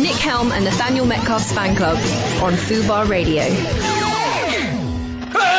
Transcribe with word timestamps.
Nick 0.00 0.16
Helm 0.16 0.50
and 0.52 0.64
Nathaniel 0.64 1.04
Metcalf's 1.06 1.52
fan 1.52 1.74
club 1.76 1.96
on 2.42 2.52
Fubar 2.54 3.06
Radio. 3.08 3.42
And 3.42 4.86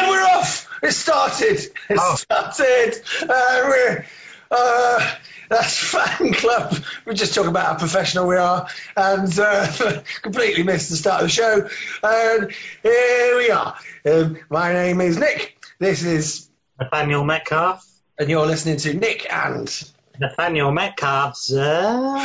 we're 0.10 0.24
off! 0.24 0.68
It 0.82 0.92
started! 0.94 1.60
It 1.90 1.98
Oh. 2.00 2.16
started! 2.16 2.96
Uh, 3.22 3.62
we're, 3.68 4.06
uh, 4.50 5.12
that's 5.50 5.78
fan 5.92 6.34
club. 6.34 6.76
We 7.06 7.14
just 7.14 7.36
talk 7.36 7.46
about 7.48 7.66
how 7.68 7.76
professional 7.78 8.26
we 8.28 8.38
are 8.38 8.68
and 8.98 9.38
uh, 9.40 10.02
completely 10.22 10.64
missed 10.64 10.90
the 10.90 10.96
start 10.98 11.22
of 11.22 11.28
the 11.28 11.34
show. 11.34 11.70
And 12.04 12.52
here 12.84 13.38
we 13.38 13.52
are. 13.52 13.76
Um, 14.06 14.38
my 14.50 14.74
name 14.74 15.00
is 15.02 15.18
Nick. 15.20 15.58
This 15.80 16.04
is, 16.04 16.50
Nathaniel 16.80 17.24
Metcalf. 17.24 17.88
and 18.18 18.28
you're 18.30 18.46
listening 18.48 18.78
to 18.78 18.94
Nick 18.96 19.32
and 19.32 19.70
Nathaniel 20.20 20.72
Metcalf's. 20.72 21.54
Uh, 21.54 22.18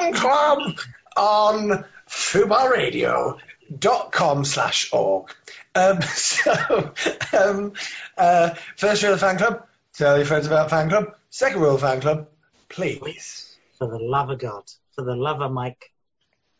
Fan 0.00 0.12
Club 0.14 0.76
on 1.16 1.84
fubarradio.com 2.08 4.44
slash 4.44 4.92
org. 4.92 5.32
Um, 5.74 6.02
so, 6.14 6.92
um, 7.32 7.72
uh, 8.16 8.50
first 8.76 9.02
rule 9.02 9.14
of 9.14 9.20
fan 9.20 9.38
club, 9.38 9.66
tell 9.94 10.16
your 10.16 10.26
friends 10.26 10.46
about 10.46 10.70
fan 10.70 10.88
club. 10.88 11.14
Second 11.30 11.62
rule 11.62 11.74
of 11.76 11.80
fan 11.80 12.00
club, 12.00 12.28
please. 12.68 13.56
for 13.78 13.88
the 13.88 13.98
love 13.98 14.30
of 14.30 14.38
God, 14.38 14.64
for 14.94 15.02
the 15.02 15.16
love 15.16 15.40
of 15.40 15.50
Mike, 15.50 15.90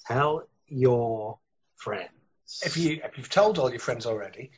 tell 0.06 0.48
your 0.68 1.38
friends. 1.76 2.08
If, 2.64 2.76
you, 2.76 3.00
if 3.04 3.18
you've 3.18 3.30
told 3.30 3.58
all 3.58 3.70
your 3.70 3.80
friends 3.80 4.06
already, 4.06 4.50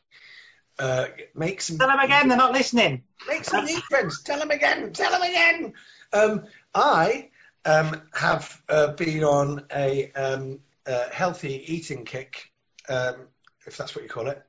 uh, 0.78 1.06
make 1.34 1.60
some 1.60 1.78
Tell 1.78 1.88
them 1.88 2.00
again, 2.00 2.28
they're 2.28 2.36
not 2.36 2.52
listening. 2.52 3.04
Make 3.28 3.44
some 3.44 3.64
new 3.64 3.78
friends. 3.80 4.22
Tell 4.22 4.38
them 4.38 4.50
again. 4.50 4.92
Tell 4.92 5.12
them 5.12 5.22
again. 5.22 5.72
Um, 6.12 6.44
I 6.74 7.30
um, 7.64 8.02
have 8.12 8.62
uh, 8.68 8.88
been 8.92 9.24
on 9.24 9.64
a 9.74 10.10
um, 10.12 10.60
uh, 10.86 11.08
healthy 11.10 11.64
eating 11.72 12.04
kick, 12.04 12.50
um, 12.88 13.28
if 13.66 13.76
that's 13.76 13.94
what 13.94 14.04
you 14.04 14.10
call 14.10 14.28
it, 14.28 14.42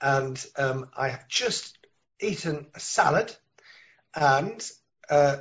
and 0.00 0.44
um, 0.56 0.88
I 0.96 1.08
have 1.08 1.28
just 1.28 1.78
eaten 2.20 2.66
a 2.74 2.80
salad 2.80 3.34
and 4.14 4.68
uh, 5.10 5.36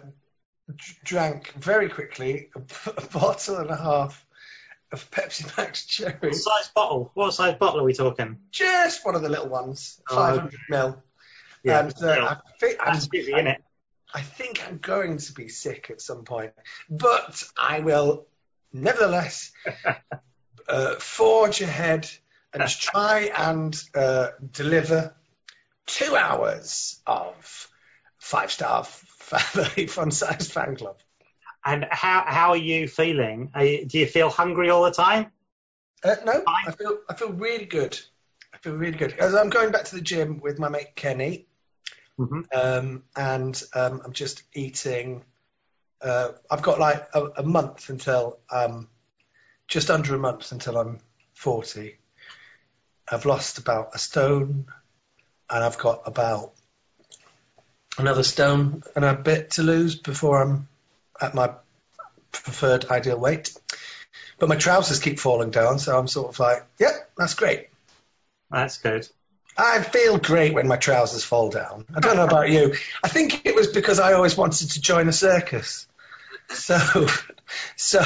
drank 1.03 1.53
very 1.53 1.89
quickly 1.89 2.49
a, 2.55 2.59
a 2.97 3.07
bottle 3.07 3.57
and 3.57 3.69
a 3.69 3.77
half 3.77 4.25
of 4.91 5.09
Pepsi 5.11 5.57
Max 5.57 5.85
Cherry. 5.85 6.17
What 6.21 6.35
size 6.35 6.71
bottle? 6.73 7.11
What 7.13 7.33
size 7.33 7.55
bottle 7.55 7.81
are 7.81 7.83
we 7.83 7.93
talking? 7.93 8.37
Just 8.51 9.05
one 9.05 9.15
of 9.15 9.21
the 9.21 9.29
little 9.29 9.49
ones, 9.49 10.01
Oh, 10.09 10.15
500 10.15 10.53
mil. 10.69 11.03
Yeah, 11.63 11.79
and 11.79 12.03
uh, 12.03 12.37
I 12.37 12.37
think 12.59 12.77
I'm 12.79 12.93
that's 12.93 13.07
busy, 13.07 13.33
isn't 13.33 13.47
it? 13.47 13.63
I 14.15 14.21
think 14.21 14.65
I'm 14.65 14.77
going 14.77 15.17
to 15.17 15.33
be 15.33 15.49
sick 15.49 15.89
at 15.89 15.99
some 15.99 16.23
point, 16.23 16.53
but 16.89 17.43
I 17.57 17.81
will 17.81 18.27
nevertheless 18.71 19.51
uh, 20.69 20.95
forge 20.95 21.59
ahead 21.59 22.09
and 22.53 22.65
try 22.69 23.29
and 23.37 23.77
uh, 23.93 24.29
deliver 24.53 25.13
two 25.85 26.15
hours 26.15 27.01
of 27.05 27.69
five 28.17 28.53
star 28.53 28.85
family 28.85 29.87
fun 29.87 30.11
sized 30.11 30.49
fan 30.49 30.77
club. 30.77 30.97
And 31.65 31.85
how 31.91 32.23
how 32.25 32.49
are 32.51 32.57
you 32.57 32.87
feeling? 32.87 33.51
Are 33.53 33.65
you, 33.65 33.85
do 33.85 33.99
you 33.99 34.05
feel 34.05 34.29
hungry 34.29 34.69
all 34.69 34.83
the 34.83 34.91
time? 34.91 35.25
Uh, 36.05 36.15
no, 36.23 36.41
I 36.47 36.71
feel 36.71 36.99
I 37.09 37.15
feel 37.15 37.33
really 37.33 37.65
good. 37.65 37.99
I 38.53 38.59
feel 38.59 38.75
really 38.75 38.97
good. 38.97 39.11
As 39.19 39.35
I'm 39.35 39.49
going 39.49 39.73
back 39.73 39.83
to 39.85 39.95
the 39.95 40.01
gym 40.01 40.39
with 40.39 40.57
my 40.57 40.69
mate 40.69 40.95
Kenny, 40.95 41.47
hmm 42.17 42.41
um, 42.53 43.03
and 43.15 43.61
um, 43.73 44.01
I'm 44.05 44.13
just 44.13 44.43
eating. 44.53 45.23
Uh, 46.01 46.29
I've 46.49 46.61
got 46.61 46.79
like 46.79 47.07
a, 47.13 47.23
a 47.37 47.43
month 47.43 47.89
until 47.89 48.39
um, 48.49 48.87
just 49.67 49.89
under 49.89 50.15
a 50.15 50.19
month 50.19 50.51
until 50.51 50.77
I'm 50.77 50.99
40. 51.33 51.97
I've 53.11 53.25
lost 53.25 53.57
about 53.57 53.93
a 53.93 53.97
stone, 53.97 54.65
and 55.49 55.63
I've 55.63 55.77
got 55.77 56.03
about 56.05 56.53
another 57.97 58.23
stone 58.23 58.83
and 58.95 59.05
a 59.05 59.13
bit 59.13 59.51
to 59.51 59.63
lose 59.63 59.95
before 59.95 60.41
I'm 60.41 60.67
at 61.21 61.33
my 61.33 61.53
preferred 62.31 62.85
ideal 62.85 63.19
weight. 63.19 63.55
But 64.39 64.49
my 64.49 64.55
trousers 64.55 64.99
keep 64.99 65.19
falling 65.19 65.51
down, 65.51 65.79
so 65.79 65.97
I'm 65.97 66.07
sort 66.07 66.29
of 66.29 66.39
like, 66.39 66.65
yep, 66.79 67.09
that's 67.17 67.35
great. 67.35 67.69
That's 68.51 68.77
good. 68.77 69.07
I 69.57 69.81
feel 69.81 70.17
great 70.17 70.53
when 70.53 70.67
my 70.67 70.77
trousers 70.77 71.23
fall 71.23 71.49
down. 71.49 71.85
I 71.95 71.99
don't 71.99 72.17
know 72.17 72.25
about 72.25 72.49
you. 72.49 72.75
I 73.03 73.07
think 73.07 73.45
it 73.45 73.55
was 73.55 73.67
because 73.67 73.99
I 73.99 74.13
always 74.13 74.35
wanted 74.35 74.71
to 74.71 74.81
join 74.81 75.07
a 75.07 75.13
circus. 75.13 75.87
So, 76.49 76.77
so 77.75 78.01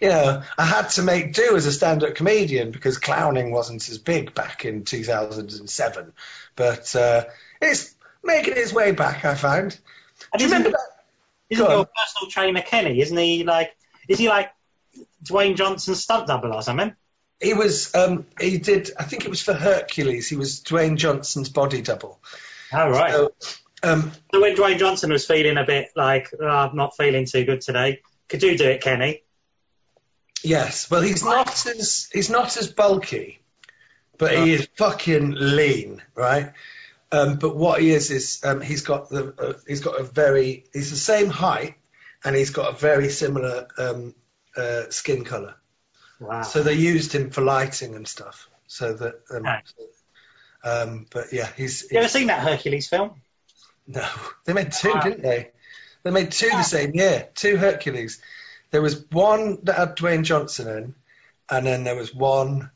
you 0.00 0.08
know, 0.08 0.42
I 0.58 0.64
had 0.64 0.90
to 0.90 1.02
make 1.02 1.32
do 1.32 1.56
as 1.56 1.66
a 1.66 1.72
stand-up 1.72 2.14
comedian 2.14 2.70
because 2.70 2.98
clowning 2.98 3.50
wasn't 3.50 3.88
as 3.88 3.98
big 3.98 4.34
back 4.34 4.64
in 4.64 4.84
2007. 4.84 6.12
But 6.54 6.94
uh, 6.94 7.24
it's 7.62 7.94
making 8.22 8.54
its 8.56 8.72
way 8.72 8.92
back. 8.92 9.24
I 9.24 9.34
find. 9.34 9.78
And 10.32 10.38
Do 10.38 10.44
you 10.44 10.50
remember 10.50 10.70
that? 10.70 10.90
isn't 11.48 11.68
your 11.68 11.86
personal 11.86 12.30
trainer 12.30 12.62
Kenny? 12.62 13.00
Isn't 13.00 13.16
he 13.16 13.44
like? 13.44 13.76
Is 14.08 14.18
he 14.18 14.28
like 14.28 14.50
Dwayne 15.24 15.56
Johnson's 15.56 16.02
stunt 16.02 16.26
double 16.26 16.52
or 16.52 16.62
something? 16.62 16.94
He 17.40 17.54
was. 17.54 17.94
Um, 17.94 18.26
he 18.38 18.58
did. 18.58 18.90
I 18.98 19.04
think 19.04 19.24
it 19.24 19.30
was 19.30 19.40
for 19.40 19.54
Hercules. 19.54 20.28
He 20.28 20.36
was 20.36 20.60
Dwayne 20.60 20.96
Johnson's 20.96 21.48
body 21.48 21.82
double. 21.82 22.20
Oh 22.72 22.90
right. 22.90 23.12
So, 23.12 23.32
um, 23.82 24.12
So 24.32 24.40
when 24.40 24.56
Dwayne 24.56 24.78
Johnson 24.78 25.10
was 25.10 25.26
feeling 25.26 25.56
a 25.56 25.64
bit 25.64 25.90
like, 25.96 26.30
oh, 26.38 26.46
I'm 26.46 26.76
not 26.76 26.96
feeling 26.96 27.26
too 27.26 27.44
good 27.44 27.62
today, 27.62 28.00
could 28.28 28.42
you 28.42 28.56
do 28.56 28.68
it, 28.68 28.82
Kenny? 28.82 29.22
Yes, 30.42 30.90
well, 30.90 31.02
he's 31.02 31.24
not 31.24 31.66
as 31.66 32.08
he's 32.12 32.30
not 32.30 32.56
as 32.56 32.68
bulky, 32.68 33.40
but 34.16 34.32
he 34.32 34.52
is 34.54 34.68
fucking 34.76 35.32
lean, 35.32 36.02
right? 36.14 36.52
Um, 37.12 37.36
but 37.36 37.56
what 37.56 37.80
he 37.80 37.90
is 37.90 38.10
is 38.10 38.40
um, 38.44 38.60
he's 38.60 38.82
got 38.82 39.10
the 39.10 39.34
uh, 39.38 39.52
he's 39.66 39.80
got 39.80 40.00
a 40.00 40.04
very 40.04 40.64
he's 40.72 40.90
the 40.90 40.96
same 40.96 41.28
height, 41.28 41.74
and 42.24 42.34
he's 42.36 42.50
got 42.50 42.72
a 42.72 42.76
very 42.76 43.10
similar 43.10 43.68
um, 43.76 44.14
uh, 44.56 44.84
skin 44.90 45.24
color. 45.24 45.56
Wow. 46.20 46.42
So 46.42 46.62
they 46.62 46.74
used 46.74 47.14
him 47.14 47.30
for 47.30 47.40
lighting 47.40 47.94
and 47.96 48.06
stuff. 48.06 48.48
So 48.66 48.92
that, 48.92 49.14
um, 49.30 49.46
um, 50.62 51.06
but 51.10 51.32
yeah, 51.32 51.48
he's, 51.56 51.90
you 51.90 51.98
ever 51.98 52.08
seen 52.08 52.28
that 52.28 52.40
Hercules 52.40 52.88
film? 52.88 53.20
no. 53.86 54.06
They 54.44 54.52
made 54.52 54.72
two, 54.72 54.90
Wow. 54.90 55.00
didn't 55.00 55.22
they? 55.22 55.50
They 56.02 56.10
made 56.10 56.30
two 56.30 56.48
the 56.50 56.62
same 56.62 56.94
year. 56.94 57.28
Two 57.34 57.56
Hercules. 57.56 58.20
There 58.70 58.82
was 58.82 59.04
one 59.10 59.58
that 59.64 59.76
had 59.76 59.96
Dwayne 59.96 60.22
Johnson 60.24 60.68
in, 60.68 60.94
and 61.50 61.66
then 61.66 61.84
there 61.84 61.96
was 61.96 62.14
one 62.14 62.70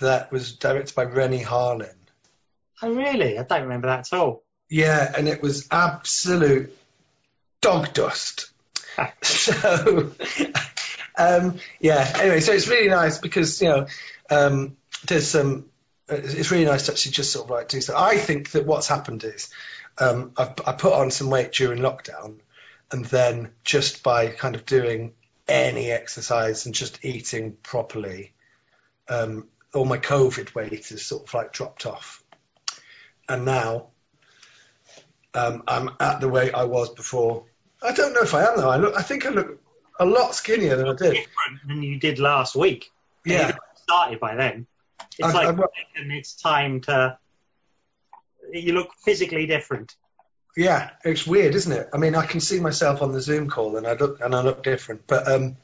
that 0.00 0.32
was 0.32 0.54
directed 0.54 0.94
by 0.94 1.04
Renny 1.04 1.42
Harlin. 1.42 1.94
Oh 2.82 2.94
really? 2.94 3.38
I 3.38 3.42
don't 3.42 3.62
remember 3.62 3.88
that 3.88 4.12
at 4.12 4.18
all. 4.18 4.42
Yeah, 4.70 5.12
and 5.16 5.28
it 5.28 5.42
was 5.42 5.68
absolute 5.70 6.76
dog 7.60 7.92
dust. 7.92 8.50
so, 9.22 10.12
um, 11.18 11.58
yeah. 11.80 12.10
Anyway, 12.20 12.40
so 12.40 12.52
it's 12.52 12.68
really 12.68 12.88
nice 12.88 13.18
because 13.18 13.60
you 13.60 13.68
know 13.68 13.86
um, 14.30 14.76
there's 15.06 15.28
some. 15.28 15.66
It's 16.08 16.50
really 16.50 16.64
nice 16.64 16.86
to 16.86 16.92
actually 16.92 17.12
just 17.12 17.32
sort 17.32 17.46
of 17.46 17.50
like 17.50 17.68
do 17.68 17.82
so. 17.82 17.94
I 17.96 18.16
think 18.16 18.52
that 18.52 18.64
what's 18.64 18.88
happened 18.88 19.24
is 19.24 19.50
um, 19.98 20.32
I've, 20.38 20.54
I 20.66 20.72
put 20.72 20.94
on 20.94 21.10
some 21.10 21.28
weight 21.28 21.52
during 21.52 21.80
lockdown, 21.80 22.36
and 22.90 23.04
then 23.04 23.50
just 23.64 24.02
by 24.02 24.28
kind 24.28 24.54
of 24.54 24.64
doing 24.64 25.12
any 25.46 25.90
exercise 25.90 26.64
and 26.66 26.74
just 26.74 27.04
eating 27.04 27.56
properly, 27.62 28.32
um, 29.08 29.48
all 29.74 29.84
my 29.84 29.98
COVID 29.98 30.54
weight 30.54 30.86
has 30.88 31.02
sort 31.02 31.26
of 31.26 31.34
like 31.34 31.52
dropped 31.52 31.84
off, 31.84 32.22
and 33.28 33.44
now 33.44 33.88
um, 35.34 35.64
I'm 35.66 35.90
at 36.00 36.20
the 36.20 36.28
weight 36.28 36.54
I 36.54 36.64
was 36.64 36.90
before. 36.90 37.44
I 37.82 37.92
don't 37.92 38.14
know 38.14 38.22
if 38.22 38.34
I 38.34 38.44
am 38.44 38.56
though. 38.56 38.70
I 38.70 38.76
look. 38.76 38.96
I 38.96 39.02
think 39.02 39.26
I 39.26 39.30
look 39.30 39.60
a 39.98 40.04
lot 40.04 40.34
skinnier 40.34 40.76
than 40.76 40.88
I 40.88 40.94
did. 40.94 41.14
Different 41.14 41.66
than 41.66 41.82
you 41.82 41.98
did 41.98 42.18
last 42.18 42.54
week. 42.54 42.90
Yeah. 43.24 43.56
Started 43.74 44.20
by 44.20 44.36
then. 44.36 44.66
It's 45.18 45.34
I- 45.34 45.50
like, 45.50 45.70
and 45.96 46.12
it's 46.12 46.34
time 46.34 46.80
to. 46.82 47.18
You 48.50 48.72
look 48.72 48.90
physically 49.04 49.46
different. 49.46 49.94
Yeah, 50.56 50.90
it's 51.04 51.26
weird, 51.26 51.54
isn't 51.54 51.70
it? 51.70 51.88
I 51.92 51.98
mean, 51.98 52.14
I 52.14 52.24
can 52.26 52.40
see 52.40 52.58
myself 52.58 53.02
on 53.02 53.12
the 53.12 53.20
Zoom 53.20 53.48
call, 53.48 53.76
and 53.76 53.86
I 53.86 53.92
look 53.92 54.20
and 54.20 54.34
I 54.34 54.42
look 54.42 54.62
different. 54.62 55.06
But 55.06 55.30
um, 55.30 55.56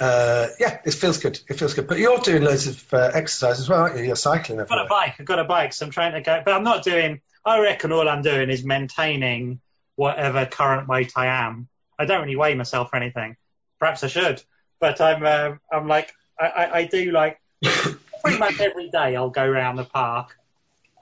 uh, 0.00 0.48
yeah, 0.58 0.78
it 0.84 0.94
feels 0.94 1.18
good. 1.18 1.38
It 1.48 1.54
feels 1.54 1.74
good. 1.74 1.86
But 1.86 1.98
you're 1.98 2.18
doing 2.18 2.42
loads 2.42 2.66
of 2.66 2.94
uh, 2.94 3.10
exercise 3.14 3.60
as 3.60 3.68
well, 3.68 3.80
aren't 3.80 3.98
you? 3.98 4.04
You're 4.04 4.16
cycling 4.16 4.60
I've 4.60 4.68
got 4.68 4.84
a 4.84 4.88
bike. 4.88 5.16
I've 5.20 5.26
got 5.26 5.38
a 5.38 5.44
bike, 5.44 5.72
so 5.72 5.86
I'm 5.86 5.92
trying 5.92 6.14
to 6.14 6.20
go. 6.20 6.42
But 6.44 6.54
I'm 6.54 6.64
not 6.64 6.82
doing. 6.82 7.20
I 7.44 7.60
reckon 7.60 7.92
all 7.92 8.08
I'm 8.08 8.22
doing 8.22 8.50
is 8.50 8.64
maintaining 8.64 9.60
whatever 9.96 10.46
current 10.46 10.88
weight 10.88 11.12
I 11.14 11.26
am. 11.26 11.68
I 11.98 12.04
don't 12.04 12.22
really 12.22 12.36
weigh 12.36 12.54
myself 12.54 12.90
or 12.92 12.96
anything. 12.96 13.36
Perhaps 13.78 14.04
I 14.04 14.08
should, 14.08 14.42
but 14.80 15.00
I'm. 15.00 15.24
Uh, 15.24 15.56
I'm 15.72 15.88
like. 15.88 16.12
I, 16.40 16.46
I, 16.46 16.76
I 16.78 16.84
do 16.84 17.10
like 17.10 17.40
pretty 17.62 18.38
much 18.38 18.60
every 18.60 18.90
day. 18.90 19.16
I'll 19.16 19.30
go 19.30 19.44
around 19.44 19.76
the 19.76 19.84
park, 19.84 20.36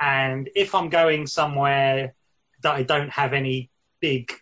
and 0.00 0.48
if 0.54 0.74
I'm 0.74 0.88
going 0.88 1.26
somewhere 1.26 2.14
that 2.62 2.74
I 2.74 2.82
don't 2.82 3.10
have 3.10 3.34
any 3.34 3.70
big 4.00 4.32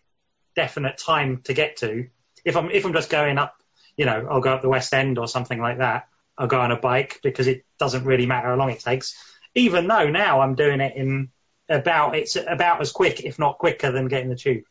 definite 0.55 0.99
time 0.99 1.41
to 1.45 1.53
get 1.53 1.79
to, 1.79 2.07
if 2.45 2.57
I'm 2.57 2.71
if 2.71 2.85
I'm 2.85 2.93
just 2.93 3.11
going 3.11 3.39
up, 3.39 3.57
you 3.97 4.07
know, 4.07 4.29
I'll 4.31 4.41
go 4.41 4.53
up 4.53 4.63
the 4.63 4.69
West 4.69 4.93
End 4.95 5.19
or 5.19 5.27
something 5.27 5.61
like 5.61 5.79
that. 5.79 6.09
I'll 6.37 6.49
go 6.49 6.61
on 6.61 6.73
a 6.73 6.77
bike 6.77 7.21
because 7.23 7.47
it 7.47 7.65
doesn't 7.79 8.05
really 8.05 8.27
matter 8.27 8.49
how 8.49 8.57
long 8.57 8.71
it 8.71 8.81
takes. 8.81 9.17
Even 9.55 9.87
though 9.87 10.11
now 10.11 10.41
I'm 10.41 10.57
doing 10.57 10.81
it 10.81 10.97
in 10.97 11.31
about 11.69 12.17
it's 12.17 12.37
about 12.37 12.81
as 12.81 12.91
quick, 12.91 13.21
if 13.21 13.39
not 13.39 13.59
quicker, 13.59 13.93
than 13.93 14.09
getting 14.09 14.31
the 14.31 14.37
tube 14.37 14.65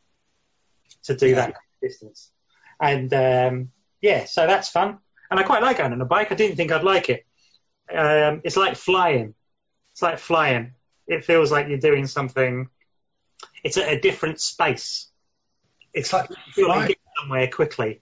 to 1.04 1.16
do 1.16 1.30
Yeah. 1.30 1.36
that 1.36 1.56
distance. 1.82 2.32
And 2.84 3.14
um, 3.14 3.72
yeah, 4.02 4.26
so 4.26 4.46
that's 4.46 4.68
fun. 4.70 4.98
And 5.32 5.40
I 5.40 5.44
quite 5.44 5.62
like 5.64 5.78
going 5.78 5.94
on 5.94 6.02
a 6.02 6.06
bike. 6.06 6.32
I 6.32 6.36
didn't 6.36 6.58
think 6.58 6.72
I'd 6.72 6.84
like 6.84 7.10
it. 7.10 7.26
Um, 7.94 8.42
it's 8.44 8.58
like 8.58 8.76
flying. 8.76 9.34
It's 9.94 10.02
like 10.02 10.20
flying. 10.20 10.74
It 11.08 11.24
feels 11.24 11.50
like 11.52 11.70
you're 11.70 11.78
doing 11.78 12.08
something. 12.08 12.68
It's 13.64 13.78
at 13.78 13.88
a 13.92 14.00
different 14.00 14.42
space. 14.42 15.08
It's 15.94 16.12
like 16.12 16.30
you 16.58 16.68
like 16.68 16.78
flying. 16.78 16.96
somewhere 17.22 17.48
quickly. 17.48 18.02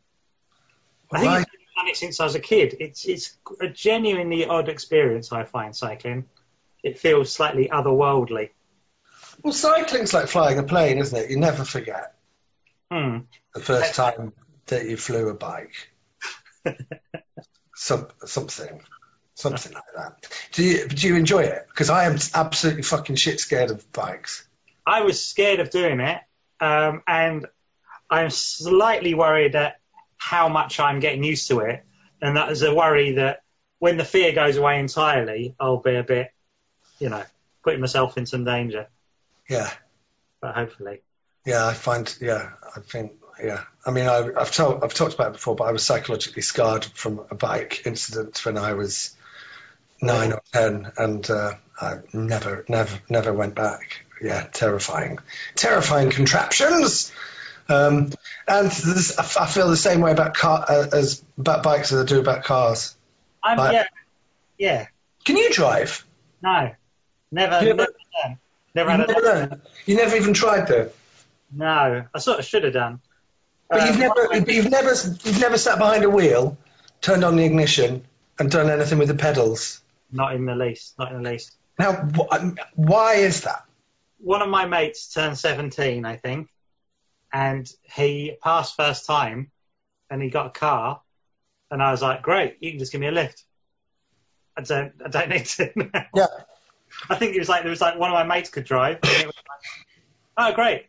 I 1.14 1.20
think 1.20 1.32
Right. 1.32 1.40
I've 1.42 1.76
done 1.76 1.88
it 1.90 1.98
since 1.98 2.20
I 2.20 2.24
was 2.24 2.36
a 2.36 2.40
kid. 2.40 2.78
It's 2.80 3.06
it's 3.06 3.38
a 3.62 3.68
genuinely 3.68 4.46
odd 4.46 4.68
experience. 4.68 5.32
I 5.32 5.44
find 5.44 5.76
cycling. 5.76 6.26
It 6.84 6.98
feels 6.98 7.32
slightly 7.32 7.68
otherworldly. 7.68 8.50
Well, 9.44 9.54
cycling's 9.54 10.14
like 10.14 10.28
flying 10.28 10.58
a 10.58 10.64
plane, 10.64 10.98
isn't 10.98 11.18
it? 11.18 11.30
You 11.30 11.38
never 11.38 11.64
forget 11.66 12.16
Hmm. 12.92 13.20
the 13.54 13.62
first 13.62 13.94
time 13.96 14.34
that 14.72 14.90
you 14.90 14.98
flew 14.98 15.30
a 15.30 15.34
bike. 15.34 15.74
Some, 17.76 18.08
something. 18.26 18.82
Something 19.36 19.74
like 19.74 19.84
that. 19.96 20.28
Do 20.52 20.64
you, 20.64 20.88
do 20.88 21.08
you 21.08 21.16
enjoy 21.16 21.44
it? 21.44 21.66
Because 21.68 21.90
I 21.90 22.06
am 22.06 22.18
absolutely 22.34 22.84
fucking 22.84 23.16
shit 23.16 23.40
scared 23.40 23.72
of 23.72 23.92
bikes. 23.92 24.48
I 24.86 25.02
was 25.02 25.24
scared 25.24 25.60
of 25.60 25.70
doing 25.70 26.00
it, 26.00 26.20
um, 26.60 27.02
and 27.08 27.48
I'm 28.10 28.30
slightly 28.30 29.14
worried 29.14 29.56
at 29.56 29.80
how 30.18 30.48
much 30.50 30.80
I'm 30.80 31.00
getting 31.00 31.24
used 31.24 31.48
to 31.48 31.60
it, 31.60 31.84
and 32.22 32.38
that 32.38 32.52
is 32.52 32.62
a 32.62 32.74
worry 32.74 33.14
that 33.14 33.42
when 33.80 33.98
the 33.98 34.06
fear 34.06 34.32
goes 34.32 34.58
away 34.58 34.80
entirely, 34.80 35.56
I'll 35.60 35.78
be 35.78 35.96
a 35.96 36.04
bit, 36.04 36.32
you 37.00 37.10
know, 37.10 37.24
putting 37.64 37.80
myself 37.80 38.18
in 38.18 38.26
some 38.26 38.44
danger. 38.44 38.88
Yeah. 39.50 39.72
But 40.40 40.56
hopefully, 40.56 41.02
Yeah, 41.46 41.66
I 41.66 41.74
find. 41.74 42.16
Yeah, 42.22 42.52
I 42.76 42.80
think. 42.82 43.14
Yeah, 43.44 43.62
I 43.86 43.92
mean, 43.92 44.06
I, 44.08 44.30
I've 44.38 44.52
told, 44.52 44.84
I've 44.84 44.94
talked 44.94 45.14
about 45.16 45.30
it 45.30 45.34
before, 45.34 45.56
but 45.56 45.64
I 45.66 45.72
was 45.72 45.84
psychologically 45.84 46.42
scarred 46.44 46.86
from 46.86 47.26
a 47.32 47.36
bike 47.36 47.84
incident 47.86 48.46
when 48.46 48.58
I 48.58 48.74
was 48.74 49.16
nine 50.02 50.34
or 50.34 50.42
ten, 50.54 50.92
and 50.98 51.28
uh, 51.30 51.54
I 51.80 51.96
never, 52.14 52.66
never, 52.68 53.00
never 53.10 53.34
went 53.34 53.56
back. 53.56 54.06
Yeah, 54.22 54.46
terrifying, 54.52 55.18
terrifying 55.56 56.12
contraptions. 56.12 57.12
Um, 57.68 58.12
and 58.48 58.70
this, 58.70 59.18
I, 59.18 59.46
feel 59.48 59.70
the 59.70 59.78
same 59.78 60.02
way 60.02 60.12
about 60.12 60.34
car 60.36 60.66
uh, 60.68 60.88
as 60.94 61.24
about 61.38 61.64
bikes 61.64 61.92
as 61.92 62.02
I 62.02 62.06
do 62.06 62.20
about 62.20 62.44
cars. 62.44 62.96
I'm 63.44 63.58
Right. 63.58 63.74
yeah, 63.74 63.84
yeah, 64.58 64.88
Can 65.26 65.38
you 65.38 65.50
drive? 65.52 66.06
no, 66.44 66.72
never, 67.32 67.60
You 67.66 67.74
never, 67.74 67.78
never- 67.78 67.94
done. 68.24 68.38
never 68.76 68.92
had 68.92 69.00
a, 69.02 69.08
never, 69.08 69.62
you 69.86 69.96
never 69.96 70.16
even 70.16 70.34
tried 70.34 70.68
though. 70.68 70.90
no. 71.56 72.04
I 72.14 72.20
sort 72.20 72.40
of 72.40 72.46
should 72.46 72.64
have 72.66 72.74
done. 72.74 73.00
But 73.72 73.88
you've 73.88 73.96
Um, 73.96 74.00
never, 74.02 74.28
but 74.30 74.54
you've 74.54 74.70
never, 74.70 74.94
you've 75.24 75.40
never 75.40 75.58
sat 75.58 75.78
behind 75.80 76.04
a 76.04 76.10
wheel, 76.10 76.58
turned 77.00 77.24
on 77.24 77.38
the 77.38 77.46
ignition, 77.46 78.06
and 78.38 78.52
done 78.52 78.70
anything 78.70 79.00
with 79.00 79.08
the 79.08 79.16
pedals. 79.16 79.82
Not 80.12 80.36
in 80.36 80.46
the 80.46 80.56
least, 80.56 81.00
not 81.00 81.12
in 81.14 81.24
the 81.24 81.30
least. 81.32 81.56
Now, 81.80 81.94
wh- 81.94 82.54
why 82.76 83.16
is 83.16 83.42
that? 83.42 83.64
one 84.24 84.42
of 84.42 84.50
my 84.50 84.66
mates 84.66 85.12
turned 85.12 85.38
17, 85.38 86.06
I 86.06 86.16
think, 86.16 86.50
and 87.34 87.68
he 87.96 88.38
passed 88.44 88.76
first 88.76 89.06
time 89.06 89.52
and 90.10 90.22
he 90.22 90.30
got 90.30 90.48
a 90.48 90.52
car. 90.52 91.02
And 91.72 91.82
I 91.82 91.92
was 91.92 92.02
like, 92.02 92.22
great, 92.22 92.58
you 92.60 92.72
can 92.72 92.80
just 92.80 92.92
give 92.92 93.02
me 93.02 93.08
a 93.08 93.12
lift. 93.12 93.44
I 94.56 94.62
don't, 94.62 94.94
I 95.04 95.08
don't 95.10 95.30
need 95.36 95.46
to. 95.46 95.72
Yeah. 96.14 96.26
I 97.10 97.16
think 97.16 97.36
it 97.36 97.40
was 97.40 97.50
like, 97.50 97.64
there 97.64 97.70
was 97.70 97.82
like 97.82 97.98
one 97.98 98.12
of 98.12 98.14
my 98.14 98.24
mates 98.24 98.50
could 98.50 98.66
drive. 98.66 99.00
And 99.02 99.12
it 99.12 99.26
was 99.26 99.36
like, 99.36 100.52
oh, 100.52 100.54
great. 100.54 100.86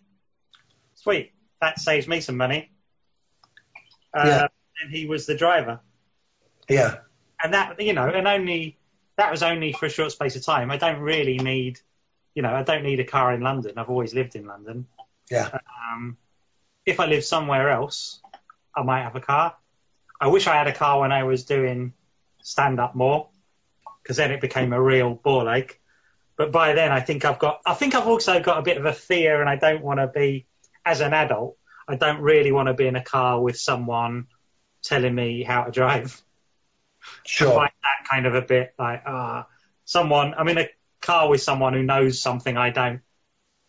Sweet. 0.96 1.32
That 1.60 1.78
saves 1.78 2.08
me 2.08 2.20
some 2.20 2.36
money. 2.36 2.71
Uh, 4.14 4.24
Yeah. 4.26 4.46
And 4.82 4.90
he 4.90 5.06
was 5.06 5.26
the 5.26 5.36
driver. 5.36 5.80
Yeah. 6.68 6.98
And 7.42 7.54
that, 7.54 7.80
you 7.80 7.92
know, 7.92 8.08
and 8.08 8.26
only, 8.26 8.78
that 9.16 9.30
was 9.30 9.42
only 9.42 9.72
for 9.72 9.86
a 9.86 9.90
short 9.90 10.12
space 10.12 10.34
of 10.34 10.44
time. 10.44 10.70
I 10.70 10.76
don't 10.76 11.00
really 11.00 11.38
need, 11.38 11.78
you 12.34 12.42
know, 12.42 12.52
I 12.52 12.62
don't 12.62 12.82
need 12.82 12.98
a 12.98 13.04
car 13.04 13.32
in 13.32 13.42
London. 13.42 13.72
I've 13.76 13.90
always 13.90 14.14
lived 14.14 14.34
in 14.34 14.46
London. 14.46 14.86
Yeah. 15.30 15.50
Um, 15.92 16.16
if 16.84 16.98
I 16.98 17.06
lived 17.06 17.24
somewhere 17.24 17.70
else, 17.70 18.20
I 18.74 18.82
might 18.82 19.02
have 19.02 19.14
a 19.14 19.20
car. 19.20 19.56
I 20.20 20.28
wish 20.28 20.46
I 20.46 20.56
had 20.56 20.66
a 20.66 20.72
car 20.72 21.00
when 21.00 21.12
I 21.12 21.24
was 21.24 21.44
doing 21.44 21.92
stand 22.42 22.80
up 22.80 22.94
more, 22.94 23.28
because 24.02 24.16
then 24.16 24.32
it 24.32 24.40
became 24.40 24.72
a 24.72 24.82
real 24.82 25.14
ball 25.14 25.48
ache. 25.50 25.80
But 26.36 26.50
by 26.50 26.72
then, 26.72 26.90
I 26.90 27.00
think 27.00 27.24
I've 27.24 27.38
got, 27.38 27.60
I 27.66 27.74
think 27.74 27.94
I've 27.94 28.08
also 28.08 28.40
got 28.40 28.58
a 28.58 28.62
bit 28.62 28.78
of 28.78 28.84
a 28.86 28.92
fear, 28.92 29.40
and 29.40 29.48
I 29.48 29.56
don't 29.56 29.82
want 29.82 30.00
to 30.00 30.08
be, 30.08 30.46
as 30.84 31.00
an 31.00 31.12
adult, 31.12 31.56
I 31.88 31.96
don't 31.96 32.20
really 32.20 32.52
want 32.52 32.68
to 32.68 32.74
be 32.74 32.86
in 32.86 32.96
a 32.96 33.04
car 33.04 33.40
with 33.40 33.58
someone 33.58 34.26
telling 34.82 35.14
me 35.14 35.42
how 35.42 35.64
to 35.64 35.70
drive. 35.70 36.20
I 37.02 37.06
Sure. 37.26 37.54
find 37.54 37.70
that 37.82 38.08
kind 38.08 38.26
of 38.26 38.34
a 38.34 38.42
bit 38.42 38.74
like, 38.78 39.02
ah, 39.06 39.46
someone, 39.84 40.34
I'm 40.34 40.48
in 40.48 40.58
a 40.58 40.68
car 41.00 41.28
with 41.28 41.42
someone 41.42 41.74
who 41.74 41.82
knows 41.82 42.20
something 42.20 42.56
I 42.56 42.70
don't 42.70 43.00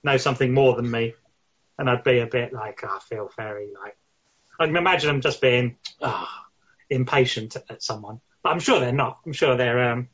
know 0.03 0.17
something 0.17 0.53
more 0.53 0.75
than 0.75 0.89
me. 0.89 1.13
And 1.77 1.89
I'd 1.89 2.03
be 2.03 2.19
a 2.19 2.27
bit 2.27 2.53
like, 2.53 2.81
oh, 2.83 2.97
I 2.97 2.99
feel 2.99 3.29
very 3.35 3.71
like, 3.73 3.97
I 4.59 4.67
can 4.67 4.75
imagine 4.75 5.07
them 5.07 5.21
just 5.21 5.41
being 5.41 5.77
ah, 6.01 6.45
impatient 6.89 7.55
at 7.69 7.81
someone. 7.81 8.21
But 8.43 8.49
I'm 8.51 8.59
sure 8.59 8.79
they're 8.79 8.91
not. 8.91 9.19
I'm 9.25 9.33
sure 9.33 9.55
they're, 9.55 9.91
um, 9.91 10.09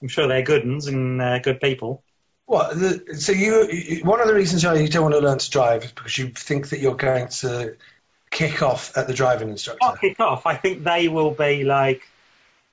I'm 0.00 0.08
sure 0.08 0.28
they're 0.28 0.42
good 0.42 0.62
uns 0.62 0.86
and 0.86 1.20
uh, 1.20 1.38
good 1.40 1.60
people. 1.60 2.04
What? 2.52 2.78
The, 2.78 3.16
so 3.16 3.32
you, 3.32 4.02
one 4.04 4.20
of 4.20 4.26
the 4.26 4.34
reasons 4.34 4.62
why 4.62 4.74
you 4.74 4.86
don't 4.86 5.04
want 5.04 5.14
to 5.14 5.20
learn 5.20 5.38
to 5.38 5.50
drive 5.50 5.84
is 5.84 5.92
because 5.92 6.18
you 6.18 6.28
think 6.28 6.68
that 6.68 6.80
you're 6.80 6.94
going 6.94 7.28
to 7.28 7.76
kick 8.30 8.60
off 8.60 8.94
at 8.94 9.06
the 9.06 9.14
driving 9.14 9.48
instructor. 9.48 9.78
I'll 9.80 9.96
kick 9.96 10.20
off. 10.20 10.44
I 10.44 10.56
think 10.56 10.84
they 10.84 11.08
will 11.08 11.30
be 11.30 11.64
like 11.64 12.02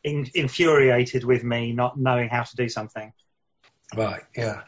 in, 0.04 0.30
infuriated 0.36 1.24
with 1.24 1.46
me 1.46 1.72
not 1.72 1.98
knowing 1.98 2.28
how 2.28 2.44
to 2.44 2.56
do 2.58 2.68
something. 2.68 3.14
Right. 3.96 4.24
Yeah. 4.36 4.64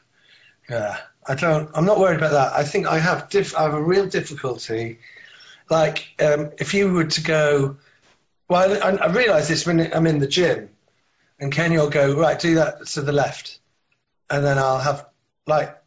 Yeah. 0.70 0.98
I 1.28 1.36
don't. 1.36 1.70
I'm 1.74 1.84
not 1.84 2.00
worried 2.00 2.18
about 2.18 2.32
that. 2.32 2.54
I 2.54 2.64
think 2.64 2.88
I 2.88 2.98
have. 2.98 3.28
Diff, 3.28 3.54
I 3.54 3.64
have 3.64 3.74
a 3.74 3.84
real 3.84 4.08
difficulty. 4.08 5.00
Like, 5.70 6.08
um, 6.22 6.52
if 6.58 6.74
you 6.74 6.94
were 6.94 7.04
to 7.04 7.22
go, 7.22 7.76
well, 8.48 8.82
I, 8.82 8.92
I 8.92 9.12
realise 9.12 9.50
this 9.50 9.66
when 9.66 9.94
I'm 9.94 10.08
in 10.08 10.20
the 10.20 10.28
gym, 10.28 10.70
and 11.38 11.52
Kenny 11.52 11.78
will 11.78 11.90
go 11.90 12.16
right, 12.16 12.40
do 12.40 12.56
that 12.56 12.86
to 12.88 13.02
the 13.02 13.12
left, 13.12 13.60
and 14.32 14.44
then 14.46 14.58
I'll 14.58 14.80
have 14.80 15.06
like 15.46 15.78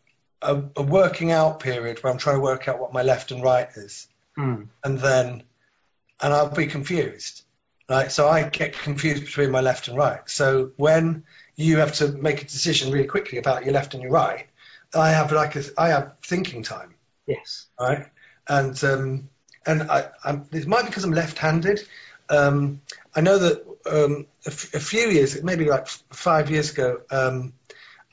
a, 0.43 0.63
a 0.77 0.83
working 0.83 1.33
out 1.33 1.61
period 1.61 2.03
where 2.03 2.13
I'm 2.13 2.19
trying 2.19 2.37
to 2.37 2.41
work 2.43 2.69
out 2.69 2.79
what 2.79 2.93
my 2.93 3.03
left 3.03 3.31
and 3.33 3.43
right 3.43 3.69
is, 3.75 4.07
Hmm. 4.37 4.65
and 4.85 4.99
then, 4.99 5.43
and 6.21 6.33
I'll 6.35 6.51
be 6.51 6.67
confused. 6.67 7.41
Right, 7.87 8.11
so 8.11 8.27
I 8.29 8.49
get 8.49 8.73
confused 8.73 9.25
between 9.27 9.51
my 9.51 9.61
left 9.61 9.89
and 9.89 9.99
right. 9.99 10.21
So 10.25 10.73
when 10.77 11.25
you 11.55 11.77
have 11.79 11.93
to 11.97 12.09
make 12.09 12.41
a 12.41 12.47
decision 12.47 12.91
really 12.91 13.07
quickly 13.07 13.37
about 13.37 13.65
your 13.65 13.75
left 13.75 13.93
and 13.93 14.03
your 14.03 14.11
right, 14.13 14.47
I 14.95 15.11
have 15.11 15.33
like 15.33 15.55
a, 15.57 15.63
I 15.77 15.89
have 15.89 16.15
thinking 16.23 16.63
time, 16.63 16.95
Yes. 17.27 17.67
right? 17.79 18.07
And 18.49 18.83
um, 18.85 19.29
and 19.67 19.83
I, 19.83 20.09
I'm, 20.25 20.47
it 20.51 20.67
might 20.67 20.83
be 20.83 20.89
because 20.89 21.05
I'm 21.05 21.13
left-handed. 21.13 21.87
Um, 22.31 22.81
I 23.15 23.21
know 23.21 23.37
that 23.39 23.67
um, 23.85 24.27
a, 24.47 24.51
f- 24.51 24.73
a 24.73 24.81
few 24.81 25.09
years, 25.11 25.43
maybe 25.43 25.67
like 25.67 25.83
f- 25.83 26.03
five 26.11 26.51
years 26.51 26.73
ago, 26.73 27.03
um, 27.11 27.53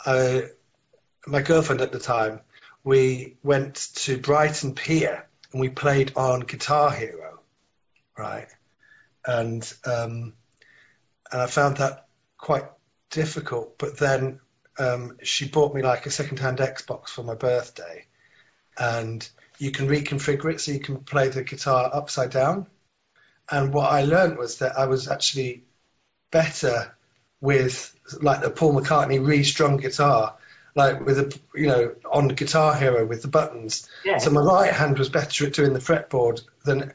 I, 0.05 0.43
my 1.27 1.41
girlfriend 1.41 1.81
at 1.81 1.91
the 1.91 1.99
time, 1.99 2.41
we 2.83 3.37
went 3.43 3.75
to 3.95 4.17
Brighton 4.17 4.73
Pier 4.75 5.27
and 5.51 5.61
we 5.61 5.69
played 5.69 6.13
on 6.15 6.41
Guitar 6.41 6.91
Hero, 6.91 7.39
right? 8.17 8.47
And 9.25 9.71
um, 9.85 10.33
and 11.31 11.41
I 11.41 11.45
found 11.47 11.77
that 11.77 12.07
quite 12.37 12.65
difficult. 13.09 13.77
But 13.77 13.97
then 13.97 14.39
um, 14.79 15.17
she 15.23 15.47
bought 15.47 15.75
me 15.75 15.81
like 15.81 16.05
a 16.05 16.11
second-hand 16.11 16.57
Xbox 16.57 17.09
for 17.09 17.23
my 17.23 17.35
birthday, 17.35 18.05
and 18.77 19.27
you 19.59 19.71
can 19.71 19.87
reconfigure 19.87 20.51
it 20.51 20.61
so 20.61 20.71
you 20.71 20.79
can 20.79 20.97
play 21.03 21.29
the 21.29 21.43
guitar 21.43 21.89
upside 21.93 22.31
down. 22.31 22.67
And 23.49 23.73
what 23.73 23.91
I 23.91 24.03
learned 24.03 24.37
was 24.37 24.57
that 24.59 24.77
I 24.77 24.87
was 24.87 25.07
actually 25.07 25.65
better 26.31 26.95
with 27.41 27.93
like 28.21 28.41
the 28.41 28.49
Paul 28.49 28.79
McCartney 28.79 29.25
re-strung 29.25 29.77
guitar, 29.77 30.35
like 30.75 31.05
with 31.05 31.19
a 31.19 31.39
you 31.55 31.67
know 31.67 31.95
on 32.09 32.29
Guitar 32.29 32.75
Hero 32.75 33.05
with 33.05 33.23
the 33.23 33.27
buttons. 33.27 33.89
Yeah. 34.05 34.17
So 34.17 34.29
my 34.29 34.41
right 34.41 34.71
hand 34.71 34.97
was 34.97 35.09
better 35.09 35.47
at 35.47 35.53
doing 35.53 35.73
the 35.73 35.79
fretboard 35.79 36.41
than, 36.63 36.93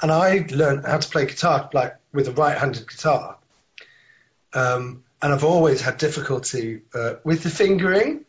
and 0.00 0.12
I 0.12 0.46
learned 0.50 0.86
how 0.86 0.98
to 0.98 1.08
play 1.08 1.26
guitar 1.26 1.68
like 1.72 1.96
with 2.12 2.28
a 2.28 2.32
right-handed 2.32 2.88
guitar. 2.88 3.38
Um, 4.52 5.02
and 5.20 5.32
I've 5.32 5.44
always 5.44 5.80
had 5.80 5.98
difficulty 5.98 6.82
uh, 6.94 7.14
with 7.24 7.42
the 7.42 7.50
fingering, 7.50 8.24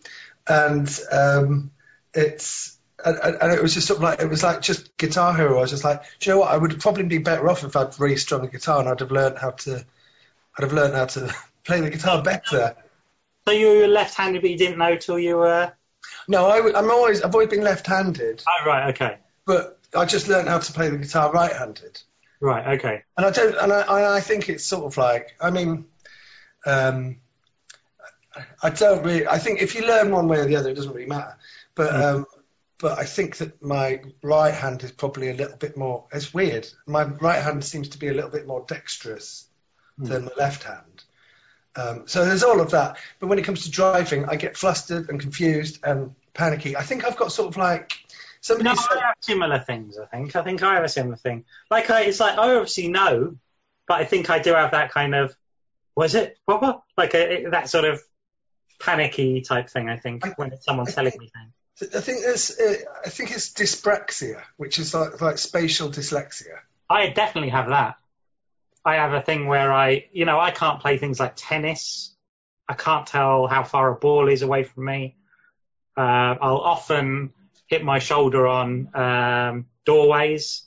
and 0.48 1.00
um, 1.12 1.72
it's 2.14 2.78
and, 3.04 3.18
and 3.18 3.38
and 3.42 3.54
it 3.54 3.62
was 3.62 3.74
just 3.74 3.88
sort 3.88 3.98
of 3.98 4.04
like 4.04 4.22
it 4.22 4.30
was 4.30 4.44
like 4.44 4.62
just 4.62 4.96
Guitar 4.98 5.36
Hero. 5.36 5.58
I 5.58 5.62
was 5.62 5.72
just 5.72 5.84
like, 5.84 6.04
do 6.20 6.30
you 6.30 6.36
know 6.36 6.42
what? 6.42 6.52
I 6.52 6.58
would 6.58 6.80
probably 6.80 7.04
be 7.04 7.20
better 7.20 7.48
off 7.50 7.64
if 7.64 7.76
I'd 7.76 8.00
restrung 8.00 8.46
a 8.46 8.48
guitar 8.48 8.80
and 8.80 8.90
I'd 8.90 9.00
have 9.00 9.12
learned 9.12 9.38
how 9.38 9.52
to 9.52 9.86
I'd 10.58 10.64
have 10.64 10.74
learned 10.74 10.96
how 10.96 11.06
to 11.06 11.34
play 11.68 11.82
the 11.82 11.90
guitar 11.92 12.24
better. 12.24 12.76
So 13.48 13.54
you 13.54 13.68
were 13.68 13.88
left-handed, 13.88 14.42
but 14.42 14.50
you 14.52 14.58
didn't 14.58 14.78
know 14.80 14.96
till 14.96 15.20
you 15.20 15.38
were. 15.38 15.72
No, 16.28 16.48
I, 16.48 16.58
am 16.80 16.90
always 16.90 17.22
I've 17.22 17.34
always 17.36 17.50
been 17.50 17.64
left-handed, 17.64 18.44
Oh, 18.48 18.66
right. 18.66 18.90
Okay. 18.90 19.18
but 19.46 19.80
I 19.96 20.06
just 20.06 20.28
learned 20.28 20.48
how 20.50 20.60
to 20.60 20.74
play 20.74 20.90
the 20.90 20.98
guitar 20.98 21.32
right-handed. 21.32 22.02
Right. 22.40 22.78
Okay. 22.80 23.04
And 23.18 23.26
I 23.26 23.32
don't, 23.32 23.56
and 23.56 23.72
I, 23.74 23.82
I 23.82 24.16
I 24.18 24.20
think 24.22 24.50
it's 24.50 24.64
sort 24.66 24.86
of 24.86 24.98
like, 24.98 25.36
I 25.42 25.50
mean, 25.50 25.86
um, 26.66 27.18
I 28.62 28.70
don't 28.70 29.04
really. 29.04 29.28
I 29.28 29.40
think 29.40 29.62
if 29.62 29.74
you 29.76 29.88
learn 29.88 30.12
one 30.12 30.28
way 30.28 30.40
or 30.40 30.46
the 30.46 30.56
other, 30.58 30.70
it 30.70 30.76
doesn't 30.76 30.94
really 30.94 31.08
matter. 31.08 31.38
But 31.76 31.92
Mm. 31.94 32.04
um, 32.16 32.26
but 32.80 33.00
I 33.00 33.06
think 33.06 33.38
that 33.38 33.60
my 33.64 34.02
right 34.22 34.54
hand 34.54 34.84
is 34.84 34.92
probably 34.92 35.30
a 35.32 35.34
little 35.34 35.58
bit 35.58 35.76
more. 35.76 36.06
It's 36.12 36.32
weird. 36.34 36.68
My 36.86 37.04
right 37.06 37.42
hand 37.42 37.64
seems 37.66 37.90
to 37.90 37.98
be 37.98 38.10
a 38.10 38.14
little 38.14 38.30
bit 38.30 38.46
more 38.46 38.64
dexterous 38.68 39.48
Mm. 40.00 40.10
than 40.10 40.26
my 40.26 40.32
left 40.38 40.64
hand. 40.64 40.97
Um, 41.78 42.08
so 42.08 42.26
there's 42.26 42.44
all 42.44 42.60
of 42.60 42.72
that. 42.72 42.98
But 43.20 43.28
when 43.28 43.40
it 43.40 43.46
comes 43.46 43.64
to 43.64 43.72
driving, 43.72 44.26
I 44.26 44.36
get 44.36 44.58
flustered 44.58 45.10
and 45.10 45.20
confused 45.20 45.80
and 45.84 46.16
panicky. 46.34 46.76
I 46.76 46.82
think 46.82 47.06
I've 47.06 47.18
got 47.18 47.32
sort 47.32 47.50
of 47.50 47.58
like 47.58 47.94
somebody 48.42 48.70
No, 48.70 48.76
said. 48.76 48.98
I 48.98 49.08
have 49.08 49.16
similar 49.22 49.60
things. 49.60 49.98
I 50.00 50.06
think. 50.06 50.36
I 50.36 50.44
think 50.44 50.64
I 50.64 50.74
have 50.76 50.84
a 50.84 50.90
similar 50.90 51.16
thing. 51.18 51.46
Like, 51.70 51.90
I, 51.92 52.02
it's 52.04 52.20
like 52.20 52.38
I 52.38 52.56
obviously 52.56 52.88
know, 52.88 53.38
but 53.88 54.02
I 54.02 54.06
think 54.06 54.30
I 54.30 54.40
do 54.40 54.54
have 54.54 54.72
that 54.72 54.92
kind 54.92 55.14
of. 55.16 55.36
Was 55.96 56.16
it 56.16 56.38
proper? 56.48 56.82
Like 56.98 57.14
a, 57.16 57.46
that 57.52 57.70
sort 57.70 57.86
of 57.86 58.02
panicky 58.80 59.42
type 59.42 59.70
thing. 59.70 59.90
I 59.90 59.98
think 59.98 60.26
I- 60.26 60.34
when 60.36 60.60
someone's 60.62 60.94
telling 60.96 61.14
me 61.18 61.30
things. 61.34 61.54
I 61.96 62.02
think 62.02 62.22
there's, 62.24 62.60
uh, 62.60 62.74
I 63.06 63.10
think 63.10 63.30
it's 63.30 63.54
dyspraxia, 63.54 64.42
which 64.58 64.80
is 64.80 64.96
like 64.96 65.22
like 65.22 65.38
spatial 65.38 65.90
dyslexia. 65.90 66.58
I 66.90 67.10
definitely 67.10 67.52
have 67.52 67.68
that. 67.70 67.98
I 68.88 68.96
have 68.96 69.12
a 69.12 69.22
thing 69.22 69.48
where 69.48 69.74
I, 69.74 70.06
you 70.14 70.24
know, 70.24 70.40
I 70.40 70.52
can't 70.52 70.80
play 70.80 70.98
things 70.98 71.20
like 71.20 71.34
tennis. 71.36 72.16
I 72.70 72.74
can't 72.74 73.06
tell 73.06 73.46
how 73.46 73.66
far 73.66 73.92
a 73.92 73.96
ball 73.96 74.30
is 74.30 74.44
away 74.44 74.64
from 74.64 74.86
me. 74.86 75.18
Uh, 75.98 76.36
I'll 76.40 76.60
often 76.60 77.34
hit 77.68 77.84
my 77.84 78.00
shoulder 78.00 78.48
on 78.48 78.96
um, 78.96 79.66
doorways. 79.86 80.64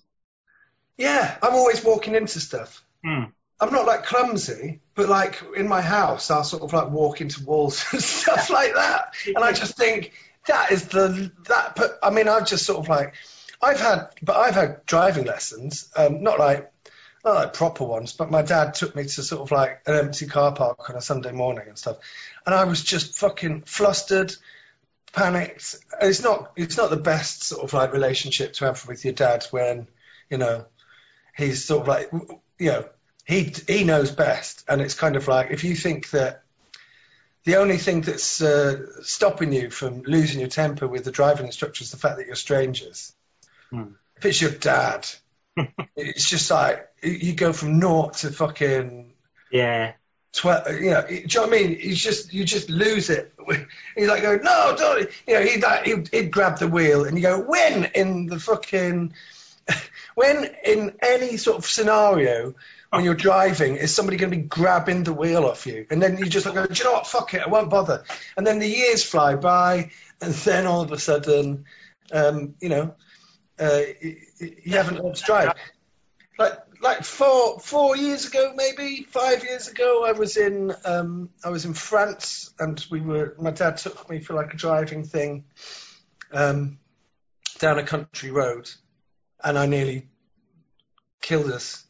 Yeah, 0.98 1.34
I'm 1.42 1.54
always 1.54 1.82
walking 1.82 2.14
into 2.14 2.40
stuff. 2.40 2.84
Hmm. 3.02 3.24
I'm 3.58 3.72
not 3.72 3.86
like 3.86 4.04
clumsy, 4.04 4.82
but 4.94 5.08
like 5.08 5.42
in 5.56 5.66
my 5.66 5.80
house, 5.80 6.30
I'll 6.30 6.44
sort 6.44 6.62
of 6.62 6.74
like 6.74 6.90
walk 6.90 7.22
into 7.22 7.42
walls 7.44 7.86
and 7.92 8.02
stuff 8.02 8.50
like 8.50 8.74
that. 8.74 9.14
And 9.28 9.38
I 9.38 9.52
just 9.52 9.78
think 9.78 10.12
that 10.46 10.72
is 10.72 10.88
the 10.88 11.32
that. 11.48 11.74
But 11.74 11.98
I 12.02 12.10
mean, 12.10 12.28
I've 12.28 12.46
just 12.46 12.66
sort 12.66 12.80
of 12.80 12.88
like 12.90 13.14
I've 13.62 13.80
had, 13.80 14.08
but 14.22 14.36
I've 14.36 14.54
had 14.54 14.84
driving 14.84 15.24
lessons, 15.24 15.88
um, 15.96 16.22
not 16.22 16.38
like 16.38 16.70
not 17.24 17.34
like 17.34 17.52
proper 17.52 17.84
ones, 17.84 18.12
but 18.12 18.30
my 18.30 18.42
dad 18.42 18.74
took 18.74 18.96
me 18.96 19.04
to 19.04 19.22
sort 19.22 19.42
of 19.42 19.50
like 19.50 19.82
an 19.86 19.94
empty 19.94 20.26
car 20.26 20.54
park 20.54 20.88
on 20.88 20.96
a 20.96 21.00
Sunday 21.00 21.32
morning 21.32 21.66
and 21.68 21.78
stuff, 21.78 21.98
and 22.46 22.54
I 22.54 22.64
was 22.64 22.82
just 22.82 23.16
fucking 23.16 23.62
flustered, 23.62 24.34
panicked. 25.12 25.76
It's 26.00 26.22
not 26.22 26.52
it's 26.56 26.76
not 26.76 26.90
the 26.90 26.96
best 26.96 27.44
sort 27.44 27.62
of 27.62 27.72
like 27.72 27.92
relationship 27.92 28.54
to 28.54 28.66
have 28.66 28.86
with 28.86 29.04
your 29.04 29.14
dad 29.14 29.44
when 29.50 29.86
you 30.30 30.38
know 30.38 30.64
he's 31.36 31.64
sort 31.64 31.82
of 31.82 31.88
like 31.88 32.10
you 32.58 32.70
know 32.70 32.88
he 33.26 33.52
he 33.68 33.84
knows 33.84 34.10
best, 34.10 34.64
and 34.68 34.80
it's 34.80 34.94
kind 34.94 35.16
of 35.16 35.28
like 35.28 35.50
if 35.50 35.64
you 35.64 35.74
think 35.74 36.10
that 36.10 36.42
the 37.44 37.56
only 37.56 37.78
thing 37.78 38.02
that's 38.02 38.42
uh, 38.42 39.02
stopping 39.02 39.52
you 39.52 39.70
from 39.70 40.02
losing 40.02 40.40
your 40.40 40.48
temper 40.48 40.86
with 40.86 41.04
the 41.04 41.10
driving 41.10 41.46
instructor 41.46 41.82
is 41.82 41.90
the 41.90 41.96
fact 41.96 42.18
that 42.18 42.26
you're 42.26 42.36
strangers. 42.36 43.14
Hmm. 43.70 43.92
If 44.16 44.26
it's 44.26 44.40
your 44.40 44.50
dad, 44.50 45.08
it's 45.96 46.28
just 46.28 46.50
like 46.50 46.88
you 47.02 47.34
go 47.34 47.52
from 47.52 47.78
naught 47.78 48.14
to 48.18 48.30
fucking 48.30 49.12
Yeah. 49.50 49.92
twelve. 50.32 50.66
You 50.80 50.90
know, 50.90 51.06
do 51.06 51.14
you 51.14 51.26
know 51.34 51.40
what 51.42 51.48
I 51.48 51.62
mean? 51.62 51.78
He's 51.78 52.02
just 52.02 52.32
you 52.32 52.44
just 52.44 52.70
lose 52.70 53.10
it. 53.10 53.32
He's 53.96 54.08
like 54.08 54.22
going, 54.22 54.42
no, 54.42 54.74
don't. 54.76 55.10
You 55.26 55.34
know, 55.34 55.42
he'd 55.42 55.62
like, 55.62 55.84
he'd, 55.84 56.08
he'd 56.08 56.30
grab 56.30 56.58
the 56.58 56.68
wheel 56.68 57.04
and 57.04 57.16
you 57.16 57.22
go, 57.22 57.40
when 57.40 57.84
in 57.94 58.26
the 58.26 58.38
fucking 58.38 59.12
when 60.14 60.48
in 60.64 60.96
any 61.02 61.36
sort 61.36 61.58
of 61.58 61.66
scenario 61.66 62.54
when 62.90 63.04
you're 63.04 63.14
driving 63.14 63.76
is 63.76 63.94
somebody 63.94 64.16
going 64.16 64.32
to 64.32 64.36
be 64.36 64.42
grabbing 64.42 65.04
the 65.04 65.12
wheel 65.12 65.44
off 65.44 65.66
you 65.66 65.86
and 65.90 66.02
then 66.02 66.18
you 66.18 66.26
just 66.26 66.44
like 66.44 66.56
go 66.56 66.66
do 66.66 66.74
you 66.74 66.84
know 66.84 66.92
what 66.92 67.06
fuck 67.06 67.34
it 67.34 67.42
I 67.42 67.48
won't 67.48 67.70
bother 67.70 68.02
and 68.36 68.44
then 68.44 68.58
the 68.58 68.66
years 68.68 69.04
fly 69.04 69.36
by 69.36 69.90
and 70.20 70.34
then 70.34 70.66
all 70.66 70.80
of 70.80 70.90
a 70.90 70.98
sudden 70.98 71.66
um, 72.12 72.54
you 72.60 72.68
know 72.68 72.94
uh, 73.60 73.80
you, 74.40 74.72
haven't 74.72 75.14
to 75.14 75.22
drive 75.22 75.54
like 76.38 76.58
like 76.80 77.04
four 77.04 77.58
four 77.60 77.96
years 77.96 78.26
ago 78.26 78.52
maybe 78.56 79.06
five 79.08 79.44
years 79.44 79.68
ago 79.68 80.04
I 80.04 80.12
was 80.12 80.36
in 80.36 80.72
um, 80.84 81.30
I 81.44 81.50
was 81.50 81.64
in 81.64 81.74
France 81.74 82.52
and 82.58 82.84
we 82.90 83.00
were 83.00 83.34
my 83.38 83.50
dad 83.50 83.76
took 83.76 84.08
me 84.08 84.20
for 84.20 84.34
like 84.34 84.54
a 84.54 84.56
driving 84.56 85.04
thing 85.04 85.44
um, 86.32 86.78
down 87.58 87.78
a 87.78 87.82
country 87.82 88.30
road 88.30 88.70
and 89.42 89.58
I 89.58 89.66
nearly 89.66 90.08
killed 91.20 91.50
us 91.50 91.84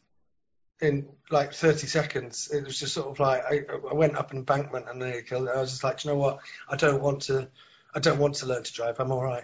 in 0.81 1.07
like 1.29 1.53
30 1.53 1.87
seconds. 1.87 2.49
It 2.51 2.65
was 2.65 2.79
just 2.79 2.93
sort 2.93 3.07
of 3.07 3.19
like 3.19 3.43
I, 3.45 3.61
I 3.89 3.93
went 3.93 4.17
up 4.17 4.31
an 4.31 4.37
embankment 4.37 4.87
and 4.89 4.99
nearly 4.99 5.23
killed 5.23 5.47
it. 5.47 5.55
I 5.55 5.61
was 5.61 5.71
just 5.71 5.83
like, 5.83 6.03
you 6.03 6.11
know 6.11 6.17
what? 6.17 6.39
I 6.67 6.75
don't 6.75 7.01
want 7.01 7.23
to. 7.23 7.47
I 7.93 7.99
don't 7.99 8.19
want 8.19 8.35
to 8.35 8.45
learn 8.45 8.63
to 8.63 8.73
drive. 8.73 8.99
I'm 8.99 9.11
all 9.11 9.23
right. 9.23 9.43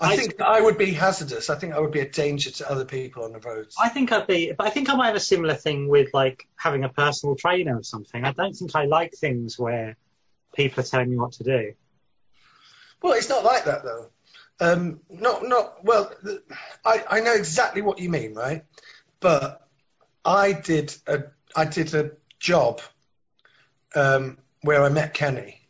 I, 0.00 0.12
I- 0.12 0.16
think 0.16 0.40
I 0.40 0.60
would 0.60 0.78
be 0.78 0.92
hazardous. 0.92 1.48
I 1.50 1.56
think 1.56 1.74
I 1.74 1.80
would 1.80 1.92
be 1.92 2.00
a 2.00 2.08
danger 2.08 2.50
to 2.50 2.70
other 2.70 2.84
people 2.84 3.24
on 3.24 3.32
the 3.32 3.38
roads. 3.40 3.76
I 3.80 3.88
think 3.88 4.12
I'd 4.12 4.26
be, 4.26 4.52
but 4.52 4.66
I 4.66 4.70
think 4.70 4.90
I 4.90 4.94
might 4.94 5.06
have 5.08 5.16
a 5.16 5.20
similar 5.20 5.54
thing 5.54 5.88
with 5.88 6.12
like 6.12 6.46
having 6.56 6.84
a 6.84 6.88
personal 6.88 7.34
trainer 7.36 7.78
or 7.78 7.82
something. 7.82 8.24
I 8.24 8.32
don't 8.32 8.54
think 8.54 8.74
I 8.74 8.84
like 8.84 9.14
things 9.14 9.58
where 9.58 9.96
people 10.54 10.80
are 10.80 10.86
telling 10.86 11.10
me 11.10 11.16
what 11.16 11.32
to 11.32 11.44
do. 11.44 11.72
Well, 13.02 13.12
it's 13.14 13.28
not 13.28 13.44
like 13.44 13.64
that 13.64 13.84
though. 13.84 14.10
Um, 14.58 15.00
not 15.10 15.46
not 15.46 15.84
well. 15.84 16.10
I 16.84 17.04
I 17.10 17.20
know 17.20 17.34
exactly 17.34 17.82
what 17.82 17.98
you 17.98 18.08
mean, 18.08 18.34
right? 18.34 18.64
But 19.20 19.66
I 20.24 20.52
did 20.52 20.94
a 21.06 21.24
I 21.54 21.66
did 21.66 21.94
a 21.94 22.12
job 22.38 22.80
um, 23.94 24.38
where 24.62 24.82
I 24.82 24.88
met 24.88 25.14
Kenny, 25.14 25.60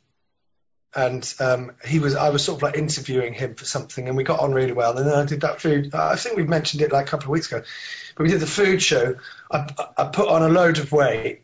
and 0.97 1.35
um, 1.39 1.73
he 1.85 1.99
was 1.99 2.17
I 2.17 2.31
was 2.31 2.43
sort 2.43 2.59
of 2.59 2.63
like 2.63 2.77
interviewing 2.77 3.35
him 3.35 3.55
for 3.55 3.65
something, 3.65 4.09
and 4.09 4.17
we 4.17 4.25
got 4.25 4.41
on 4.41 4.53
really 4.53 4.73
well. 4.73 4.97
And 4.97 5.07
then 5.07 5.15
I 5.15 5.25
did 5.25 5.43
that 5.43 5.61
food. 5.61 5.95
I 5.95 6.17
think 6.17 6.37
we 6.37 6.45
mentioned 6.45 6.83
it 6.83 6.91
like 6.91 7.07
a 7.07 7.11
couple 7.11 7.27
of 7.27 7.31
weeks 7.31 7.49
ago, 7.53 7.63
but 8.17 8.23
we 8.25 8.31
did 8.31 8.41
the 8.41 8.47
food 8.47 8.83
show. 8.83 9.17
I 9.51 9.69
I 9.97 10.05
put 10.05 10.29
on 10.29 10.43
a 10.43 10.49
load 10.49 10.79
of 10.79 10.91
weight, 10.91 11.43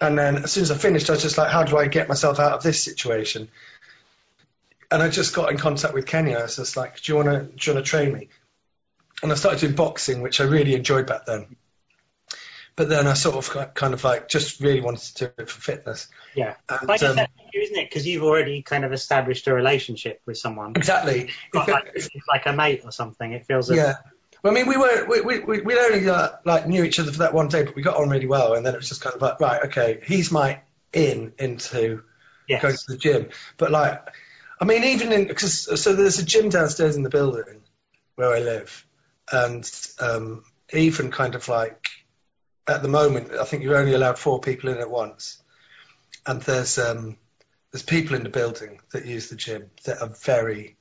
and 0.00 0.16
then 0.16 0.36
as 0.44 0.52
soon 0.52 0.62
as 0.62 0.70
I 0.70 0.76
finished, 0.76 1.10
I 1.10 1.14
was 1.14 1.22
just 1.22 1.36
like, 1.36 1.50
how 1.50 1.64
do 1.64 1.76
I 1.76 1.88
get 1.88 2.08
myself 2.08 2.38
out 2.38 2.52
of 2.52 2.62
this 2.62 2.82
situation? 2.82 3.48
and 4.94 5.02
I 5.02 5.08
just 5.08 5.34
got 5.34 5.50
in 5.50 5.58
contact 5.58 5.92
with 5.92 6.06
Kenny. 6.06 6.36
I 6.36 6.42
was 6.42 6.56
just 6.56 6.76
like, 6.76 7.00
"Do 7.00 7.12
you 7.12 7.16
want 7.16 7.28
to 7.28 7.40
do 7.56 7.70
you 7.70 7.74
want 7.74 7.84
to 7.84 7.90
train 7.90 8.12
me?" 8.12 8.28
And 9.22 9.32
I 9.32 9.34
started 9.34 9.60
doing 9.60 9.74
boxing, 9.74 10.22
which 10.22 10.40
I 10.40 10.44
really 10.44 10.74
enjoyed 10.74 11.06
back 11.06 11.26
then. 11.26 11.56
But 12.76 12.88
then 12.88 13.06
I 13.06 13.14
sort 13.14 13.36
of 13.36 13.74
kind 13.74 13.94
of 13.94 14.02
like 14.02 14.28
just 14.28 14.60
really 14.60 14.80
wanted 14.80 15.02
to 15.16 15.26
do 15.26 15.32
it 15.38 15.48
for 15.48 15.60
fitness. 15.60 16.08
Yeah. 16.34 16.54
And, 16.68 16.86
But 16.86 17.02
um, 17.04 17.18
you, 17.52 17.62
isn't 17.62 17.76
it? 17.76 17.88
Because 17.88 18.06
you've 18.06 18.24
already 18.24 18.62
kind 18.62 18.84
of 18.84 18.92
established 18.92 19.46
a 19.46 19.54
relationship 19.54 20.20
with 20.26 20.38
someone. 20.38 20.72
exactly. 20.74 21.30
Like, 21.52 21.92
it's 21.94 22.08
like 22.28 22.46
a 22.46 22.52
mate 22.52 22.80
or 22.84 22.90
something. 22.90 23.32
It 23.32 23.46
feels 23.46 23.70
a, 23.70 23.76
Yeah. 23.76 23.94
Well, 24.42 24.52
I 24.52 24.56
mean, 24.56 24.66
we 24.66 24.76
were 24.76 25.06
we 25.08 25.20
we 25.22 25.38
we 25.38 25.60
we 25.62 25.78
only 25.78 26.06
uh, 26.08 26.30
like 26.44 26.66
knew 26.66 26.84
each 26.84 27.00
other 27.00 27.10
for 27.10 27.20
that 27.20 27.32
one 27.32 27.48
day, 27.48 27.62
but 27.62 27.74
we 27.74 27.82
got 27.82 27.96
on 27.96 28.10
really 28.10 28.26
well. 28.26 28.52
And 28.54 28.66
then 28.66 28.74
it 28.74 28.76
was 28.76 28.88
just 28.88 29.00
kind 29.00 29.16
of 29.16 29.22
like, 29.22 29.40
right, 29.40 29.64
okay, 29.66 30.00
he's 30.04 30.30
my 30.30 30.60
in 30.92 31.32
into 31.38 32.02
yes. 32.46 32.60
going 32.60 32.76
to 32.76 32.84
the 32.88 32.98
gym. 32.98 33.30
But 33.56 33.70
like, 33.70 34.06
I 34.60 34.64
mean, 34.64 34.84
even 34.84 35.12
in 35.12 35.26
because 35.28 35.80
so 35.80 35.94
there's 35.94 36.18
a 36.18 36.24
gym 36.24 36.50
downstairs 36.50 36.96
in 36.96 37.02
the 37.02 37.08
building 37.08 37.62
where 38.16 38.34
I 38.34 38.40
live, 38.40 38.86
and 39.32 39.70
um, 39.98 40.44
even 40.72 41.10
kind 41.10 41.34
of 41.36 41.48
like 41.48 41.88
at 42.66 42.82
the 42.82 42.88
moment, 42.88 43.32
I 43.32 43.44
think 43.44 43.62
you're 43.62 43.76
only 43.76 43.94
allowed 43.94 44.18
four 44.18 44.40
people 44.40 44.70
in 44.70 44.78
at 44.78 44.90
once, 44.90 45.42
and 46.26 46.40
there's 46.42 46.78
um, 46.78 47.16
there's 47.70 47.82
people 47.82 48.16
in 48.16 48.22
the 48.22 48.28
building 48.28 48.80
that 48.92 49.06
use 49.06 49.28
the 49.28 49.36
gym 49.36 49.70
that 49.84 50.00
are 50.00 50.14
very 50.22 50.76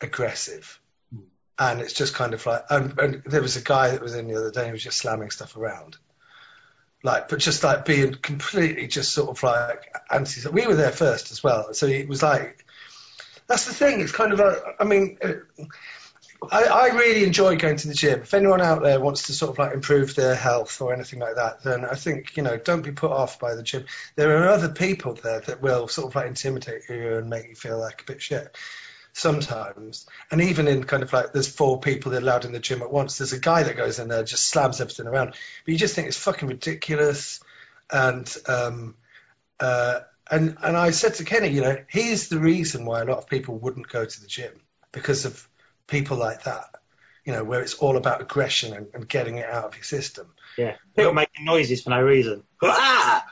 aggressive. 0.00 0.78
And 1.58 1.80
it's 1.80 1.92
just 1.92 2.14
kind 2.14 2.34
of 2.34 2.44
like, 2.44 2.64
and, 2.70 2.98
and 2.98 3.22
there 3.24 3.42
was 3.42 3.56
a 3.56 3.62
guy 3.62 3.90
that 3.90 4.00
was 4.00 4.14
in 4.14 4.26
the 4.26 4.36
other 4.36 4.50
day 4.50 4.66
who 4.66 4.72
was 4.72 4.82
just 4.82 4.98
slamming 4.98 5.30
stuff 5.30 5.56
around 5.56 5.96
like, 7.02 7.28
but 7.28 7.40
just 7.40 7.64
like 7.64 7.84
being 7.84 8.14
completely 8.14 8.86
just 8.86 9.12
sort 9.12 9.28
of 9.28 9.42
like 9.42 9.94
anti. 10.10 10.48
We 10.48 10.66
were 10.66 10.76
there 10.76 10.92
first 10.92 11.32
as 11.32 11.42
well, 11.42 11.74
so 11.74 11.86
it 11.86 12.08
was 12.08 12.22
like 12.22 12.64
that's 13.48 13.66
the 13.66 13.74
thing. 13.74 14.00
It's 14.00 14.12
kind 14.12 14.32
of 14.32 14.40
a. 14.40 14.74
I 14.78 14.84
mean, 14.84 15.18
uh, 15.22 15.64
I, 16.50 16.64
I 16.64 16.86
really 16.88 17.24
enjoy 17.24 17.56
going 17.56 17.76
to 17.76 17.88
the 17.88 17.94
gym. 17.94 18.22
If 18.22 18.34
anyone 18.34 18.60
out 18.60 18.82
there 18.82 19.00
wants 19.00 19.28
to 19.28 19.32
sort 19.32 19.52
of 19.52 19.58
like 19.58 19.74
improve 19.74 20.14
their 20.14 20.34
health 20.34 20.80
or 20.80 20.92
anything 20.92 21.20
like 21.20 21.36
that, 21.36 21.62
then 21.62 21.84
I 21.84 21.94
think 21.94 22.36
you 22.36 22.42
know 22.42 22.56
don't 22.56 22.82
be 22.82 22.92
put 22.92 23.12
off 23.12 23.38
by 23.38 23.54
the 23.54 23.62
gym. 23.62 23.84
There 24.16 24.36
are 24.38 24.48
other 24.48 24.68
people 24.68 25.14
there 25.14 25.40
that 25.40 25.62
will 25.62 25.88
sort 25.88 26.08
of 26.08 26.14
like 26.16 26.26
intimidate 26.26 26.82
you 26.88 27.16
and 27.18 27.30
make 27.30 27.48
you 27.48 27.54
feel 27.54 27.78
like 27.78 28.02
a 28.02 28.04
bit 28.04 28.22
shit 28.22 28.56
sometimes. 29.12 30.06
And 30.30 30.40
even 30.40 30.68
in 30.68 30.84
kind 30.84 31.02
of 31.02 31.12
like 31.12 31.32
there's 31.32 31.48
four 31.48 31.80
people 31.80 32.12
that 32.12 32.18
are 32.18 32.26
allowed 32.26 32.44
in 32.44 32.52
the 32.52 32.58
gym 32.58 32.82
at 32.82 32.92
once. 32.92 33.18
There's 33.18 33.32
a 33.32 33.38
guy 33.40 33.62
that 33.62 33.76
goes 33.76 33.98
in 33.98 34.08
there 34.08 34.20
and 34.20 34.28
just 34.28 34.48
slams 34.48 34.80
everything 34.80 35.06
around. 35.06 35.30
But 35.64 35.72
you 35.72 35.78
just 35.78 35.94
think 35.94 36.08
it's 36.08 36.16
fucking 36.16 36.48
ridiculous. 36.48 37.40
and 37.90 38.34
um, 38.46 38.96
uh, 39.60 40.00
and 40.30 40.56
and 40.62 40.76
I 40.76 40.90
said 40.90 41.14
to 41.14 41.24
Kenny, 41.24 41.48
you 41.48 41.60
know, 41.60 41.76
he's 41.88 42.28
the 42.28 42.40
reason 42.40 42.84
why 42.84 43.02
a 43.02 43.04
lot 43.04 43.18
of 43.18 43.28
people 43.28 43.58
wouldn't 43.58 43.88
go 43.88 44.04
to 44.04 44.20
the 44.20 44.26
gym 44.26 44.52
because 44.92 45.24
of 45.24 45.48
people 45.92 46.16
like 46.16 46.44
that. 46.44 46.64
You 47.24 47.32
know, 47.32 47.44
where 47.44 47.60
it's 47.60 47.74
all 47.74 47.96
about 47.96 48.20
aggression 48.20 48.74
and, 48.74 48.88
and 48.94 49.08
getting 49.08 49.38
it 49.38 49.48
out 49.48 49.66
of 49.66 49.76
your 49.76 49.84
system. 49.84 50.26
Yeah. 50.58 50.74
People 50.96 51.12
making 51.12 51.44
noises 51.44 51.82
for 51.82 51.90
no 51.90 52.02
reason. 52.02 52.42
Ah! 52.60 53.24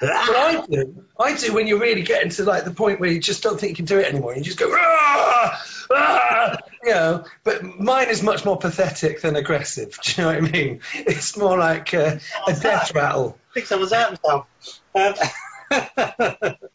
But 0.00 0.10
I 0.10 0.66
do. 0.68 1.04
I 1.18 1.36
do 1.36 1.54
when 1.54 1.66
you're 1.66 1.78
really 1.78 2.02
getting 2.02 2.30
to 2.30 2.44
like 2.44 2.64
the 2.64 2.70
point 2.70 3.00
where 3.00 3.10
you 3.10 3.20
just 3.20 3.42
don't 3.42 3.58
think 3.58 3.70
you 3.70 3.76
can 3.76 3.84
do 3.86 3.98
it 3.98 4.06
anymore. 4.06 4.34
You 4.36 4.42
just 4.42 4.58
go, 4.58 4.70
ah, 4.70 5.64
ah, 5.90 6.56
you 6.82 6.90
know. 6.90 7.24
But 7.44 7.64
mine 7.78 8.10
is 8.10 8.22
much 8.22 8.44
more 8.44 8.58
pathetic 8.58 9.22
than 9.22 9.36
aggressive. 9.36 9.98
Do 10.02 10.10
you 10.10 10.22
know 10.22 10.34
what 10.34 10.48
I 10.48 10.52
mean? 10.52 10.80
It's 10.92 11.36
more 11.38 11.56
like 11.56 11.94
uh, 11.94 12.18
a 12.46 12.52
death 12.52 12.94
rattle. 12.94 13.38
I 13.50 13.54
think 13.54 13.66
someone's 13.66 13.92
out 13.92 14.08
himself. 14.08 14.46
Um, 14.94 15.14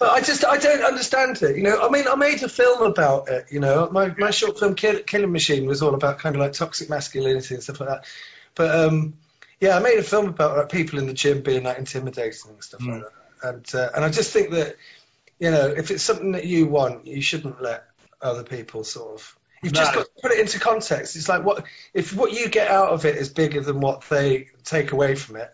But 0.01 0.09
I 0.09 0.21
just 0.21 0.43
I 0.43 0.57
don't 0.57 0.83
understand 0.83 1.41
it. 1.43 1.55
You 1.55 1.63
know, 1.63 1.79
I 1.79 1.89
mean, 1.89 2.05
I 2.07 2.15
made 2.15 2.41
a 2.41 2.49
film 2.49 2.81
about 2.81 3.29
it. 3.29 3.45
You 3.51 3.59
know, 3.59 3.87
my 3.91 4.13
my 4.17 4.31
short 4.31 4.59
film 4.59 4.73
Kill, 4.73 4.99
Killing 5.03 5.31
Machine 5.31 5.67
was 5.67 5.83
all 5.83 5.93
about 5.93 6.17
kind 6.17 6.35
of 6.35 6.41
like 6.41 6.53
toxic 6.53 6.89
masculinity 6.89 7.53
and 7.53 7.63
stuff 7.63 7.79
like 7.79 7.89
that. 7.89 8.05
But 8.55 8.75
um, 8.75 9.13
yeah, 9.59 9.77
I 9.77 9.79
made 9.79 9.99
a 9.99 10.03
film 10.03 10.27
about 10.27 10.57
like, 10.57 10.69
people 10.69 10.97
in 10.97 11.05
the 11.05 11.13
gym 11.13 11.41
being 11.41 11.63
like 11.63 11.77
intimidating 11.77 12.51
and 12.51 12.63
stuff 12.63 12.81
like 12.83 13.01
that. 13.01 13.11
And 13.43 13.75
uh, 13.75 13.89
and 13.95 14.03
I 14.03 14.09
just 14.09 14.31
think 14.31 14.51
that 14.51 14.75
you 15.39 15.51
know, 15.51 15.67
if 15.67 15.91
it's 15.91 16.03
something 16.03 16.33
that 16.33 16.45
you 16.45 16.67
want, 16.67 17.07
you 17.07 17.21
shouldn't 17.21 17.61
let 17.61 17.85
other 18.21 18.43
people 18.43 18.83
sort 18.83 19.13
of. 19.13 19.37
You've 19.63 19.73
just 19.73 19.93
got 19.93 20.05
to 20.05 20.11
put 20.21 20.31
it 20.31 20.39
into 20.39 20.59
context. 20.59 21.15
It's 21.15 21.29
like 21.29 21.45
what 21.45 21.65
if 21.93 22.15
what 22.15 22.31
you 22.33 22.49
get 22.49 22.71
out 22.71 22.89
of 22.89 23.05
it 23.05 23.15
is 23.17 23.29
bigger 23.29 23.61
than 23.61 23.79
what 23.79 24.01
they 24.09 24.47
take 24.63 24.91
away 24.91 25.13
from 25.13 25.35
it, 25.35 25.53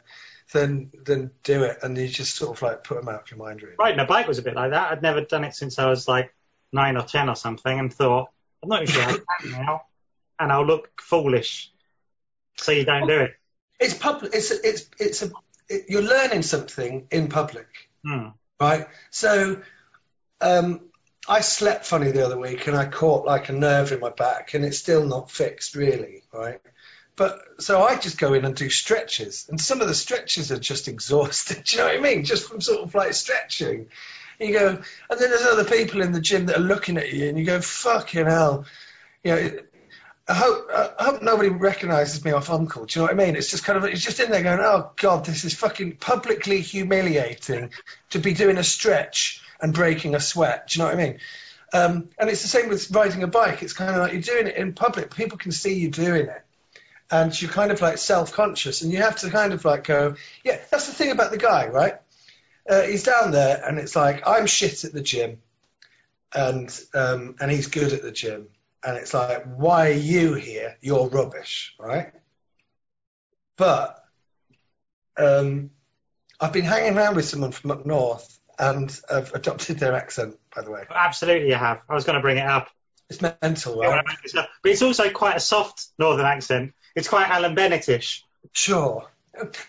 then 0.54 0.92
then 1.06 1.32
do 1.44 1.64
it, 1.64 1.80
and 1.84 1.98
you 1.98 2.08
just 2.08 2.36
sort 2.36 2.58
of 2.58 2.62
like 2.62 2.84
put 2.84 3.00
them 3.00 3.10
out 3.14 3.24
of 3.24 3.32
your 3.32 3.38
mind. 3.40 3.62
Really. 3.62 3.76
riding 3.78 4.00
a 4.00 4.06
bike 4.06 4.28
was 4.28 4.38
a 4.38 4.42
bit 4.44 4.56
like 4.56 4.72
that. 4.72 4.92
I'd 4.92 5.02
never 5.02 5.22
done 5.22 5.44
it 5.44 5.56
since 5.56 5.78
I 5.80 5.88
was 5.90 6.08
like 6.08 6.34
nine 6.72 6.98
or 6.98 7.04
ten 7.04 7.30
or 7.30 7.36
something, 7.36 7.80
and 7.80 7.94
thought 7.94 8.30
I'm 8.64 8.70
not 8.70 8.84
even 8.84 8.94
sure 8.94 9.04
I 9.04 9.42
can 9.42 9.52
now, 9.52 9.82
and 10.40 10.52
I'll 10.52 10.66
look 10.66 11.02
foolish. 11.02 11.72
So 12.58 12.72
you 12.72 12.86
don't 12.86 13.08
do 13.08 13.20
it. 13.20 13.36
It's 13.80 13.94
public. 13.94 14.34
It's 14.34 14.52
a, 14.52 14.56
it's 14.68 14.90
it's 15.00 15.22
a 15.24 15.32
it, 15.70 15.86
you're 15.90 16.02
learning 16.02 16.42
something 16.44 17.08
in 17.12 17.28
public, 17.28 17.68
Hmm. 18.04 18.30
right? 18.60 18.88
So, 19.12 19.62
um, 20.42 20.82
I 21.30 21.42
slept 21.42 21.86
funny 21.86 22.12
the 22.12 22.26
other 22.26 22.40
week, 22.40 22.68
and 22.68 22.76
I 22.78 22.86
caught 22.86 23.26
like 23.26 23.50
a 23.50 23.54
nerve 23.54 23.92
in 23.92 24.00
my 24.00 24.10
back, 24.12 24.54
and 24.54 24.64
it's 24.64 24.78
still 24.78 25.06
not 25.06 25.30
fixed 25.30 25.76
really, 25.76 26.24
right? 26.34 26.62
But 27.18 27.42
so 27.58 27.82
I 27.82 27.98
just 27.98 28.20
go 28.20 28.34
in 28.34 28.46
and 28.46 28.56
do 28.56 28.70
stretches, 28.70 29.48
and 29.50 29.60
some 29.60 29.82
of 29.82 29.88
the 29.88 29.96
stretches 29.96 30.52
are 30.52 30.60
just 30.60 30.88
exhausted. 30.88 31.64
Do 31.66 31.76
you 31.76 31.82
know 31.82 31.88
what 31.90 31.98
I 31.98 32.00
mean? 32.00 32.24
Just 32.24 32.48
from 32.48 32.62
sort 32.62 32.82
of 32.82 32.94
like 32.96 33.14
stretching. 33.14 33.88
You 34.40 34.54
go, 34.54 34.68
and 34.70 35.20
then 35.20 35.32
there's 35.32 35.42
other 35.42 35.66
people 35.66 36.04
in 36.04 36.12
the 36.12 36.22
gym 36.22 36.46
that 36.46 36.58
are 36.58 36.62
looking 36.62 36.98
at 36.98 37.12
you, 37.12 37.28
and 37.28 37.38
you 37.38 37.44
go, 37.44 37.60
"Fucking 37.60 38.28
hell!" 38.28 38.66
You 39.24 39.32
know, 39.32 39.52
I 40.28 40.34
hope 40.36 40.70
I 40.72 41.04
hope 41.06 41.24
nobody 41.24 41.50
recognises 41.50 42.24
me 42.24 42.32
off 42.34 42.52
Uncle. 42.52 42.86
Do 42.86 43.00
you 43.00 43.02
know 43.02 43.12
what 43.12 43.20
I 43.20 43.26
mean? 43.26 43.36
It's 43.36 43.50
just 43.50 43.66
kind 43.66 43.78
of 43.78 43.86
it's 43.86 44.04
just 44.04 44.20
in 44.20 44.30
there 44.30 44.44
going, 44.44 44.60
"Oh 44.60 44.92
God, 44.96 45.26
this 45.26 45.44
is 45.44 45.56
fucking 45.56 45.96
publicly 45.96 46.62
humiliating 46.62 47.72
to 48.12 48.20
be 48.20 48.36
doing 48.36 48.60
a 48.60 48.64
stretch 48.64 49.42
and 49.60 49.74
breaking 49.74 50.14
a 50.14 50.20
sweat." 50.20 50.68
Do 50.68 50.78
you 50.78 50.86
know 50.86 50.92
what 50.92 51.00
I 51.00 51.04
mean? 51.04 51.20
Um, 51.74 52.10
and 52.20 52.30
it's 52.30 52.44
the 52.44 52.48
same 52.48 52.70
with 52.70 52.92
riding 52.92 53.24
a 53.24 53.28
bike. 53.28 53.64
It's 53.64 53.74
kind 53.74 53.90
of 53.90 53.98
like 53.98 54.14
you're 54.14 54.22
doing 54.22 54.46
it 54.46 54.56
in 54.56 54.74
public. 54.74 55.16
People 55.16 55.40
can 55.40 55.52
see 55.52 55.80
you 55.80 55.90
doing 55.90 56.28
it 56.28 56.44
and 57.10 57.42
you're 57.42 57.52
kind 57.52 57.72
of 57.72 57.82
like 57.82 57.98
self-conscious 57.98 58.82
and 58.82 58.92
you 58.92 59.02
have 59.02 59.16
to 59.16 59.30
kind 59.30 59.54
of 59.54 59.64
like 59.66 59.86
go 59.86 60.16
yeah 60.44 60.58
that's 60.72 60.88
the 60.88 60.94
thing 60.94 61.12
about 61.12 61.32
the 61.32 61.38
guy 61.38 61.68
right 61.68 61.96
uh, 62.70 62.82
he's 62.82 63.04
down 63.04 63.32
there 63.32 63.62
and 63.66 63.80
it's 63.80 63.96
like 63.96 64.28
i'm 64.28 64.46
shit 64.46 64.84
at 64.84 64.94
the 64.94 65.02
gym 65.02 65.40
and 66.36 66.78
um, 66.94 67.36
and 67.40 67.50
he's 67.50 67.68
good 67.68 67.94
at 67.94 68.02
the 68.02 68.12
gym 68.12 68.48
and 68.84 68.98
it's 68.98 69.14
like 69.14 69.46
why 69.56 69.90
are 69.90 69.94
you 69.94 70.34
here 70.34 70.76
you're 70.82 71.08
rubbish 71.08 71.74
right 71.80 72.12
but 73.56 74.04
um, 75.18 75.70
i've 76.42 76.54
been 76.54 76.66
hanging 76.66 76.98
around 76.98 77.16
with 77.16 77.26
someone 77.26 77.52
from 77.52 77.72
up 77.72 77.86
north 77.86 78.38
and 78.60 79.00
i've 79.10 79.34
adopted 79.34 79.80
their 79.80 79.94
accent 79.94 80.38
by 80.54 80.62
the 80.62 80.72
way 80.72 80.84
Absolutely, 80.94 81.48
you 81.48 81.56
have. 81.56 81.82
I 81.90 81.94
was 81.94 82.04
going 82.04 82.16
to 82.16 82.22
bring 82.22 82.38
it 82.38 82.46
up. 82.46 82.70
it's 83.10 83.22
mental 83.22 83.80
right 83.80 83.88
wanna 83.88 84.04
make 84.08 84.22
this 84.22 84.36
up. 84.36 84.50
But 84.62 84.72
it's 84.72 84.82
also 84.82 85.10
quite 85.12 85.38
a 85.38 85.40
soft 85.40 85.88
northern 85.98 86.26
accent. 86.26 86.74
It's 86.98 87.08
quite 87.08 87.30
Alan 87.30 87.54
Bennettish. 87.54 88.26
Sure. 88.54 89.08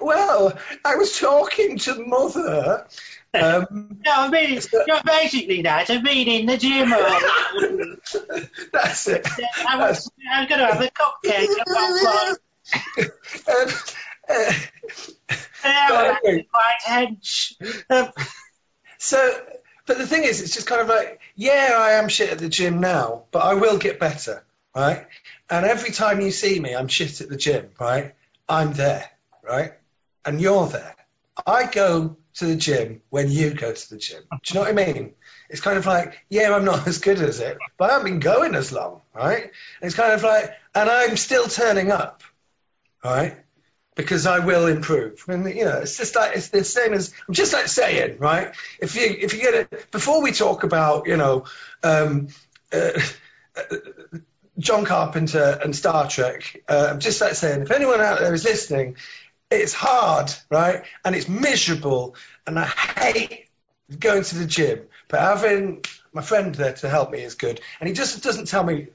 Well, 0.00 0.58
I 0.82 0.94
was 0.96 1.18
talking 1.18 1.76
to 1.80 2.06
mother. 2.06 2.86
Um, 3.34 3.98
No, 4.04 4.12
I 4.12 4.30
mean, 4.30 4.58
you're 4.86 5.02
basically 5.04 5.60
that. 5.62 5.90
I 5.90 6.00
mean, 6.00 6.26
in 6.26 6.46
the 6.46 6.56
gym. 6.56 6.88
that's 8.72 9.08
it. 9.08 9.28
I 9.68 9.76
was, 9.76 10.10
I 10.32 10.40
was 10.40 10.48
going 10.48 10.60
to 10.60 10.66
have 10.66 10.80
a 10.80 10.90
cocktail. 10.90 11.48
Um, 13.46 13.68
uh, 14.30 14.52
Yeah, 15.64 16.16
anyway. 16.24 16.46
quite 16.50 16.80
hench. 16.86 17.52
Um, 17.90 18.10
so, 18.96 19.38
but 19.84 19.98
the 19.98 20.06
thing 20.06 20.24
is, 20.24 20.40
it's 20.40 20.54
just 20.54 20.66
kind 20.66 20.80
of 20.80 20.88
like, 20.88 21.20
yeah, 21.36 21.74
I 21.76 21.92
am 21.92 22.08
shit 22.08 22.30
at 22.30 22.38
the 22.38 22.48
gym 22.48 22.80
now, 22.80 23.24
but 23.32 23.40
I 23.40 23.52
will 23.54 23.76
get 23.76 24.00
better, 24.00 24.44
right? 24.74 25.06
And 25.50 25.64
every 25.64 25.90
time 25.90 26.20
you 26.20 26.30
see 26.30 26.60
me, 26.60 26.74
I'm 26.74 26.88
shit 26.88 27.20
at 27.20 27.28
the 27.28 27.36
gym, 27.36 27.70
right? 27.80 28.14
I'm 28.48 28.72
there, 28.74 29.10
right? 29.42 29.72
And 30.24 30.40
you're 30.40 30.66
there. 30.66 30.94
I 31.46 31.66
go 31.66 32.16
to 32.34 32.46
the 32.46 32.56
gym 32.56 33.00
when 33.10 33.30
you 33.30 33.54
go 33.54 33.72
to 33.72 33.90
the 33.90 33.96
gym. 33.96 34.22
Do 34.30 34.38
you 34.46 34.54
know 34.54 34.60
what 34.60 34.70
I 34.70 34.92
mean? 34.92 35.14
It's 35.48 35.60
kind 35.60 35.78
of 35.78 35.86
like, 35.86 36.18
yeah, 36.28 36.54
I'm 36.54 36.64
not 36.64 36.86
as 36.88 36.98
good 36.98 37.20
as 37.20 37.40
it, 37.40 37.58
but 37.78 37.90
I 37.90 37.94
haven't 37.94 38.10
been 38.10 38.20
going 38.20 38.54
as 38.54 38.72
long, 38.72 39.02
right? 39.14 39.50
It's 39.80 39.94
kind 39.94 40.12
of 40.12 40.22
like, 40.22 40.50
and 40.74 40.88
I'm 40.88 41.16
still 41.16 41.46
turning 41.48 41.90
up, 41.90 42.22
right? 43.04 43.36
Because 43.94 44.26
I 44.26 44.40
will 44.40 44.66
improve. 44.66 45.24
And 45.28 45.44
you 45.52 45.64
know, 45.64 45.78
it's 45.78 45.96
just 45.96 46.14
like 46.14 46.36
it's 46.36 46.50
the 46.50 46.62
same 46.62 46.92
as 46.92 47.12
I'm 47.26 47.34
just 47.34 47.52
like 47.52 47.66
saying, 47.66 48.18
right? 48.18 48.54
If 48.80 48.94
you 48.94 49.02
if 49.02 49.34
you 49.34 49.40
get 49.40 49.54
it 49.54 49.90
before 49.90 50.22
we 50.22 50.30
talk 50.30 50.62
about, 50.62 51.08
you 51.08 51.16
know, 51.16 51.46
um, 51.82 52.28
uh, 52.72 53.00
John 54.58 54.84
Carpenter 54.84 55.58
and 55.62 55.74
Star 55.74 56.08
Trek, 56.08 56.62
uh, 56.68 56.96
just 56.96 57.20
like 57.20 57.34
saying, 57.34 57.62
if 57.62 57.70
anyone 57.70 58.00
out 58.00 58.18
there 58.18 58.34
is 58.34 58.44
listening, 58.44 58.96
it's 59.50 59.72
hard, 59.72 60.32
right? 60.50 60.82
And 61.04 61.14
it's 61.14 61.28
miserable, 61.28 62.16
and 62.46 62.58
I 62.58 62.64
hate 62.64 63.48
going 63.98 64.22
to 64.24 64.38
the 64.38 64.46
gym. 64.46 64.80
But 65.08 65.20
having 65.20 65.84
my 66.12 66.22
friend 66.22 66.54
there 66.54 66.74
to 66.74 66.88
help 66.88 67.10
me 67.10 67.22
is 67.22 67.34
good, 67.34 67.60
and 67.80 67.88
he 67.88 67.94
just 67.94 68.22
doesn't 68.22 68.48
tell 68.48 68.64
me 68.64 68.88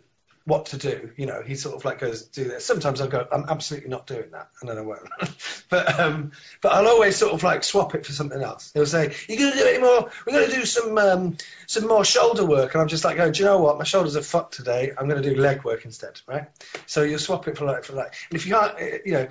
what 0.45 0.67
to 0.67 0.77
do. 0.77 1.11
You 1.15 1.25
know, 1.25 1.41
he 1.41 1.55
sort 1.55 1.75
of 1.75 1.85
like 1.85 1.99
goes, 1.99 2.23
"Do 2.23 2.43
this." 2.43 2.65
Sometimes 2.65 2.99
I'll 2.99 3.07
go, 3.07 3.25
"I'm 3.31 3.45
absolutely 3.47 3.89
not 3.89 4.07
doing 4.07 4.31
that," 4.31 4.49
and 4.59 4.69
then 4.69 4.77
I 4.77 4.81
won't. 4.81 5.07
but 5.69 5.99
um, 5.99 6.31
but 6.61 6.73
I'll 6.73 6.87
always 6.87 7.15
sort 7.15 7.33
of 7.33 7.43
like 7.43 7.63
swap 7.63 7.95
it 7.95 8.05
for 8.05 8.11
something 8.11 8.41
else. 8.41 8.71
He'll 8.73 8.85
say, 8.85 9.15
"You 9.29 9.37
gonna 9.37 9.55
do 9.55 9.65
any 9.65 9.79
more? 9.79 10.09
We're 10.25 10.33
gonna 10.33 10.53
do 10.53 10.65
some 10.65 10.97
um, 10.97 11.37
some 11.67 11.87
more 11.87 12.03
shoulder 12.03 12.45
work," 12.45 12.73
and 12.73 12.81
I'm 12.81 12.89
just 12.89 13.05
like, 13.05 13.17
"Going, 13.17 13.31
do 13.31 13.39
you 13.39 13.45
know 13.45 13.59
what? 13.61 13.77
My 13.77 13.85
shoulders 13.85 14.17
are 14.17 14.21
fucked 14.21 14.55
today. 14.55 14.91
I'm 14.97 15.07
gonna 15.07 15.21
do 15.21 15.35
leg 15.35 15.63
work 15.63 15.85
instead, 15.85 16.19
right?" 16.27 16.47
So 16.87 17.03
you'll 17.03 17.19
swap 17.19 17.47
it 17.47 17.57
for 17.57 17.65
like 17.65 17.85
for 17.85 17.93
like, 17.93 18.13
and 18.29 18.37
if 18.37 18.45
you 18.45 18.53
can't, 18.53 18.73
uh, 18.73 18.97
you 19.05 19.13
know, 19.13 19.27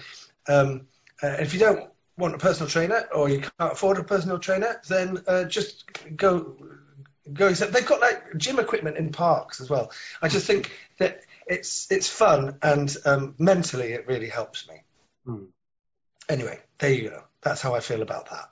um, 0.49 0.87
uh, 1.23 1.37
if 1.41 1.53
you 1.53 1.61
don't 1.61 1.91
want 2.17 2.35
a 2.35 2.39
personal 2.39 2.69
trainer 2.69 3.07
or 3.15 3.29
you 3.29 3.41
can't 3.41 3.73
afford 3.73 3.99
a 3.99 4.05
personal 4.05 4.39
trainer, 4.39 4.81
then 4.89 5.23
uh, 5.27 5.45
just 5.45 5.85
go 6.17 6.57
go. 7.31 7.53
They've 7.53 7.87
got 7.87 8.01
like 8.01 8.37
gym 8.37 8.59
equipment 8.59 8.97
in 8.97 9.13
parks 9.13 9.61
as 9.61 9.69
well. 9.69 9.93
I 10.21 10.29
just 10.29 10.47
think 10.47 10.73
that 10.99 11.21
it's 11.47 11.91
it's 11.91 12.09
fun 12.09 12.59
and 12.63 12.95
um, 13.05 13.35
mentally 13.39 13.93
it 13.93 14.07
really 14.07 14.29
helps 14.29 14.69
me. 14.69 14.83
Hmm. 15.25 15.45
Anyway, 16.29 16.61
there 16.79 16.93
you 16.93 17.11
go. 17.11 17.25
That's 17.43 17.61
how 17.61 17.75
I 17.75 17.81
feel 17.81 18.03
about 18.03 18.31
that. 18.31 18.49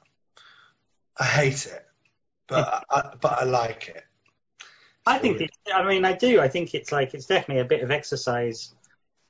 I 1.19 1.25
hate 1.25 1.67
it, 1.67 1.87
but 2.49 2.85
I, 2.91 3.15
but 3.21 3.33
I 3.41 3.45
like 3.45 3.89
it. 3.89 4.05
I 5.07 5.19
think 5.19 5.41
it's, 5.41 5.57
I 5.73 5.87
mean, 5.87 6.05
I 6.05 6.13
do. 6.13 6.41
I 6.41 6.49
think 6.49 6.75
it's 6.75 6.93
like, 6.93 7.15
it's 7.15 7.27
definitely 7.27 7.63
a 7.63 7.67
bit 7.67 7.83
of 7.83 7.91
exercise. 7.91 8.75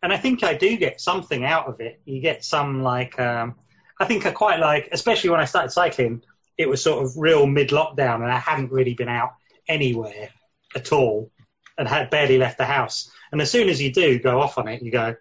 And 0.03 0.13
I 0.13 0.17
think 0.17 0.43
I 0.43 0.55
do 0.55 0.77
get 0.77 1.01
something 1.01 1.45
out 1.45 1.69
of 1.69 1.81
it. 1.81 2.01
You 2.05 2.21
get 2.21 2.45
some 2.45 2.83
like, 2.83 3.19
um, 3.21 3.55
I 3.99 4.07
think 4.07 4.27
I 4.27 4.31
quite 4.31 4.59
like, 4.59 4.89
especially 4.93 5.31
when 5.31 5.41
I 5.41 5.45
started 5.45 5.71
cycling, 5.71 6.23
it 6.61 6.69
was 6.69 6.83
sort 6.83 7.03
of 7.03 7.17
real 7.17 7.47
mid 7.47 7.71
lockdown 7.71 8.17
and 8.17 8.31
I 8.31 8.37
hadn't 8.37 8.71
really 8.71 8.93
been 8.93 9.09
out 9.09 9.33
anywhere 9.67 10.29
at 10.77 10.93
all 10.93 11.31
and 11.79 11.89
had 11.89 12.11
barely 12.11 12.37
left 12.37 12.59
the 12.59 12.67
house. 12.67 13.11
And 13.33 13.41
as 13.41 13.51
soon 13.51 13.71
as 13.71 13.81
you 13.81 13.91
do 13.91 14.19
go 14.19 14.39
off 14.43 14.59
on 14.59 14.69
it, 14.69 14.83
you 14.83 14.91
go, 14.91 15.17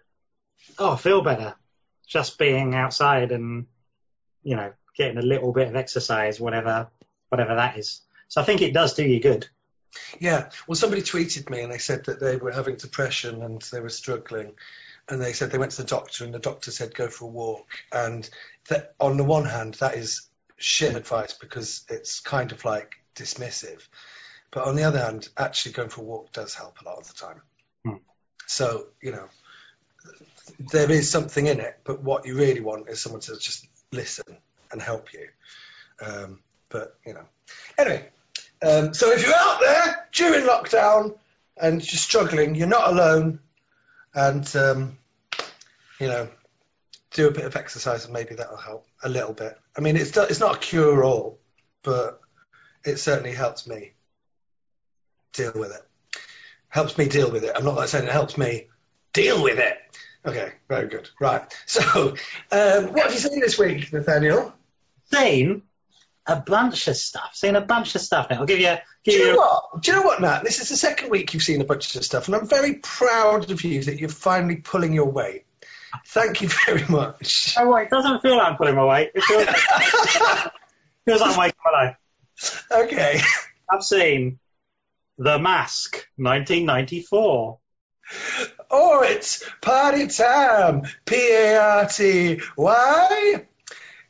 oh, 0.78 0.92
I 0.92 0.96
feel 0.96 1.22
better. 1.22 1.54
Just 2.06 2.36
being 2.36 2.74
outside 2.74 3.32
and, 3.32 3.66
you 4.42 4.54
know, 4.54 4.74
getting 4.94 5.16
a 5.16 5.22
little 5.22 5.54
bit 5.54 5.68
of 5.68 5.76
exercise, 5.76 6.38
whatever, 6.38 6.90
whatever 7.30 7.54
that 7.54 7.78
is. 7.78 8.02
So 8.28 8.42
I 8.42 8.44
think 8.44 8.60
it 8.60 8.74
does 8.74 8.92
do 8.92 9.04
you 9.04 9.18
good. 9.18 9.48
Yeah. 10.18 10.50
Well, 10.66 10.76
somebody 10.76 11.00
tweeted 11.00 11.48
me 11.48 11.62
and 11.62 11.72
they 11.72 11.78
said 11.78 12.04
that 12.04 12.20
they 12.20 12.36
were 12.36 12.52
having 12.52 12.76
depression 12.76 13.42
and 13.42 13.62
they 13.72 13.80
were 13.80 13.88
struggling. 13.88 14.52
And 15.08 15.22
they 15.22 15.32
said 15.32 15.50
they 15.50 15.58
went 15.58 15.72
to 15.72 15.82
the 15.82 15.88
doctor 15.88 16.24
and 16.24 16.34
the 16.34 16.38
doctor 16.38 16.70
said 16.70 16.94
go 16.94 17.08
for 17.08 17.24
a 17.24 17.28
walk. 17.28 17.66
And 17.90 18.28
on 19.00 19.16
the 19.16 19.24
one 19.24 19.46
hand, 19.46 19.74
that 19.74 19.94
is 19.94 20.29
shit 20.60 20.94
advice 20.94 21.32
because 21.32 21.84
it's 21.88 22.20
kind 22.20 22.52
of 22.52 22.64
like 22.64 22.94
dismissive. 23.16 23.80
But 24.50 24.66
on 24.66 24.76
the 24.76 24.84
other 24.84 24.98
hand, 24.98 25.28
actually 25.36 25.72
going 25.72 25.88
for 25.88 26.02
a 26.02 26.04
walk 26.04 26.32
does 26.32 26.54
help 26.54 26.80
a 26.80 26.84
lot 26.84 26.98
of 26.98 27.08
the 27.08 27.14
time. 27.14 27.42
Hmm. 27.84 28.02
So, 28.46 28.86
you 29.00 29.12
know, 29.12 29.28
there 30.72 30.90
is 30.90 31.10
something 31.10 31.46
in 31.46 31.60
it, 31.60 31.78
but 31.84 32.02
what 32.02 32.26
you 32.26 32.36
really 32.36 32.60
want 32.60 32.88
is 32.88 33.00
someone 33.00 33.20
to 33.22 33.36
just 33.38 33.66
listen 33.92 34.36
and 34.70 34.82
help 34.82 35.12
you. 35.12 35.28
Um, 36.04 36.40
but, 36.68 36.96
you 37.06 37.14
know, 37.14 37.24
anyway, 37.78 38.08
um, 38.62 38.92
so 38.94 39.10
if 39.10 39.22
you're 39.22 39.34
out 39.34 39.60
there 39.60 40.08
during 40.12 40.46
lockdown 40.46 41.16
and 41.56 41.80
you're 41.80 41.98
struggling, 41.98 42.54
you're 42.54 42.66
not 42.66 42.90
alone. 42.90 43.40
And, 44.14 44.56
um, 44.56 44.98
you 46.00 46.08
know, 46.08 46.28
do 47.12 47.28
a 47.28 47.32
bit 47.32 47.44
of 47.44 47.56
exercise 47.56 48.04
and 48.04 48.12
maybe 48.12 48.34
that'll 48.34 48.56
help 48.56 48.86
a 49.02 49.08
little 49.08 49.32
bit. 49.32 49.58
I 49.76 49.80
mean, 49.80 49.96
it's 49.96 50.16
it's 50.16 50.40
not 50.40 50.56
a 50.56 50.58
cure 50.58 51.04
all, 51.04 51.38
but 51.82 52.20
it 52.84 52.96
certainly 52.98 53.32
helps 53.32 53.66
me 53.66 53.92
deal 55.32 55.52
with 55.54 55.72
it. 55.72 55.82
Helps 56.68 56.96
me 56.96 57.08
deal 57.08 57.30
with 57.30 57.44
it. 57.44 57.52
I'm 57.54 57.64
not 57.64 57.76
like 57.76 57.88
saying 57.88 58.06
it 58.06 58.12
helps 58.12 58.38
me 58.38 58.68
deal 59.12 59.42
with 59.42 59.58
it. 59.58 59.76
Okay, 60.24 60.52
very 60.68 60.88
good. 60.88 61.08
Right. 61.20 61.42
So, 61.66 62.10
um, 62.52 62.92
what 62.92 63.04
have 63.04 63.12
you 63.12 63.18
seen 63.18 63.40
this 63.40 63.58
week, 63.58 63.92
Nathaniel? 63.92 64.52
Seen 65.12 65.62
a 66.26 66.36
bunch 66.36 66.88
of 66.88 66.96
stuff. 66.96 67.30
Seen 67.34 67.56
a 67.56 67.60
bunch 67.60 67.94
of 67.94 68.00
stuff 68.00 68.28
now. 68.30 68.40
I'll 68.40 68.46
give 68.46 68.60
you. 68.60 68.76
Do 69.04 69.10
Give 69.10 69.14
you 69.14 69.26
know 69.26 69.32
you 69.32 69.38
what? 69.38 69.82
Do 69.82 69.90
you 69.90 69.98
know 69.98 70.04
what, 70.04 70.20
Nat? 70.20 70.42
This 70.44 70.60
is 70.60 70.68
the 70.68 70.76
second 70.76 71.10
week 71.10 71.32
you've 71.32 71.42
seen 71.42 71.60
a 71.60 71.64
bunch 71.64 71.94
of 71.96 72.04
stuff, 72.04 72.26
and 72.26 72.36
I'm 72.36 72.46
very 72.46 72.74
proud 72.74 73.50
of 73.50 73.64
you 73.64 73.82
that 73.84 73.98
you're 73.98 74.10
finally 74.10 74.56
pulling 74.56 74.92
your 74.92 75.10
weight. 75.10 75.46
Thank 76.06 76.42
you 76.42 76.48
very 76.66 76.84
much. 76.88 77.54
Oh, 77.58 77.70
wait, 77.70 77.84
it 77.84 77.90
doesn't 77.90 78.22
feel 78.22 78.36
like 78.36 78.48
I'm 78.48 78.56
pulling 78.56 78.76
my 78.76 78.84
weight. 78.84 79.10
It 79.14 79.22
feels, 79.22 79.46
feels 81.04 81.20
like 81.20 81.30
I'm 81.32 81.38
waking 81.38 81.58
my 81.64 81.70
life. 81.70 81.96
Okay. 82.70 83.20
I've 83.70 83.82
seen 83.82 84.38
The 85.18 85.38
Mask, 85.38 85.94
1994. 86.16 87.58
Oh, 88.70 89.02
it's 89.02 89.48
party 89.60 90.06
time. 90.08 90.82
P 91.04 91.16
A 91.16 91.56
R 91.60 91.86
T 91.86 92.36
Y, 92.36 92.40
Why? 92.56 93.46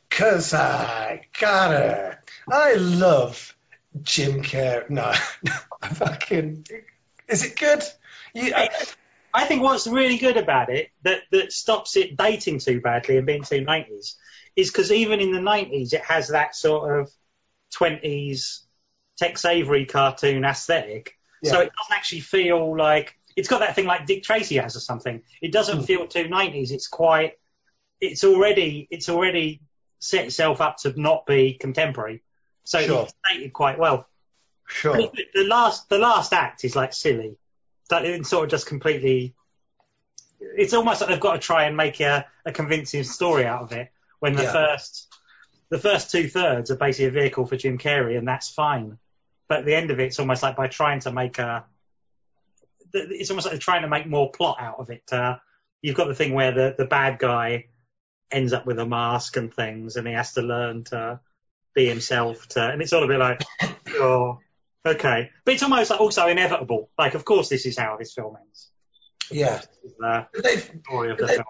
Cause 0.09 0.53
I 0.53 1.27
gotta. 1.39 2.17
I 2.49 2.73
love 2.73 3.55
Jim 4.01 4.41
Carrey. 4.43 4.89
No, 4.89 5.13
I 5.81 5.87
fucking. 5.87 6.65
Is 7.27 7.45
it 7.45 7.57
good? 7.57 7.83
You, 8.33 8.53
I, 8.55 8.69
I 9.33 9.45
think 9.45 9.61
what's 9.63 9.87
really 9.87 10.17
good 10.17 10.37
about 10.37 10.69
it 10.69 10.89
that, 11.03 11.21
that 11.31 11.51
stops 11.51 11.95
it 11.97 12.17
dating 12.17 12.59
too 12.59 12.81
badly 12.81 13.17
and 13.17 13.25
being 13.25 13.43
too 13.43 13.63
90s 13.65 14.15
is 14.55 14.69
because 14.69 14.91
even 14.91 15.19
in 15.19 15.31
the 15.31 15.39
90s 15.39 15.93
it 15.93 16.01
has 16.01 16.29
that 16.29 16.55
sort 16.55 16.99
of 16.99 17.11
20s 17.75 18.61
Tex 19.17 19.45
Avery 19.45 19.85
cartoon 19.85 20.43
aesthetic. 20.43 21.17
So 21.43 21.59
it 21.61 21.71
doesn't 21.77 21.95
actually 21.97 22.19
feel 22.21 22.77
like 22.77 23.15
it's 23.35 23.47
got 23.47 23.59
that 23.61 23.75
thing 23.75 23.85
like 23.85 24.05
Dick 24.05 24.23
Tracy 24.23 24.57
has 24.57 24.75
or 24.75 24.79
something. 24.79 25.21
It 25.41 25.51
doesn't 25.51 25.79
Mm. 25.79 25.85
feel 25.85 26.07
too 26.07 26.25
90s. 26.27 26.71
It's 26.71 26.87
quite. 26.87 27.33
It's 27.99 28.23
already. 28.23 28.87
It's 28.91 29.09
already 29.09 29.61
set 29.99 30.25
itself 30.25 30.59
up 30.61 30.77
to 30.77 30.99
not 30.99 31.25
be 31.25 31.53
contemporary. 31.53 32.21
So 32.63 32.81
Sure. 32.81 33.03
it's 33.03 33.13
dated 33.29 33.53
quite 33.53 33.79
well. 33.79 34.07
sure. 34.67 34.95
The 35.33 35.43
last, 35.43 35.89
the 35.89 35.97
last 35.97 36.31
act 36.33 36.63
is 36.63 36.75
like 36.75 36.93
silly. 36.93 37.37
That 37.91 38.05
it's 38.05 38.29
sort 38.29 38.45
of 38.45 38.49
just 38.49 38.65
completely. 38.65 39.35
It's 40.39 40.73
almost 40.73 41.01
like 41.01 41.09
they've 41.11 41.19
got 41.19 41.33
to 41.33 41.39
try 41.39 41.65
and 41.65 41.77
make 41.77 41.99
a, 42.01 42.25
a 42.45 42.51
convincing 42.51 43.03
story 43.03 43.45
out 43.45 43.61
of 43.61 43.71
it. 43.73 43.91
When 44.19 44.33
the 44.35 44.43
Yeah. 44.43 44.51
first, 44.51 45.07
the 45.69 45.77
first 45.77 46.09
two 46.09 46.27
thirds 46.27 46.71
are 46.71 46.75
basically 46.75 47.05
a 47.05 47.11
vehicle 47.11 47.45
for 47.45 47.55
Jim 47.57 47.77
Carrey, 47.77 48.17
and 48.17 48.27
that's 48.27 48.49
fine. 48.49 48.97
But 49.47 49.59
at 49.59 49.65
the 49.65 49.75
end 49.75 49.91
of 49.91 49.99
it, 49.99 50.05
it's 50.05 50.19
almost 50.19 50.41
like 50.41 50.55
by 50.55 50.67
trying 50.67 51.01
to 51.01 51.11
make 51.11 51.37
a. 51.37 51.65
It's 52.93 53.29
almost 53.29 53.45
like 53.45 53.53
they're 53.53 53.59
trying 53.59 53.83
to 53.83 53.87
make 53.87 54.07
more 54.07 54.31
plot 54.31 54.57
out 54.59 54.79
of 54.79 54.89
it. 54.89 55.03
Uh, 55.11 55.37
you've 55.81 55.95
got 55.95 56.07
the 56.07 56.15
thing 56.15 56.33
where 56.33 56.51
the 56.51 56.75
the 56.77 56.85
bad 56.85 57.19
guy 57.19 57.65
ends 58.31 58.53
up 58.53 58.65
with 58.65 58.79
a 58.79 58.85
mask 58.85 59.37
and 59.37 59.53
things, 59.53 59.95
and 59.95 60.07
he 60.07 60.13
has 60.13 60.33
to 60.33 60.41
learn 60.41 60.85
to 60.85 61.19
be 61.73 61.87
himself. 61.87 62.47
To, 62.49 62.69
and 62.69 62.81
it's 62.81 62.93
all 62.93 63.03
a 63.03 63.07
bit 63.07 63.19
like, 63.19 63.43
oh, 63.89 64.39
okay. 64.85 65.29
But 65.45 65.53
it's 65.53 65.63
almost 65.63 65.89
like 65.91 65.99
also 66.01 66.27
inevitable. 66.27 66.89
Like, 66.97 67.13
of 67.13 67.25
course, 67.25 67.49
this 67.49 67.65
is 67.65 67.77
how 67.77 67.97
this 67.97 68.13
film 68.13 68.35
ends. 68.41 68.69
Yeah. 69.29 69.61
The 69.99 70.27
They've 70.43 70.71
story 70.85 71.11
of 71.11 71.17
the 71.17 71.25
They- 71.25 71.33
film. 71.35 71.45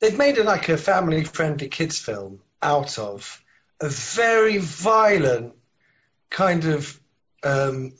they've 0.00 0.18
made 0.18 0.38
it 0.38 0.44
like 0.44 0.68
a 0.68 0.76
family 0.76 1.24
friendly 1.24 1.68
kids 1.68 1.98
film 1.98 2.40
out 2.60 2.98
of 2.98 3.42
a 3.80 3.88
very 3.88 4.58
violent 4.58 5.54
kind 6.30 6.64
of 6.64 6.98
um, 7.44 7.92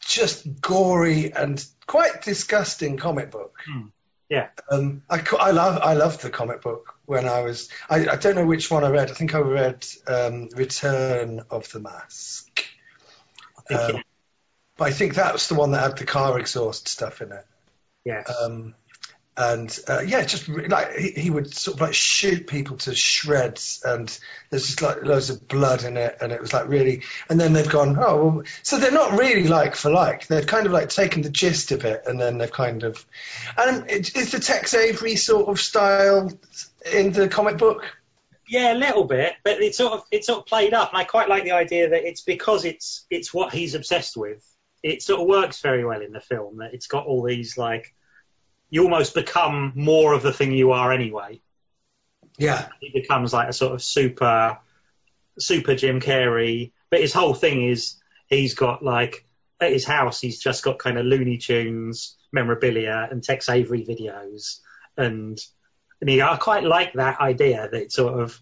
just 0.00 0.60
gory 0.60 1.32
and 1.32 1.64
quite 1.86 2.22
disgusting 2.22 2.96
comic 2.96 3.30
book. 3.30 3.56
Hmm. 3.66 3.86
Yeah. 4.28 4.48
Um, 4.70 5.02
I, 5.08 5.24
I 5.40 5.50
love 5.52 5.80
I 5.82 5.94
loved 5.94 6.20
the 6.20 6.28
comic 6.30 6.60
book 6.60 6.94
when 7.06 7.26
I 7.26 7.40
was 7.40 7.70
I, 7.88 8.08
I 8.08 8.16
don't 8.16 8.34
know 8.34 8.44
which 8.44 8.70
one 8.70 8.84
I 8.84 8.90
read. 8.90 9.10
I 9.10 9.14
think 9.14 9.34
I 9.34 9.38
read 9.38 9.86
um, 10.06 10.48
Return 10.54 11.40
of 11.50 11.70
the 11.72 11.80
Mask. 11.80 12.47
Um, 13.76 13.96
it- 13.96 14.04
But 14.76 14.88
I 14.88 14.92
think 14.92 15.14
that 15.16 15.32
was 15.32 15.48
the 15.48 15.54
one 15.54 15.72
that 15.72 15.82
had 15.82 15.98
the 15.98 16.04
car 16.04 16.38
exhaust 16.38 16.86
stuff 16.88 17.20
in 17.20 17.32
it. 17.32 17.44
yes. 18.04 18.32
Um, 18.42 18.74
and 19.36 19.78
uh, 19.86 20.00
yeah, 20.00 20.24
just 20.24 20.48
like 20.48 20.96
he, 20.96 21.10
he 21.12 21.30
would 21.30 21.54
sort 21.54 21.76
of 21.76 21.80
like 21.80 21.94
shoot 21.94 22.48
people 22.48 22.76
to 22.78 22.92
shreds, 22.94 23.80
and 23.84 24.08
there's 24.50 24.66
just 24.66 24.82
like 24.82 25.04
loads 25.04 25.30
of 25.30 25.46
blood 25.46 25.84
in 25.84 25.96
it, 25.96 26.18
and 26.20 26.32
it 26.32 26.40
was 26.40 26.52
like 26.52 26.68
really. 26.68 27.02
And 27.30 27.40
then 27.40 27.52
they've 27.52 27.68
gone, 27.68 27.96
oh, 28.00 28.16
well, 28.26 28.42
so 28.64 28.78
they're 28.78 28.90
not 28.90 29.12
really 29.16 29.46
like 29.46 29.76
for 29.76 29.90
like. 29.92 30.26
They've 30.26 30.44
kind 30.46 30.66
of 30.66 30.72
like 30.72 30.88
taken 30.88 31.22
the 31.22 31.30
gist 31.30 31.70
of 31.70 31.84
it, 31.84 32.02
and 32.06 32.20
then 32.20 32.38
they've 32.38 32.50
kind 32.50 32.82
of. 32.82 33.06
And 33.56 33.88
it, 33.88 34.16
is 34.16 34.32
the 34.32 34.40
Tex 34.40 34.74
Avery 34.74 35.14
sort 35.14 35.48
of 35.48 35.60
style 35.60 36.32
in 36.92 37.12
the 37.12 37.28
comic 37.28 37.58
book? 37.58 37.84
Yeah, 38.48 38.72
a 38.72 38.78
little 38.78 39.04
bit, 39.04 39.34
but 39.44 39.62
it's 39.62 39.76
sort 39.76 39.92
of 39.92 40.04
it's 40.10 40.26
sort 40.26 40.40
of 40.40 40.46
played 40.46 40.74
up, 40.74 40.90
and 40.90 40.98
I 40.98 41.04
quite 41.04 41.28
like 41.28 41.44
the 41.44 41.52
idea 41.52 41.90
that 41.90 42.06
it's 42.08 42.22
because 42.22 42.64
it's 42.64 43.04
it's 43.10 43.32
what 43.32 43.52
he's 43.52 43.74
obsessed 43.74 44.16
with. 44.16 44.44
It 44.82 45.02
sort 45.02 45.20
of 45.20 45.26
works 45.26 45.60
very 45.60 45.84
well 45.84 46.00
in 46.00 46.12
the 46.12 46.20
film 46.20 46.58
that 46.58 46.72
it's 46.72 46.86
got 46.86 47.06
all 47.06 47.24
these 47.24 47.58
like 47.58 47.94
you 48.70 48.84
almost 48.84 49.14
become 49.14 49.72
more 49.74 50.14
of 50.14 50.22
the 50.22 50.32
thing 50.32 50.52
you 50.52 50.72
are 50.72 50.92
anyway. 50.92 51.40
Yeah, 52.38 52.68
He 52.80 52.90
becomes 52.90 53.32
like 53.32 53.48
a 53.48 53.52
sort 53.52 53.74
of 53.74 53.82
super 53.82 54.58
super 55.38 55.74
Jim 55.74 56.00
Carrey, 56.00 56.72
but 56.90 57.00
his 57.00 57.12
whole 57.12 57.34
thing 57.34 57.64
is 57.64 57.96
he's 58.28 58.54
got 58.54 58.82
like 58.82 59.26
at 59.60 59.72
his 59.72 59.84
house 59.84 60.20
he's 60.20 60.38
just 60.38 60.62
got 60.62 60.78
kind 60.78 60.98
of 60.98 61.04
Looney 61.04 61.38
Tunes 61.38 62.16
memorabilia 62.32 63.08
and 63.10 63.22
Tex 63.22 63.48
Avery 63.48 63.84
videos 63.84 64.60
and 64.96 65.38
and 66.00 66.10
he, 66.10 66.22
I 66.22 66.36
quite 66.36 66.64
like 66.64 66.92
that 66.94 67.20
idea 67.20 67.68
that 67.70 67.92
sort 67.92 68.20
of 68.20 68.40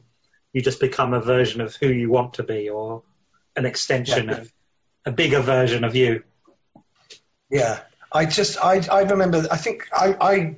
you 0.53 0.63
just 0.63 0.81
become 0.81 1.15
a 1.15 1.21
version 1.21 1.61
of 1.61 1.75
who 1.77 1.89
you 1.89 2.11
want 2.11 2.35
to 2.35 2.43
be 2.43 2.69
or 2.69 3.03
an 3.55 3.67
extension 3.67 4.29
Yeah. 4.29 4.39
of 4.39 4.53
a 5.05 5.13
bigger 5.13 5.41
version 5.41 5.85
of 5.85 5.95
you. 5.95 6.23
Yeah, 7.51 7.81
I 8.13 8.27
just 8.27 8.59
I 8.63 8.81
I 8.91 9.03
remember 9.03 9.47
I 9.51 9.57
think 9.57 9.89
I 9.93 10.17
I 10.21 10.57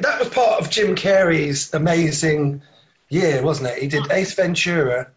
that 0.00 0.18
was 0.18 0.28
part 0.28 0.60
of 0.60 0.70
Jim 0.70 0.96
Carrey's 0.96 1.72
amazing 1.72 2.62
year, 3.08 3.42
wasn't 3.42 3.70
it? 3.70 3.82
He 3.82 3.88
did 3.88 4.10
Ace 4.10 4.34
Ventura. 4.34 5.10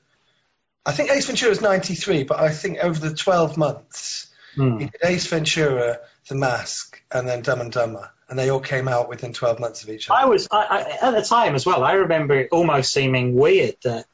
I 0.85 0.91
think 0.91 1.11
Ace 1.11 1.25
Ventura 1.25 1.49
was 1.49 1.61
'93, 1.61 2.23
but 2.23 2.39
I 2.39 2.49
think 2.49 2.79
over 2.79 2.99
the 2.99 3.15
12 3.15 3.57
months 3.57 4.27
hmm. 4.55 4.77
he 4.77 4.85
did 4.85 5.01
Ace 5.03 5.27
Ventura, 5.27 5.99
The 6.27 6.35
Mask, 6.35 7.01
and 7.11 7.27
then 7.27 7.41
Dumb 7.41 7.61
and 7.61 7.71
Dumber, 7.71 8.11
and 8.29 8.37
they 8.37 8.49
all 8.49 8.59
came 8.59 8.87
out 8.87 9.09
within 9.09 9.33
12 9.33 9.59
months 9.59 9.83
of 9.83 9.89
each 9.89 10.09
I 10.09 10.21
other. 10.21 10.31
was 10.31 10.47
I, 10.51 10.97
I, 11.01 11.07
at 11.07 11.11
the 11.11 11.23
time 11.23 11.55
as 11.55 11.65
well. 11.65 11.83
I 11.83 11.93
remember 11.93 12.35
it 12.35 12.49
almost 12.51 12.93
seeming 12.93 13.33
weird 13.33 13.75
that, 13.83 14.05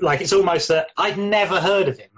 like, 0.00 0.20
it's 0.20 0.32
almost 0.32 0.68
that 0.68 0.88
I'd 0.96 1.18
never 1.18 1.60
heard 1.60 1.88
of 1.88 1.98
him 1.98 2.10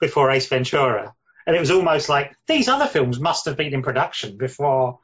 before 0.00 0.30
Ace 0.30 0.48
Ventura, 0.48 1.14
and 1.46 1.54
it 1.54 1.60
was 1.60 1.70
almost 1.70 2.08
like 2.08 2.34
these 2.46 2.68
other 2.68 2.86
films 2.86 3.20
must 3.20 3.46
have 3.46 3.56
been 3.56 3.74
in 3.74 3.82
production 3.82 4.36
before, 4.38 4.98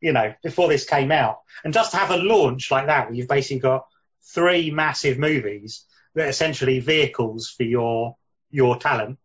you 0.00 0.12
know, 0.12 0.34
before 0.42 0.68
this 0.68 0.84
came 0.84 1.12
out. 1.12 1.40
And 1.64 1.72
just 1.72 1.92
to 1.92 1.96
have 1.96 2.10
a 2.10 2.16
launch 2.16 2.70
like 2.70 2.86
that, 2.86 3.06
where 3.06 3.14
you've 3.14 3.28
basically 3.28 3.60
got 3.60 3.86
three 4.22 4.70
massive 4.70 5.18
movies 5.18 5.84
that 6.14 6.26
are 6.26 6.30
essentially 6.30 6.80
vehicles 6.80 7.48
for 7.48 7.62
your 7.62 8.16
your 8.50 8.76
talent 8.78 9.18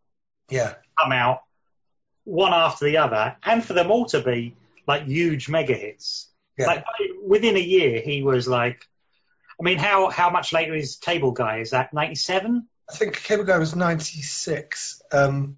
Yeah, 0.49 0.73
come 0.99 1.11
out 1.11 1.41
one 2.25 2.53
after 2.53 2.85
the 2.85 2.97
other, 2.97 3.35
and 3.43 3.63
for 3.63 3.73
them 3.73 3.91
all 3.91 4.05
to 4.05 4.21
be 4.21 4.55
like 4.87 5.05
huge 5.05 5.49
mega 5.49 5.73
hits. 5.73 6.29
Yeah. 6.57 6.67
Like 6.67 6.85
within 7.25 7.55
a 7.55 7.61
year, 7.61 8.01
he 8.01 8.23
was 8.23 8.47
like, 8.47 8.87
I 9.59 9.63
mean, 9.63 9.77
how 9.77 10.09
how 10.09 10.29
much 10.29 10.53
later 10.53 10.75
is 10.75 10.97
Cable 10.97 11.31
Guy? 11.31 11.59
Is 11.59 11.71
that 11.71 11.93
ninety 11.93 12.15
seven? 12.15 12.67
I 12.89 12.95
think 12.95 13.23
Cable 13.23 13.45
Guy 13.45 13.57
was 13.59 13.77
96, 13.77 15.01
um, 15.13 15.57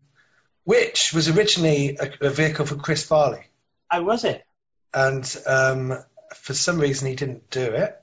which 0.63 1.11
was 1.11 1.27
originally 1.27 1.97
a, 1.99 2.27
a 2.27 2.29
vehicle 2.29 2.67
for 2.67 2.75
Chris 2.75 3.03
Farley. 3.03 3.43
Oh, 3.91 4.03
was 4.03 4.23
it? 4.23 4.45
and 4.95 5.37
um, 5.45 5.93
for 6.33 6.53
some 6.53 6.79
reason 6.79 7.09
he 7.09 7.15
didn't 7.15 7.49
do 7.49 7.61
it. 7.61 8.01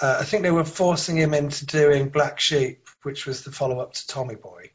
uh, 0.00 0.16
I 0.20 0.24
think 0.24 0.42
they 0.42 0.50
were 0.50 0.64
forcing 0.64 1.16
him 1.16 1.34
into 1.34 1.66
doing 1.66 2.08
Black 2.08 2.40
Sheep, 2.40 2.88
which 3.02 3.26
was 3.26 3.44
the 3.44 3.52
follow 3.52 3.78
up 3.80 3.92
to 3.92 4.06
Tommy 4.06 4.34
Boy. 4.34 4.70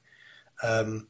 Um, 0.64 1.08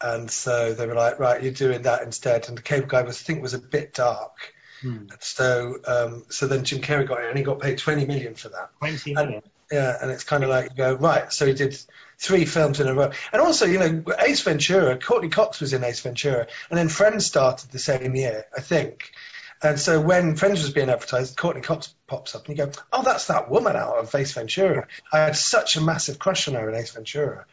and 0.00 0.30
so 0.30 0.74
they 0.74 0.86
were 0.86 0.94
like, 0.94 1.18
right, 1.18 1.42
you're 1.42 1.52
doing 1.52 1.82
that 1.82 2.02
instead. 2.02 2.48
And 2.48 2.56
the 2.58 2.62
Cable 2.62 2.86
Guy 2.86 3.02
was, 3.02 3.20
I 3.20 3.24
think, 3.24 3.42
was 3.42 3.54
a 3.54 3.58
bit 3.58 3.94
dark. 3.94 4.54
Hmm. 4.80 5.06
So, 5.20 5.76
um, 5.86 6.24
so 6.28 6.46
then 6.46 6.64
Jim 6.64 6.80
Carrey 6.80 7.06
got 7.06 7.20
it, 7.20 7.28
and 7.28 7.36
he 7.36 7.42
got 7.44 7.58
paid 7.60 7.78
20 7.78 8.06
million 8.06 8.34
for 8.34 8.48
that. 8.50 8.70
20 8.78 9.14
And- 9.14 9.42
Yeah, 9.70 9.98
and 10.00 10.10
it's 10.10 10.24
kind 10.24 10.44
of 10.44 10.50
like 10.50 10.70
you 10.70 10.76
go 10.76 10.94
right. 10.94 11.30
So 11.32 11.44
he 11.46 11.52
did 11.52 11.76
three 12.18 12.46
films 12.46 12.80
in 12.80 12.88
a 12.88 12.94
row, 12.94 13.10
and 13.32 13.42
also 13.42 13.66
you 13.66 13.78
know 13.78 14.02
Ace 14.20 14.40
Ventura. 14.40 14.96
Courteney 14.98 15.28
Cox 15.28 15.60
was 15.60 15.74
in 15.74 15.84
Ace 15.84 16.00
Ventura, 16.00 16.46
and 16.70 16.78
then 16.78 16.88
Friends 16.88 17.26
started 17.26 17.70
the 17.70 17.78
same 17.78 18.14
year, 18.16 18.46
I 18.56 18.62
think. 18.62 19.10
And 19.60 19.78
so 19.78 20.00
when 20.00 20.36
Friends 20.36 20.62
was 20.62 20.72
being 20.72 20.88
advertised, 20.88 21.36
Courteney 21.36 21.62
Cox 21.62 21.92
pops 22.06 22.34
up, 22.34 22.48
and 22.48 22.56
you 22.56 22.64
go, 22.64 22.72
"Oh, 22.92 23.02
that's 23.02 23.26
that 23.26 23.50
woman 23.50 23.76
out 23.76 23.98
of 23.98 24.14
Ace 24.14 24.32
Ventura." 24.32 24.86
I 25.12 25.18
had 25.18 25.36
such 25.36 25.76
a 25.76 25.82
massive 25.82 26.18
crush 26.18 26.48
on 26.48 26.54
her 26.54 26.68
in 26.70 26.74
Ace 26.74 26.92
Ventura. 26.92 27.44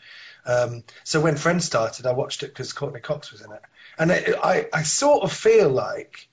Um, 0.46 0.84
so 1.04 1.20
when 1.22 1.36
Friends 1.38 1.66
started, 1.66 2.06
I 2.06 2.12
watched 2.14 2.44
it 2.44 2.48
because 2.48 2.74
Courteney 2.74 3.02
Cox 3.02 3.32
was 3.32 3.42
in 3.42 3.52
it, 3.52 3.62
and 3.98 4.12
it, 4.12 4.36
I 4.44 4.68
I 4.74 4.84
sort 4.84 5.24
of 5.24 5.32
feel 5.32 5.70
like 5.70 6.28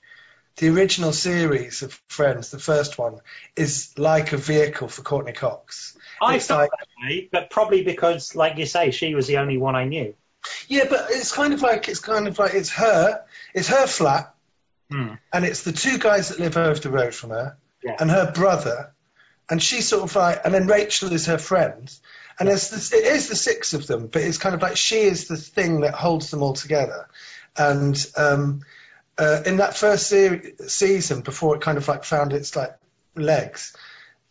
the 0.57 0.69
original 0.69 1.11
series 1.13 1.81
of 1.81 1.99
Friends, 2.07 2.51
the 2.51 2.59
first 2.59 2.99
one, 2.99 3.19
is 3.55 3.91
like 3.97 4.33
a 4.33 4.37
vehicle 4.37 4.87
for 4.87 5.01
Courteney 5.01 5.33
Cox. 5.33 5.97
I 6.21 6.35
It's 6.35 6.45
felt 6.47 6.59
like- 6.61 6.69
that 6.71 6.87
way, 7.09 7.29
but 7.31 7.49
probably 7.49 7.83
because, 7.83 8.35
like 8.35 8.57
you 8.57 8.67
say, 8.67 8.91
she 8.91 9.15
was 9.15 9.25
the 9.25 9.37
only 9.37 9.57
one 9.57 9.75
I 9.75 9.85
knew. 9.85 10.13
Yeah, 10.67 10.85
but 10.89 11.07
it's 11.09 11.31
kind 11.31 11.53
of 11.53 11.61
like 11.63 11.87
it's 11.89 11.99
kind 12.01 12.27
of 12.27 12.37
like 12.37 12.53
it's 12.53 12.69
her, 12.71 13.23
it's 13.55 13.69
her 13.69 13.87
flat, 13.87 14.33
Hmm. 14.91 15.13
and 15.31 15.43
it's 15.43 15.63
the 15.63 15.71
two 15.71 15.97
guys 15.97 16.29
that 16.29 16.39
live 16.39 16.55
over 16.55 16.79
the 16.79 16.91
road 16.91 17.15
from 17.15 17.31
her, 17.31 17.57
Yeah. 17.83 17.95
and 17.99 18.11
her 18.11 18.31
brother, 18.31 18.93
and 19.49 19.61
she's 19.63 19.87
sort 19.87 20.03
of 20.03 20.15
like, 20.15 20.41
and 20.45 20.53
then 20.53 20.67
Rachel 20.67 21.11
is 21.13 21.25
her 21.25 21.39
friend, 21.39 21.91
and 22.39 22.49
it's 22.49 22.69
the, 22.69 22.97
it 22.97 23.05
is 23.05 23.29
the 23.29 23.35
six 23.35 23.73
of 23.73 23.87
them, 23.87 24.07
but 24.07 24.21
it's 24.21 24.37
kind 24.37 24.55
of 24.55 24.61
like 24.61 24.77
she 24.77 25.01
is 25.01 25.27
the 25.27 25.37
thing 25.37 25.81
that 25.81 25.93
holds 25.93 26.31
them 26.31 26.43
all 26.43 26.53
together, 26.53 27.07
and 27.57 28.05
um, 28.17 28.61
uh, 29.17 29.43
in 29.45 29.57
that 29.57 29.77
first 29.77 30.07
se- 30.07 30.53
season, 30.67 31.21
before 31.21 31.55
it 31.55 31.61
kind 31.61 31.77
of 31.77 31.87
like 31.87 32.03
found 32.03 32.33
its 32.33 32.55
like 32.55 32.75
legs, 33.15 33.75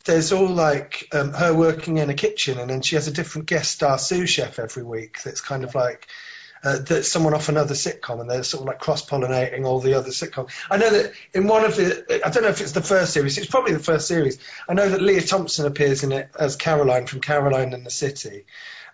there's 0.04 0.32
all 0.32 0.48
like 0.48 1.08
um, 1.12 1.32
her 1.32 1.54
working 1.54 1.98
in 1.98 2.10
a 2.10 2.14
kitchen, 2.14 2.58
and 2.58 2.68
then 2.68 2.82
she 2.82 2.96
has 2.96 3.08
a 3.08 3.12
different 3.12 3.46
guest 3.46 3.72
star 3.72 3.98
sous 3.98 4.28
chef 4.28 4.58
every 4.58 4.82
week. 4.82 5.22
That's 5.22 5.40
kind 5.40 5.64
of 5.64 5.74
like 5.74 6.08
uh, 6.64 6.78
that's 6.78 7.10
someone 7.10 7.34
off 7.34 7.48
another 7.48 7.74
sitcom, 7.74 8.20
and 8.20 8.30
they're 8.30 8.42
sort 8.42 8.62
of 8.62 8.68
like 8.68 8.78
cross 8.78 9.04
pollinating 9.04 9.64
all 9.66 9.80
the 9.80 9.94
other 9.94 10.10
sitcoms. 10.10 10.50
I 10.70 10.76
know 10.76 10.90
that 10.90 11.12
in 11.34 11.46
one 11.46 11.64
of 11.64 11.76
the, 11.76 12.20
I 12.24 12.30
don't 12.30 12.44
know 12.44 12.50
if 12.50 12.60
it's 12.60 12.72
the 12.72 12.82
first 12.82 13.12
series. 13.12 13.36
It's 13.36 13.48
probably 13.48 13.72
the 13.72 13.80
first 13.80 14.06
series. 14.06 14.38
I 14.68 14.74
know 14.74 14.88
that 14.88 15.02
Lea 15.02 15.20
Thompson 15.20 15.66
appears 15.66 16.04
in 16.04 16.12
it 16.12 16.30
as 16.38 16.56
Caroline 16.56 17.06
from 17.06 17.20
Caroline 17.20 17.72
in 17.72 17.82
the 17.84 17.90
City, 17.90 18.46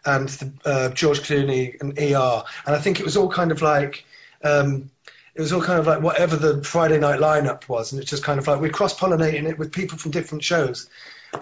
and 0.05 0.29
the, 0.29 0.53
uh, 0.65 0.89
George 0.91 1.21
Clooney 1.21 1.81
and 1.81 1.99
ER. 1.99 2.45
And 2.67 2.75
I 2.75 2.79
think 2.79 3.01
it 3.01 3.05
was 3.05 3.17
all 3.17 3.29
kind 3.29 3.53
of 3.53 3.63
like. 3.63 4.05
Um, 4.43 4.91
it 5.35 5.43
was 5.43 5.53
all 5.53 5.63
kind 5.63 5.79
of 5.79 5.87
like 5.87 6.03
whatever 6.03 6.35
the 6.35 6.65
Friday 6.65 6.99
night 6.99 7.21
lineup 7.21 7.69
was, 7.69 7.93
and 7.93 8.03
it's 8.03 8.11
just 8.11 8.25
kind 8.25 8.41
of 8.41 8.49
like 8.49 8.61
we're 8.61 8.71
cross 8.71 8.99
pollinating 8.99 9.49
it 9.49 9.57
with 9.57 9.73
people 9.73 9.97
from 9.97 10.11
different 10.11 10.43
shows, 10.43 10.91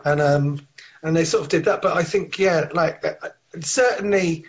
and 0.05 0.21
um, 0.21 0.67
and 1.03 1.17
they 1.17 1.25
sort 1.25 1.45
of 1.45 1.49
did 1.49 1.65
that. 1.65 1.81
But 1.81 1.97
I 1.97 2.03
think 2.03 2.39
yeah, 2.39 2.69
like 2.75 3.03
uh, 3.03 3.29
certainly 3.61 4.45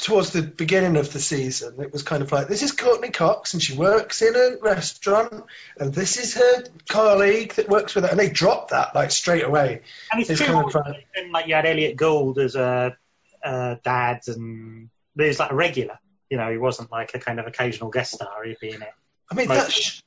towards 0.00 0.30
the 0.30 0.42
beginning 0.42 0.96
of 0.96 1.12
the 1.12 1.20
season, 1.20 1.80
it 1.80 1.92
was 1.92 2.02
kind 2.02 2.22
of 2.22 2.32
like 2.32 2.48
this 2.48 2.62
is 2.62 2.72
Courteney 2.72 3.10
Cox, 3.10 3.54
and 3.54 3.62
she 3.62 3.76
works 3.76 4.22
in 4.22 4.34
a 4.34 4.56
restaurant, 4.60 5.44
and 5.78 5.92
this 5.92 6.16
is 6.16 6.34
her 6.34 6.64
colleague 6.88 7.54
that 7.54 7.68
works 7.68 7.94
with 7.94 8.04
her, 8.04 8.10
and 8.10 8.18
they 8.18 8.30
dropped 8.30 8.70
that 8.70 8.94
like 8.94 9.10
straight 9.10 9.44
away. 9.44 9.82
And 10.12 10.20
it's, 10.20 10.30
It's 10.30 10.40
true, 10.40 10.54
kind 10.70 10.86
of 10.86 10.96
and, 11.14 11.32
like 11.32 11.46
you 11.46 11.54
had 11.54 11.66
Elliott 11.66 11.96
Gould 11.96 12.38
as 12.38 12.56
a, 12.56 12.96
a 13.44 13.78
dad, 13.84 14.20
and 14.26 14.88
he 15.16 15.22
was 15.22 15.38
like 15.38 15.50
a 15.50 15.54
regular. 15.54 15.98
You 16.30 16.36
know, 16.36 16.50
he 16.50 16.58
wasn't 16.58 16.90
like 16.90 17.14
a 17.14 17.18
kind 17.18 17.40
of 17.40 17.46
occasional 17.46 17.90
guest 17.90 18.12
star. 18.12 18.44
He'd 18.44 18.58
be 18.60 18.70
in 18.70 18.82
it. 18.82 18.92
I 19.30 19.34
mean, 19.34 19.48
Like- 19.48 19.58
that 19.58 19.72
sh- 19.72 20.00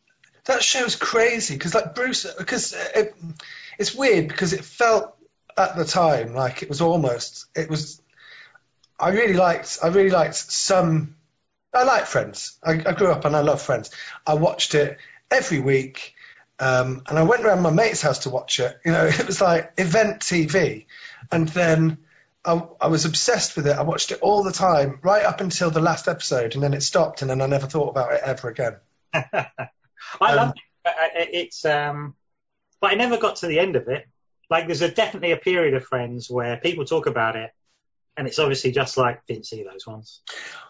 that 0.45 0.61
show's 0.61 0.95
crazy 0.95 1.55
because 1.55 1.73
like 1.73 1.95
Bruce, 1.95 2.25
because 2.37 2.73
it, 2.95 3.15
it's 3.79 3.95
weird 3.95 4.27
because 4.27 4.51
it 4.53 4.65
felt 4.65 5.15
at 5.57 5.77
the 5.77 5.85
time 5.85 6.33
like 6.33 6.63
it 6.63 6.69
was 6.69 6.81
almost 6.81 7.45
it 7.55 7.69
was. 7.69 8.01
I 8.99 9.09
really 9.09 9.33
liked. 9.33 9.79
I 9.83 9.87
really 9.87 10.09
liked 10.09 10.35
some. 10.35 11.15
I 11.73 11.83
like 11.83 12.05
Friends. 12.05 12.57
I, 12.63 12.73
I 12.73 12.93
grew 12.93 13.11
up 13.11 13.25
and 13.25 13.35
I 13.35 13.41
love 13.41 13.61
Friends. 13.61 13.91
I 14.25 14.35
watched 14.35 14.75
it 14.75 14.97
every 15.31 15.59
week, 15.59 16.13
um, 16.59 17.03
and 17.07 17.17
I 17.17 17.23
went 17.23 17.45
around 17.45 17.61
my 17.61 17.71
mate's 17.71 18.01
house 18.01 18.19
to 18.19 18.29
watch 18.29 18.59
it. 18.59 18.77
You 18.85 18.91
know, 18.91 19.05
it 19.11 19.27
was 19.27 19.41
like 19.41 19.73
event 19.77 20.21
TV, 20.21 20.85
and 21.31 21.47
then. 21.49 21.97
I, 22.45 22.61
I 22.81 22.87
was 22.87 23.05
obsessed 23.05 23.55
with 23.55 23.67
it. 23.67 23.77
I 23.77 23.83
watched 23.83 24.11
it 24.11 24.19
all 24.21 24.43
the 24.43 24.51
time, 24.51 24.99
right 25.01 25.23
up 25.23 25.39
until 25.39 25.71
the 25.71 25.79
last 25.79 26.09
episode, 26.09 26.55
and 26.55 26.61
then 26.63 26.73
it 26.73 26.83
stopped, 26.83 27.21
and 27.21 27.31
then 27.31 27.41
I 27.41 27.45
never 27.45 27.67
thought 27.67 27.87
about 27.87 28.11
it 28.11 28.21
ever 28.21 28.49
again. 28.49 28.75
I 29.13 29.69
Um, 30.27 30.35
love 30.35 30.53
it. 30.85 30.89
uh, 30.89 30.91
It's 31.31 31.65
um, 31.65 32.15
but 32.81 32.91
I 32.91 32.95
never 32.95 33.17
got 33.17 33.37
to 33.37 33.47
the 33.47 33.59
end 33.59 33.75
of 33.75 33.87
it. 33.87 34.05
Like, 34.49 34.67
there's 34.67 34.81
a 34.81 34.91
definitely 34.91 35.31
a 35.31 35.37
period 35.37 35.73
of 35.73 35.85
Friends 35.85 36.29
where 36.29 36.57
people 36.57 36.85
talk 36.85 37.07
about 37.07 37.35
it, 37.35 37.51
and 38.17 38.27
it's 38.27 38.39
obviously 38.39 38.71
just 38.71 38.97
like 38.97 39.25
didn't 39.25 39.45
see 39.45 39.63
those 39.63 39.87
ones. 39.87 40.21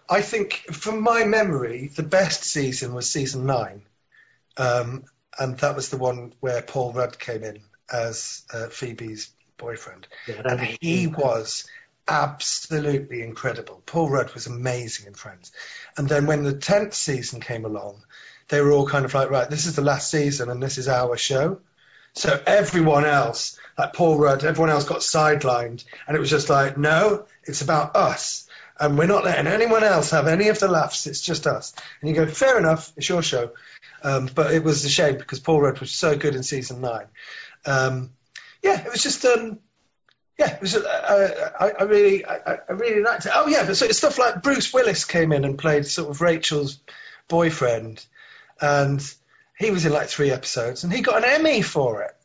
I 0.10 0.22
think, 0.22 0.54
from 0.72 1.02
my 1.02 1.26
memory, 1.26 1.88
the 1.88 2.04
best 2.04 2.44
season 2.44 2.94
was 2.94 3.10
season 3.10 3.46
nine, 3.46 3.84
um, 4.58 5.06
and 5.38 5.58
that 5.60 5.76
was 5.76 5.90
the 5.90 5.98
one 5.98 6.34
where 6.40 6.62
Paul 6.62 6.94
Rudd 6.94 7.20
came 7.20 7.44
in 7.44 7.62
as 7.92 8.44
uh, 8.54 8.68
Phoebe's 8.68 9.32
boyfriend, 9.58 10.08
Yeah, 10.28 10.42
and 10.46 10.62
he 10.82 11.08
was 11.08 11.68
absolutely 12.08 13.22
incredible. 13.22 13.82
Paul 13.86 14.10
Rudd 14.10 14.34
was 14.34 14.48
amazing 14.48 15.08
in 15.08 15.14
Friends, 15.14 15.52
and 15.98 16.08
then 16.08 16.26
when 16.26 16.44
the 16.44 16.58
tenth 16.58 16.94
season 16.94 17.40
came 17.40 17.66
along, 17.66 18.04
they 18.50 18.62
were 18.62 18.72
all 18.72 18.88
kind 18.88 19.06
of 19.06 19.14
like, 19.14 19.30
right, 19.30 19.50
this 19.50 19.66
is 19.66 19.76
the 19.76 19.82
last 19.82 20.10
season, 20.10 20.50
and 20.50 20.62
this 20.62 20.78
is 20.78 20.88
our 20.88 21.18
show. 21.18 21.60
So 22.14 22.42
everyone 22.46 23.06
else, 23.06 23.60
like 23.78 23.94
Paul 23.94 24.18
Rudd, 24.18 24.44
everyone 24.44 24.70
else 24.70 24.86
got 24.86 25.00
sidelined, 25.00 25.84
and 26.08 26.16
it 26.16 26.20
was 26.20 26.30
just 26.30 26.50
like, 26.50 26.78
no, 26.78 27.26
it's 27.44 27.62
about 27.62 27.96
us, 27.96 28.48
and 28.80 28.98
we're 28.98 29.08
not 29.08 29.24
letting 29.24 29.48
anyone 29.48 29.84
else 29.84 30.12
have 30.12 30.28
any 30.28 30.50
of 30.50 30.60
the 30.60 30.68
laughs. 30.68 31.08
It's 31.08 31.22
just 31.22 31.48
us. 31.48 31.74
And 32.00 32.10
you 32.10 32.16
go, 32.16 32.28
fair 32.28 32.60
enough, 32.60 32.94
it's 32.98 33.10
your 33.10 33.24
show, 33.24 33.52
um, 34.04 34.30
but 34.34 34.54
it 34.54 34.64
was 34.64 34.86
a 34.86 34.90
shame 34.90 35.18
because 35.18 35.40
Paul 35.40 35.62
Rudd 35.62 35.80
was 35.80 35.92
so 35.92 36.16
good 36.16 36.36
in 36.36 36.44
season 36.44 36.82
nine. 36.82 37.08
Um, 37.66 38.12
yeah, 38.62 38.80
it 38.86 38.92
was 38.92 39.04
just. 39.04 39.26
Um, 39.26 39.60
yeah, 40.38 40.56
it 40.56 40.62
was. 40.62 40.76
Uh, 40.76 41.52
I, 41.60 41.72
I 41.72 41.84
really, 41.84 42.26
I, 42.26 42.58
I 42.68 42.72
really 42.72 43.04
liked 43.04 43.26
it. 43.26 43.32
Oh 43.36 43.48
yeah, 43.48 43.66
but 43.66 43.78
so 43.78 43.86
it's 43.86 43.98
stuff 43.98 44.18
like 44.18 44.42
Bruce 44.42 44.74
Willis 44.74 45.06
came 45.06 45.32
in 45.32 45.46
and 45.46 45.58
played 45.58 45.86
sort 45.86 46.10
of 46.10 46.22
Rachel's 46.22 46.80
boyfriend, 47.28 48.04
and 48.60 49.00
he 49.58 49.72
was 49.72 49.86
in 49.86 49.94
like 49.94 50.08
three 50.08 50.32
episodes, 50.32 50.84
and 50.84 50.92
he 50.92 51.02
got 51.02 51.24
an 51.24 51.30
Emmy 51.30 51.62
for 51.62 52.04
it, 52.04 52.16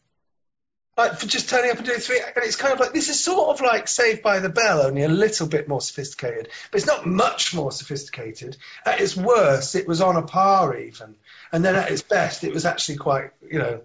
like 0.97 1.19
for 1.19 1.27
just 1.27 1.49
turning 1.49 1.71
up 1.71 1.77
and 1.77 1.87
doing 1.87 2.01
three. 2.01 2.21
And 2.21 2.45
it's 2.45 2.57
kind 2.57 2.73
of 2.73 2.81
like 2.81 2.93
this 2.93 3.09
is 3.09 3.23
sort 3.23 3.51
of 3.51 3.61
like 3.61 3.89
Saved 3.89 4.23
by 4.23 4.41
the 4.41 4.49
Bell, 4.49 4.83
only 4.83 5.03
a 5.03 5.09
little 5.09 5.47
bit 5.47 5.69
more 5.69 5.81
sophisticated, 5.81 6.49
but 6.71 6.79
it's 6.79 6.87
not 6.87 7.07
much 7.07 7.55
more 7.55 7.71
sophisticated. 7.71 8.57
At 8.85 9.01
its 9.01 9.17
worst, 9.17 9.75
it 9.75 9.87
was 9.87 10.01
on 10.01 10.17
a 10.17 10.23
par 10.23 10.77
even, 10.77 11.17
and 11.53 11.65
then 11.65 11.75
at 11.75 11.91
its 11.91 12.03
best, 12.03 12.45
it 12.45 12.55
was 12.55 12.65
actually 12.65 12.99
quite, 12.99 13.31
you 13.49 13.59
know. 13.59 13.81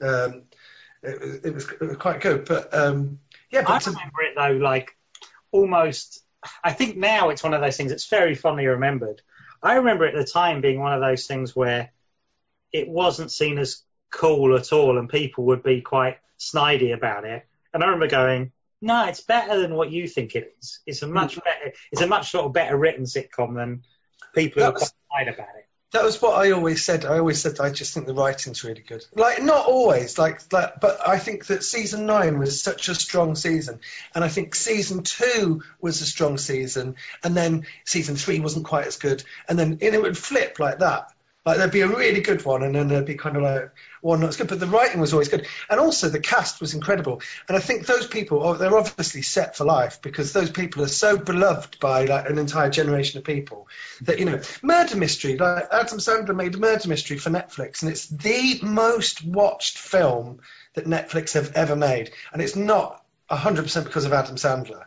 Um, 0.00 0.42
it 1.02 1.20
was, 1.20 1.34
it 1.44 1.54
was, 1.54 1.68
it 1.70 1.80
was 1.80 1.96
quite 1.98 2.20
good, 2.20 2.46
but 2.46 2.74
um, 2.74 3.20
yeah, 3.50 3.60
I 3.60 3.64
but 3.64 3.82
to, 3.82 3.90
remember 3.90 4.22
it 4.22 4.34
though, 4.36 4.64
like 4.64 4.96
almost. 5.52 6.22
I 6.62 6.72
think 6.72 6.96
now 6.96 7.30
it's 7.30 7.42
one 7.42 7.54
of 7.54 7.60
those 7.60 7.76
things 7.76 7.90
that's 7.90 8.06
very 8.06 8.36
fondly 8.36 8.66
remembered. 8.66 9.20
I 9.62 9.76
remember 9.76 10.06
at 10.06 10.14
the 10.14 10.24
time 10.24 10.60
being 10.60 10.78
one 10.78 10.92
of 10.92 11.00
those 11.00 11.26
things 11.26 11.56
where 11.56 11.90
it 12.76 12.88
wasn't 12.88 13.32
seen 13.32 13.58
as 13.58 13.82
cool 14.10 14.56
at 14.56 14.72
all, 14.72 14.98
and 14.98 15.08
people 15.08 15.44
would 15.44 15.62
be 15.62 15.80
quite 15.80 16.18
snidey 16.38 16.92
about 16.92 17.24
it. 17.24 17.44
And 17.72 17.82
I 17.82 17.86
remember 17.86 18.08
going, 18.08 18.52
"No, 18.80 19.06
it's 19.06 19.22
better 19.22 19.60
than 19.60 19.74
what 19.74 19.90
you 19.90 20.06
think 20.08 20.36
it 20.36 20.54
is. 20.60 20.80
It's 20.86 21.02
a 21.02 21.06
Hmm. 21.06 21.14
much 21.14 21.36
better. 21.36 21.72
It's 21.92 22.02
a 22.02 22.06
much 22.06 22.30
sort 22.30 22.46
of 22.46 22.52
better 22.52 22.76
written 22.76 23.04
sitcom 23.04 23.54
than 23.54 23.82
people 24.34 24.62
who 24.62 24.68
are 24.68 24.72
quite 24.72 24.92
snide 25.10 25.28
about 25.34 25.56
it." 25.56 25.66
That 25.92 26.02
was 26.02 26.20
what 26.20 26.36
I 26.36 26.50
always 26.50 26.84
said. 26.84 27.04
I 27.04 27.18
always 27.18 27.40
said 27.40 27.60
I 27.60 27.70
just 27.70 27.94
think 27.94 28.06
the 28.06 28.12
writing's 28.12 28.64
really 28.64 28.82
good. 28.82 29.04
Like 29.14 29.42
not 29.42 29.66
always, 29.66 30.18
like 30.18 30.46
that, 30.50 30.80
but 30.80 31.08
I 31.08 31.18
think 31.18 31.46
that 31.46 31.64
season 31.64 32.06
nine 32.06 32.38
was 32.38 32.60
such 32.60 32.88
a 32.88 32.94
strong 32.94 33.34
season, 33.34 33.80
and 34.14 34.24
I 34.24 34.28
think 34.28 34.54
season 34.54 35.04
two 35.04 35.62
was 35.80 36.02
a 36.02 36.06
strong 36.06 36.38
season, 36.38 36.96
and 37.22 37.36
then 37.36 37.66
season 37.84 38.16
three 38.16 38.40
wasn't 38.40 38.66
quite 38.66 38.86
as 38.86 38.96
good, 38.96 39.22
and 39.48 39.58
then 39.58 39.78
and 39.80 39.94
it 39.94 40.02
would 40.02 40.18
flip 40.18 40.58
like 40.58 40.80
that. 40.80 41.12
Like 41.46 41.58
there'd 41.58 41.70
be 41.70 41.82
a 41.82 41.88
really 41.88 42.20
good 42.20 42.44
one, 42.44 42.64
and 42.64 42.74
then 42.74 42.88
there'd 42.88 43.06
be 43.06 43.14
kind 43.14 43.36
of 43.36 43.44
like 43.44 43.70
one 44.00 44.20
that's 44.20 44.36
good. 44.36 44.48
But 44.48 44.58
the 44.58 44.66
writing 44.66 45.00
was 45.00 45.12
always 45.12 45.28
good, 45.28 45.46
and 45.70 45.78
also 45.78 46.08
the 46.08 46.18
cast 46.18 46.60
was 46.60 46.74
incredible. 46.74 47.22
And 47.46 47.56
I 47.56 47.60
think 47.60 47.86
those 47.86 48.08
people, 48.08 48.42
oh, 48.42 48.54
they're 48.54 48.76
obviously 48.76 49.22
set 49.22 49.56
for 49.56 49.64
life 49.64 50.02
because 50.02 50.32
those 50.32 50.50
people 50.50 50.82
are 50.82 50.88
so 50.88 51.16
beloved 51.16 51.78
by 51.78 52.06
like 52.06 52.28
an 52.28 52.38
entire 52.38 52.68
generation 52.68 53.18
of 53.18 53.24
people 53.24 53.68
that 54.00 54.18
you 54.18 54.24
know, 54.24 54.40
murder 54.60 54.96
mystery. 54.96 55.38
Like 55.38 55.68
Adam 55.70 55.98
Sandler 55.98 56.34
made 56.34 56.56
a 56.56 56.58
murder 56.58 56.88
mystery 56.88 57.16
for 57.16 57.30
Netflix, 57.30 57.82
and 57.82 57.92
it's 57.92 58.08
the 58.08 58.58
most 58.62 59.24
watched 59.24 59.78
film 59.78 60.40
that 60.74 60.86
Netflix 60.86 61.34
have 61.34 61.52
ever 61.52 61.76
made, 61.76 62.10
and 62.32 62.42
it's 62.42 62.56
not 62.56 63.04
hundred 63.30 63.62
percent 63.62 63.86
because 63.86 64.04
of 64.04 64.12
Adam 64.12 64.34
Sandler. 64.34 64.84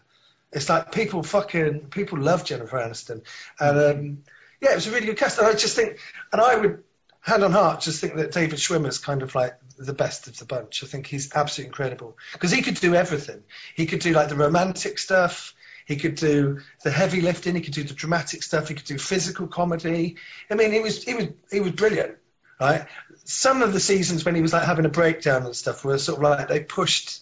It's 0.52 0.68
like 0.68 0.92
people 0.92 1.24
fucking 1.24 1.88
people 1.90 2.20
love 2.20 2.44
Jennifer 2.44 2.78
Aniston, 2.78 3.22
and 3.60 3.78
um, 3.80 4.24
yeah, 4.62 4.72
it 4.72 4.76
was 4.76 4.88
a 4.88 4.92
really 4.92 5.06
good 5.06 5.18
cast. 5.18 5.38
And 5.38 5.48
I 5.48 5.54
just 5.54 5.76
think, 5.76 5.98
and 6.32 6.42
I 6.42 6.56
would 6.56 6.84
hand 7.22 7.44
on 7.44 7.52
heart 7.52 7.82
just 7.82 8.02
think 8.02 8.16
that 8.16 8.32
David 8.32 8.60
Schwimmer's 8.60 8.98
kind 8.98 9.22
of 9.22 9.36
like 9.36 9.58
the 9.78 9.94
best 9.94 10.28
of 10.28 10.38
the 10.38 10.46
bunch. 10.46 10.84
I 10.84 10.88
think 10.88 11.08
he's 11.08 11.34
absolutely 11.34 11.70
incredible 11.70 12.18
because 12.34 12.52
he 12.52 12.62
could 12.62 12.76
do 12.76 12.96
everything. 12.96 13.44
He 13.76 13.86
could 13.86 14.00
do 14.00 14.14
like 14.14 14.30
the 14.30 14.36
romantic 14.36 15.00
stuff. 15.00 15.54
He 15.86 15.96
could 15.96 16.16
do 16.16 16.60
the 16.84 16.92
heavy 16.92 17.22
lifting. 17.22 17.56
He 17.56 17.62
could 17.62 17.74
do 17.74 17.84
the 17.84 17.94
dramatic 17.94 18.44
stuff. 18.44 18.68
He 18.68 18.76
could 18.76 18.86
do 18.86 18.98
physical 18.98 19.48
comedy. 19.48 20.18
I 20.50 20.56
mean, 20.56 20.72
he 20.72 20.80
was 20.82 21.04
he 21.04 21.14
was 21.14 21.28
he 21.52 21.62
was 21.62 21.72
brilliant, 21.72 22.18
right? 22.60 22.86
Some 23.24 23.62
of 23.62 23.74
the 23.74 23.80
seasons 23.80 24.26
when 24.26 24.36
he 24.36 24.42
was 24.42 24.54
like 24.54 24.64
having 24.64 24.86
a 24.86 24.90
breakdown 24.90 25.46
and 25.46 25.56
stuff 25.56 25.84
were 25.84 25.98
sort 25.98 26.20
of 26.20 26.24
like 26.24 26.48
they 26.48 26.62
pushed 26.62 27.22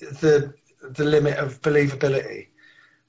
the 0.00 0.54
the 0.82 1.04
limit 1.04 1.38
of 1.38 1.62
believability. 1.62 2.48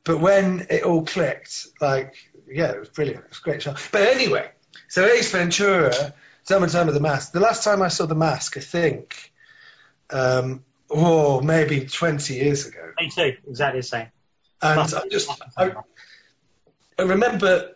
But 0.04 0.20
when 0.20 0.68
it 0.70 0.84
all 0.84 1.04
clicked, 1.04 1.68
like 1.82 2.16
yeah, 2.48 2.72
it 2.72 2.80
was 2.80 2.90
brilliant. 2.90 3.26
It 3.26 3.30
was 3.30 3.40
a 3.40 3.42
great 3.42 3.62
show. 3.62 3.76
But 3.92 4.02
anyway, 4.02 4.50
so 4.88 5.06
Ace 5.06 5.32
Ventura, 5.32 6.14
Dumb 6.48 6.68
Time 6.68 6.88
of 6.88 6.94
the 6.94 7.00
Mask. 7.00 7.32
The 7.32 7.40
last 7.40 7.64
time 7.64 7.82
I 7.82 7.88
saw 7.88 8.06
The 8.06 8.16
Mask, 8.16 8.58
I 8.58 8.62
think, 8.62 9.32
um, 10.10 10.64
oh, 10.90 11.42
maybe 11.42 11.86
20 11.86 12.34
years 12.34 12.68
ago. 12.68 12.92
Me 13.00 13.10
too, 13.10 13.36
exactly 13.48 13.80
the 13.80 13.88
same. 13.88 14.08
And 14.62 14.80
I 14.80 15.08
just, 15.10 15.30
I, 15.58 15.74
I 16.98 17.02
remember 17.02 17.76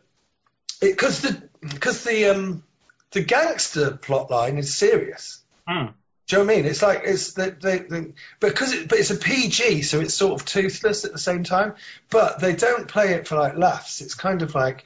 because 0.80 1.22
the 1.22 1.50
because 1.62 2.04
the 2.04 2.26
um, 2.26 2.64
the 3.12 3.22
gangster 3.22 3.92
plot 3.92 4.32
line 4.32 4.58
is 4.58 4.74
serious. 4.74 5.44
Hmm. 5.68 5.88
Do 6.30 6.36
you 6.38 6.44
know 6.44 6.46
what 6.46 6.54
I 6.54 6.58
mean? 6.58 6.66
It's 6.68 6.82
like 6.84 7.02
it's 7.06 7.34
the, 7.34 7.46
the, 7.60 7.86
the 7.90 8.14
because 8.40 8.72
it, 8.72 8.88
but 8.88 9.00
it's 9.00 9.10
a 9.10 9.16
PG, 9.16 9.82
so 9.82 10.00
it's 10.00 10.14
sort 10.14 10.40
of 10.40 10.46
toothless 10.46 11.04
at 11.04 11.12
the 11.12 11.18
same 11.18 11.44
time. 11.44 11.74
But 12.12 12.40
they 12.40 12.56
don't 12.56 12.88
play 12.88 13.14
it 13.14 13.28
for 13.28 13.36
like 13.36 13.58
laughs. 13.58 14.00
It's 14.02 14.14
kind 14.14 14.44
of 14.44 14.54
like, 14.54 14.86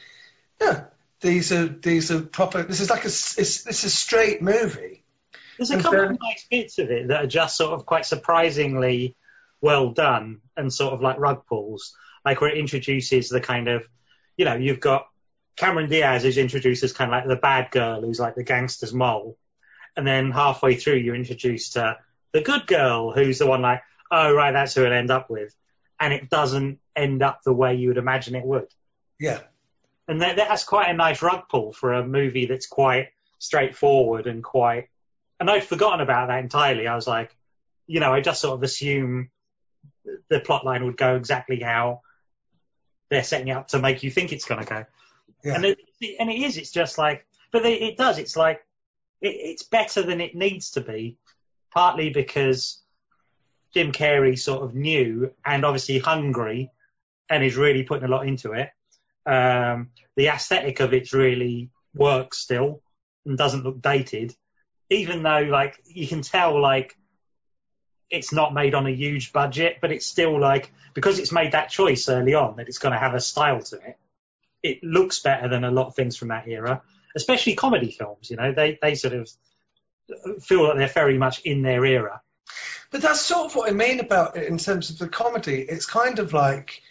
yeah, 0.61 0.85
these 1.19 1.51
are 1.51 1.67
these 1.67 2.11
are 2.11 2.21
proper. 2.21 2.63
This 2.63 2.79
is 2.79 2.89
like 2.89 3.03
a 3.03 3.07
it's, 3.07 3.37
it's 3.67 3.83
a 3.83 3.89
straight 3.89 4.41
movie. 4.41 5.03
There's 5.57 5.69
a 5.69 5.73
And 5.73 5.83
couple 5.83 5.99
then- 5.99 6.11
of 6.11 6.17
nice 6.21 6.45
bits 6.49 6.79
of 6.79 6.89
it 6.89 7.09
that 7.09 7.25
are 7.25 7.27
just 7.27 7.57
sort 7.57 7.73
of 7.73 7.85
quite 7.85 8.05
surprisingly 8.05 9.15
well 9.59 9.89
done 9.91 10.39
and 10.55 10.73
sort 10.73 10.93
of 10.93 11.01
like 11.01 11.19
rug 11.19 11.45
pulls, 11.45 11.93
like 12.23 12.39
where 12.39 12.51
it 12.51 12.57
introduces 12.57 13.27
the 13.29 13.41
kind 13.41 13.67
of, 13.67 13.83
you 14.37 14.45
know, 14.45 14.55
you've 14.55 14.79
got 14.79 15.07
Cameron 15.57 15.89
Diaz 15.89 16.23
who's 16.23 16.37
introduced 16.37 16.83
as 16.83 16.93
kind 16.93 17.11
of 17.13 17.17
like 17.19 17.27
the 17.27 17.35
bad 17.35 17.69
girl 17.71 18.01
who's 18.01 18.19
like 18.19 18.35
the 18.35 18.43
gangster's 18.43 18.93
mole, 18.93 19.37
and 19.95 20.05
then 20.05 20.31
halfway 20.31 20.75
through 20.75 20.95
you're 20.95 21.15
introduced 21.15 21.73
to 21.73 21.97
the 22.31 22.41
good 22.41 22.67
girl 22.67 23.11
who's 23.11 23.39
the 23.39 23.47
one 23.47 23.61
like, 23.61 23.81
oh 24.11 24.33
right, 24.33 24.51
that's 24.51 24.73
who 24.73 24.81
it'll 24.81 24.97
end 24.97 25.11
up 25.11 25.29
with, 25.29 25.55
and 25.99 26.13
it 26.13 26.29
doesn't 26.29 26.79
end 26.95 27.21
up 27.23 27.41
the 27.43 27.53
way 27.53 27.75
you 27.75 27.89
would 27.89 27.97
imagine 27.97 28.35
it 28.35 28.45
would. 28.45 28.67
Yeah, 29.19 29.39
And 30.07 30.21
that, 30.21 30.35
that's 30.35 30.63
quite 30.63 30.89
a 30.89 30.93
nice 30.93 31.21
rug 31.21 31.43
pull 31.49 31.71
for 31.71 31.93
a 31.93 32.05
movie 32.05 32.45
that's 32.45 32.67
quite 32.67 33.09
straightforward 33.39 34.27
and 34.27 34.43
quite. 34.43 34.89
And 35.39 35.49
I'd 35.49 35.63
forgotten 35.63 36.01
about 36.01 36.27
that 36.27 36.39
entirely. 36.39 36.87
I 36.87 36.95
was 36.95 37.07
like, 37.07 37.35
you 37.87 37.99
know, 37.99 38.13
I 38.13 38.21
just 38.21 38.41
sort 38.41 38.55
of 38.55 38.63
assume 38.63 39.29
the 40.29 40.39
plot 40.39 40.65
line 40.65 40.85
would 40.85 40.97
go 40.97 41.15
exactly 41.15 41.59
how 41.59 42.01
they're 43.09 43.23
setting 43.23 43.49
it 43.49 43.51
up 43.51 43.67
to 43.69 43.79
make 43.79 44.03
you 44.03 44.11
think 44.11 44.33
it's 44.33 44.45
going 44.45 44.63
to 44.63 44.67
go. 44.67 44.85
yeah. 45.43 45.55
And 45.55 45.65
it, 45.65 45.79
and 46.19 46.29
it 46.29 46.41
is. 46.41 46.57
It's 46.57 46.71
just 46.71 46.97
like, 46.97 47.25
but 47.51 47.65
it, 47.65 47.81
it 47.81 47.97
does. 47.97 48.17
It's 48.17 48.35
like 48.35 48.65
it, 49.23 49.35
it's 49.35 49.63
better 49.63 50.03
than 50.03 50.21
it 50.21 50.35
needs 50.35 50.71
to 50.71 50.81
be, 50.81 51.17
partly 51.73 52.11
because 52.11 52.79
Jim 53.73 53.91
Carrey 53.91 54.37
sort 54.37 54.63
of 54.63 54.75
new 54.75 55.33
and 55.43 55.65
obviously 55.65 55.97
hungry, 55.97 56.69
and 57.29 57.43
is 57.43 57.55
really 57.55 57.83
putting 57.83 58.05
a 58.05 58.11
lot 58.11 58.27
into 58.27 58.51
it. 58.51 58.69
Um, 59.25 59.89
the 60.15 60.27
aesthetic 60.27 60.79
of 60.81 60.93
it 60.93 61.13
really 61.13 61.71
works 61.95 62.37
still 62.37 62.81
and 63.25 63.37
doesn't 63.37 63.63
look 63.63 63.81
dated, 63.81 64.35
even 64.89 65.23
though 65.23 65.47
like 65.49 65.79
you 65.85 66.07
can 66.07 66.21
tell 66.21 66.61
like 66.61 66.95
it's 68.11 68.31
not 68.31 68.53
made 68.53 68.75
on 68.75 68.85
a 68.85 68.91
huge 68.91 69.33
budget, 69.33 69.77
but 69.81 69.91
it's 69.91 70.05
still 70.05 70.39
like 70.39 70.71
because 70.93 71.17
it's 71.17 71.31
made 71.31 71.53
that 71.53 71.69
choice 71.69 72.07
early 72.09 72.35
on 72.35 72.57
that 72.57 72.67
it's 72.67 72.77
going 72.77 72.93
to 72.93 72.99
have 72.99 73.15
a 73.15 73.19
style 73.19 73.61
to 73.61 73.77
it 73.77 73.97
it 74.63 74.81
looks 74.81 75.19
better 75.19 75.49
than 75.49 75.65
a 75.65 75.71
lot 75.71 75.87
of 75.87 75.95
things 75.95 76.15
from 76.15 76.29
that 76.29 76.47
era, 76.47 76.81
especially 77.15 77.55
comedy 77.55 77.91
films. 77.91 78.29
You 78.29 78.37
know, 78.37 78.53
they 78.53 78.77
they 78.81 78.95
sort 78.95 79.13
of 79.13 79.29
feel 80.41 80.67
like 80.67 80.77
they're 80.77 80.87
very 80.87 81.17
much 81.17 81.39
in 81.41 81.61
their 81.61 81.85
era. 81.85 82.21
But 82.91 83.01
that's 83.01 83.21
sort 83.21 83.47
of 83.47 83.55
what 83.55 83.69
I 83.69 83.73
mean 83.73 83.99
about 83.99 84.37
it 84.37 84.47
in 84.47 84.57
terms 84.57 84.89
of 84.89 84.99
the 84.99 85.07
comedy. 85.07 85.61
It's 85.61 85.85
kind 85.85 86.19
of 86.19 86.33
like 86.33 86.81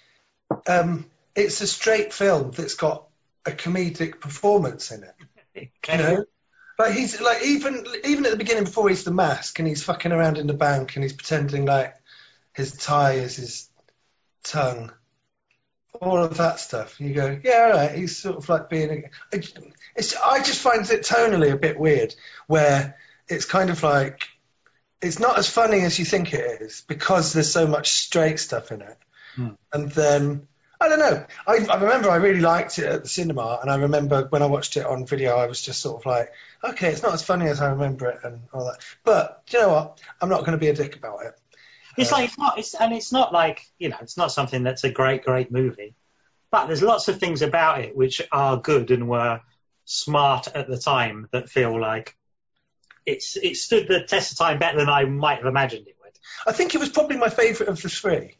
um, 0.66 1.06
it's 1.34 1.60
a 1.60 1.66
straight 1.66 2.12
film 2.12 2.50
that's 2.50 2.74
got 2.74 3.06
a 3.46 3.52
comedic 3.52 4.20
performance 4.20 4.90
in 4.90 5.04
it. 5.04 5.14
You 5.86 5.98
know, 5.98 6.24
like 6.78 6.94
he's 6.94 7.20
like 7.20 7.42
even 7.44 7.84
even 8.04 8.24
at 8.24 8.30
the 8.30 8.38
beginning 8.38 8.64
before 8.64 8.88
he's 8.88 9.04
the 9.04 9.10
mask 9.10 9.58
and 9.58 9.68
he's 9.68 9.82
fucking 9.82 10.12
around 10.12 10.38
in 10.38 10.46
the 10.46 10.54
bank 10.54 10.96
and 10.96 11.02
he's 11.02 11.12
pretending 11.12 11.66
like 11.66 11.94
his 12.54 12.72
tie 12.72 13.14
is 13.14 13.36
his 13.36 13.70
tongue. 14.42 14.92
All 16.00 16.24
of 16.24 16.38
that 16.38 16.58
stuff. 16.58 16.98
You 17.00 17.12
go, 17.12 17.38
yeah, 17.44 17.64
all 17.66 17.78
right. 17.78 17.94
He's 17.94 18.16
sort 18.16 18.36
of 18.38 18.48
like 18.48 18.70
being. 18.70 19.10
A, 19.32 19.42
it's. 19.96 20.16
I 20.16 20.42
just 20.42 20.60
find 20.60 20.88
it 20.88 21.02
tonally 21.02 21.52
a 21.52 21.56
bit 21.56 21.78
weird, 21.78 22.14
where 22.46 22.96
it's 23.28 23.44
kind 23.44 23.70
of 23.70 23.82
like 23.82 24.28
it's 25.00 25.18
not 25.18 25.38
as 25.38 25.48
funny 25.48 25.80
as 25.80 25.98
you 25.98 26.04
think 26.04 26.32
it 26.32 26.62
is 26.62 26.84
because 26.86 27.32
there's 27.32 27.52
so 27.52 27.66
much 27.66 27.90
straight 27.90 28.38
stuff 28.38 28.70
in 28.70 28.82
it. 28.82 28.98
Hmm. 29.34 29.48
And 29.72 29.90
then 29.90 30.48
I 30.82 30.88
don't 30.88 30.98
know. 30.98 31.24
I, 31.46 31.66
I 31.70 31.80
remember 31.80 32.10
I 32.10 32.16
really 32.16 32.40
liked 32.40 32.78
it 32.78 32.86
at 32.86 33.02
the 33.04 33.08
cinema, 33.08 33.58
and 33.62 33.70
I 33.70 33.76
remember 33.76 34.26
when 34.30 34.42
I 34.42 34.46
watched 34.46 34.76
it 34.76 34.84
on 34.84 35.06
video, 35.06 35.36
I 35.36 35.46
was 35.46 35.62
just 35.62 35.80
sort 35.80 36.02
of 36.02 36.06
like, 36.06 36.32
okay, 36.64 36.90
it's 36.90 37.02
not 37.02 37.14
as 37.14 37.22
funny 37.22 37.46
as 37.46 37.60
I 37.60 37.70
remember 37.70 38.08
it, 38.08 38.18
and 38.24 38.42
all 38.52 38.64
that. 38.64 38.84
But 39.04 39.46
do 39.46 39.58
you 39.58 39.62
know 39.62 39.72
what? 39.72 40.00
I'm 40.20 40.28
not 40.28 40.40
going 40.40 40.52
to 40.52 40.58
be 40.58 40.68
a 40.68 40.74
dick 40.74 40.96
about 40.96 41.24
it. 41.24 41.34
It's 41.96 42.10
like 42.10 42.24
it's 42.24 42.38
not, 42.38 42.58
it's, 42.58 42.74
and 42.74 42.92
it's 42.92 43.12
not 43.12 43.32
like 43.32 43.66
you 43.78 43.90
know, 43.90 43.98
it's 44.00 44.16
not 44.16 44.32
something 44.32 44.62
that's 44.62 44.82
a 44.82 44.90
great, 44.90 45.24
great 45.24 45.52
movie. 45.52 45.94
But 46.50 46.66
there's 46.66 46.82
lots 46.82 47.08
of 47.08 47.18
things 47.18 47.42
about 47.42 47.80
it 47.80 47.96
which 47.96 48.20
are 48.32 48.56
good 48.56 48.90
and 48.90 49.08
were 49.08 49.40
smart 49.84 50.48
at 50.54 50.68
the 50.68 50.78
time 50.78 51.28
that 51.32 51.48
feel 51.48 51.80
like 51.80 52.16
it's 53.04 53.36
it 53.36 53.56
stood 53.56 53.88
the 53.88 54.02
test 54.02 54.32
of 54.32 54.38
time 54.38 54.58
better 54.58 54.78
than 54.78 54.88
I 54.88 55.04
might 55.04 55.38
have 55.38 55.46
imagined 55.46 55.88
it 55.88 55.96
would. 56.02 56.12
I 56.46 56.52
think 56.52 56.74
it 56.74 56.78
was 56.78 56.88
probably 56.88 57.16
my 57.16 57.28
favourite 57.28 57.70
of 57.70 57.80
the 57.80 57.88
three. 57.88 58.36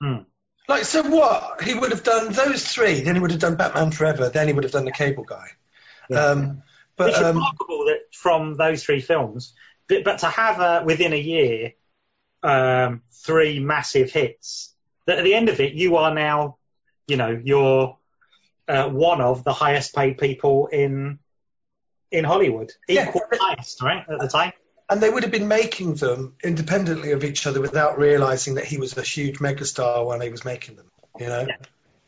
Hmm. 0.00 0.22
Like, 0.68 0.84
so 0.84 1.02
what? 1.02 1.62
He 1.62 1.74
would 1.74 1.90
have 1.90 2.04
done 2.04 2.32
those 2.32 2.64
three, 2.64 3.00
then 3.00 3.16
he 3.16 3.20
would 3.20 3.32
have 3.32 3.40
done 3.40 3.56
Batman 3.56 3.90
Forever, 3.90 4.28
then 4.28 4.46
he 4.46 4.52
would 4.52 4.64
have 4.64 4.72
done 4.72 4.84
the 4.84 4.92
Cable 4.92 5.24
Guy. 5.24 5.48
Yeah. 6.08 6.26
Um, 6.26 6.62
but 6.96 7.10
it's 7.10 7.18
um, 7.18 7.36
remarkable 7.36 7.86
that 7.86 8.00
from 8.12 8.56
those 8.56 8.84
three 8.84 9.00
films, 9.00 9.54
but, 9.88 10.04
but 10.04 10.18
to 10.18 10.26
have 10.26 10.60
uh, 10.60 10.82
within 10.84 11.12
a 11.12 11.16
year 11.16 11.72
um, 12.42 13.02
three 13.10 13.58
massive 13.58 14.12
hits, 14.12 14.74
that 15.06 15.18
at 15.18 15.24
the 15.24 15.34
end 15.34 15.48
of 15.48 15.60
it, 15.60 15.72
you 15.72 15.96
are 15.96 16.14
now, 16.14 16.58
you 17.08 17.16
know, 17.16 17.40
you're 17.42 17.98
uh, 18.68 18.88
one 18.88 19.20
of 19.20 19.44
the 19.44 19.52
highest 19.52 19.94
paid 19.94 20.18
people 20.18 20.66
in 20.68 21.18
in 22.10 22.24
Hollywood, 22.24 22.72
Yeah. 22.88 23.08
equal 23.08 23.22
highest, 23.32 23.80
right, 23.82 24.04
at 24.08 24.18
the 24.18 24.26
time. 24.28 24.52
and 24.88 25.00
they 25.00 25.08
would 25.08 25.22
have 25.22 25.30
been 25.30 25.46
making 25.46 25.94
them 25.94 26.34
independently 26.42 27.12
of 27.12 27.22
each 27.22 27.46
other 27.46 27.60
without 27.60 27.96
realizing 27.98 28.56
that 28.56 28.64
he 28.64 28.76
was 28.78 28.96
a 28.98 29.02
huge 29.02 29.38
megastar 29.38 30.04
when 30.04 30.20
he 30.20 30.28
was 30.30 30.44
making 30.44 30.74
them. 30.74 30.90
You 31.20 31.26
know? 31.28 31.46
Yeah. 31.48 31.56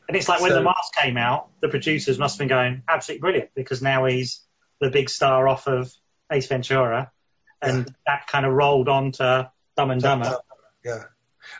And 0.09 0.17
it's 0.17 0.29
like 0.29 0.41
when 0.41 0.51
So- 0.51 0.57
the 0.57 0.63
mask 0.65 0.93
came 1.01 1.17
out, 1.17 1.49
the 1.61 1.69
producers 1.69 2.19
must 2.19 2.35
have 2.35 2.39
been 2.41 2.49
going 2.49 2.83
absolutely 2.89 3.21
brilliant 3.21 3.51
because 3.55 3.81
now 3.83 4.07
he's 4.07 4.41
the 4.81 4.91
big 4.91 5.09
star 5.09 5.47
off 5.47 5.69
of 5.69 5.93
Ace 6.33 6.49
Ventura, 6.49 7.13
and 7.61 7.95
that 8.07 8.27
kind 8.27 8.45
of 8.45 8.53
rolled 8.53 8.89
on 8.89 9.13
to 9.13 9.53
Dumb 9.77 9.93
and 9.93 10.03
Dumber. 10.03 10.39
Yeah. 10.85 11.05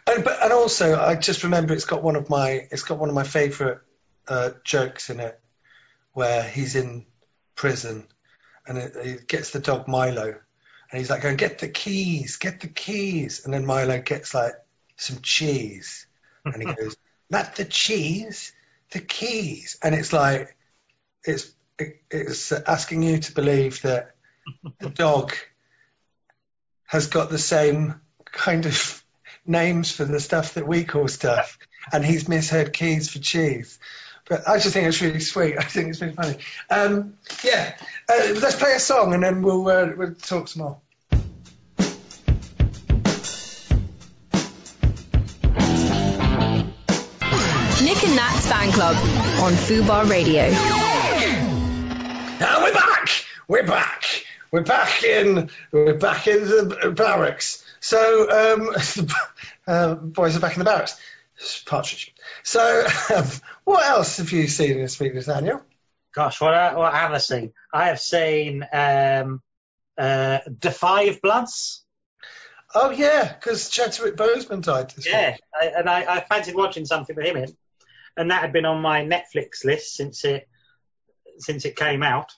And 0.09 0.25
but 0.25 0.43
and 0.43 0.53
also 0.53 0.99
I 1.01 1.15
just 1.15 1.45
remember 1.45 1.73
it's 1.75 1.85
got 1.85 2.03
one 2.03 2.17
of 2.17 2.29
my 2.29 2.67
it's 2.73 2.83
got 2.83 2.99
one 2.99 3.09
of 3.09 3.15
my 3.15 3.23
favourite 3.23 3.79
uh, 4.29 4.51
jokes 4.65 5.11
in 5.11 5.21
it 5.21 5.39
where 6.13 6.43
he's 6.43 6.77
in 6.77 7.07
prison 7.55 8.07
and 8.67 8.79
it, 8.79 8.97
he 9.05 9.17
gets 9.27 9.51
the 9.51 9.61
dog 9.61 9.89
Milo 9.89 10.29
and 10.29 10.99
he's 10.99 11.11
like 11.11 11.23
going 11.23 11.37
get 11.37 11.59
the 11.59 11.69
keys 11.69 12.37
get 12.37 12.61
the 12.61 12.69
keys 12.69 13.45
and 13.45 13.53
then 13.53 13.67
Milo 13.67 14.01
gets 14.01 14.35
like 14.35 14.55
some 14.97 15.21
cheese 15.23 16.07
and 16.45 16.57
he 16.57 16.65
goes 16.75 16.97
not 17.31 17.57
the 17.57 17.65
cheese 17.65 18.53
the 18.91 19.01
keys 19.01 19.79
and 19.83 19.95
it's 19.95 20.13
like 20.13 20.57
it's 21.25 21.53
it, 21.79 22.01
it's 22.11 22.53
asking 22.53 23.03
you 23.03 23.19
to 23.19 23.35
believe 23.35 23.83
that 23.83 24.15
the 24.79 24.91
dog 24.95 25.33
has 26.87 27.07
got 27.07 27.31
the 27.31 27.39
same 27.39 28.01
kind 28.25 28.67
of 28.67 29.03
names 29.47 29.91
for 29.91 30.05
the 30.05 30.21
stuff 30.21 30.55
that 30.55 30.67
we 30.67 30.85
call 30.85 31.09
stuff, 31.09 31.59
and 31.93 32.05
he's 32.05 32.29
misheard 32.29 32.73
keys 32.73 33.11
for 33.11 33.19
cheese. 33.19 33.79
But 34.29 34.49
I 34.49 34.59
just 34.59 34.73
think 34.75 34.87
it's 34.87 35.01
really 35.01 35.21
sweet. 35.21 35.57
I 35.59 35.65
think 35.65 35.89
it's 35.89 36.01
really 36.01 36.15
funny. 36.15 36.37
Um, 36.71 37.15
yeah, 37.45 37.75
uh, 38.09 38.35
let's 38.41 38.57
play 38.57 38.75
a 38.75 38.81
song 38.81 39.15
and 39.15 39.23
then 39.23 39.43
we'll, 39.43 39.69
uh, 39.69 39.91
we'll 39.97 40.15
talk 40.15 40.49
some 40.49 40.63
more. 40.63 40.79
Nick 47.83 48.05
and 48.05 48.17
Nat's 48.17 48.47
Fan 48.47 48.73
Club 48.73 48.97
on 49.43 49.53
Fubar 49.55 50.09
Radio. 50.09 50.43
And 52.45 52.63
we're 52.63 52.73
back. 52.73 53.09
We're 53.49 53.67
back. 53.67 54.05
We're 54.51 54.63
back 54.63 55.03
in. 55.03 55.51
We're 55.73 55.95
back 55.95 56.27
in 56.29 56.49
the 56.49 56.93
barracks. 56.97 57.65
So 57.81 58.55
um, 58.55 58.77
uh, 59.67 59.95
boys 59.95 60.37
are 60.37 60.41
back 60.41 60.53
in 60.55 60.61
the 60.61 60.65
barracks. 60.65 60.99
Partridge. 61.67 62.15
So 62.43 62.87
um, 63.15 63.25
what 63.65 63.85
else 63.85 64.19
have 64.19 64.33
you 64.33 64.49
seen 64.49 64.79
this 64.79 64.99
week, 65.01 65.15
Nathaniel? 65.15 65.63
Gosh, 66.15 66.41
what, 66.41 66.77
what 66.77 66.93
have 66.93 67.13
I 67.13 67.19
seen? 67.19 67.53
I 67.73 67.87
have 67.87 68.01
seen 68.01 68.67
um, 68.73 69.41
uh, 69.97 70.39
The 70.61 70.71
Five 70.71 71.23
Bloods. 71.23 71.85
Oh 72.75 72.91
yeah, 72.91 73.33
because 73.33 73.69
Chadwick 73.69 74.17
Boseman 74.17 74.63
died 74.63 74.91
this 74.91 75.07
Yeah. 75.07 75.37
I, 75.61 75.67
and 75.67 75.89
I, 75.89 76.17
I 76.17 76.21
fancied 76.21 76.55
watching 76.55 76.87
something 76.87 77.15
with 77.15 77.27
him 77.27 77.37
in, 77.37 77.57
and 78.17 78.31
that 78.31 78.41
had 78.41 78.53
been 78.53 78.65
on 78.65 78.81
my 78.81 79.03
Netflix 79.03 79.65
list 79.65 79.95
since 79.95 80.25
it 80.25 80.49
since 81.39 81.65
it 81.65 81.77
came 81.77 82.03
out. 82.03 82.33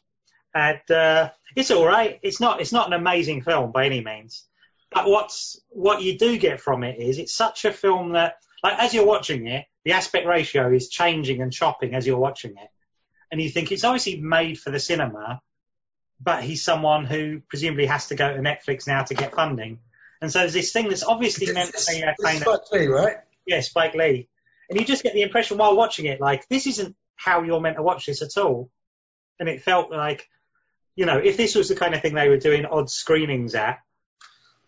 And 0.54 0.88
uh, 0.90 1.30
it's 1.56 1.70
all 1.70 1.86
right. 1.86 2.18
It's 2.22 2.40
not 2.40 2.60
it's 2.60 2.72
not 2.72 2.88
an 2.88 2.92
amazing 2.94 3.42
film 3.42 3.72
by 3.72 3.86
any 3.86 4.00
means, 4.00 4.44
but 4.90 5.08
what's 5.08 5.60
what 5.68 6.02
you 6.02 6.18
do 6.18 6.38
get 6.38 6.60
from 6.60 6.84
it 6.84 6.98
is 6.98 7.18
it's 7.18 7.34
such 7.34 7.64
a 7.64 7.72
film 7.72 8.12
that 8.12 8.36
like 8.64 8.78
as 8.78 8.94
you're 8.94 9.06
watching 9.06 9.46
it, 9.46 9.66
the 9.84 9.92
aspect 9.92 10.26
ratio 10.26 10.72
is 10.72 10.88
changing 10.88 11.40
and 11.42 11.52
chopping 11.52 11.94
as 11.94 12.06
you're 12.06 12.18
watching 12.18 12.52
it, 12.52 12.70
and 13.30 13.40
you 13.40 13.50
think 13.50 13.70
it's 13.70 13.84
obviously 13.84 14.20
made 14.20 14.58
for 14.58 14.70
the 14.70 14.80
cinema, 14.80 15.40
but 16.20 16.42
he's 16.42 16.64
someone 16.64 17.04
who 17.04 17.42
presumably 17.48 17.86
has 17.86 18.08
to 18.08 18.16
go 18.16 18.32
to 18.32 18.40
Netflix 18.40 18.86
now 18.88 19.04
to 19.04 19.14
get 19.14 19.34
funding. 19.34 19.78
And 20.20 20.32
so 20.32 20.38
there's 20.40 20.54
this 20.54 20.72
thing 20.72 20.88
that's 20.88 21.04
obviously 21.04 21.52
meant 21.52 21.74
to 21.74 21.92
be 21.92 22.00
a 22.00 22.14
kind 22.22 22.38
of 22.38 22.42
Spike 22.42 22.72
Lee, 22.72 22.86
right? 22.86 23.16
yeah, 23.46 23.60
Spike 23.60 23.94
Lee. 23.94 24.28
And 24.70 24.80
you 24.80 24.86
just 24.86 25.02
get 25.02 25.12
the 25.12 25.22
impression 25.22 25.58
while 25.58 25.76
watching 25.76 26.06
it, 26.06 26.20
like, 26.20 26.48
this 26.48 26.66
isn't 26.66 26.96
how 27.16 27.42
you're 27.42 27.60
meant 27.60 27.76
to 27.76 27.82
watch 27.82 28.06
this 28.06 28.22
at 28.22 28.36
all. 28.38 28.70
And 29.38 29.48
it 29.48 29.62
felt 29.62 29.90
like, 29.90 30.28
you 30.96 31.06
know, 31.06 31.18
if 31.18 31.36
this 31.36 31.54
was 31.54 31.68
the 31.68 31.74
kind 31.74 31.94
of 31.94 32.00
thing 32.00 32.14
they 32.14 32.28
were 32.28 32.38
doing 32.38 32.64
odd 32.64 32.88
screenings 32.88 33.54
at 33.54 33.80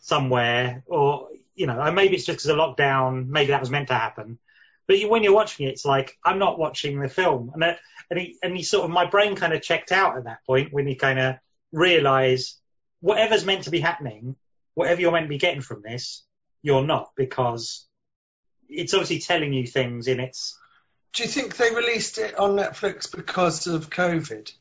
somewhere, 0.01 0.83
or, 0.87 1.29
you 1.57 1.67
know, 1.67 1.81
and 1.81 1.97
maybe 1.97 2.15
it's 2.15 2.27
just 2.27 2.39
because 2.39 2.51
of 2.51 2.59
lockdown, 2.59 3.29
maybe 3.29 3.49
that 3.49 3.61
was 3.61 3.71
meant 3.71 3.89
to 3.89 3.95
happen. 3.95 4.39
But 4.87 4.99
you, 4.99 5.09
when 5.09 5.25
you're 5.25 5.35
watching 5.35 5.67
it, 5.67 5.71
it's 5.71 5.85
like, 5.85 6.17
I'm 6.25 6.39
not 6.39 6.59
watching 6.59 7.01
the 7.01 7.09
film. 7.09 7.51
And, 7.55 7.77
and, 8.11 8.21
he, 8.21 8.37
and 8.43 8.57
he 8.57 8.63
sort 8.63 8.85
of, 8.85 8.91
my 8.91 9.07
brain 9.07 9.35
kind 9.35 9.53
of 9.53 9.63
checked 9.63 9.91
out 9.91 10.17
at 10.17 10.25
that 10.25 10.45
point 10.47 10.73
when 10.73 10.87
you 10.87 10.95
kind 10.95 11.19
of 11.19 11.37
realize 11.73 12.57
whatever's 13.01 13.45
meant 13.45 13.65
to 13.65 13.71
be 13.71 13.81
happening, 13.81 14.37
whatever 14.75 15.01
you're 15.01 15.13
meant 15.13 15.25
to 15.25 15.29
be 15.29 15.39
getting 15.39 15.63
from 15.63 15.83
this, 15.83 16.23
you're 16.63 16.85
not 16.85 17.11
because 17.17 17.87
it's 18.69 18.95
obviously 18.95 19.21
telling 19.21 19.53
you 19.53 19.67
things 19.67 20.09
in 20.09 20.21
its 20.21 20.59
Do 21.13 21.23
you 21.23 21.29
think 21.29 21.57
they 21.57 21.75
released 21.75 22.19
it 22.19 22.39
on 22.39 22.57
Netflix 22.57 23.11
because 23.15 23.67
of 23.67 23.91
COVID? 23.91 24.53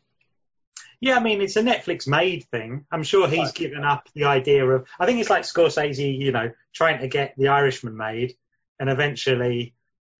Yeah 0.99 1.15
i 1.15 1.19
mean 1.19 1.41
it's 1.41 1.55
a 1.55 1.61
netflix 1.61 2.07
made 2.07 2.43
thing 2.45 2.85
i'm 2.91 3.03
sure 3.03 3.27
he's 3.27 3.39
Right. 3.39 3.53
given 3.53 3.83
up 3.83 4.07
the 4.13 4.25
idea 4.25 4.65
of 4.65 4.87
i 4.99 5.05
think 5.05 5.19
it's 5.19 5.29
like 5.29 5.43
scorsese 5.43 6.17
you 6.19 6.31
know 6.31 6.51
trying 6.73 6.99
to 7.01 7.07
get 7.07 7.33
the 7.37 7.49
irishman 7.49 7.95
made 7.97 8.35
and 8.79 8.89
eventually 8.89 9.73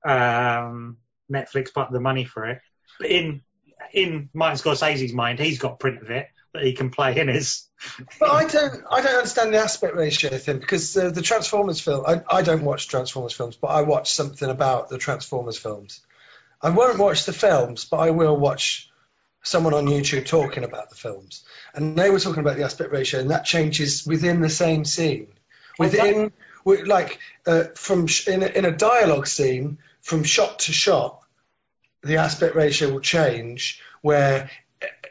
um 0.05 0.97
netflix 1.31 1.73
put 1.73 1.91
the 1.91 1.99
money 1.99 2.25
for 2.25 2.45
it 2.45 2.61
but 2.99 3.09
in 3.09 3.41
in 3.93 4.29
martin 4.33 4.57
scorsese's 4.57 5.13
mind 5.13 5.39
he's 5.39 5.59
got 5.59 5.79
print 5.79 6.01
of 6.01 6.09
it 6.11 6.27
that 6.53 6.63
he 6.63 6.73
can 6.73 6.89
play 6.89 7.17
in 7.17 7.27
his 7.27 7.67
But 8.19 8.29
I 8.31 8.47
don't, 8.47 8.83
I 8.89 9.01
don't 9.01 9.15
understand 9.15 9.53
the 9.53 9.57
aspect 9.59 9.93
ratio 9.95 10.29
thing 10.37 10.59
because 10.59 10.95
uh, 10.95 11.09
the 11.09 11.21
Transformers 11.21 11.81
film. 11.81 12.05
I, 12.07 12.21
I 12.29 12.41
don't 12.41 12.63
watch 12.63 12.87
Transformers 12.87 13.33
films, 13.33 13.57
but 13.57 13.67
I 13.67 13.81
watch 13.81 14.13
something 14.13 14.49
about 14.49 14.87
the 14.87 14.97
Transformers 14.97 15.57
films. 15.57 15.99
I 16.61 16.69
won't 16.69 16.97
watch 16.97 17.25
the 17.25 17.33
films, 17.33 17.83
but 17.83 17.97
I 17.97 18.11
will 18.11 18.37
watch 18.37 18.89
someone 19.45 19.73
on 19.73 19.85
YouTube 19.85 20.25
talking 20.25 20.63
about 20.63 20.89
the 20.89 20.95
films, 20.95 21.43
and 21.73 21.97
they 21.97 22.09
were 22.09 22.19
talking 22.19 22.41
about 22.41 22.57
the 22.57 22.63
aspect 22.63 22.91
ratio, 22.91 23.19
and 23.19 23.31
that 23.31 23.45
changes 23.45 24.05
within 24.05 24.41
the 24.41 24.49
same 24.49 24.83
scene, 24.83 25.27
within 25.79 26.31
wi- 26.65 26.85
like 26.85 27.19
uh, 27.45 27.65
from 27.75 28.07
sh- 28.07 28.27
in 28.27 28.43
a, 28.43 28.47
in 28.47 28.65
a 28.65 28.71
dialogue 28.71 29.27
scene 29.27 29.77
from 30.01 30.23
shot 30.23 30.59
to 30.59 30.73
shot, 30.73 31.21
the 32.03 32.17
aspect 32.17 32.55
ratio 32.55 32.91
will 32.91 32.99
change 32.99 33.81
where 34.01 34.49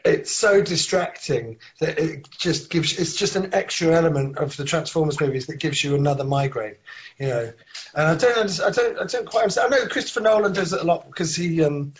it's 0.05 0.31
so 0.31 0.61
distracting 0.61 1.57
that 1.79 1.97
it 1.97 2.29
just 2.29 2.69
gives 2.69 2.97
it's 2.99 3.15
just 3.15 3.35
an 3.35 3.53
extra 3.53 3.93
element 3.93 4.37
of 4.37 4.55
the 4.55 4.63
Transformers 4.63 5.19
movies 5.19 5.47
that 5.47 5.59
gives 5.59 5.83
you 5.83 5.95
another 5.95 6.23
migraine, 6.23 6.75
you 7.17 7.27
know. 7.27 7.53
And 7.95 8.07
I 8.07 8.15
don't 8.15 8.61
I 8.61 8.69
don't 8.69 8.99
I 8.99 9.05
don't 9.05 9.25
quite 9.25 9.41
understand. 9.41 9.73
I 9.73 9.77
know 9.77 9.87
Christopher 9.87 10.21
Nolan 10.21 10.53
does 10.53 10.73
it 10.73 10.81
a 10.81 10.85
lot 10.85 11.07
because 11.07 11.35
he 11.35 11.63
um 11.63 11.93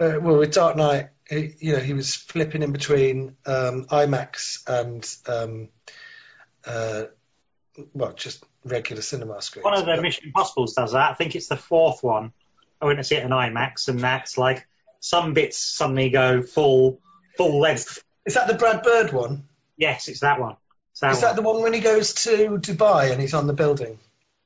uh, 0.00 0.18
well 0.20 0.38
with 0.38 0.52
Dark 0.52 0.76
Knight 0.76 1.08
he, 1.28 1.54
you 1.60 1.72
know 1.74 1.78
he 1.78 1.94
was 1.94 2.14
flipping 2.14 2.62
in 2.62 2.72
between 2.72 3.36
um, 3.46 3.84
IMAX 3.86 4.62
and 4.68 5.08
um 5.28 5.68
uh 6.66 7.04
well 7.94 8.12
just 8.12 8.44
regular 8.64 9.02
cinema 9.02 9.40
screens. 9.42 9.64
one 9.64 9.74
of 9.74 9.80
the 9.80 9.86
But- 9.96 10.02
mission 10.02 10.26
impossibles 10.26 10.74
does 10.74 10.92
that 10.92 11.10
i 11.10 11.14
think 11.14 11.34
it's 11.34 11.48
the 11.48 11.56
fourth 11.56 12.02
one 12.02 12.32
i 12.80 12.84
went 12.86 12.98
to 12.98 13.04
see 13.04 13.16
it 13.16 13.24
in 13.24 13.30
imax 13.30 13.88
and 13.88 13.98
that's 14.00 14.38
like 14.38 14.66
some 15.00 15.34
bits 15.34 15.58
suddenly 15.58 16.10
go 16.10 16.42
full 16.42 17.00
full 17.36 17.58
length 17.60 18.04
is 18.24 18.34
that 18.34 18.46
the 18.46 18.54
Brad 18.54 18.82
Bird 18.82 19.12
one? 19.12 19.44
yes 19.76 20.06
it's 20.08 20.20
that 20.20 20.38
one 20.40 20.56
it's 20.92 21.00
that 21.00 21.12
Is 21.12 21.16
one. 21.18 21.22
that 21.22 21.36
the 21.36 21.42
one 21.42 21.62
when 21.62 21.72
he 21.72 21.80
goes 21.80 22.14
to 22.24 22.58
Dubai 22.58 23.10
and 23.10 23.20
he's 23.20 23.32
on 23.34 23.46
the 23.46 23.54
building? 23.54 23.98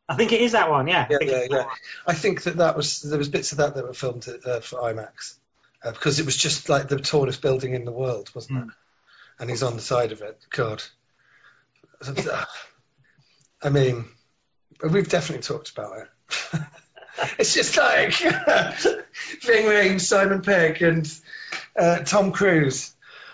I 0.09 0.15
think 0.15 0.33
it 0.33 0.41
is 0.41 0.53
that 0.53 0.71
one, 0.71 0.87
yeah. 0.87 1.07
I 1.09 1.13
Yeah, 1.13 1.19
think 1.19 1.31
yeah, 1.31 1.39
that 1.39 1.51
yeah. 1.51 1.67
I 2.07 2.15
think 2.15 2.43
that 2.45 2.57
that 2.59 2.77
was 2.77 3.03
there 3.03 3.19
was 3.19 3.29
bits 3.29 3.53
of 3.53 3.59
that 3.59 3.75
that 3.75 3.85
were 3.85 3.93
filmed 3.95 4.27
uh, 4.29 4.61
for 4.61 4.81
IMAX 4.81 5.37
uh, 5.85 5.91
because 5.93 6.21
it 6.21 6.27
was 6.27 6.37
just 6.37 6.69
like 6.69 6.89
the 6.89 6.99
tallest 6.99 7.43
building 7.43 7.75
in 7.75 7.85
the 7.85 7.93
world, 7.93 8.31
wasn't 8.35 8.63
Hmm. 8.63 8.69
it? 8.69 8.75
And 9.39 9.51
he's 9.51 9.63
on 9.63 9.77
the 9.77 9.83
side 9.83 10.13
of 10.13 10.23
it. 10.23 10.39
God, 10.51 10.83
I 13.63 13.71
mean, 13.71 14.05
we've 14.91 15.09
definitely 15.09 15.43
talked 15.43 15.71
about 15.71 15.99
it. 15.99 16.09
it's 17.39 17.55
just 17.55 17.77
like 17.77 18.13
Ving 18.15 19.67
Rhames, 19.67 20.03
Simon 20.03 20.43
Pegg, 20.43 20.83
and 20.83 21.21
uh, 21.79 21.99
Tom 22.01 22.33
Cruise. 22.33 22.93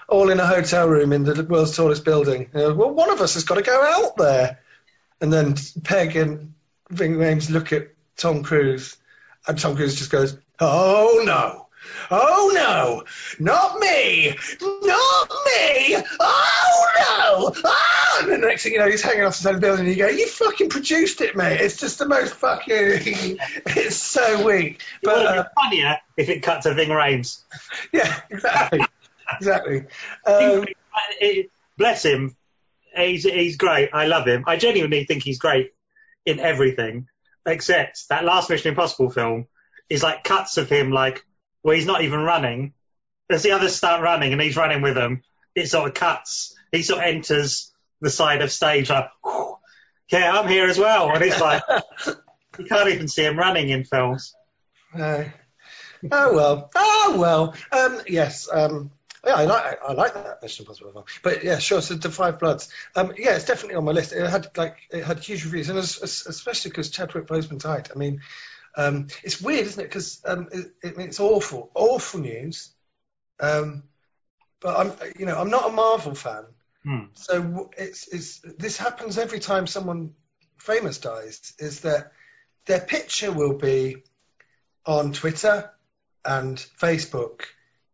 All 0.08 0.30
in 0.30 0.40
a 0.40 0.46
hotel 0.46 0.88
room 0.88 1.12
in 1.12 1.22
the 1.24 1.42
world's 1.44 1.74
tallest 1.76 2.04
building. 2.04 2.50
You 2.52 2.60
know, 2.60 2.74
well, 2.74 2.90
one 2.90 3.10
of 3.10 3.20
us 3.20 3.34
has 3.34 3.44
got 3.44 3.54
to 3.54 3.62
go 3.62 3.80
out 3.82 4.16
there. 4.16 4.58
And 5.20 5.32
then 5.32 5.54
Pegg 5.84 6.16
and 6.16 6.52
Ving 6.92 7.14
Rhames 7.14 7.50
look 7.50 7.72
at 7.72 7.88
Tom 8.16 8.42
Cruise, 8.42 8.96
and 9.46 9.58
Tom 9.58 9.76
Cruise 9.76 9.96
just 9.96 10.10
goes, 10.10 10.36
"Oh 10.60 11.22
no, 11.24 11.68
oh 12.10 12.52
no, 12.54 13.04
not 13.38 13.78
me, 13.78 14.36
not 14.60 15.28
me, 15.46 15.96
oh 16.20 16.86
no, 16.98 17.52
oh!" 17.64 18.18
And 18.20 18.30
the 18.30 18.38
next 18.46 18.64
thing 18.64 18.72
you 18.72 18.78
know, 18.78 18.90
he's 18.90 19.00
hanging 19.00 19.24
off 19.24 19.36
the 19.36 19.42
side 19.42 19.54
of 19.54 19.60
the 19.62 19.66
building, 19.66 19.86
and 19.86 19.96
you 19.96 20.02
go, 20.02 20.08
"You 20.08 20.28
fucking 20.28 20.68
produced 20.68 21.22
it, 21.22 21.34
mate. 21.34 21.62
It's 21.62 21.78
just 21.78 21.98
the 21.98 22.06
most 22.06 22.34
fucking, 22.34 22.68
it's 22.76 23.96
so 23.96 24.44
weak." 24.44 24.82
It 25.02 25.06
would 25.06 25.14
But 25.14 25.26
have 25.26 25.38
uh, 25.38 25.42
been 25.42 25.50
funnier 25.56 25.96
if 26.18 26.28
it 26.28 26.42
cut 26.42 26.62
to 26.62 26.74
Ving 26.74 26.90
Rhames. 26.90 27.40
yeah, 27.92 28.20
exactly, 28.30 28.80
exactly. 29.32 29.84
Um, 30.26 30.66
bless 31.78 32.04
him. 32.04 32.36
He's, 32.94 33.24
he's 33.24 33.56
great. 33.56 33.88
I 33.94 34.06
love 34.06 34.26
him. 34.26 34.44
I 34.46 34.56
genuinely 34.56 35.04
think 35.04 35.22
he's 35.22 35.38
great 35.38 35.72
in 36.24 36.40
everything, 36.40 37.08
except 37.46 38.08
that 38.08 38.24
last 38.24 38.50
Mission 38.50 38.70
Impossible 38.70 39.10
film 39.10 39.46
is 39.88 40.02
like 40.02 40.24
cuts 40.24 40.56
of 40.56 40.68
him, 40.68 40.90
like 40.90 41.24
where 41.62 41.76
he's 41.76 41.86
not 41.86 42.02
even 42.02 42.20
running. 42.20 42.74
As 43.30 43.42
the 43.42 43.52
others 43.52 43.74
start 43.74 44.02
running 44.02 44.32
and 44.32 44.40
he's 44.42 44.56
running 44.56 44.82
with 44.82 44.94
them, 44.94 45.22
it 45.54 45.68
sort 45.68 45.88
of 45.88 45.94
cuts. 45.94 46.54
He 46.70 46.82
sort 46.82 47.00
of 47.00 47.06
enters 47.06 47.72
the 48.00 48.10
side 48.10 48.42
of 48.42 48.50
stage 48.50 48.90
like, 48.90 49.08
"Whew, 49.24 49.56
yeah, 50.12 50.38
I'm 50.38 50.48
here 50.48 50.66
as 50.66 50.78
well. 50.78 51.10
And 51.10 51.24
it's 51.24 51.40
like, 51.40 51.62
you 52.58 52.64
can't 52.66 52.90
even 52.90 53.08
see 53.08 53.24
him 53.24 53.38
running 53.38 53.70
in 53.70 53.84
films. 53.84 54.34
Uh, 54.94 55.24
oh 56.10 56.34
well. 56.34 56.70
Oh 56.74 57.16
well. 57.18 57.54
Um, 57.72 58.02
yes. 58.06 58.48
Um, 58.52 58.90
yeah, 59.24 59.34
I 59.36 59.44
like 59.44 59.78
I 59.86 59.92
like 59.92 60.14
that 60.14 60.42
Mission 60.42 60.64
Impossible 60.64 60.92
film. 60.92 61.04
But 61.22 61.44
yeah, 61.44 61.58
sure. 61.58 61.80
So 61.80 61.94
the 61.94 62.10
Five 62.10 62.38
Bloods. 62.38 62.68
Um, 62.96 63.12
yeah, 63.16 63.36
it's 63.36 63.44
definitely 63.44 63.76
on 63.76 63.84
my 63.84 63.92
list. 63.92 64.12
It 64.12 64.28
had 64.28 64.56
like 64.56 64.76
it 64.90 65.04
had 65.04 65.20
huge 65.20 65.44
reviews, 65.44 65.68
and 65.68 65.78
es- 65.78 66.02
es- 66.02 66.26
especially 66.26 66.70
because 66.70 66.90
Chadwick 66.90 67.26
Boseman 67.26 67.60
died. 67.62 67.90
I 67.94 67.98
mean, 67.98 68.22
um, 68.76 69.06
it's 69.22 69.40
weird, 69.40 69.66
isn't 69.66 69.80
it? 69.80 69.88
Because 69.88 70.20
um, 70.24 70.48
it, 70.50 70.66
it, 70.82 70.94
it's 70.98 71.20
awful, 71.20 71.70
awful 71.74 72.20
news. 72.20 72.70
Um, 73.40 73.84
but 74.60 74.76
I'm 74.78 74.92
you 75.18 75.26
know 75.26 75.38
I'm 75.38 75.50
not 75.50 75.68
a 75.68 75.72
Marvel 75.72 76.14
fan, 76.14 76.44
Hmm. 76.84 77.04
so 77.14 77.70
it's 77.78 78.08
it's 78.08 78.40
this 78.58 78.76
happens 78.76 79.18
every 79.18 79.38
time 79.38 79.66
someone 79.68 80.14
famous 80.58 80.98
dies. 80.98 81.52
Is 81.58 81.80
that 81.80 82.12
their 82.66 82.80
picture 82.80 83.30
will 83.30 83.56
be 83.56 84.02
on 84.84 85.12
Twitter 85.12 85.70
and 86.24 86.56
Facebook, 86.80 87.42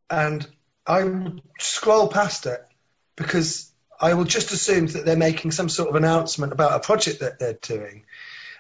and 0.09 0.47
I 0.89 1.05
will 1.05 1.35
scroll 1.61 2.09
past 2.09 2.47
it 2.47 2.67
because 3.15 3.71
I 4.01 4.15
will 4.15 4.25
just 4.25 4.53
assume 4.53 4.87
that 4.89 5.05
they're 5.05 5.17
making 5.17 5.51
some 5.51 5.69
sort 5.69 5.91
of 5.91 5.97
announcement 5.97 6.53
about 6.53 6.75
a 6.75 6.81
project 6.81 7.21
that 7.21 7.39
they're 7.39 7.59
doing, 7.61 8.07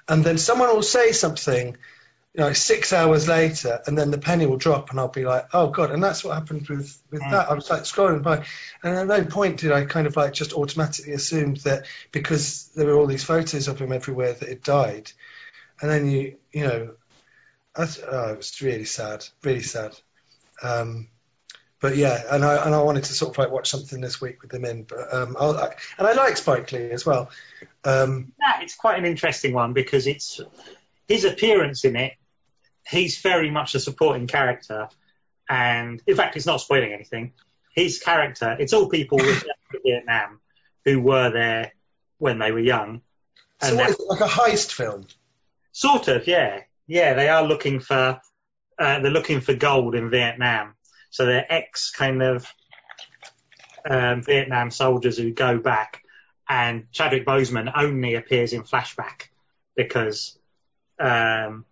and 0.08 0.22
then 0.22 0.36
someone 0.38 0.68
will 0.68 0.82
say 0.82 1.12
something. 1.12 1.76
You 2.34 2.44
know, 2.44 2.52
six 2.52 2.92
hours 2.92 3.26
later, 3.26 3.80
and 3.86 3.96
then 3.98 4.10
the 4.10 4.18
penny 4.18 4.46
will 4.46 4.58
drop, 4.58 4.90
and 4.90 5.00
I'll 5.00 5.08
be 5.08 5.24
like, 5.24 5.48
"Oh 5.54 5.68
God!" 5.70 5.90
And 5.90 6.04
that's 6.04 6.22
what 6.22 6.34
happened 6.34 6.68
with 6.68 6.96
with 7.10 7.22
Mm. 7.22 7.30
that. 7.30 7.50
I 7.50 7.54
was 7.54 7.70
like 7.70 7.82
scrolling 7.82 8.22
by, 8.22 8.44
and 8.82 8.96
at 8.96 9.06
no 9.06 9.24
point 9.24 9.58
did 9.60 9.72
I 9.72 9.86
kind 9.86 10.06
of 10.06 10.14
like 10.14 10.34
just 10.34 10.52
automatically 10.52 11.14
assume 11.14 11.54
that 11.64 11.86
because 12.12 12.68
there 12.76 12.86
were 12.86 12.94
all 12.94 13.06
these 13.06 13.24
photos 13.24 13.66
of 13.66 13.80
him 13.80 13.92
everywhere 13.92 14.34
that 14.34 14.48
it 14.50 14.62
died, 14.62 15.10
and 15.80 15.90
then 15.90 16.06
you 16.10 16.36
you 16.52 16.64
know, 16.64 16.94
oh, 17.76 18.30
it 18.32 18.36
was 18.36 18.60
really 18.60 18.84
sad, 18.84 19.24
really 19.42 19.62
sad. 19.62 19.98
Um, 20.62 21.08
but 21.80 21.96
yeah, 21.96 22.22
and 22.30 22.44
I 22.44 22.64
and 22.64 22.74
I 22.74 22.82
wanted 22.82 23.04
to 23.04 23.12
sort 23.12 23.30
of 23.32 23.38
like 23.38 23.50
watch 23.50 23.70
something 23.70 24.00
this 24.00 24.20
week 24.20 24.42
with 24.42 24.50
them 24.50 24.64
in, 24.64 24.82
but 24.84 25.12
um, 25.14 25.36
I'll, 25.38 25.56
and 25.56 26.06
I 26.06 26.12
like 26.12 26.36
Spike 26.36 26.72
Lee 26.72 26.90
as 26.90 27.06
well. 27.06 27.30
Um, 27.84 28.32
Yeah, 28.40 28.62
it's 28.62 28.74
quite 28.74 28.98
an 28.98 29.04
interesting 29.04 29.52
one 29.52 29.72
because 29.72 30.06
it's 30.06 30.40
his 31.06 31.24
appearance 31.24 31.84
in 31.84 31.96
it. 31.96 32.14
He's 32.86 33.20
very 33.20 33.50
much 33.50 33.74
a 33.74 33.80
supporting 33.80 34.26
character, 34.26 34.88
and 35.48 36.02
in 36.06 36.16
fact, 36.16 36.36
it's 36.36 36.46
not 36.46 36.60
spoiling 36.60 36.92
anything. 36.92 37.32
His 37.74 37.98
character, 38.00 38.56
it's 38.58 38.72
all 38.72 38.88
people 38.88 39.18
with 39.18 39.44
Vietnam 39.84 40.40
who 40.84 41.00
were 41.00 41.30
there 41.30 41.72
when 42.18 42.38
they 42.38 42.50
were 42.50 42.58
young, 42.58 43.02
so 43.60 43.76
what 43.76 43.86
they're- 43.86 43.92
it, 43.94 44.08
like 44.08 44.20
a 44.20 44.24
heist 44.24 44.72
film? 44.72 45.06
Sort 45.72 46.08
of, 46.08 46.26
yeah, 46.26 46.62
yeah. 46.88 47.14
They 47.14 47.28
are 47.28 47.44
looking 47.44 47.78
for 47.78 48.20
uh, 48.80 49.00
they're 49.00 49.12
looking 49.12 49.40
for 49.40 49.54
gold 49.54 49.94
in 49.94 50.10
Vietnam. 50.10 50.74
So 51.18 51.26
they're 51.26 51.52
ex 51.52 51.90
kind 51.90 52.22
of 52.22 52.46
um, 53.90 54.22
Vietnam 54.22 54.70
soldiers 54.70 55.18
who 55.18 55.32
go 55.32 55.58
back, 55.58 56.04
and 56.48 56.86
Chadwick 56.92 57.26
Boseman 57.26 57.72
only 57.74 58.14
appears 58.14 58.52
in 58.52 58.62
flashback 58.62 59.22
because 59.74 60.38
um, 61.00 61.64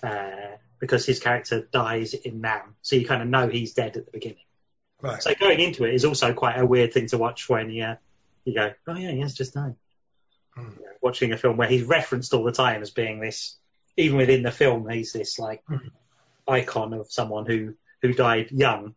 uh, 0.00 0.52
because 0.78 1.04
his 1.04 1.18
character 1.18 1.68
dies 1.72 2.14
in 2.14 2.40
Nam. 2.40 2.76
So 2.82 2.94
you 2.94 3.04
kind 3.04 3.20
of 3.20 3.26
know 3.26 3.48
he's 3.48 3.74
dead 3.74 3.96
at 3.96 4.04
the 4.04 4.12
beginning. 4.12 4.44
Right. 5.00 5.20
So 5.20 5.34
going 5.34 5.58
into 5.58 5.82
it 5.82 5.94
is 5.94 6.04
also 6.04 6.32
quite 6.32 6.56
a 6.56 6.64
weird 6.64 6.92
thing 6.92 7.08
to 7.08 7.18
watch 7.18 7.48
when 7.48 7.68
you 7.68 7.96
you 8.44 8.54
go, 8.54 8.74
oh 8.86 8.96
yeah, 8.96 9.10
he 9.10 9.18
has 9.22 9.34
just 9.34 9.54
died. 9.54 9.74
You 10.56 10.62
know, 10.62 10.92
watching 11.00 11.32
a 11.32 11.36
film 11.36 11.56
where 11.56 11.66
he's 11.66 11.82
referenced 11.82 12.32
all 12.32 12.44
the 12.44 12.52
time 12.52 12.80
as 12.80 12.90
being 12.90 13.18
this, 13.18 13.56
even 13.96 14.18
within 14.18 14.44
the 14.44 14.52
film, 14.52 14.88
he's 14.88 15.12
this 15.12 15.40
like 15.40 15.64
Hmm. 15.66 15.88
icon 16.46 16.92
of 16.92 17.10
someone 17.10 17.46
who 17.46 17.74
who 18.02 18.12
died 18.12 18.50
young, 18.50 18.94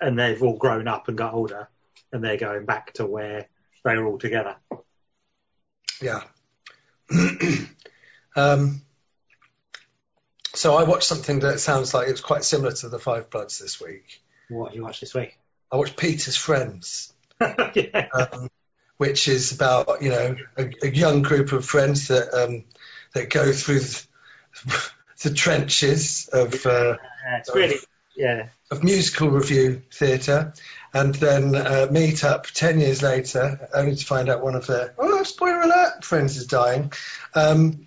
and 0.00 0.18
they've 0.18 0.42
all 0.42 0.56
grown 0.56 0.86
up 0.86 1.08
and 1.08 1.18
got 1.18 1.34
older, 1.34 1.68
and 2.12 2.22
they're 2.22 2.36
going 2.36 2.66
back 2.66 2.92
to 2.94 3.06
where 3.06 3.48
they 3.84 3.96
were 3.96 4.06
all 4.06 4.18
together. 4.18 4.56
Yeah. 6.00 6.22
um, 8.36 8.82
so 10.54 10.76
I 10.76 10.84
watched 10.84 11.04
something 11.04 11.40
that 11.40 11.60
sounds 11.60 11.94
like 11.94 12.08
it 12.08 12.12
was 12.12 12.20
quite 12.20 12.44
similar 12.44 12.72
to 12.72 12.88
the 12.88 12.98
Five 12.98 13.30
Bloods 13.30 13.58
this 13.58 13.80
week. 13.80 14.22
What 14.48 14.68
have 14.68 14.76
you 14.76 14.82
watched 14.82 15.00
this 15.00 15.14
week? 15.14 15.38
I 15.70 15.76
watched 15.76 15.96
Peter's 15.96 16.36
Friends, 16.36 17.12
yeah. 17.40 18.08
um, 18.12 18.50
which 18.98 19.28
is 19.28 19.52
about 19.52 20.02
you 20.02 20.10
know 20.10 20.36
a, 20.58 20.70
a 20.82 20.88
young 20.88 21.22
group 21.22 21.52
of 21.52 21.64
friends 21.64 22.08
that 22.08 22.34
um, 22.34 22.64
that 23.14 23.30
go 23.30 23.50
through 23.52 23.80
the, 23.80 24.06
the 25.22 25.32
trenches 25.32 26.28
of 26.30 26.66
uh, 26.66 26.98
Yeah, 27.24 27.38
it's 27.38 27.54
really 27.54 27.78
yeah. 28.16 28.48
of 28.70 28.82
musical 28.84 29.28
review 29.30 29.82
theatre, 29.92 30.52
and 30.94 31.14
then 31.14 31.54
uh, 31.54 31.88
meet 31.90 32.24
up 32.24 32.46
ten 32.46 32.80
years 32.80 33.02
later, 33.02 33.68
only 33.74 33.96
to 33.96 34.04
find 34.04 34.28
out 34.28 34.42
one 34.42 34.54
of 34.54 34.66
their 34.66 34.94
oh 34.98 35.22
spoiler 35.22 35.60
alert 35.62 36.04
friends 36.04 36.36
is 36.36 36.46
dying. 36.46 36.92
Um, 37.34 37.86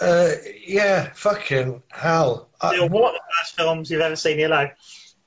uh, 0.00 0.30
yeah, 0.66 1.10
fucking 1.14 1.82
hell. 1.88 2.48
I, 2.60 2.74
Still 2.76 2.88
one 2.88 3.04
of 3.04 3.12
the 3.14 3.20
worst 3.40 3.56
films 3.56 3.90
you've 3.90 4.00
ever 4.00 4.16
seen 4.16 4.34
in 4.34 4.38
your 4.40 4.48
life. 4.48 4.72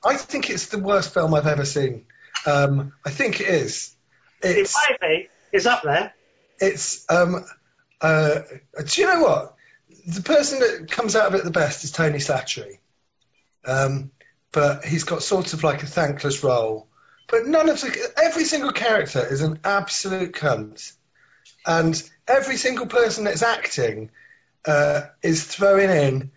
I 0.04 0.16
think 0.16 0.50
it's 0.50 0.66
the 0.66 0.78
worst 0.78 1.12
film 1.14 1.34
I've 1.34 1.46
ever 1.46 1.64
seen. 1.64 2.06
Um, 2.46 2.92
I 3.04 3.10
think 3.10 3.40
it 3.40 3.48
is. 3.48 3.94
It 4.42 4.56
It's 4.58 4.76
might 4.88 5.00
be. 5.00 5.28
It's 5.52 5.66
up 5.66 5.82
there. 5.82 6.14
it's 6.58 7.04
um 7.10 7.44
uh 8.00 8.40
do 8.84 9.00
you 9.00 9.06
know 9.06 9.20
what 9.22 9.54
the 10.06 10.22
person 10.22 10.58
that 10.60 10.90
comes 10.90 11.14
out 11.14 11.26
of 11.26 11.34
it 11.34 11.44
the 11.44 11.50
best 11.50 11.84
is 11.84 11.92
Tony 11.92 12.18
Slattery 12.18 12.78
um 13.64 14.10
but 14.52 14.84
he's 14.84 15.04
got 15.04 15.22
sort 15.22 15.54
of 15.54 15.64
like 15.64 15.82
a 15.82 15.86
thankless 15.86 16.44
role. 16.44 16.86
But 17.26 17.46
none 17.46 17.70
of 17.70 17.80
the 17.80 18.12
every 18.22 18.44
single 18.44 18.72
character 18.72 19.26
is 19.26 19.40
an 19.40 19.60
absolute 19.64 20.32
cunt. 20.32 20.92
And 21.66 22.00
every 22.28 22.56
single 22.56 22.86
person 22.86 23.24
that's 23.24 23.42
acting 23.42 24.10
uh, 24.66 25.02
is 25.22 25.44
throwing 25.44 25.90
in 25.90 26.30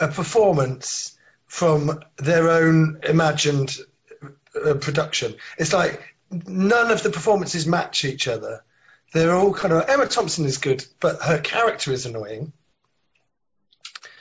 a 0.00 0.08
performance 0.08 1.16
from 1.46 2.00
their 2.16 2.50
own 2.50 3.00
imagined 3.02 3.76
uh, 4.22 4.74
production. 4.74 5.34
It's 5.58 5.72
like 5.72 6.16
none 6.30 6.90
of 6.90 7.02
the 7.02 7.10
performances 7.10 7.66
match 7.66 8.04
each 8.04 8.28
other. 8.28 8.64
They're 9.12 9.34
all 9.34 9.52
kind 9.52 9.74
of 9.74 9.88
Emma 9.88 10.06
Thompson 10.06 10.44
is 10.44 10.58
good, 10.58 10.84
but 11.00 11.22
her 11.22 11.38
character 11.38 11.92
is 11.92 12.06
annoying. 12.06 12.52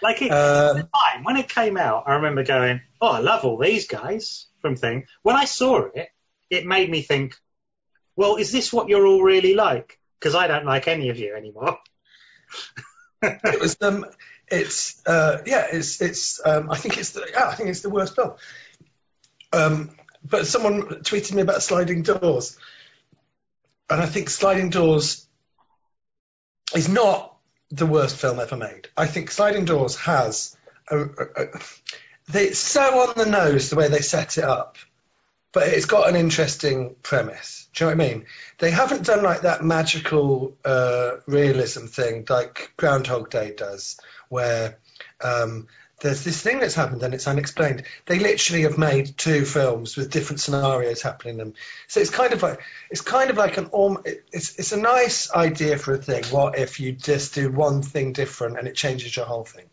Like 0.02 0.22
it, 0.22 0.32
Um, 0.32 0.78
at 0.78 0.84
the 0.84 0.90
time 0.94 1.24
when 1.24 1.38
it 1.38 1.50
came 1.50 1.78
out, 1.78 2.04
I 2.08 2.16
remember 2.16 2.44
going, 2.44 2.82
"Oh, 3.02 3.12
I 3.12 3.20
love 3.20 3.46
all 3.46 3.58
these 3.58 3.88
guys." 3.88 4.46
From 4.62 4.76
thing 4.76 5.06
when 5.22 5.36
I 5.36 5.46
saw 5.46 5.86
it, 5.94 6.10
it 6.50 6.66
made 6.66 6.90
me 6.90 7.02
think, 7.02 7.36
"Well, 8.16 8.38
is 8.38 8.52
this 8.52 8.74
what 8.74 8.90
you're 8.90 9.06
all 9.06 9.22
really 9.22 9.54
like?" 9.54 10.00
Because 10.20 10.36
I 10.36 10.48
don't 10.48 10.66
like 10.66 10.88
any 10.88 11.10
of 11.10 11.20
you 11.20 11.36
anymore. 11.36 11.78
it 13.22 13.62
was 13.62 13.78
um, 13.82 14.06
it's 14.48 15.02
uh, 15.06 15.40
yeah, 15.46 15.68
it's 15.72 16.02
it's 16.02 16.42
um, 16.44 16.72
I 16.72 16.78
think 16.78 16.98
it's 16.98 17.12
the 17.12 17.28
yeah, 17.32 17.48
I 17.48 17.56
think 17.56 17.70
it's 17.70 17.82
the 17.82 17.90
worst 17.90 18.16
film. 18.16 18.34
Um, 19.54 19.92
but 20.24 20.48
someone 20.48 20.82
tweeted 20.82 21.34
me 21.34 21.42
about 21.42 21.64
Sliding 21.64 22.04
Doors, 22.04 22.58
and 23.90 24.02
I 24.02 24.06
think 24.06 24.30
Sliding 24.30 24.70
Doors 24.70 25.28
is 26.76 26.90
not 26.90 27.37
the 27.70 27.86
worst 27.86 28.16
film 28.16 28.40
ever 28.40 28.56
made. 28.56 28.88
I 28.96 29.08
think 29.08 29.32
Sliding 29.32 29.66
Doors 29.66 29.96
has 29.98 30.56
a, 30.90 31.00
a, 31.00 31.06
a, 31.36 31.48
they, 32.30 32.46
it's 32.46 32.60
so 32.60 32.82
on 33.02 33.14
the 33.18 33.30
nose 33.30 33.70
the 33.70 33.76
way 33.76 33.88
they 33.88 34.00
set 34.00 34.38
it 34.38 34.44
up, 34.44 34.78
but 35.52 35.68
it's 35.68 35.86
got 35.86 36.10
an 36.10 36.16
interesting 36.16 36.96
premise. 37.04 37.68
Do 37.74 37.86
you 37.86 37.92
know 37.92 37.98
what 37.98 38.06
I 38.06 38.10
mean? 38.10 38.26
They 38.60 38.72
haven't 38.72 39.06
done 39.06 39.24
like 39.24 39.42
that 39.42 39.64
magical 39.64 40.56
uh, 40.64 41.18
realism 41.26 41.86
thing 41.86 42.26
like 42.30 42.74
Groundhog 42.78 43.30
Day 43.30 43.54
does, 43.56 44.00
where 44.30 44.80
um, 45.24 45.68
there's 46.00 46.24
this 46.24 46.42
thing 46.42 46.60
that's 46.60 46.76
happened 46.76 47.02
and 47.02 47.14
it's 47.14 47.28
unexplained. 47.28 47.84
They 48.06 48.20
literally 48.20 48.64
have 48.64 48.78
made 48.78 49.18
two 49.18 49.46
films 49.46 49.98
with 49.98 50.12
different 50.12 50.40
scenarios 50.40 51.02
happening 51.02 51.34
in 51.34 51.38
them. 51.38 51.54
So 51.88 52.00
it's 52.00 52.12
kind 52.12 52.34
of 52.34 52.44
like 52.44 52.60
it's 52.92 53.02
kind 53.02 53.32
of 53.32 53.38
like 53.38 53.58
an 53.58 53.70
it's 54.32 54.60
it's 54.60 54.74
a 54.74 54.78
nice 54.78 55.32
idea 55.32 55.78
for 55.78 55.94
a 55.94 55.98
thing. 55.98 56.24
What 56.26 56.58
if 56.58 56.80
you 56.80 56.92
just 56.92 57.34
do 57.34 57.52
one 57.52 57.82
thing 57.82 58.14
different 58.14 58.60
and 58.60 58.68
it 58.68 58.76
changes 58.76 59.16
your 59.16 59.26
whole 59.26 59.46
thing? 59.46 59.66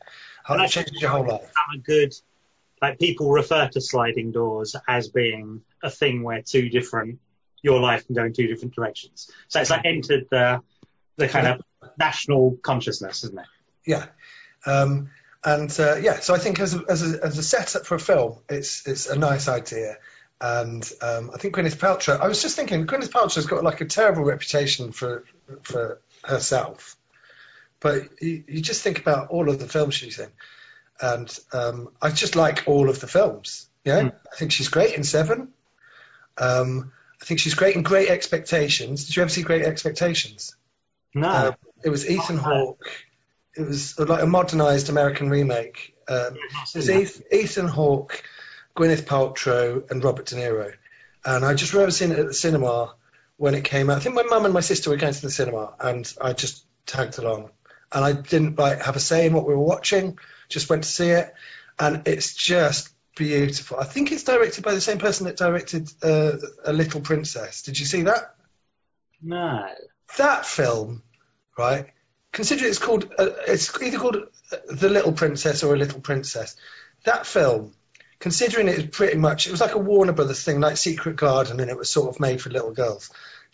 How 0.44 0.54
And 0.54 0.64
it 0.64 0.70
changes 0.70 1.00
your 1.00 1.10
whole 1.10 1.26
life. 1.26 1.52
A 1.74 1.78
good, 1.78 2.14
like 2.80 2.98
people 2.98 3.30
refer 3.30 3.68
to 3.68 3.80
sliding 3.80 4.32
doors 4.32 4.76
as 4.88 5.08
being 5.08 5.62
a 5.82 5.90
thing 5.90 6.22
where 6.22 6.40
two 6.40 6.70
different, 6.70 7.18
your 7.62 7.80
life 7.80 8.06
can 8.06 8.14
go 8.14 8.24
in 8.24 8.32
two 8.32 8.46
different 8.46 8.74
directions. 8.74 9.30
So 9.48 9.60
it's 9.60 9.70
like 9.70 9.84
entered 9.84 10.26
the 10.30 10.60
the 11.16 11.28
kind 11.28 11.46
of 11.48 11.62
national 11.98 12.58
consciousness, 12.62 13.24
isn't 13.24 13.38
it? 13.38 13.46
Yeah. 13.86 14.06
Um, 14.66 15.10
and 15.44 15.74
uh, 15.78 15.96
yeah, 15.96 16.20
so 16.20 16.34
I 16.34 16.38
think 16.38 16.58
as 16.60 16.74
a, 16.74 16.82
as 16.88 17.14
a 17.14 17.24
as 17.24 17.38
a 17.38 17.42
setup 17.42 17.84
for 17.86 17.96
a 17.96 18.00
film, 18.00 18.38
it's 18.48 18.86
it's 18.86 19.06
a 19.08 19.18
nice 19.18 19.48
idea. 19.48 19.98
And 20.40 20.90
um, 21.00 21.30
I 21.32 21.38
think 21.38 21.54
Gwyneth 21.54 21.76
Paltrow. 21.76 22.20
I 22.20 22.28
was 22.28 22.42
just 22.42 22.56
thinking, 22.56 22.86
Gwyneth 22.86 23.10
Paltrow's 23.10 23.46
got 23.46 23.62
like 23.62 23.80
a 23.80 23.84
terrible 23.84 24.24
reputation 24.24 24.92
for 24.92 25.24
for 25.62 26.00
herself, 26.24 26.96
but 27.80 28.02
you, 28.20 28.44
you 28.48 28.60
just 28.60 28.82
think 28.82 28.98
about 28.98 29.28
all 29.28 29.48
of 29.48 29.58
the 29.58 29.68
films 29.68 29.94
she's 29.94 30.18
in, 30.18 30.30
and 31.00 31.38
um, 31.52 31.90
I 32.02 32.10
just 32.10 32.36
like 32.36 32.64
all 32.66 32.88
of 32.88 33.00
the 33.00 33.06
films. 33.06 33.68
Yeah, 33.84 34.00
Mm. 34.00 34.12
I 34.32 34.36
think 34.36 34.52
she's 34.52 34.68
great 34.68 34.94
in 34.94 35.04
Seven. 35.04 35.48
Um, 36.38 36.92
I 37.20 37.24
think 37.26 37.40
she's 37.40 37.54
great 37.54 37.76
in 37.76 37.82
Great 37.82 38.08
Expectations. 38.08 39.06
Did 39.06 39.16
you 39.16 39.22
ever 39.22 39.30
see 39.30 39.42
Great 39.42 39.62
Expectations? 39.64 40.56
No. 41.14 41.28
Uh, 41.28 41.52
it 41.84 41.90
was 41.90 42.08
Ethan 42.08 42.38
Hawke. 42.38 42.90
It 43.56 43.66
was 43.66 43.98
like 43.98 44.22
a 44.22 44.26
modernised 44.26 44.88
American 44.88 45.30
remake. 45.30 45.94
Um, 46.08 46.36
I've 46.56 46.68
it 46.74 46.76
was 46.76 47.14
seen 47.14 47.24
Ethan 47.32 47.68
Hawke, 47.68 48.22
Gwyneth 48.76 49.02
Paltrow, 49.04 49.90
and 49.90 50.02
Robert 50.02 50.26
De 50.26 50.36
Niro. 50.36 50.72
and 51.24 51.44
I 51.44 51.54
just 51.54 51.72
remember 51.72 51.92
seeing 51.92 52.12
it 52.12 52.18
at 52.18 52.26
the 52.26 52.34
cinema 52.34 52.94
when 53.36 53.54
it 53.54 53.64
came 53.64 53.90
out. 53.90 53.96
I 53.96 54.00
think 54.00 54.14
my 54.14 54.22
mum 54.22 54.44
and 54.44 54.54
my 54.54 54.60
sister 54.60 54.90
were 54.90 54.96
going 54.96 55.14
to 55.14 55.22
the 55.22 55.30
cinema, 55.30 55.74
and 55.80 56.12
I 56.20 56.32
just 56.32 56.66
tagged 56.86 57.18
along, 57.18 57.50
and 57.92 58.04
I 58.04 58.12
didn't 58.12 58.58
like 58.58 58.82
have 58.82 58.96
a 58.96 59.00
say 59.00 59.26
in 59.26 59.32
what 59.32 59.46
we 59.46 59.54
were 59.54 59.60
watching. 59.60 60.18
Just 60.48 60.68
went 60.68 60.82
to 60.84 60.88
see 60.88 61.10
it, 61.10 61.32
and 61.78 62.06
it's 62.06 62.34
just 62.34 62.90
beautiful. 63.16 63.78
I 63.78 63.84
think 63.84 64.12
it's 64.12 64.24
directed 64.24 64.64
by 64.64 64.74
the 64.74 64.80
same 64.80 64.98
person 64.98 65.26
that 65.26 65.36
directed 65.36 65.90
uh, 66.02 66.32
A 66.64 66.72
Little 66.72 67.00
Princess. 67.00 67.62
Did 67.62 67.78
you 67.78 67.86
see 67.86 68.02
that? 68.02 68.34
No. 69.22 69.66
That 70.18 70.44
film, 70.44 71.02
right? 71.56 71.86
Consider 72.34 72.66
it's 72.66 72.78
called. 72.78 73.10
Uh, 73.16 73.30
it's 73.46 73.80
either 73.80 73.98
called 73.98 74.16
uh, 74.16 74.56
The 74.68 74.90
Little 74.90 75.12
Princess 75.12 75.62
or 75.62 75.72
A 75.72 75.78
Little 75.78 76.00
Princess. 76.00 76.56
That 77.04 77.26
film 77.26 77.72
considering 78.18 78.68
it 78.68 78.76
was 78.76 78.86
pretty 78.86 79.16
much 79.16 79.46
it 79.46 79.52
was 79.52 79.60
like 79.60 79.74
a 79.74 79.78
Warner 79.78 80.12
Brothers 80.12 80.42
thing, 80.42 80.58
like 80.58 80.76
Secret 80.76 81.14
Garden, 81.14 81.60
and 81.60 81.70
it 81.70 81.78
was 81.78 81.88
sort 81.88 82.08
of 82.08 82.18
made 82.18 82.42
for 82.42 82.50
little 82.50 82.72
girls. 82.72 83.10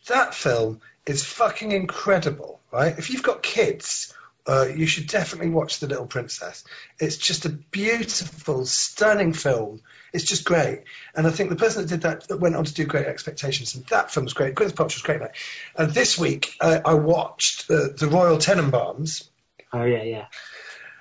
That 0.09 0.35
film 0.35 0.81
is 1.05 1.25
fucking 1.25 1.73
incredible, 1.73 2.61
right? 2.73 2.99
If 2.99 3.11
you've 3.11 3.23
got 3.23 3.43
kids, 3.43 4.15
uh, 4.47 4.67
you 4.75 4.87
should 4.87 5.07
definitely 5.07 5.51
watch 5.51 5.81
The 5.81 5.87
Little 5.87 6.07
Princess. 6.07 6.65
It's 6.99 7.17
just 7.17 7.45
a 7.45 7.49
beautiful, 7.51 8.67
stunning 8.67 9.33
film. 9.33 9.83
It's 10.13 10.25
just 10.25 10.45
great. 10.45 10.85
And 11.15 11.27
I 11.27 11.31
think 11.31 11.51
the 11.51 11.57
person 11.57 11.83
that 11.83 11.89
did 11.89 12.03
that, 12.03 12.29
that 12.29 12.41
went 12.41 12.57
on 12.57 12.65
to 12.65 12.75
do 12.75 12.85
Great 12.85 13.07
Expectations, 13.07 13.75
and 13.75 13.87
that 13.87 14.11
film 14.11 14.25
was 14.25 14.33
great. 14.33 14.55
Gwyneth 14.55 14.75
Paltrow's 14.75 15.03
great. 15.03 15.21
Mate. 15.21 15.31
And 15.77 15.93
this 15.93 16.19
week, 16.19 16.55
uh, 16.61 16.81
I 16.85 16.95
watched 16.95 17.71
uh, 17.71 17.89
The 17.97 18.09
Royal 18.09 18.39
Tenenbaums. 18.39 19.29
Oh 19.73 19.85
yeah, 19.85 20.03
yeah. 20.03 20.27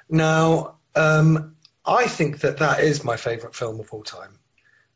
Now, 0.09 0.75
um, 0.95 1.55
I 1.85 2.07
think 2.07 2.41
that 2.41 2.57
that 2.57 2.81
is 2.81 3.03
my 3.03 3.17
favourite 3.17 3.55
film 3.55 3.79
of 3.79 3.91
all 3.91 4.03
time. 4.03 4.37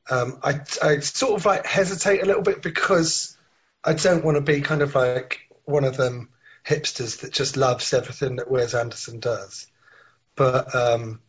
Um, 0.10 0.40
I, 0.44 0.60
I 0.82 1.00
sort 1.00 1.40
of 1.40 1.46
like 1.46 1.66
hesitate 1.66 2.22
a 2.22 2.26
little 2.26 2.42
bit 2.42 2.62
because 2.62 3.38
I 3.84 3.94
don't 3.94 4.24
want 4.24 4.36
to 4.36 4.42
be 4.42 4.62
kind 4.62 4.82
of 4.82 4.96
like 4.96 5.40
one 5.66 5.86
of 5.86 5.98
them 5.98 6.30
hipsters 6.66 7.22
that 7.22 7.34
just 7.34 7.58
loves 7.58 7.94
everything 7.94 8.38
that 8.38 8.50
Wes 8.50 8.74
Anderson 8.74 9.20
does. 9.20 9.68
But 10.36 10.74
um, 10.74 11.20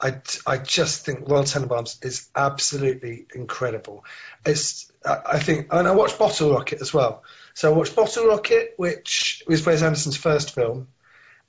I, 0.00 0.20
I 0.46 0.58
just 0.58 1.04
think 1.04 1.28
Royal 1.28 1.44
Tenenbaums 1.44 2.04
is 2.04 2.28
absolutely 2.34 3.26
incredible. 3.34 4.04
It's 4.44 4.90
I 5.04 5.38
think, 5.38 5.68
and 5.70 5.86
I 5.86 5.92
watched 5.92 6.18
Bottle 6.18 6.52
Rocket 6.52 6.80
as 6.80 6.92
well. 6.92 7.24
So 7.52 7.72
I 7.72 7.76
watched 7.76 7.94
Bottle 7.94 8.26
Rocket, 8.26 8.74
which 8.76 9.42
was 9.46 9.64
Wes 9.64 9.82
Anderson's 9.82 10.16
first 10.16 10.54
film, 10.54 10.88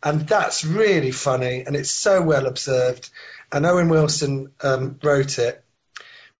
and 0.04 0.28
that's 0.28 0.66
really 0.66 1.12
funny 1.12 1.64
and 1.66 1.76
it's 1.76 1.92
so 1.92 2.22
well 2.22 2.46
observed 2.46 3.10
and 3.52 3.66
Owen 3.66 3.90
Wilson 3.90 4.52
um, 4.62 5.00
wrote 5.04 5.40
it 5.40 5.64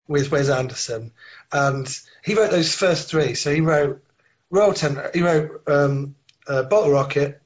with 0.08 0.32
Wes 0.32 0.50
Anderson, 0.50 1.12
and 1.52 1.88
he 2.24 2.36
wrote 2.36 2.52
those 2.52 2.74
first 2.74 3.10
three. 3.10 3.34
So 3.34 3.54
he 3.54 3.62
wrote 3.62 4.04
Royal 4.50 4.74
Ten, 4.74 5.00
he 5.14 5.22
wrote 5.22 5.64
um, 5.68 6.16
uh, 6.48 6.64
Bottle 6.64 6.92
Rocket, 6.92 7.42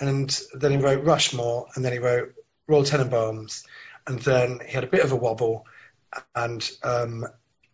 and 0.00 0.36
then 0.54 0.72
he 0.72 0.78
wrote 0.78 1.04
Rushmore, 1.04 1.68
and 1.74 1.84
then 1.84 1.92
he 1.92 1.98
wrote 1.98 2.34
Royal 2.66 2.82
Tenenbaums, 2.82 3.64
and 4.06 4.18
then 4.20 4.60
he 4.64 4.72
had 4.72 4.84
a 4.84 4.88
bit 4.88 5.04
of 5.04 5.12
a 5.12 5.16
wobble, 5.16 5.66
and 6.34 6.68
um, 6.82 7.26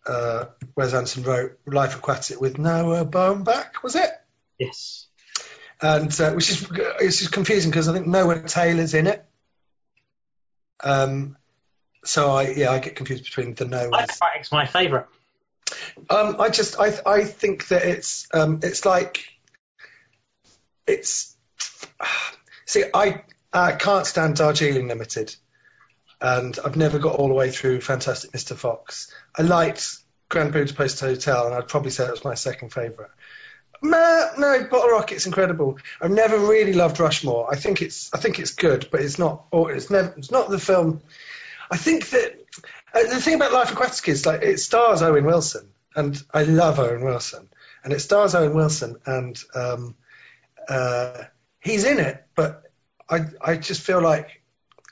uh, 0.07 0.47
Wes 0.77 0.95
Anderson 0.95 1.25
wrote 1.25 1.59
Life 1.67 1.97
Aquatic 1.97 2.41
with 2.41 2.59
Noah 2.59 3.05
Baumbach, 3.05 3.83
was 3.83 3.97
it? 3.97 4.11
Yes. 4.59 5.07
And 5.83 6.21
uh, 6.21 6.33
which 6.33 6.51
is 6.51 6.71
it's 7.01 7.19
just 7.21 7.33
confusing 7.33 7.71
because 7.71 7.89
I 7.89 7.95
think 7.95 8.07
Noah 8.07 8.43
Taylor's 8.43 8.93
in 8.93 9.07
it. 9.07 9.25
Um, 10.83 11.37
so 12.05 12.31
I 12.31 12.51
yeah 12.51 12.71
I 12.71 12.81
get 12.81 12.97
confused 12.97 13.25
between 13.25 13.55
the 13.55 13.65
no. 13.65 13.91
It's 13.95 14.53
my 14.53 14.67
favourite. 14.67 15.07
Um, 16.09 16.37
I 16.39 16.51
just 16.51 16.79
I 16.79 16.99
I 17.07 17.25
think 17.25 17.69
that 17.69 17.83
it's 17.83 18.29
um, 18.35 18.61
it's 18.63 18.85
like 18.85 19.25
it's 20.91 21.37
see 22.67 22.85
I 22.93 23.23
I 23.53 23.73
can't 23.73 24.07
stand 24.07 24.37
Darjeeling 24.37 24.89
Limited, 24.89 25.35
and 26.21 26.59
I've 26.65 26.77
never 26.77 26.99
got 26.99 27.17
all 27.17 27.29
the 27.29 27.35
way 27.35 27.51
through 27.51 27.81
Fantastic 27.81 28.33
Mr 28.33 28.57
Fox. 28.57 29.13
I 29.37 29.43
liked 29.43 29.99
Grand 30.29 30.53
Budapest 30.53 31.01
Hotel, 31.01 31.47
and 31.47 31.55
I'd 31.55 31.69
probably 31.69 31.91
say 31.91 32.05
it 32.05 32.11
was 32.11 32.25
my 32.25 32.35
second 32.35 32.73
favourite. 32.73 33.11
No, 33.83 34.31
no, 34.37 34.65
Bottle 34.71 34.91
Rocket's 34.91 35.27
incredible. 35.27 35.79
I've 36.01 36.11
never 36.11 36.39
really 36.39 36.75
loved 36.75 37.01
Rushmore. 37.01 37.51
I 37.51 37.57
think 37.57 37.81
it's 37.81 38.13
I 38.13 38.19
think 38.19 38.39
it's 38.39 38.53
good, 38.53 38.89
but 38.91 39.01
it's 39.01 39.19
not. 39.19 39.47
Or 39.51 39.73
it's 39.73 39.91
never. 39.91 40.15
It's 40.17 40.31
not 40.31 40.51
the 40.51 40.59
film. 40.59 41.01
I 41.71 41.77
think 41.77 42.11
that 42.11 42.39
uh, 42.95 43.03
the 43.05 43.21
thing 43.21 43.35
about 43.35 43.53
Life 43.53 43.73
Aquatic 43.73 44.09
is 44.09 44.27
like 44.27 44.43
it 44.43 44.59
stars 44.59 45.03
Owen 45.03 45.25
Wilson, 45.25 45.69
and 45.97 46.23
I 46.33 46.43
love 46.43 46.79
Owen 46.79 47.05
Wilson, 47.05 47.49
and 47.83 47.93
it 47.93 48.01
stars 48.01 48.35
Owen 48.35 48.55
Wilson, 48.55 48.97
and 49.07 49.43
um, 49.55 49.95
uh, 50.71 51.25
he's 51.61 51.85
in 51.85 51.99
it, 51.99 52.25
but 52.35 52.63
I 53.09 53.27
I 53.41 53.57
just 53.57 53.83
feel 53.83 54.01
like 54.01 54.43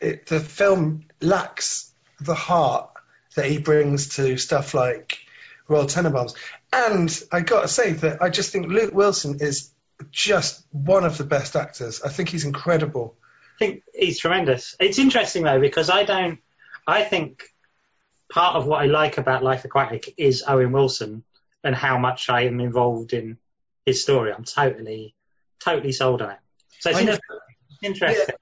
it, 0.00 0.26
the 0.26 0.40
film 0.40 1.04
lacks 1.20 1.92
the 2.20 2.34
heart 2.34 2.90
that 3.36 3.46
he 3.46 3.58
brings 3.58 4.16
to 4.16 4.36
stuff 4.36 4.74
like 4.74 5.18
Royal 5.68 5.86
Tenenbaums. 5.86 6.34
And 6.72 7.22
I 7.30 7.40
got 7.40 7.62
to 7.62 7.68
say 7.68 7.92
that 7.92 8.22
I 8.22 8.30
just 8.30 8.52
think 8.52 8.66
Luke 8.66 8.92
Wilson 8.92 9.38
is 9.40 9.70
just 10.10 10.64
one 10.72 11.04
of 11.04 11.16
the 11.18 11.24
best 11.24 11.56
actors. 11.56 12.02
I 12.02 12.08
think 12.08 12.28
he's 12.28 12.44
incredible. 12.44 13.16
I 13.56 13.58
think 13.58 13.82
he's 13.94 14.18
tremendous. 14.18 14.76
It's 14.80 14.98
interesting 14.98 15.44
though 15.44 15.60
because 15.60 15.90
I 15.90 16.04
don't. 16.04 16.40
I 16.86 17.04
think 17.04 17.42
part 18.32 18.56
of 18.56 18.66
what 18.66 18.82
I 18.82 18.86
like 18.86 19.18
about 19.18 19.42
Life 19.42 19.64
Aquatic 19.64 20.14
is 20.16 20.44
Owen 20.46 20.72
Wilson 20.72 21.24
and 21.64 21.74
how 21.74 21.98
much 21.98 22.28
I 22.28 22.42
am 22.42 22.60
involved 22.60 23.12
in 23.12 23.38
his 23.84 24.02
story. 24.02 24.32
I'm 24.32 24.44
totally, 24.44 25.14
totally 25.60 25.92
sold 25.92 26.22
on 26.22 26.30
it. 26.30 26.38
So 26.80 26.90
it's 26.90 26.98
I 26.98 27.18
interesting. 27.82 28.26
Yeah. 28.28 28.34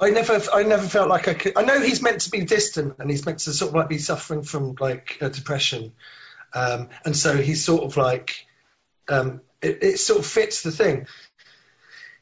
I 0.00 0.10
never, 0.10 0.40
I 0.52 0.64
never 0.64 0.86
felt 0.86 1.08
like 1.08 1.28
I 1.28 1.34
could. 1.34 1.56
I 1.56 1.62
know 1.62 1.80
he's 1.80 2.02
meant 2.02 2.22
to 2.22 2.30
be 2.30 2.44
distant, 2.44 2.96
and 2.98 3.08
he's 3.10 3.24
meant 3.24 3.40
to 3.40 3.52
sort 3.52 3.70
of 3.70 3.76
like 3.76 3.88
be 3.88 3.98
suffering 3.98 4.42
from 4.42 4.74
like 4.80 5.18
a 5.20 5.30
depression, 5.30 5.92
um, 6.52 6.88
and 7.04 7.16
so 7.16 7.36
he's 7.36 7.64
sort 7.64 7.84
of 7.84 7.96
like, 7.96 8.46
um, 9.08 9.40
it, 9.62 9.82
it, 9.82 9.98
sort 9.98 10.18
of 10.18 10.26
fits 10.26 10.62
the 10.62 10.72
thing. 10.72 11.06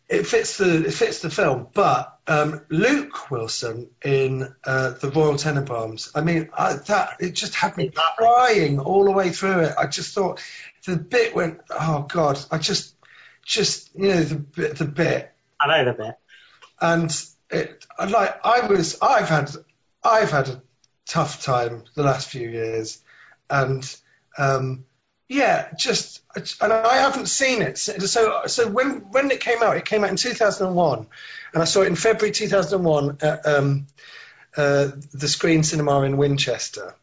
It 0.08 0.26
fits 0.26 0.58
the 0.58 0.84
it 0.84 0.92
fits 0.92 1.20
the 1.20 1.30
film, 1.30 1.68
but 1.72 2.18
um, 2.26 2.60
Luke 2.68 3.30
Wilson 3.30 3.90
in 4.04 4.54
uh, 4.64 4.90
the 4.90 5.10
Royal 5.10 5.34
Tenenbaums. 5.34 6.10
I 6.14 6.20
mean, 6.20 6.50
I, 6.56 6.74
that 6.74 7.16
it 7.20 7.32
just 7.32 7.54
had 7.54 7.76
me 7.76 7.90
crying 8.16 8.78
all 8.78 9.04
the 9.04 9.12
way 9.12 9.30
through 9.30 9.60
it. 9.60 9.74
I 9.78 9.86
just 9.86 10.14
thought 10.14 10.42
the 10.84 10.96
bit 10.96 11.34
went, 11.34 11.60
oh 11.70 12.06
god, 12.08 12.38
I 12.50 12.58
just, 12.58 12.91
just 13.44 13.94
you 13.94 14.08
know 14.08 14.22
the 14.22 14.36
bit, 14.36 14.76
the 14.76 14.84
bit. 14.84 15.32
I 15.60 15.66
know 15.66 15.92
the 15.92 15.96
bit. 15.96 16.14
And 16.80 17.26
it, 17.50 17.86
like 17.98 18.44
I 18.44 18.66
was, 18.66 18.98
I've 19.00 19.28
had, 19.28 19.50
I've 20.02 20.30
had 20.30 20.48
a 20.48 20.62
tough 21.06 21.42
time 21.42 21.84
the 21.94 22.02
last 22.02 22.28
few 22.28 22.48
years, 22.48 23.00
and 23.48 23.96
um, 24.38 24.84
yeah, 25.28 25.68
just 25.76 26.22
and 26.60 26.72
I 26.72 26.96
haven't 26.96 27.26
seen 27.26 27.62
it. 27.62 27.78
So 27.78 28.42
so 28.46 28.68
when 28.68 29.10
when 29.10 29.30
it 29.30 29.40
came 29.40 29.62
out, 29.62 29.76
it 29.76 29.84
came 29.84 30.04
out 30.04 30.10
in 30.10 30.16
2001, 30.16 31.06
and 31.54 31.62
I 31.62 31.64
saw 31.64 31.82
it 31.82 31.88
in 31.88 31.96
February 31.96 32.32
2001 32.32 33.18
at 33.22 33.46
um, 33.46 33.86
uh, 34.56 34.88
the 35.12 35.28
Screen 35.28 35.62
Cinema 35.62 36.02
in 36.02 36.16
Winchester, 36.16 36.94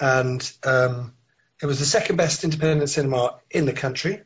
and 0.00 0.52
um, 0.64 1.14
it 1.62 1.66
was 1.66 1.78
the 1.78 1.86
second 1.86 2.16
best 2.16 2.44
independent 2.44 2.90
cinema 2.90 3.38
in 3.50 3.64
the 3.64 3.72
country. 3.72 4.22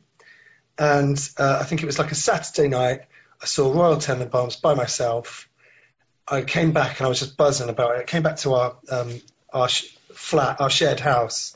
And 0.77 1.17
uh, 1.37 1.59
I 1.61 1.63
think 1.63 1.83
it 1.83 1.85
was 1.85 1.99
like 1.99 2.11
a 2.11 2.15
Saturday 2.15 2.67
night. 2.67 3.01
I 3.41 3.45
saw 3.45 3.71
Royal 3.71 3.97
Tenenbaums 3.97 4.61
by 4.61 4.73
myself. 4.73 5.49
I 6.27 6.43
came 6.43 6.71
back 6.71 6.99
and 6.99 7.05
I 7.05 7.09
was 7.09 7.19
just 7.19 7.37
buzzing 7.37 7.69
about 7.69 7.95
it. 7.95 8.01
I 8.01 8.03
came 8.03 8.23
back 8.23 8.37
to 8.37 8.53
our 8.53 8.77
um, 8.89 9.21
our 9.51 9.67
sh- 9.67 9.95
flat, 10.13 10.61
our 10.61 10.69
shared 10.69 10.99
house, 10.99 11.55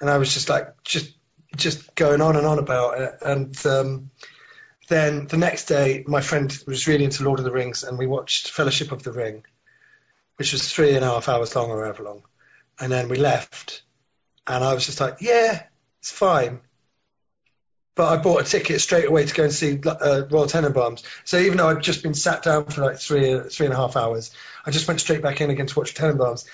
and 0.00 0.08
I 0.08 0.18
was 0.18 0.32
just 0.32 0.48
like 0.48 0.82
just 0.84 1.12
just 1.54 1.94
going 1.94 2.20
on 2.20 2.36
and 2.36 2.46
on 2.46 2.58
about 2.58 3.00
it. 3.00 3.14
And 3.22 3.66
um, 3.66 4.10
then 4.88 5.26
the 5.26 5.36
next 5.36 5.66
day, 5.66 6.04
my 6.06 6.20
friend 6.20 6.56
was 6.66 6.86
really 6.86 7.04
into 7.04 7.24
Lord 7.24 7.38
of 7.38 7.44
the 7.44 7.52
Rings, 7.52 7.82
and 7.82 7.98
we 7.98 8.06
watched 8.06 8.50
Fellowship 8.50 8.92
of 8.92 9.02
the 9.02 9.12
Ring, 9.12 9.44
which 10.36 10.52
was 10.52 10.70
three 10.70 10.94
and 10.94 11.04
a 11.04 11.08
half 11.08 11.28
hours 11.28 11.54
long 11.56 11.70
or 11.70 11.82
however 11.82 12.04
long. 12.04 12.22
And 12.78 12.92
then 12.92 13.08
we 13.08 13.16
left, 13.16 13.82
and 14.46 14.62
I 14.62 14.74
was 14.74 14.86
just 14.86 15.00
like, 15.00 15.16
yeah, 15.20 15.64
it's 16.00 16.10
fine. 16.10 16.60
But 17.96 18.12
I 18.12 18.22
bought 18.22 18.42
a 18.42 18.44
ticket 18.44 18.80
straight 18.80 19.08
away 19.08 19.24
to 19.24 19.34
go 19.34 19.44
and 19.44 19.52
see 19.52 19.80
uh, 19.84 20.22
Royal 20.30 20.46
Tenenbaums. 20.46 21.02
So 21.24 21.38
even 21.38 21.58
though 21.58 21.68
I'd 21.68 21.82
just 21.82 22.02
been 22.02 22.14
sat 22.14 22.44
down 22.44 22.66
for 22.66 22.82
like 22.82 22.98
three 22.98 23.40
three 23.40 23.66
and 23.66 23.74
a 23.74 23.76
half 23.76 23.96
hours, 23.96 24.30
I 24.64 24.70
just 24.70 24.86
went 24.86 25.00
straight 25.00 25.22
back 25.22 25.40
in 25.40 25.50
again 25.50 25.66
to 25.66 25.78
watch 25.78 25.94
Tenenbaums. 25.94 26.46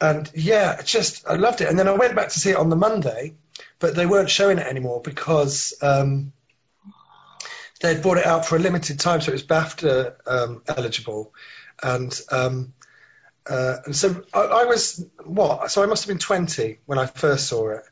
And 0.00 0.30
yeah, 0.34 0.82
just 0.82 1.26
I 1.26 1.34
loved 1.34 1.60
it. 1.60 1.68
And 1.68 1.78
then 1.78 1.88
I 1.88 1.92
went 1.92 2.14
back 2.14 2.28
to 2.28 2.38
see 2.38 2.50
it 2.50 2.56
on 2.56 2.68
the 2.68 2.76
Monday, 2.76 3.34
but 3.78 3.94
they 3.94 4.06
weren't 4.06 4.30
showing 4.30 4.58
it 4.58 4.66
anymore 4.66 5.00
because 5.00 5.74
um, 5.82 6.32
they'd 7.80 8.02
brought 8.02 8.18
it 8.18 8.26
out 8.26 8.46
for 8.46 8.56
a 8.56 8.58
limited 8.58 9.00
time, 9.00 9.20
so 9.20 9.30
it 9.30 9.34
was 9.34 9.44
BAFTA 9.44 10.14
um, 10.26 10.62
eligible. 10.68 11.32
And 11.82 12.18
um, 12.30 12.74
uh, 13.48 13.76
and 13.86 13.96
so 13.96 14.22
I, 14.34 14.40
I, 14.40 14.64
was 14.64 15.04
what? 15.24 15.70
So 15.70 15.82
I 15.82 15.86
must 15.86 16.04
have 16.04 16.08
been 16.08 16.18
20 16.18 16.80
when 16.86 16.98
I 16.98 17.06
first 17.06 17.48
saw 17.48 17.70
it, 17.70 17.84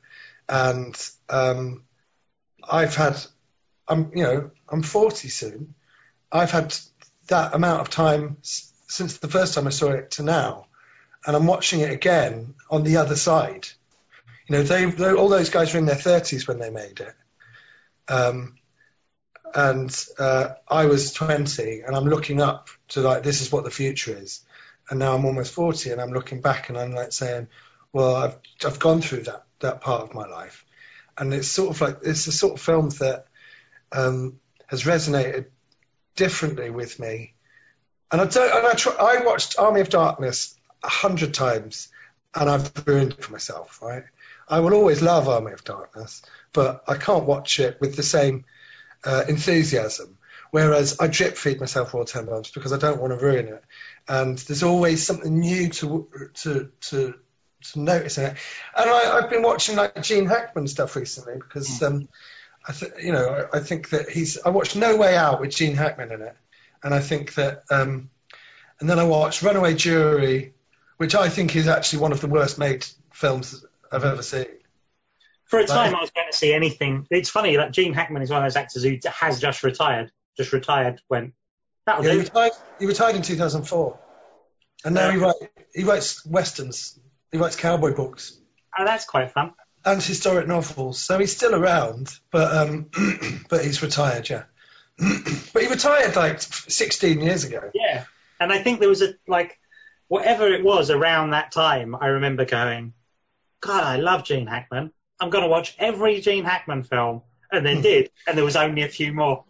and 0.48 1.10
um, 1.28 1.84
I've 2.70 2.94
had, 2.94 3.16
I'm 3.88 4.10
you 4.14 4.22
know 4.22 4.50
I'm 4.68 4.82
40 4.82 5.28
soon. 5.28 5.74
I've 6.30 6.50
had 6.50 6.76
that 7.28 7.54
amount 7.54 7.80
of 7.80 7.90
time 7.90 8.38
since 8.42 9.18
the 9.18 9.28
first 9.28 9.54
time 9.54 9.66
I 9.66 9.70
saw 9.70 9.90
it 9.90 10.12
to 10.12 10.22
now, 10.22 10.66
and 11.26 11.36
I'm 11.36 11.46
watching 11.46 11.80
it 11.80 11.90
again 11.90 12.54
on 12.70 12.84
the 12.84 12.98
other 12.98 13.16
side. 13.16 13.66
You 14.48 14.56
know, 14.56 14.62
they, 14.62 14.84
they 14.86 15.12
all 15.12 15.28
those 15.28 15.50
guys 15.50 15.72
were 15.72 15.80
in 15.80 15.86
their 15.86 15.96
30s 15.96 16.46
when 16.46 16.58
they 16.58 16.70
made 16.70 17.00
it. 17.00 17.14
Um, 18.08 18.56
and 19.54 20.06
uh, 20.18 20.50
I 20.68 20.86
was 20.86 21.12
20, 21.12 21.80
and 21.80 21.96
I'm 21.96 22.04
looking 22.04 22.40
up 22.40 22.68
to 22.88 23.00
like 23.00 23.22
this 23.22 23.40
is 23.40 23.50
what 23.50 23.64
the 23.64 23.70
future 23.70 24.16
is, 24.16 24.44
and 24.90 24.98
now 24.98 25.14
I'm 25.14 25.24
almost 25.24 25.54
40, 25.54 25.90
and 25.90 26.00
I'm 26.00 26.12
looking 26.12 26.40
back, 26.40 26.68
and 26.68 26.76
I'm 26.78 26.92
like 26.92 27.12
saying, 27.12 27.48
well, 27.92 28.14
I've 28.14 28.36
I've 28.64 28.78
gone 28.78 29.00
through 29.00 29.22
that 29.22 29.44
that 29.60 29.80
part 29.80 30.02
of 30.02 30.14
my 30.14 30.26
life, 30.26 30.65
and 31.18 31.32
it's 31.32 31.48
sort 31.48 31.70
of 31.70 31.80
like 31.80 31.98
it's 32.02 32.26
a 32.26 32.32
sort 32.32 32.54
of 32.54 32.60
film 32.60 32.90
that 33.00 33.26
um, 33.92 34.38
has 34.66 34.84
resonated 34.84 35.46
differently 36.14 36.70
with 36.70 36.98
me, 36.98 37.34
and 38.10 38.20
I 38.20 38.26
don't, 38.26 38.56
and 38.56 38.66
I 38.66 38.74
try, 38.74 38.94
I 38.94 39.24
watched 39.24 39.58
Army 39.58 39.80
of 39.80 39.88
Darkness 39.88 40.56
a 40.82 40.88
hundred 40.88 41.34
times, 41.34 41.88
and 42.34 42.48
I've 42.48 42.86
ruined 42.86 43.12
it 43.12 43.24
for 43.24 43.32
myself, 43.32 43.80
right? 43.82 44.04
I 44.48 44.60
will 44.60 44.74
always 44.74 45.02
love 45.02 45.28
Army 45.28 45.52
of 45.52 45.64
Darkness, 45.64 46.22
but 46.52 46.84
I 46.86 46.96
can't 46.96 47.24
watch 47.24 47.58
it 47.58 47.80
with 47.80 47.96
the 47.96 48.02
same 48.02 48.44
uh, 49.04 49.24
enthusiasm. 49.28 50.18
Whereas 50.52 50.98
I 51.00 51.08
drip 51.08 51.36
feed 51.36 51.60
myself 51.60 51.94
all 51.94 52.04
ten 52.04 52.26
times 52.26 52.50
because 52.50 52.72
I 52.72 52.78
don't 52.78 53.00
want 53.00 53.12
to 53.12 53.24
ruin 53.24 53.48
it, 53.48 53.64
and 54.08 54.38
there's 54.38 54.62
always 54.62 55.04
something 55.04 55.40
new 55.40 55.68
to 55.70 56.08
to 56.34 56.70
to 56.82 57.14
to 57.72 57.80
notice 57.80 58.18
it. 58.18 58.36
And 58.76 58.90
I, 58.90 59.18
I've 59.18 59.30
been 59.30 59.42
watching 59.42 59.76
like 59.76 60.02
Gene 60.02 60.26
Hackman 60.26 60.68
stuff 60.68 60.96
recently 60.96 61.34
because 61.34 61.82
um, 61.82 62.08
I 62.66 62.72
th- 62.72 62.92
you 63.02 63.12
know 63.12 63.48
I, 63.52 63.58
I 63.58 63.60
think 63.60 63.90
that 63.90 64.08
he's 64.08 64.38
I 64.42 64.50
watched 64.50 64.76
No 64.76 64.96
Way 64.96 65.16
Out 65.16 65.40
with 65.40 65.50
Gene 65.50 65.74
Hackman 65.74 66.12
in 66.12 66.22
it, 66.22 66.36
and 66.82 66.94
I 66.94 67.00
think 67.00 67.34
that 67.34 67.64
um, 67.70 68.10
and 68.80 68.90
then 68.90 68.98
I 68.98 69.04
watched 69.04 69.42
Runaway 69.42 69.74
Jury, 69.74 70.54
which 70.96 71.14
I 71.14 71.28
think 71.28 71.56
is 71.56 71.68
actually 71.68 72.00
one 72.00 72.12
of 72.12 72.20
the 72.20 72.28
worst 72.28 72.58
made 72.58 72.86
films 73.12 73.64
I've 73.90 74.04
ever 74.04 74.22
seen. 74.22 74.46
For 75.46 75.60
a 75.60 75.66
time, 75.66 75.94
I 75.94 76.00
was 76.00 76.10
going 76.10 76.26
to 76.30 76.36
see 76.36 76.52
anything. 76.52 77.06
It's 77.08 77.30
funny 77.30 77.56
that 77.56 77.70
Gene 77.70 77.94
Hackman 77.94 78.20
is 78.20 78.30
one 78.30 78.42
of 78.42 78.44
those 78.44 78.56
actors 78.56 78.82
who 78.82 78.98
has 79.06 79.40
just 79.40 79.62
retired. 79.62 80.10
Just 80.36 80.52
retired 80.52 81.00
when 81.08 81.32
that'll 81.86 82.04
Yeah, 82.04 82.12
he 82.12 82.18
retired. 82.18 82.52
He 82.78 82.86
retired 82.86 83.16
in 83.16 83.22
2004, 83.22 83.98
and 84.84 84.94
now 84.94 85.10
he 85.10 85.18
writes 85.18 85.38
he 85.74 85.84
writes 85.84 86.26
westerns. 86.26 86.98
He 87.36 87.42
writes 87.42 87.56
cowboy 87.56 87.94
books 87.94 88.32
Oh, 88.78 88.84
that's 88.86 89.04
quite 89.04 89.30
fun. 89.30 89.52
and 89.84 90.02
historic 90.02 90.46
novels. 90.48 90.98
So 90.98 91.18
he's 91.18 91.36
still 91.36 91.54
around, 91.54 92.08
but 92.30 92.56
um, 92.56 92.86
but 93.50 93.62
he's 93.62 93.82
retired. 93.82 94.26
Yeah, 94.30 94.44
but 94.98 95.62
he 95.62 95.68
retired 95.68 96.16
like 96.16 96.40
16 96.40 97.20
years 97.20 97.44
ago. 97.44 97.70
Yeah, 97.74 98.04
and 98.40 98.50
I 98.50 98.62
think 98.62 98.80
there 98.80 98.88
was 98.88 99.02
a 99.02 99.14
like 99.28 99.58
whatever 100.08 100.48
it 100.48 100.64
was 100.64 100.88
around 100.90 101.30
that 101.30 101.52
time. 101.52 101.94
I 101.94 102.06
remember 102.06 102.46
going, 102.46 102.94
God, 103.60 103.84
I 103.84 103.96
love 103.96 104.24
Gene 104.24 104.46
Hackman. 104.46 104.92
I'm 105.20 105.28
going 105.28 105.44
to 105.44 105.50
watch 105.50 105.74
every 105.78 106.22
Gene 106.22 106.44
Hackman 106.44 106.84
film, 106.84 107.20
and 107.52 107.66
then 107.66 107.82
did, 107.82 108.10
and 108.26 108.36
there 108.38 108.46
was 108.46 108.56
only 108.56 108.82
a 108.82 108.88
few 108.88 109.12
more, 109.12 109.44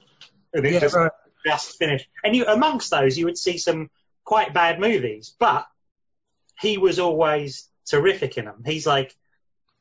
and 0.53 0.67
it 0.67 0.73
Yeah, 0.73 0.81
just 0.81 0.97
right. 0.97 1.13
just 1.47 1.79
finished. 1.79 2.09
And 2.25 2.35
you 2.35 2.47
amongst 2.47 2.91
those, 2.91 3.17
you 3.17 3.27
would 3.27 3.39
see 3.39 3.59
some 3.59 3.91
quite 4.25 4.53
bad 4.53 4.81
movies, 4.81 5.35
but 5.39 5.67
he 6.61 6.79
was 6.79 6.99
always 6.99 7.69
terrific 7.87 8.37
in 8.37 8.45
them. 8.45 8.63
He's 8.65 8.87
like, 8.87 9.15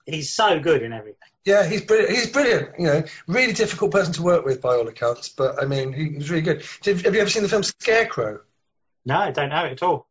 he's 0.06 0.34
so 0.34 0.60
good 0.60 0.84
in 0.84 0.94
everything. 0.94 1.20
Yeah, 1.44 1.66
he's 1.66 1.82
brilliant. 1.82 2.12
He's 2.12 2.30
brilliant. 2.30 2.80
You 2.80 2.86
know, 2.86 3.04
really 3.28 3.54
difficult 3.54 3.92
person 3.92 4.14
to 4.14 4.24
work 4.24 4.46
with 4.46 4.62
by 4.62 4.76
all 4.76 4.88
accounts. 4.88 5.30
But 5.30 5.62
I 5.62 5.66
mean, 5.66 5.94
he 5.94 6.16
was 6.16 6.30
really 6.30 6.42
good. 6.42 6.64
Did, 6.82 7.02
have 7.02 7.14
you 7.14 7.22
ever 7.22 7.30
seen 7.30 7.44
the 7.44 7.50
film 7.50 7.64
Scarecrow? 7.64 8.42
No, 9.06 9.18
I 9.18 9.32
don't 9.32 9.50
know 9.50 9.66
it 9.66 9.74
at 9.74 9.84
all. 9.84 10.08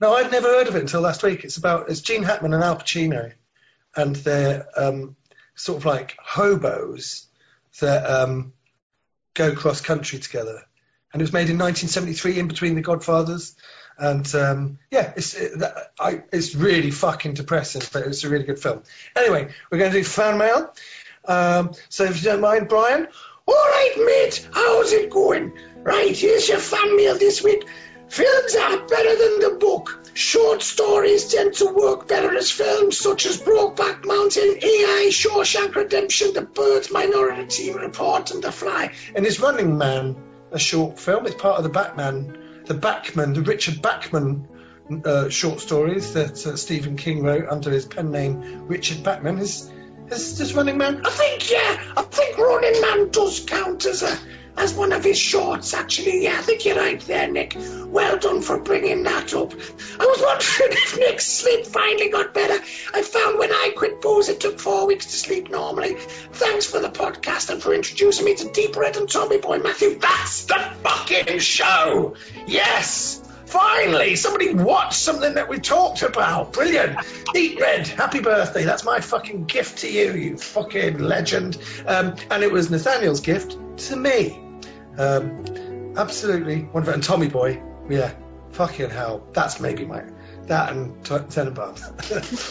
No, 0.00 0.14
I'd 0.14 0.30
never 0.30 0.48
heard 0.48 0.68
of 0.68 0.76
it 0.76 0.82
until 0.82 1.00
last 1.00 1.22
week. 1.22 1.44
It's 1.44 1.56
about 1.56 1.90
it's 1.90 2.00
Gene 2.00 2.22
Hackman 2.22 2.54
and 2.54 2.62
Al 2.62 2.76
Pacino, 2.76 3.32
and 3.96 4.14
they're 4.14 4.66
um, 4.76 5.16
sort 5.54 5.78
of 5.78 5.86
like 5.86 6.16
hobos 6.22 7.26
that 7.80 8.08
um, 8.08 8.52
go 9.34 9.54
cross 9.54 9.80
country 9.80 10.18
together. 10.18 10.62
And 11.12 11.22
it 11.22 11.24
was 11.24 11.32
made 11.32 11.48
in 11.48 11.58
1973, 11.58 12.38
in 12.38 12.48
between 12.48 12.74
The 12.74 12.82
Godfathers. 12.82 13.56
And 13.98 14.34
um, 14.34 14.78
yeah, 14.90 15.12
it's 15.16 15.34
it, 15.34 15.62
I, 15.98 16.22
it's 16.32 16.54
really 16.54 16.90
fucking 16.90 17.34
depressing, 17.34 17.82
but 17.92 18.06
it's 18.06 18.24
a 18.24 18.28
really 18.28 18.44
good 18.44 18.58
film. 18.58 18.82
Anyway, 19.14 19.48
we're 19.70 19.78
going 19.78 19.92
to 19.92 19.98
do 19.98 20.04
fan 20.04 20.38
mail. 20.38 20.74
Um, 21.24 21.72
so 21.88 22.04
if 22.04 22.22
you 22.22 22.30
don't 22.30 22.40
mind, 22.40 22.68
Brian. 22.68 23.08
All 23.46 23.54
right, 23.54 23.94
mate. 23.96 24.48
How's 24.52 24.92
it 24.92 25.10
going? 25.10 25.52
Right, 25.82 26.16
here's 26.16 26.48
your 26.48 26.58
fan 26.58 26.96
mail 26.96 27.16
this 27.16 27.42
week. 27.42 27.64
Films 28.08 28.54
are 28.54 28.86
better 28.86 29.16
than 29.16 29.40
the 29.40 29.56
book. 29.58 30.00
Short 30.14 30.62
stories 30.62 31.32
tend 31.32 31.54
to 31.54 31.66
work 31.66 32.08
better 32.08 32.34
as 32.36 32.50
films, 32.50 32.98
such 32.98 33.26
as 33.26 33.40
Brokeback 33.40 34.04
Mountain, 34.04 34.58
AI, 34.62 35.08
Shawshank 35.10 35.74
Redemption, 35.74 36.32
The 36.32 36.42
Birds, 36.42 36.90
Minority 36.90 37.72
Report, 37.72 38.30
and 38.30 38.42
The 38.42 38.52
Fly. 38.52 38.92
And 39.14 39.26
is 39.26 39.40
Running 39.40 39.76
Man 39.76 40.16
a 40.52 40.58
short 40.58 40.98
film? 40.98 41.26
It's 41.26 41.34
part 41.34 41.58
of 41.58 41.64
the 41.64 41.70
Batman, 41.70 42.38
the 42.66 42.74
Bachman, 42.74 43.32
the 43.32 43.42
Richard 43.42 43.80
Bachman 43.82 44.48
uh, 45.04 45.28
short 45.28 45.60
stories 45.60 46.12
that 46.14 46.46
uh, 46.46 46.56
Stephen 46.56 46.96
King 46.96 47.22
wrote 47.22 47.48
under 47.48 47.70
his 47.70 47.86
pen 47.86 48.10
name 48.10 48.66
Richard 48.66 49.02
Bachman. 49.02 49.38
Is 49.38 49.72
is 50.10 50.54
Running 50.54 50.78
Man? 50.78 51.04
I 51.04 51.10
think, 51.10 51.50
yeah, 51.50 51.92
I 51.96 52.02
think 52.02 52.38
Running 52.38 52.80
Man 52.80 53.10
does 53.10 53.40
count 53.40 53.84
as 53.86 54.02
a 54.02 54.18
as 54.56 54.74
one 54.74 54.92
of 54.92 55.04
his 55.04 55.18
shorts, 55.18 55.74
actually. 55.74 56.24
Yeah, 56.24 56.36
I 56.38 56.42
think 56.42 56.64
you're 56.64 56.76
right 56.76 57.00
there, 57.02 57.30
Nick. 57.30 57.56
Well 57.86 58.18
done 58.18 58.42
for 58.42 58.58
bringing 58.60 59.02
that 59.04 59.34
up. 59.34 59.52
I 59.52 60.04
was 60.04 60.20
wondering 60.20 60.78
if 60.82 60.98
Nick's 60.98 61.26
sleep 61.26 61.66
finally 61.66 62.08
got 62.08 62.34
better. 62.34 62.62
I 62.94 63.02
found 63.02 63.38
when 63.38 63.52
I 63.52 63.72
quit 63.76 64.00
booze, 64.00 64.28
it 64.28 64.40
took 64.40 64.58
four 64.58 64.86
weeks 64.86 65.06
to 65.06 65.12
sleep 65.12 65.50
normally. 65.50 65.94
Thanks 65.94 66.66
for 66.66 66.80
the 66.80 66.88
podcast 66.88 67.50
and 67.50 67.62
for 67.62 67.74
introducing 67.74 68.24
me 68.24 68.34
to 68.36 68.50
Deep 68.50 68.76
Red 68.76 68.96
and 68.96 69.08
Tommy 69.08 69.38
Boy 69.38 69.58
Matthew. 69.58 69.98
That's 69.98 70.44
the 70.46 70.58
fucking 70.82 71.38
show! 71.38 72.16
Yes! 72.46 73.22
Finally, 73.46 74.16
somebody 74.16 74.52
watched 74.52 74.98
something 74.98 75.34
that 75.34 75.48
we 75.48 75.58
talked 75.58 76.02
about. 76.02 76.52
Brilliant. 76.52 76.98
Deep 77.32 77.60
Red, 77.60 77.86
happy 77.86 78.20
birthday. 78.20 78.64
That's 78.64 78.84
my 78.84 79.00
fucking 79.00 79.44
gift 79.44 79.78
to 79.78 79.90
you, 79.90 80.12
you 80.14 80.36
fucking 80.36 80.98
legend. 80.98 81.56
Um, 81.86 82.16
and 82.30 82.42
it 82.42 82.50
was 82.50 82.70
Nathaniel's 82.70 83.20
gift 83.20 83.56
to 83.78 83.96
me. 83.96 84.45
Um, 84.98 85.94
absolutely 85.96 86.62
wonderful. 86.64 86.94
And 86.94 87.02
Tommy 87.02 87.28
Boy, 87.28 87.62
yeah, 87.88 88.12
fucking 88.52 88.90
hell. 88.90 89.26
That's 89.32 89.60
maybe 89.60 89.84
my. 89.84 90.04
That 90.46 90.70
and 90.70 91.04
t- 91.04 91.14
Tenenbaums. 91.14 91.82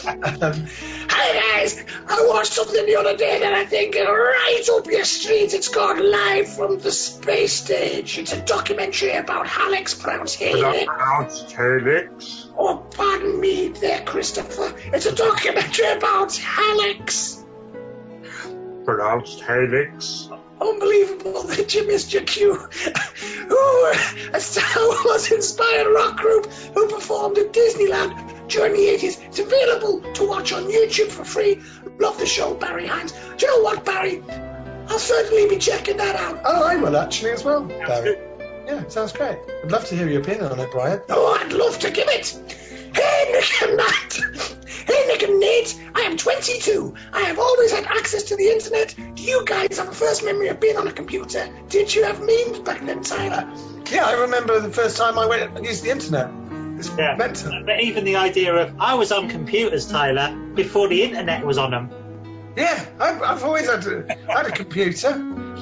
um, 0.42 0.66
Hi 1.08 1.56
guys, 1.56 1.82
I 2.06 2.26
watched 2.28 2.52
something 2.52 2.84
the 2.84 2.96
other 2.96 3.16
day 3.16 3.40
that 3.40 3.54
I 3.54 3.64
think 3.64 3.96
is 3.96 4.06
right 4.06 4.64
up 4.70 4.86
your 4.86 5.04
street. 5.04 5.54
It's 5.54 5.68
called 5.68 5.98
Live 5.98 6.46
from 6.48 6.78
the 6.78 6.92
Space 6.92 7.54
Stage. 7.54 8.18
It's 8.18 8.34
a 8.34 8.42
documentary 8.42 9.12
about 9.12 9.46
Alex 9.48 9.94
pronounced 9.94 10.38
Haley. 10.38 10.84
pronounced 10.84 11.50
Helix. 11.52 12.48
Oh, 12.58 12.86
pardon 12.94 13.40
me 13.40 13.68
there, 13.68 14.02
Christopher. 14.02 14.74
It's 14.92 15.06
a 15.06 15.14
documentary 15.14 15.92
about 15.92 16.38
Alex. 16.44 17.42
Pronounced 18.84 19.42
Helix. 19.42 20.28
Unbelievable 20.60 21.42
that 21.44 21.74
you 21.74 21.86
missed 21.86 22.12
your 22.12 22.22
cue. 22.22 22.54
Who 22.54 23.92
a 24.32 24.40
Star 24.40 24.88
Wars 25.04 25.30
inspired 25.30 25.92
rock 25.92 26.16
group 26.16 26.46
who 26.46 26.88
performed 26.88 27.38
at 27.38 27.52
Disneyland 27.52 28.48
during 28.48 28.72
the 28.72 28.86
80s. 28.88 29.22
It's 29.26 29.38
available 29.38 30.00
to 30.14 30.26
watch 30.26 30.52
on 30.52 30.64
YouTube 30.64 31.08
for 31.08 31.24
free. 31.24 31.62
Love 31.98 32.18
the 32.18 32.26
show, 32.26 32.54
Barry 32.54 32.86
Hines. 32.86 33.12
Do 33.12 33.46
you 33.46 33.56
know 33.56 33.62
what, 33.64 33.84
Barry? 33.84 34.22
I'll 34.88 34.98
certainly 34.98 35.48
be 35.48 35.58
checking 35.58 35.96
that 35.98 36.16
out. 36.16 36.40
oh, 36.44 36.64
I 36.64 36.76
will 36.76 36.96
actually 36.96 37.32
as 37.32 37.44
well, 37.44 37.62
Barry. 37.64 38.18
Yeah, 38.66 38.88
sounds 38.88 39.12
great. 39.12 39.38
I'd 39.64 39.70
love 39.70 39.84
to 39.86 39.96
hear 39.96 40.08
your 40.08 40.20
opinion 40.22 40.46
on 40.46 40.58
it, 40.58 40.70
Brian. 40.72 41.00
Oh, 41.08 41.38
I'd 41.40 41.52
love 41.52 41.78
to 41.80 41.90
give 41.90 42.08
it. 42.08 42.34
Hey, 42.96 43.32
Nick 43.32 43.62
and 43.62 43.76
Matt. 43.76 44.18
Hey, 44.86 45.06
Nick 45.08 45.22
and 45.22 45.38
Nate. 45.38 45.78
I 45.94 46.00
am 46.02 46.16
22. 46.16 46.94
I 47.12 47.20
have 47.22 47.38
always 47.38 47.70
had 47.72 47.84
access 47.84 48.22
to 48.24 48.36
the 48.36 48.48
internet. 48.48 48.94
Do 48.96 49.22
you 49.22 49.44
guys 49.44 49.78
have 49.78 49.88
a 49.88 49.92
first 49.92 50.24
memory 50.24 50.48
of 50.48 50.60
being 50.60 50.76
on 50.78 50.88
a 50.88 50.92
computer? 50.92 51.46
Did 51.68 51.94
you 51.94 52.04
have 52.04 52.20
memes 52.20 52.60
back 52.60 52.84
then, 52.86 53.02
Tyler? 53.02 53.52
Yeah, 53.90 54.06
I 54.06 54.12
remember 54.22 54.60
the 54.60 54.70
first 54.70 54.96
time 54.96 55.18
I 55.18 55.26
went 55.26 55.56
and 55.56 55.66
used 55.66 55.84
the 55.84 55.90
internet. 55.90 56.30
It's 56.78 56.90
Yeah. 56.96 57.16
mental. 57.16 57.62
But 57.66 57.80
even 57.80 58.04
the 58.04 58.16
idea 58.16 58.54
of 58.54 58.74
I 58.78 58.94
was 58.94 59.12
on 59.12 59.28
computers, 59.28 59.86
Tyler, 59.86 60.34
before 60.54 60.88
the 60.88 61.02
internet 61.02 61.44
was 61.44 61.58
on 61.58 61.70
them. 61.72 61.90
Yeah, 62.56 62.86
I've, 62.98 63.22
I've 63.22 63.44
always 63.44 63.68
had 63.68 63.86
a, 63.86 64.14
had 64.32 64.46
a 64.46 64.50
computer. 64.50 65.08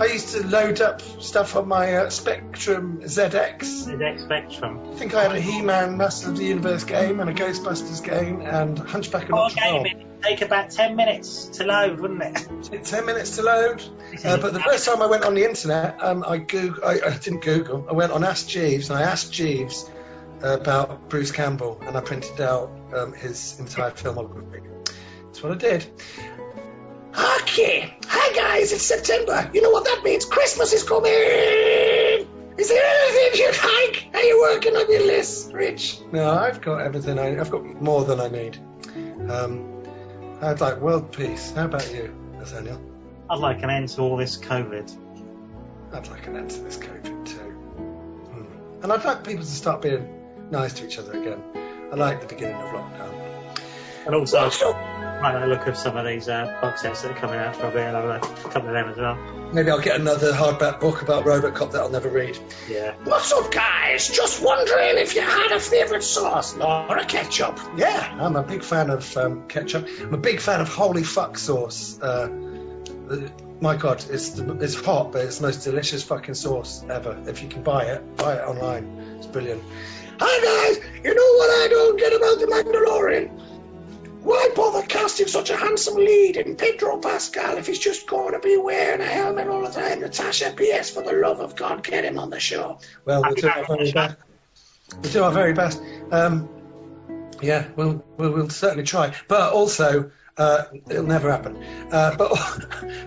I 0.01 0.07
used 0.07 0.29
to 0.31 0.47
load 0.47 0.81
up 0.81 1.01
stuff 1.21 1.57
on 1.57 1.67
my 1.67 1.97
uh, 1.97 2.11
Spectrum 2.11 3.01
ZX. 3.03 3.59
ZX 3.59 4.25
Spectrum. 4.25 4.81
I 4.93 4.95
think 4.95 5.15
I 5.15 5.25
had 5.25 5.33
a 5.33 5.41
He-Man 5.41 5.97
Master 5.97 6.31
of 6.31 6.37
the 6.37 6.45
Universe 6.45 6.85
game 6.85 7.21
and 7.21 7.29
a 7.29 7.35
Ghostbusters 7.35 8.03
game 8.03 8.41
and 8.43 8.79
Hunchback 8.79 9.25
of 9.25 9.31
Notre 9.31 9.57
Dame. 9.57 9.83
game? 9.83 10.15
take 10.25 10.41
about 10.43 10.71
10 10.71 10.97
minutes 10.97 11.47
to 11.47 11.65
load, 11.65 12.01
wouldn't 12.01 12.23
it? 12.23 12.85
Ten 12.85 13.05
minutes 13.05 13.37
to 13.37 13.43
load. 13.43 13.83
Uh, 14.25 14.39
but 14.39 14.53
the 14.55 14.61
first 14.61 14.87
time 14.87 15.03
I 15.03 15.07
went 15.07 15.25
on 15.25 15.35
the 15.35 15.45
internet, 15.45 16.03
um, 16.03 16.25
I 16.27 16.39
Google, 16.39 16.85
I, 16.85 17.01
I 17.07 17.17
didn't 17.19 17.43
Google. 17.43 17.87
I 17.89 17.93
went 17.93 18.13
on 18.13 18.25
Ask 18.25 18.49
Jeeves 18.49 18.89
and 18.89 18.99
I 18.99 19.03
asked 19.03 19.33
Jeeves 19.33 19.91
about 20.41 21.09
Bruce 21.09 21.31
Campbell, 21.31 21.81
and 21.83 21.97
I 21.97 22.01
printed 22.01 22.41
out 22.41 22.71
um, 22.95 23.13
his 23.15 23.59
entire 23.59 23.91
filmography. 23.91 24.63
That's 25.25 25.43
what 25.43 25.53
I 25.53 25.57
did. 25.57 25.87
Okay. 27.17 27.95
Hi 28.09 28.33
guys, 28.35 28.73
it's 28.73 28.83
September. 28.85 29.49
You 29.55 29.63
know 29.63 29.71
what 29.71 29.85
that 29.85 30.03
means? 30.03 30.25
Christmas 30.25 30.73
is 30.73 30.83
coming. 30.83 31.13
Is 31.13 32.69
there 32.69 32.85
anything 32.85 33.41
you'd 33.41 33.63
like? 33.63 34.09
Are 34.15 34.23
you 34.23 34.41
working 34.41 34.75
on 34.77 34.91
your 34.91 35.07
list, 35.07 35.53
Rich? 35.53 36.01
No, 36.11 36.31
I've 36.31 36.61
got 36.61 36.81
everything. 36.81 37.19
I, 37.19 37.39
I've 37.39 37.51
got 37.51 37.65
more 37.65 38.05
than 38.05 38.21
I 38.21 38.29
need. 38.29 38.59
Um, 39.31 39.85
I'd 40.41 40.61
like 40.61 40.81
world 40.81 41.13
peace. 41.13 41.53
How 41.53 41.67
about 41.67 41.93
you, 41.93 42.13
Nathaniel? 42.39 42.81
I'd 43.31 43.39
like 43.39 43.63
an 43.63 43.71
end 43.71 43.91
to 43.91 44.03
all 44.03 44.17
this 44.17 44.37
COVID. 44.37 44.97
I'd 45.93 46.09
like 46.09 46.27
an 46.27 46.37
end 46.37 46.51
to 46.51 46.61
this 46.63 46.79
COVID 46.79 47.27
too. 47.27 47.39
Hmm. 47.39 48.83
And 48.83 48.93
I'd 48.93 49.05
like 49.05 49.25
people 49.25 49.45
to 49.45 49.51
start 49.51 49.83
being 49.83 50.09
nice 50.51 50.73
to 50.75 50.87
each 50.87 50.99
other 50.99 51.13
again. 51.13 51.43
I 51.93 51.95
like 51.95 52.21
the 52.21 52.27
beginning 52.27 52.57
of 52.57 52.71
lockdown. 52.71 53.15
And 54.07 54.15
also, 54.15 54.39
Well, 54.39 54.51
so, 54.51 54.73
I 54.73 54.94
like 55.25 55.41
the 55.43 55.47
look 55.47 55.67
of 55.67 55.77
some 55.77 55.97
of 55.97 56.05
these 56.07 56.29
uh, 56.29 56.57
box 56.61 56.83
sets 56.83 57.03
that 57.03 57.11
are 57.13 57.15
coming 57.15 57.39
out. 57.39 57.55
Probably 57.59 57.83
I'll 57.83 57.95
have 58.13 58.23
a 58.23 58.49
couple 58.51 58.69
of 58.69 58.75
them 58.75 58.89
as 58.89 58.97
well. 58.97 59.17
Maybe 59.53 59.71
I'll 59.71 59.81
get 59.81 60.01
another 60.01 60.33
hardback 60.33 60.81
book 60.81 61.03
about 61.03 61.25
Robocop 61.25 61.73
that 61.73 61.81
I'll 61.81 61.91
never 61.91 62.09
read. 62.09 62.37
Yeah. 62.69 62.95
what's 63.05 63.33
up, 63.33 63.53
guys? 63.53 64.09
Just 64.09 64.43
wondering 64.43 64.99
if 64.99 65.15
you 65.15 65.21
had 65.23 65.53
a 65.53 65.61
favourite 65.61 66.03
sauce 66.03 66.57
or 66.59 66.97
a 66.99 67.05
ketchup. 67.05 67.59
Yeah, 67.77 68.17
I'm 68.21 68.37
a 68.37 68.43
big 68.43 68.63
fan 68.65 68.91
of 68.91 69.17
um, 69.17 69.47
ketchup. 69.49 69.89
I'm 70.01 70.15
a 70.15 70.19
big 70.19 70.41
fan 70.41 70.61
of 70.61 70.69
holy 70.69 71.05
fuck 71.05 71.39
sauce. 71.39 71.99
Uh, 72.01 72.27
the- 73.09 73.31
my 73.61 73.77
God, 73.77 74.05
it's 74.11 74.37
it's 74.39 74.75
hot, 74.75 75.13
but 75.13 75.25
it's 75.25 75.39
the 75.39 75.47
most 75.47 75.59
delicious 75.65 76.03
fucking 76.03 76.35
sauce 76.35 76.85
ever. 76.91 77.17
If 77.27 77.41
you 77.43 77.49
can 77.49 77.63
buy 77.63 77.85
it, 77.85 78.17
buy 78.17 78.35
it 78.35 78.43
online. 78.43 79.17
It's 79.19 79.27
brilliant. 79.29 79.63
Hi 80.21 80.71
guys, 80.75 80.85
you 81.03 81.15
know 81.15 81.39
what 81.39 81.51
I 81.65 81.69
don't 81.69 81.99
get 81.99 82.13
about 82.13 82.39
the 82.39 82.47
Mandalorian? 82.47 83.44
Why 84.25 84.49
bother 84.57 84.87
casting 84.87 85.27
such 85.27 85.51
a 85.51 85.57
handsome 85.57 85.97
lead 85.97 86.39
in 86.39 86.57
Pedro 86.57 86.97
Pascal 86.97 87.59
if 87.59 87.67
he's 87.67 87.79
just 87.79 88.07
going 88.07 88.33
to 88.33 88.39
be 88.39 88.57
wearing 88.57 89.03
a 89.03 89.05
helmet 89.05 89.49
all 89.49 89.61
the 89.61 89.71
time? 89.71 90.01
Natasha, 90.01 90.55
P.S. 90.57 90.89
For 90.89 91.03
the 91.03 91.13
love 91.13 91.41
of 91.41 91.55
God, 91.55 91.83
get 91.85 92.07
him 92.07 92.19
on 92.19 92.31
the 92.31 92.41
show. 92.41 92.79
Well, 93.05 93.23
we'll 93.23 93.35
do 93.35 93.49
our 93.49 93.67
very 93.67 93.93
best. 93.93 94.17
We'll 94.95 95.13
do 95.13 95.23
our 95.25 95.31
very 95.31 95.53
best. 95.53 95.83
Um, 96.11 96.49
yeah, 97.43 97.69
we'll, 97.77 98.03
we'll 98.17 98.33
we'll 98.33 98.49
certainly 98.49 98.85
try. 98.85 99.15
But 99.29 99.53
also, 99.53 100.11
uh, 100.39 100.65
it'll 100.89 101.05
never 101.05 101.31
happen. 101.31 101.63
Uh, 101.93 102.17
but 102.17 102.31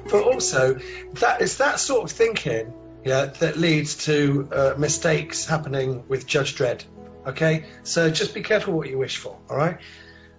but 0.11 0.24
also, 0.24 0.78
that 1.13 1.41
is 1.41 1.57
that 1.57 1.80
sort 1.80 2.03
of 2.03 2.15
thinking, 2.15 2.72
yeah, 3.03 3.26
that 3.26 3.57
leads 3.57 4.05
to 4.05 4.47
uh, 4.51 4.74
mistakes 4.78 5.47
happening 5.47 6.07
with 6.07 6.28
Judge 6.28 6.55
Dredd. 6.55 6.84
Okay, 7.26 7.65
so 7.82 8.11
just 8.11 8.36
be 8.36 8.43
careful 8.43 8.76
what 8.76 8.88
you 8.88 8.99
wish 8.99 9.18
for. 9.18 9.36
All 9.49 9.57
right. 9.57 9.80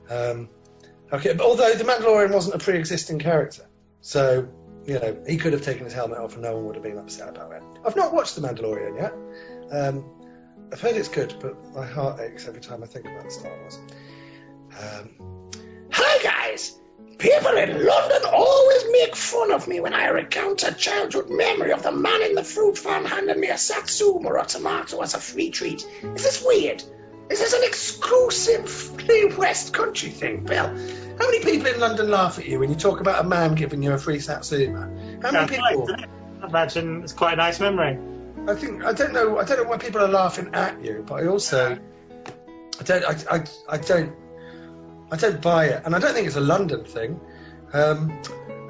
Um, 0.08 0.48
okay, 1.12 1.32
but 1.34 1.44
although 1.44 1.74
the 1.74 1.84
Mandalorian 1.84 2.32
wasn't 2.32 2.54
a 2.54 2.58
pre-existing 2.58 3.18
character, 3.18 3.66
so 4.00 4.48
you 4.86 4.94
know 4.94 5.22
he 5.26 5.36
could 5.36 5.52
have 5.52 5.62
taken 5.62 5.84
his 5.84 5.92
helmet 5.92 6.18
off 6.18 6.34
and 6.34 6.42
no 6.42 6.54
one 6.56 6.66
would 6.66 6.74
have 6.76 6.84
been 6.84 6.98
upset 6.98 7.28
about 7.28 7.52
it. 7.52 7.62
I've 7.84 7.96
not 7.96 8.12
watched 8.12 8.36
the 8.36 8.42
Mandalorian 8.42 8.96
yet. 8.96 9.14
Um, 9.70 10.04
I've 10.72 10.80
heard 10.80 10.96
it's 10.96 11.08
good, 11.08 11.34
but 11.40 11.56
my 11.74 11.86
heart 11.86 12.20
aches 12.20 12.46
every 12.46 12.60
time 12.60 12.82
I 12.82 12.86
think 12.86 13.06
about 13.06 13.32
Star 13.32 13.50
Wars. 13.60 13.78
Um, 14.78 15.48
Hi 15.90 16.22
guys! 16.22 16.78
People 17.18 17.56
in 17.56 17.84
London 17.84 18.22
always 18.32 18.84
make 18.92 19.16
fun 19.16 19.50
of 19.50 19.66
me 19.66 19.80
when 19.80 19.94
I 19.94 20.06
recount 20.08 20.62
a 20.62 20.72
childhood 20.72 21.28
memory 21.28 21.72
of 21.72 21.82
the 21.82 21.90
man 21.90 22.22
in 22.22 22.34
the 22.34 22.44
fruit 22.44 22.78
farm 22.78 23.04
handing 23.04 23.40
me 23.40 23.48
a 23.48 23.58
satsuma 23.58 24.28
or 24.28 24.38
a 24.38 24.44
tomato 24.44 25.00
as 25.00 25.14
a 25.14 25.18
free 25.18 25.50
treat. 25.50 25.84
Is 26.02 26.22
this 26.22 26.44
weird? 26.46 26.84
Is 27.30 27.40
this 27.40 27.52
an 27.52 27.62
exclusively 27.64 29.34
West 29.34 29.74
Country 29.74 30.10
thing, 30.10 30.44
Bill? 30.44 30.74
how 31.18 31.26
many 31.26 31.40
people 31.42 31.66
in 31.66 31.80
London 31.80 32.10
laugh 32.10 32.38
at 32.38 32.46
you 32.46 32.60
when 32.60 32.70
you 32.70 32.76
talk 32.76 33.00
about 33.00 33.24
a 33.24 33.28
man 33.28 33.54
giving 33.54 33.82
you 33.82 33.92
a 33.92 33.98
free 33.98 34.20
satsuma? 34.20 34.82
How 35.20 35.32
many 35.32 35.56
nice, 35.56 35.70
people? 35.70 35.86
doesn't? 35.86 36.10
I 36.42 36.46
imagine 36.46 37.02
it's 37.02 37.12
quite 37.12 37.32
a 37.32 37.36
nice 37.36 37.58
memory. 37.58 37.98
I 38.46 38.54
think 38.54 38.84
I 38.84 38.92
don't 38.92 39.12
know. 39.12 39.38
I 39.38 39.44
don't 39.44 39.62
know 39.62 39.68
why 39.68 39.78
people 39.78 40.00
are 40.00 40.08
laughing 40.08 40.50
at 40.54 40.82
you, 40.82 41.04
but 41.06 41.16
I 41.16 41.26
also 41.26 41.78
I 42.80 42.84
don't. 42.84 43.04
I, 43.04 43.36
I, 43.36 43.44
I 43.68 43.78
don't. 43.78 44.14
I 45.10 45.16
don't 45.16 45.42
buy 45.42 45.66
it, 45.66 45.82
and 45.84 45.96
I 45.96 45.98
don't 45.98 46.14
think 46.14 46.26
it's 46.26 46.36
a 46.36 46.40
London 46.40 46.84
thing. 46.84 47.20
Um, 47.72 48.22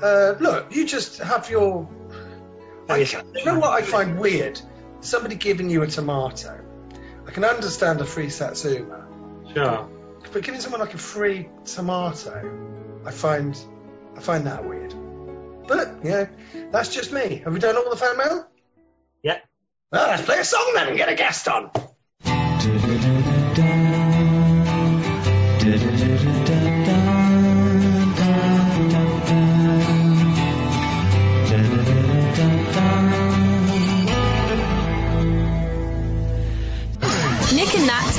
uh, 0.03 0.35
look, 0.41 0.75
you 0.75 0.87
just 0.87 1.19
have 1.19 1.51
your. 1.51 1.89
I, 2.89 2.99
you 2.99 3.45
know 3.45 3.59
what 3.59 3.71
I 3.71 3.83
find 3.83 4.19
weird? 4.19 4.61
Somebody 5.01 5.35
giving 5.35 5.69
you 5.69 5.83
a 5.83 5.87
tomato. 5.87 6.65
I 7.29 7.31
can 7.31 7.45
understand 7.45 8.01
a 8.01 8.05
free 8.07 8.31
satsuma, 8.31 9.07
Sure. 9.55 9.89
but 10.33 10.43
giving 10.43 10.61
someone 10.61 10.81
like 10.81 10.95
a 10.95 10.99
free 10.99 11.49
tomato, 11.67 12.43
I 13.05 13.11
find 13.11 13.57
I 14.17 14.21
find 14.21 14.47
that 14.47 14.65
weird. 14.67 14.95
But 15.69 15.99
yeah, 16.03 16.27
that's 16.73 16.89
just 16.93 17.13
me. 17.13 17.43
Have 17.45 17.53
we 17.53 17.61
done 17.61 17.77
all 17.77 17.91
the 17.91 17.97
fan 17.97 18.17
mail? 18.17 18.49
Yeah. 19.23 19.39
Well, 19.93 20.09
let's 20.09 20.23
play 20.23 20.39
a 20.39 20.45
song 20.45 20.73
then 20.75 20.89
and 20.89 20.97
get 20.97 21.09
a 21.11 21.15
guest 21.15 21.47
on. 21.49 21.71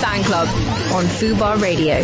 Fan 0.09 0.23
Club 0.23 0.47
on 0.91 1.05
Fubar 1.05 1.61
Radio. 1.61 1.97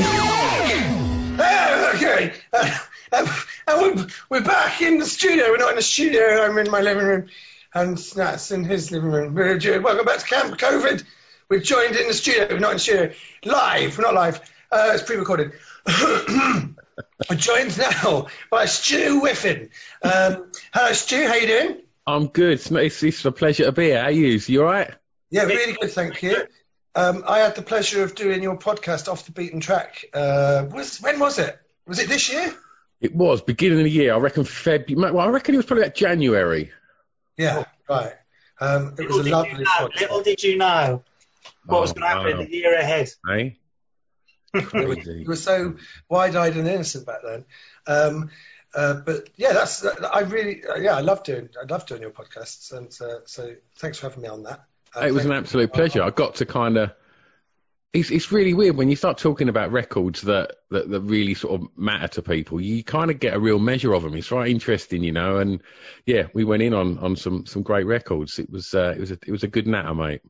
Oh, 1.39 1.91
okay. 1.95 2.33
Uh, 2.53 2.77
uh, 3.11 3.41
and 3.67 3.81
we're, 3.81 4.07
we're 4.29 4.43
back 4.45 4.79
in 4.79 4.99
the 4.99 5.07
studio. 5.07 5.45
We're 5.49 5.57
not 5.57 5.71
in 5.71 5.75
the 5.77 5.81
studio. 5.81 6.43
I'm 6.43 6.55
in 6.59 6.69
my 6.69 6.81
living 6.81 7.03
room, 7.03 7.29
and 7.73 7.97
Nat's 8.15 8.51
in 8.51 8.63
his 8.63 8.91
living 8.91 9.09
room. 9.09 9.33
We're, 9.33 9.57
jo- 9.57 9.81
welcome 9.81 10.05
back 10.05 10.19
to 10.19 10.25
Camp 10.25 10.55
COVID. 10.55 11.03
We're 11.49 11.61
joined 11.61 11.95
in 11.95 12.07
the 12.07 12.13
studio. 12.13 12.47
We're 12.51 12.59
not 12.59 12.71
in 12.71 12.75
the 12.75 12.79
studio. 12.79 13.11
Live. 13.43 13.97
We're 13.97 14.03
not 14.03 14.13
live. 14.13 14.39
Uh, 14.71 14.91
it's 14.93 15.01
pre-recorded. 15.01 15.53
we're 15.87 17.37
joined 17.37 17.75
now 17.75 18.27
by 18.51 18.65
Stu 18.65 19.19
Whiffen. 19.21 19.71
Um, 20.03 20.51
hello, 20.71 20.93
Stu. 20.93 21.27
How 21.27 21.35
you 21.35 21.47
doing? 21.47 21.81
I'm 22.05 22.27
good. 22.27 22.53
It's, 22.53 22.69
it's, 22.69 23.01
it's 23.01 23.25
a 23.25 23.31
pleasure 23.31 23.63
to 23.63 23.71
be 23.71 23.85
here. 23.85 23.99
How 23.99 24.05
are 24.05 24.11
you? 24.11 24.39
You 24.45 24.61
all 24.61 24.71
right? 24.71 24.93
Yeah, 25.31 25.45
really 25.45 25.73
good. 25.73 25.89
Thank 25.89 26.21
you. 26.21 26.45
Um, 26.95 27.23
I 27.27 27.39
had 27.39 27.55
the 27.55 27.61
pleasure 27.61 28.03
of 28.03 28.15
doing 28.15 28.41
your 28.41 28.57
podcast 28.57 29.11
off 29.11 29.25
the 29.25 29.31
beaten 29.33 29.59
track. 29.59 30.05
Uh, 30.13 30.65
was 30.71 31.01
when 31.01 31.19
was 31.19 31.39
it? 31.39 31.59
Was 31.85 31.99
it 31.99 32.07
this 32.07 32.31
year? 32.31 32.53
It 33.01 33.13
was 33.13 33.41
beginning 33.41 33.79
of 33.79 33.83
the 33.83 33.91
year. 33.91 34.13
I 34.13 34.17
reckon 34.17 34.45
February. 34.45 35.11
Well, 35.13 35.27
I 35.27 35.29
reckon 35.29 35.53
it 35.53 35.57
was 35.57 35.65
probably 35.65 35.83
like 35.83 35.95
January. 35.95 36.71
Yeah, 37.37 37.65
right. 37.89 38.13
Um, 38.59 38.93
it 38.97 38.99
Little 38.99 39.17
was 39.17 39.19
a 39.19 39.23
did 39.23 39.31
lovely 39.31 39.51
you 39.51 39.57
know, 39.59 39.69
podcast. 39.69 39.99
little 39.99 40.21
did 40.23 40.43
you 40.43 40.57
know 40.57 41.03
what 41.65 41.81
was 41.81 41.91
Oh, 41.91 41.93
going 41.95 42.03
to 42.03 42.07
happen 42.07 42.37
wow. 42.37 42.43
in 42.43 42.49
the 42.49 42.55
year 42.55 42.73
ahead. 42.73 43.09
Eh? 43.29 43.49
You 44.73 45.25
were 45.27 45.35
so 45.35 45.75
wide-eyed 46.07 46.55
and 46.55 46.65
innocent 46.67 47.05
back 47.05 47.19
then. 47.25 47.45
Um, 47.87 48.31
uh, 48.73 48.93
but 49.05 49.29
yeah, 49.35 49.51
that's 49.51 49.85
I 49.85 50.21
really 50.21 50.63
uh, 50.65 50.75
yeah 50.75 50.95
I 50.95 51.01
love 51.01 51.23
doing 51.23 51.49
I 51.61 51.65
love 51.65 51.85
doing 51.85 52.01
your 52.01 52.11
podcasts 52.11 52.71
and 52.71 52.87
uh, 53.01 53.19
so 53.25 53.55
thanks 53.77 53.99
for 53.99 54.07
having 54.09 54.23
me 54.23 54.29
on 54.29 54.43
that. 54.43 54.63
It 55.01 55.13
was 55.13 55.25
an 55.25 55.31
absolute 55.31 55.73
pleasure. 55.73 56.03
I 56.03 56.09
got 56.09 56.35
to 56.35 56.45
kind 56.45 56.77
of. 56.77 56.91
It's, 57.93 58.11
it's 58.11 58.29
really 58.29 58.53
weird 58.53 58.75
when 58.75 58.89
you 58.89 58.97
start 58.97 59.17
talking 59.17 59.47
about 59.47 59.71
records 59.71 60.23
that, 60.23 60.57
that, 60.69 60.89
that 60.89 60.99
really 60.99 61.33
sort 61.33 61.61
of 61.61 61.69
matter 61.77 62.09
to 62.09 62.21
people. 62.21 62.59
You 62.59 62.83
kind 62.83 63.09
of 63.09 63.21
get 63.21 63.33
a 63.33 63.39
real 63.39 63.57
measure 63.57 63.93
of 63.93 64.03
them. 64.03 64.15
It's 64.15 64.31
right 64.31 64.49
interesting, 64.49 65.01
you 65.01 65.13
know. 65.13 65.37
And 65.37 65.61
yeah, 66.05 66.27
we 66.33 66.43
went 66.43 66.61
in 66.61 66.73
on, 66.73 66.97
on 66.97 67.15
some, 67.15 67.45
some 67.45 67.61
great 67.61 67.85
records. 67.85 68.37
It 68.37 68.49
was 68.49 68.73
uh, 68.73 68.93
it 68.97 68.99
was 68.99 69.11
a, 69.11 69.17
it 69.25 69.31
was 69.31 69.43
a 69.43 69.47
good 69.47 69.65
natter, 69.65 69.95
mate. 69.95 70.21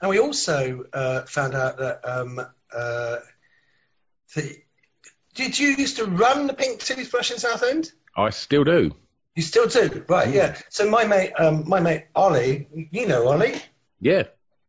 And 0.00 0.08
we 0.08 0.20
also 0.20 0.84
uh, 0.92 1.22
found 1.22 1.56
out 1.56 1.78
that 1.78 2.00
um, 2.08 2.40
uh, 2.72 3.16
the, 4.36 4.56
did 5.34 5.58
you 5.58 5.68
used 5.70 5.96
to 5.96 6.04
run 6.04 6.46
the 6.46 6.54
Pink 6.54 6.78
Toothbrush 6.78 7.32
in 7.32 7.38
Southend? 7.38 7.90
I 8.16 8.30
still 8.30 8.62
do. 8.62 8.94
You 9.34 9.42
still 9.42 9.66
do, 9.66 10.04
right? 10.08 10.32
Yeah. 10.32 10.56
So 10.68 10.88
my 10.88 11.04
mate, 11.06 11.32
um, 11.38 11.68
my 11.68 11.80
mate 11.80 12.06
Ollie, 12.14 12.68
you 12.92 13.06
know 13.06 13.28
Ollie. 13.28 13.60
Yeah. 14.00 14.24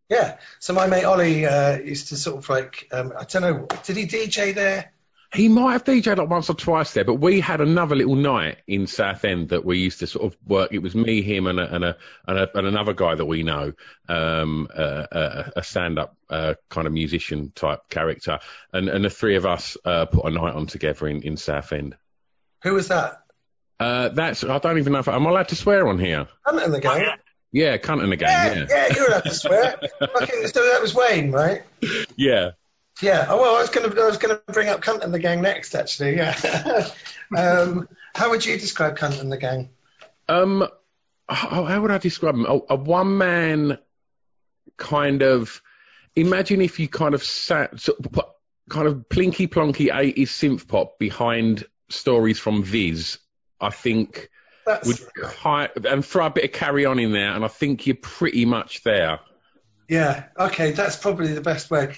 Yeah. 0.09 0.37
So 0.59 0.73
my 0.73 0.87
mate 0.87 1.05
Ollie 1.05 1.45
uh, 1.45 1.79
used 1.79 2.09
to 2.09 2.17
sort 2.17 2.37
of 2.37 2.49
like, 2.49 2.87
um, 2.91 3.13
I 3.17 3.23
don't 3.23 3.41
know, 3.41 3.67
did 3.83 3.97
he 3.97 4.05
DJ 4.05 4.53
there? 4.53 4.91
He 5.33 5.47
might 5.47 5.71
have 5.71 5.85
DJed 5.85 6.17
like 6.17 6.29
once 6.29 6.49
or 6.49 6.55
twice 6.55 6.93
there, 6.93 7.05
but 7.05 7.13
we 7.13 7.39
had 7.39 7.61
another 7.61 7.95
little 7.95 8.17
night 8.17 8.57
in 8.67 8.85
Southend 8.85 9.49
that 9.49 9.63
we 9.63 9.77
used 9.77 9.99
to 9.99 10.07
sort 10.07 10.25
of 10.25 10.37
work. 10.45 10.73
It 10.73 10.79
was 10.79 10.93
me, 10.93 11.21
him, 11.21 11.47
and 11.47 11.57
a, 11.57 11.73
and 11.73 11.85
a, 11.85 11.97
and, 12.27 12.37
a, 12.37 12.57
and 12.57 12.67
another 12.67 12.93
guy 12.93 13.15
that 13.15 13.25
we 13.25 13.41
know, 13.43 13.71
um, 14.09 14.67
uh, 14.75 15.05
a, 15.09 15.51
a 15.55 15.63
stand-up 15.63 16.17
uh, 16.29 16.55
kind 16.67 16.85
of 16.85 16.91
musician 16.91 17.53
type 17.55 17.87
character, 17.89 18.39
and 18.73 18.89
and 18.89 19.05
the 19.05 19.09
three 19.09 19.37
of 19.37 19.45
us 19.45 19.77
uh, 19.85 20.05
put 20.05 20.25
a 20.25 20.31
night 20.31 20.53
on 20.53 20.67
together 20.67 21.07
in 21.07 21.21
in 21.21 21.37
Southend. 21.37 21.95
Who 22.63 22.73
was 22.73 22.89
that? 22.89 23.21
Uh, 23.79 24.09
that's 24.09 24.43
I 24.43 24.59
don't 24.59 24.79
even 24.79 24.91
know 24.91 24.99
if 24.99 25.07
I'm 25.07 25.25
allowed 25.25 25.47
to 25.47 25.55
swear 25.55 25.87
on 25.87 25.97
here. 25.97 26.27
Cunt 26.45 26.65
in 26.65 26.71
the 26.73 26.81
gang. 26.81 27.05
Yeah. 27.51 27.77
Cunt 27.77 28.03
in 28.03 28.09
the 28.09 28.15
game. 28.15 28.29
Yeah, 28.29 28.53
Yeah, 28.53 28.65
yeah, 28.69 28.95
you're 28.95 29.07
allowed 29.07 29.23
to 29.23 29.33
swear. 29.33 29.79
Fucking, 29.99 30.47
so 30.47 30.71
that 30.71 30.81
was 30.81 30.93
Wayne, 30.93 31.31
right? 31.31 31.63
yeah. 32.15 32.51
Yeah. 33.01 33.25
Oh 33.29 33.37
well, 33.41 33.55
I 33.55 33.61
was 33.61 33.69
gonna 33.69 33.87
I 33.99 34.05
was 34.05 34.17
gonna 34.17 34.39
bring 34.47 34.69
up 34.69 34.81
cunt 34.81 35.01
and 35.03 35.13
the 35.13 35.19
gang 35.19 35.41
next, 35.41 35.75
actually. 35.75 36.17
Yeah. 36.17 36.87
um, 37.37 37.87
how 38.13 38.29
would 38.29 38.45
you 38.45 38.57
describe 38.57 38.97
cunt 38.97 39.19
and 39.19 39.31
the 39.31 39.37
gang? 39.37 39.69
Um, 40.29 40.67
how, 41.27 41.63
how 41.63 41.81
would 41.81 41.91
I 41.91 41.97
describe 41.97 42.35
him? 42.35 42.45
A, 42.45 42.59
a 42.69 42.75
one 42.75 43.17
man 43.17 43.77
kind 44.77 45.21
of. 45.21 45.61
Imagine 46.15 46.61
if 46.61 46.77
you 46.77 46.89
kind 46.89 47.15
of 47.15 47.23
sat, 47.23 47.71
put 48.11 48.25
kind 48.69 48.87
of 48.87 49.07
plinky 49.09 49.47
plonky 49.47 49.89
80s 49.89 50.27
synth 50.27 50.67
pop 50.67 50.99
behind 50.99 51.65
stories 51.89 52.37
from 52.37 52.63
Viz. 52.63 53.17
I 53.59 53.69
think 53.69 54.29
That's 54.65 54.87
would 54.87 55.85
and 55.85 56.05
throw 56.05 56.25
a 56.25 56.29
bit 56.29 56.45
of 56.45 56.51
carry 56.51 56.85
on 56.85 56.99
in 56.99 57.11
there, 57.11 57.31
and 57.31 57.43
I 57.43 57.47
think 57.47 57.87
you're 57.87 57.95
pretty 57.95 58.45
much 58.45 58.83
there. 58.83 59.19
yeah. 59.87 60.25
Okay, 60.37 60.71
that's 60.71 60.95
probably 60.97 61.33
the 61.33 61.41
best 61.41 61.71
way. 61.71 61.95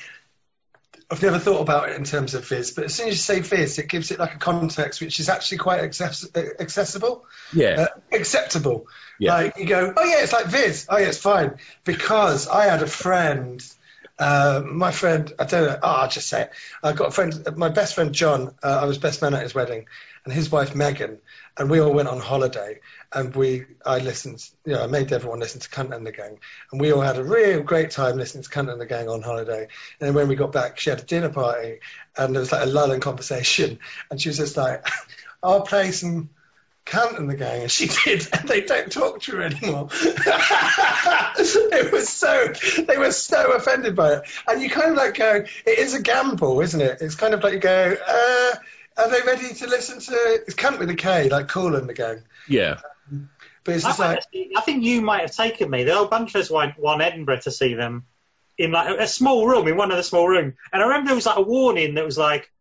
I've 1.11 1.21
never 1.21 1.37
thought 1.37 1.61
about 1.61 1.89
it 1.89 1.95
in 1.95 2.05
terms 2.05 2.33
of 2.33 2.47
Viz, 2.47 2.71
but 2.71 2.85
as 2.85 2.95
soon 2.95 3.09
as 3.09 3.13
you 3.13 3.19
say 3.19 3.39
Viz, 3.41 3.77
it 3.77 3.87
gives 3.87 4.09
it 4.09 4.17
like 4.17 4.33
a 4.33 4.39
context 4.39 4.99
which 4.99 5.19
is 5.19 5.29
actually 5.29 5.59
quite 5.59 5.81
access- 5.81 6.27
accessible. 6.35 7.25
Yeah, 7.53 7.81
uh, 7.81 7.87
acceptable. 8.11 8.87
Yeah. 9.19 9.33
Like 9.35 9.57
you 9.57 9.65
go, 9.65 9.93
oh 9.95 10.03
yeah, 10.05 10.23
it's 10.23 10.33
like 10.33 10.47
Viz. 10.47 10.87
Oh 10.89 10.97
yeah, 10.97 11.07
it's 11.07 11.19
fine. 11.19 11.57
Because 11.83 12.47
I 12.47 12.65
had 12.65 12.81
a 12.81 12.87
friend, 12.87 13.63
uh, 14.17 14.63
my 14.65 14.91
friend, 14.91 15.31
I 15.37 15.45
don't 15.45 15.67
know, 15.67 15.79
oh, 15.83 15.87
I'll 15.87 16.09
just 16.09 16.29
say 16.29 16.43
it. 16.43 16.51
I 16.81 16.93
got 16.93 17.09
a 17.09 17.11
friend, 17.11 17.47
my 17.57 17.69
best 17.69 17.93
friend 17.93 18.13
John, 18.13 18.55
uh, 18.63 18.79
I 18.81 18.85
was 18.85 18.97
best 18.97 19.21
man 19.21 19.35
at 19.35 19.43
his 19.43 19.53
wedding, 19.53 19.85
and 20.25 20.33
his 20.33 20.51
wife 20.51 20.73
Megan, 20.73 21.19
and 21.57 21.69
we 21.69 21.79
all 21.79 21.93
went 21.93 22.07
on 22.07 22.19
holiday, 22.19 22.79
and 23.13 23.35
we, 23.35 23.65
I 23.85 23.99
listened, 23.99 24.49
you 24.65 24.73
know, 24.73 24.83
I 24.83 24.87
made 24.87 25.11
everyone 25.11 25.39
listen 25.39 25.61
to 25.61 25.69
Kunt 25.69 25.93
and 25.93 26.05
the 26.05 26.11
Gang, 26.11 26.39
and 26.71 26.81
we 26.81 26.91
all 26.91 27.01
had 27.01 27.17
a 27.17 27.23
real 27.23 27.61
great 27.61 27.91
time 27.91 28.17
listening 28.17 28.43
to 28.43 28.49
Kunt 28.49 28.69
and 28.69 28.81
the 28.81 28.85
Gang 28.85 29.07
on 29.07 29.21
holiday. 29.21 29.67
And 29.99 30.07
then 30.07 30.13
when 30.13 30.27
we 30.27 30.35
got 30.35 30.51
back, 30.51 30.79
she 30.79 30.89
had 30.89 30.99
a 30.99 31.03
dinner 31.03 31.29
party, 31.29 31.79
and 32.17 32.33
there 32.33 32.39
was 32.39 32.51
like 32.51 32.63
a 32.63 32.69
lull 32.69 32.91
in 32.91 33.01
conversation, 33.01 33.79
and 34.11 34.19
she 34.21 34.29
was 34.29 34.37
just 34.37 34.57
like, 34.57 34.87
I'll 35.43 35.61
play 35.61 35.91
some 35.91 36.29
Kunt 36.85 37.17
in 37.17 37.27
the 37.27 37.35
gang, 37.35 37.61
and 37.61 37.71
she 37.71 37.87
did, 38.03 38.27
and 38.33 38.49
they 38.49 38.61
don't 38.61 38.91
talk 38.91 39.21
to 39.21 39.37
her 39.37 39.43
anymore. 39.43 39.87
it 39.93 41.91
was 41.93 42.09
so 42.09 42.51
they 42.83 42.97
were 42.97 43.11
so 43.11 43.53
offended 43.53 43.95
by 43.95 44.15
it, 44.15 44.23
and 44.47 44.61
you 44.61 44.69
kind 44.69 44.91
of 44.91 44.97
like 44.97 45.13
go, 45.13 45.45
it 45.65 45.79
is 45.79 45.93
a 45.93 46.01
gamble, 46.01 46.59
isn't 46.61 46.81
it? 46.81 46.97
It's 47.01 47.15
kind 47.15 47.33
of 47.33 47.41
like 47.43 47.53
you 47.53 47.59
go, 47.59 47.95
uh, 48.05 48.55
are 48.97 49.09
they 49.09 49.21
ready 49.25 49.53
to 49.53 49.67
listen 49.67 49.99
to 49.99 50.13
it's 50.45 50.55
cunt 50.55 50.79
with 50.79 50.89
a 50.89 50.95
K, 50.95 51.29
like 51.29 51.47
Kool 51.47 51.75
in 51.75 51.87
the 51.87 51.93
gang, 51.93 52.23
yeah. 52.47 52.79
Um, 53.11 53.29
but 53.63 53.75
it's 53.75 53.85
I, 53.85 53.89
just 53.89 53.99
like. 53.99 54.19
I 54.57 54.61
think 54.61 54.83
you 54.83 55.01
might 55.01 55.21
have 55.21 55.35
taken 55.35 55.69
me. 55.69 55.83
The 55.83 55.95
whole 55.95 56.07
bunch 56.07 56.35
of 56.35 56.41
us 56.41 56.49
went 56.51 56.77
one 56.77 57.01
Edinburgh 57.01 57.41
to 57.41 57.51
see 57.51 57.73
them 57.75 58.05
in 58.57 58.71
like 58.71 58.99
a 58.99 59.07
small 59.07 59.47
room, 59.47 59.67
in 59.67 59.77
one 59.77 59.91
of 59.91 59.97
the 59.97 60.03
small 60.03 60.27
room. 60.27 60.53
And 60.71 60.81
I 60.81 60.85
remember 60.85 61.07
there 61.07 61.15
was 61.15 61.25
like 61.25 61.37
a 61.37 61.41
warning 61.41 61.95
that 61.95 62.05
was 62.05 62.17
like, 62.17 62.51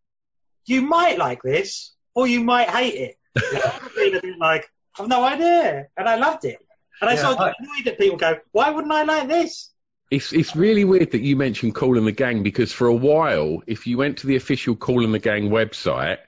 "You 0.65 0.83
might 0.83 1.19
like 1.19 1.43
this, 1.43 1.93
or 2.15 2.27
you 2.27 2.41
might 2.43 2.71
hate 2.71 2.95
it." 2.95 3.19
And 3.53 3.63
I 3.63 3.77
remember 3.77 3.91
being 3.97 4.17
a 4.17 4.21
bit 4.21 4.39
like, 4.39 4.71
"I've 4.99 5.09
no 5.09 5.25
idea," 5.25 5.89
and 5.97 6.09
I 6.09 6.17
loved 6.17 6.45
it. 6.45 6.59
And 7.01 7.11
I 7.11 7.15
Yeah, 7.15 7.21
sort 7.23 7.35
of 7.35 7.41
I- 7.41 7.47
get 7.49 7.57
annoyed 7.61 7.85
that 7.87 7.99
people 7.99 8.17
go, 8.17 8.39
"Why 8.53 8.71
wouldn't 8.71 8.93
I 8.93 9.03
like 9.03 9.27
this?" 9.29 9.71
It's 10.13 10.31
it's 10.35 10.55
really 10.55 10.85
weird 10.85 11.13
that 11.13 11.23
you 11.23 11.37
mentioned 11.37 11.75
Kool 11.75 11.97
and 11.97 12.07
the 12.07 12.13
Gang 12.13 12.43
because 12.43 12.71
for 12.71 12.87
a 12.87 12.95
while, 12.95 13.63
if 13.67 13.87
you 13.87 13.97
went 13.97 14.19
to 14.19 14.27
the 14.27 14.37
official 14.37 14.77
Kool 14.77 15.07
and 15.07 15.15
the 15.15 15.19
Gang 15.19 15.49
website, 15.49 16.19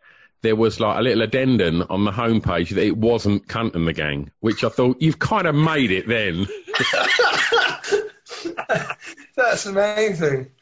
there 0.40 0.56
was 0.56 0.80
like 0.80 0.98
a 0.98 1.02
little 1.02 1.20
addendum 1.20 1.84
on 1.90 2.06
the 2.06 2.10
homepage 2.10 2.70
that 2.70 2.82
it 2.82 2.96
wasn't 2.96 3.46
Kunt 3.46 3.74
and 3.74 3.86
the 3.86 3.92
Gang, 3.92 4.30
which 4.40 4.64
I 4.64 4.70
thought 4.70 5.02
you've 5.02 5.18
kind 5.18 5.46
of 5.46 5.54
made 5.54 5.90
it 5.90 6.08
then. 6.08 6.46
That's 9.36 9.66
amazing. 9.66 10.52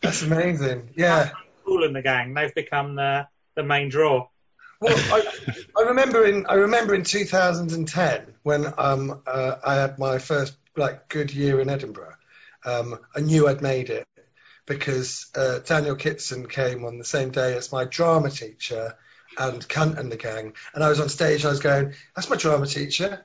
That's 0.00 0.22
amazing. 0.22 0.90
Yeah. 0.94 1.30
Kool 1.64 1.82
in 1.82 1.92
the 1.92 2.02
gang, 2.02 2.32
they've 2.34 2.54
become 2.54 2.94
the 2.94 3.26
the 3.56 3.64
main 3.64 3.88
draw. 3.88 4.28
Well, 4.80 4.96
I, 4.96 5.26
I 5.76 5.82
remember 5.88 6.24
in 6.24 6.46
I 6.46 6.54
remember 6.54 6.94
in 6.94 7.02
2010 7.02 8.34
when 8.44 8.72
um, 8.78 9.20
uh, 9.26 9.56
I 9.66 9.74
had 9.74 9.98
my 9.98 10.18
first 10.18 10.56
like 10.76 11.08
good 11.08 11.34
year 11.34 11.60
in 11.60 11.68
Edinburgh. 11.68 12.14
Um, 12.64 12.98
I 13.14 13.20
knew 13.20 13.48
I'd 13.48 13.62
made 13.62 13.90
it 13.90 14.06
because 14.66 15.26
uh, 15.34 15.60
Daniel 15.60 15.96
Kitson 15.96 16.46
came 16.46 16.84
on 16.84 16.98
the 16.98 17.04
same 17.04 17.30
day 17.30 17.56
as 17.56 17.72
my 17.72 17.84
drama 17.84 18.30
teacher 18.30 18.96
and 19.38 19.66
Kunt 19.66 19.98
and 19.98 20.12
the 20.12 20.16
gang, 20.16 20.54
and 20.74 20.84
I 20.84 20.88
was 20.88 21.00
on 21.00 21.08
stage 21.08 21.40
and 21.40 21.48
I 21.48 21.50
was 21.50 21.60
going, 21.60 21.94
"That's 22.14 22.30
my 22.30 22.36
drama 22.36 22.66
teacher," 22.66 23.24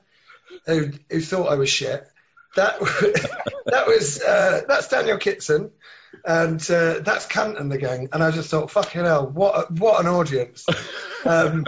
who, 0.66 0.90
who 1.10 1.20
thought 1.20 1.50
I 1.50 1.56
was 1.56 1.68
shit. 1.68 2.06
That 2.56 2.78
that 3.66 3.86
was 3.86 4.22
uh, 4.22 4.62
that's 4.68 4.88
Daniel 4.88 5.18
Kitson, 5.18 5.70
and 6.24 6.60
uh, 6.70 7.00
that's 7.00 7.26
Kunt 7.26 7.58
and 7.58 7.70
the 7.70 7.78
gang, 7.78 8.08
and 8.12 8.22
I 8.22 8.30
just 8.30 8.50
thought, 8.50 8.70
"Fucking 8.70 9.04
hell, 9.04 9.26
what 9.26 9.54
a, 9.54 9.72
what 9.72 10.00
an 10.00 10.06
audience!" 10.06 10.66
Um, 11.26 11.64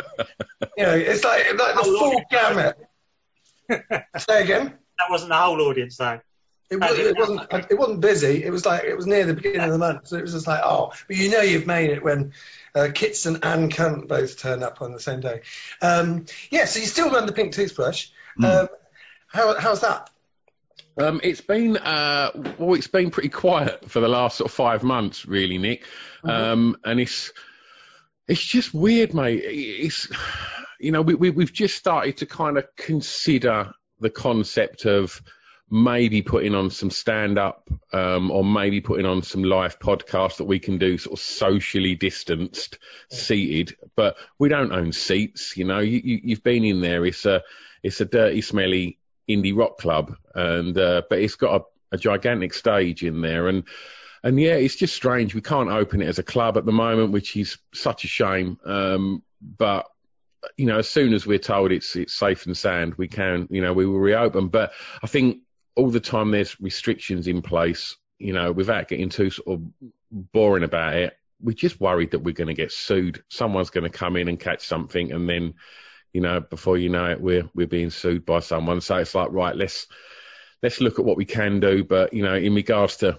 you 0.76 0.84
know, 0.84 0.94
it's 0.94 1.24
like 1.24 1.46
like 1.58 1.74
the 1.74 1.82
full 1.82 2.22
gamut. 2.30 2.76
Say 4.18 4.42
again. 4.42 4.74
That 4.98 5.10
wasn't 5.10 5.30
the 5.30 5.36
whole 5.36 5.60
audience 5.62 5.96
though. 5.96 6.20
It, 6.68 6.80
was, 6.80 6.98
it 6.98 7.16
wasn't. 7.16 7.40
It 7.70 7.78
wasn't 7.78 8.00
busy. 8.00 8.42
It 8.44 8.50
was 8.50 8.66
like 8.66 8.84
it 8.84 8.96
was 8.96 9.06
near 9.06 9.24
the 9.24 9.34
beginning 9.34 9.60
of 9.60 9.70
the 9.70 9.78
month, 9.78 10.08
so 10.08 10.16
it 10.16 10.22
was 10.22 10.32
just 10.32 10.48
like, 10.48 10.62
oh, 10.64 10.92
but 11.06 11.16
you 11.16 11.30
know 11.30 11.40
you've 11.40 11.66
made 11.66 11.90
it 11.90 12.02
when 12.02 12.32
uh, 12.74 12.88
Kitson 12.92 13.38
and 13.42 13.72
Kunt 13.72 14.08
both 14.08 14.38
turn 14.38 14.62
up 14.62 14.82
on 14.82 14.92
the 14.92 15.00
same 15.00 15.20
day. 15.20 15.42
Um, 15.80 16.26
yeah, 16.50 16.64
so 16.64 16.80
you 16.80 16.86
still 16.86 17.10
run 17.10 17.26
the 17.26 17.32
pink 17.32 17.52
toothbrush. 17.52 18.08
Um, 18.42 18.68
how, 19.28 19.58
how's 19.58 19.80
that? 19.80 20.10
Um, 20.98 21.20
it's 21.22 21.40
been 21.40 21.76
uh, 21.76 22.30
well, 22.58 22.74
it's 22.74 22.86
been 22.86 23.10
pretty 23.10 23.28
quiet 23.28 23.90
for 23.90 24.00
the 24.00 24.08
last 24.08 24.38
sort 24.38 24.50
of 24.50 24.54
five 24.54 24.82
months, 24.82 25.26
really, 25.26 25.58
Nick. 25.58 25.84
Um, 26.24 26.76
and 26.84 26.98
it's 26.98 27.32
it's 28.26 28.44
just 28.44 28.74
weird, 28.74 29.14
mate. 29.14 29.42
It's 29.44 30.08
you 30.80 30.92
know 30.92 31.02
we, 31.02 31.14
we 31.14 31.30
we've 31.30 31.52
just 31.52 31.76
started 31.76 32.18
to 32.18 32.26
kind 32.26 32.58
of 32.58 32.66
consider 32.76 33.72
the 34.00 34.10
concept 34.10 34.84
of 34.86 35.22
maybe 35.70 36.22
putting 36.22 36.54
on 36.54 36.70
some 36.70 36.90
stand 36.90 37.38
up 37.38 37.68
um, 37.92 38.30
or 38.30 38.44
maybe 38.44 38.80
putting 38.80 39.06
on 39.06 39.22
some 39.22 39.42
live 39.42 39.78
podcasts 39.78 40.36
that 40.36 40.44
we 40.44 40.58
can 40.58 40.78
do 40.78 40.96
sort 40.96 41.18
of 41.18 41.24
socially 41.24 41.94
distanced, 41.94 42.78
seated. 43.10 43.76
But 43.96 44.16
we 44.38 44.48
don't 44.48 44.72
own 44.72 44.92
seats. 44.92 45.56
You 45.56 45.64
know, 45.64 45.80
you, 45.80 46.00
you, 46.02 46.20
you've 46.22 46.44
been 46.44 46.64
in 46.64 46.80
there. 46.80 47.04
It's 47.04 47.26
a 47.26 47.42
it's 47.82 48.00
a 48.00 48.04
dirty, 48.04 48.40
smelly 48.40 48.98
indie 49.28 49.56
rock 49.56 49.78
club, 49.78 50.16
and 50.34 50.76
uh, 50.78 51.02
but 51.08 51.18
it's 51.18 51.36
got 51.36 51.60
a, 51.60 51.96
a 51.96 51.98
gigantic 51.98 52.54
stage 52.54 53.02
in 53.02 53.20
there, 53.20 53.48
and 53.48 53.64
and 54.22 54.40
yeah, 54.40 54.54
it's 54.54 54.76
just 54.76 54.94
strange. 54.94 55.34
We 55.34 55.40
can't 55.40 55.70
open 55.70 56.00
it 56.00 56.08
as 56.08 56.18
a 56.18 56.24
club 56.24 56.56
at 56.56 56.64
the 56.64 56.72
moment, 56.72 57.12
which 57.12 57.36
is 57.36 57.58
such 57.74 58.04
a 58.04 58.08
shame. 58.08 58.58
Um, 58.64 59.22
but 59.40 59.86
you 60.56 60.66
know, 60.66 60.78
as 60.78 60.88
soon 60.88 61.12
as 61.12 61.26
we're 61.26 61.38
told 61.38 61.72
it's 61.72 61.96
it's 61.96 62.14
safe 62.14 62.46
and 62.46 62.56
sound, 62.56 62.94
we 62.94 63.08
can, 63.08 63.48
you 63.50 63.62
know, 63.62 63.72
we 63.72 63.86
will 63.86 63.98
reopen. 63.98 64.48
But 64.48 64.72
I 65.02 65.06
think 65.06 65.38
all 65.77 65.91
the 65.91 66.01
time 66.01 66.31
there's 66.31 66.61
restrictions 66.61 67.29
in 67.29 67.43
place, 67.43 67.97
you 68.18 68.33
know, 68.33 68.51
without 68.51 68.89
getting 68.89 69.11
too 69.11 69.31
sort 69.31 69.61
of 69.61 69.62
boring 70.11 70.64
about 70.64 70.95
it. 70.95 71.16
We're 71.41 71.53
just 71.53 71.81
worried 71.81 72.12
that 72.12 72.20
we're 72.20 72.33
going 72.33 72.49
to 72.49 72.55
get 72.55 72.72
sued. 72.72 73.22
Someone's 73.29 73.70
going 73.70 73.85
to 73.85 73.99
come 73.99 74.16
in 74.16 74.29
and 74.29 74.41
catch 74.41 74.66
something, 74.66 75.12
and 75.12 75.29
then, 75.29 75.55
you 76.14 76.22
know, 76.22 76.41
before 76.41 76.79
you 76.79 76.89
know 76.89 77.11
it, 77.11 77.20
we're 77.20 77.49
we're 77.55 77.66
being 77.66 77.91
sued 77.91 78.24
by 78.24 78.41
someone. 78.41 78.81
So 78.81 78.97
it's 78.97 79.14
like, 79.14 79.31
right, 79.33 79.55
let's 79.55 79.87
let's 80.62 80.81
look 80.81 80.99
at 80.99 81.05
what 81.05 81.18
we 81.18 81.27
can 81.27 81.61
do. 81.61 81.85
But 81.85 82.14
you 82.14 82.22
know, 82.22 82.35
in 82.35 82.55
regards 82.55 82.99
to, 82.99 83.18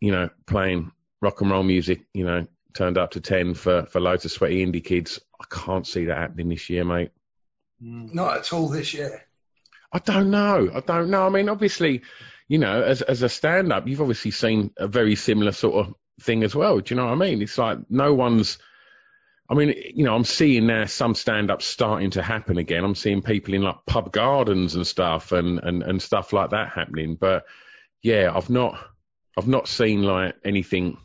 you 0.00 0.10
know, 0.10 0.30
playing 0.46 0.90
rock 1.20 1.42
and 1.42 1.50
roll 1.50 1.62
music, 1.62 2.00
you 2.14 2.24
know, 2.24 2.46
turned 2.72 2.96
up 2.96 3.10
to 3.10 3.20
ten 3.20 3.52
for 3.52 3.84
for 3.84 4.00
loads 4.00 4.24
of 4.24 4.32
sweaty 4.32 4.64
indie 4.64 4.82
kids, 4.82 5.20
I 5.38 5.44
can't 5.50 5.86
see 5.86 6.06
that 6.06 6.16
happening 6.16 6.48
this 6.48 6.70
year, 6.70 6.86
mate. 6.86 7.10
Not 7.78 8.38
at 8.38 8.52
all 8.54 8.68
this 8.68 8.94
year. 8.94 9.26
I 9.92 9.98
don't 9.98 10.30
know. 10.30 10.70
I 10.74 10.80
don't 10.80 11.10
know. 11.10 11.26
I 11.26 11.30
mean, 11.30 11.48
obviously, 11.48 12.02
you 12.48 12.58
know, 12.58 12.82
as 12.82 13.02
as 13.02 13.22
a 13.22 13.28
stand 13.28 13.72
up, 13.72 13.86
you've 13.86 14.00
obviously 14.00 14.30
seen 14.30 14.72
a 14.76 14.86
very 14.88 15.16
similar 15.16 15.52
sort 15.52 15.86
of 15.86 15.94
thing 16.20 16.42
as 16.44 16.54
well. 16.54 16.78
Do 16.78 16.94
you 16.94 17.00
know 17.00 17.06
what 17.06 17.12
I 17.12 17.16
mean? 17.16 17.42
It's 17.42 17.58
like 17.58 17.78
no 17.90 18.14
one's. 18.14 18.58
I 19.48 19.54
mean, 19.54 19.74
you 19.94 20.04
know, 20.04 20.14
I'm 20.14 20.24
seeing 20.24 20.68
now 20.68 20.86
some 20.86 21.16
stand 21.16 21.50
ups 21.50 21.64
starting 21.64 22.10
to 22.12 22.22
happen 22.22 22.56
again. 22.56 22.84
I'm 22.84 22.94
seeing 22.94 23.20
people 23.20 23.52
in 23.54 23.62
like 23.62 23.84
pub 23.84 24.12
gardens 24.12 24.76
and 24.76 24.86
stuff 24.86 25.32
and, 25.32 25.58
and, 25.58 25.82
and 25.82 26.00
stuff 26.00 26.32
like 26.32 26.50
that 26.50 26.68
happening. 26.68 27.16
But 27.16 27.46
yeah, 28.00 28.30
I've 28.32 28.48
not 28.48 28.78
I've 29.36 29.48
not 29.48 29.66
seen 29.66 30.02
like 30.04 30.36
anything 30.44 30.98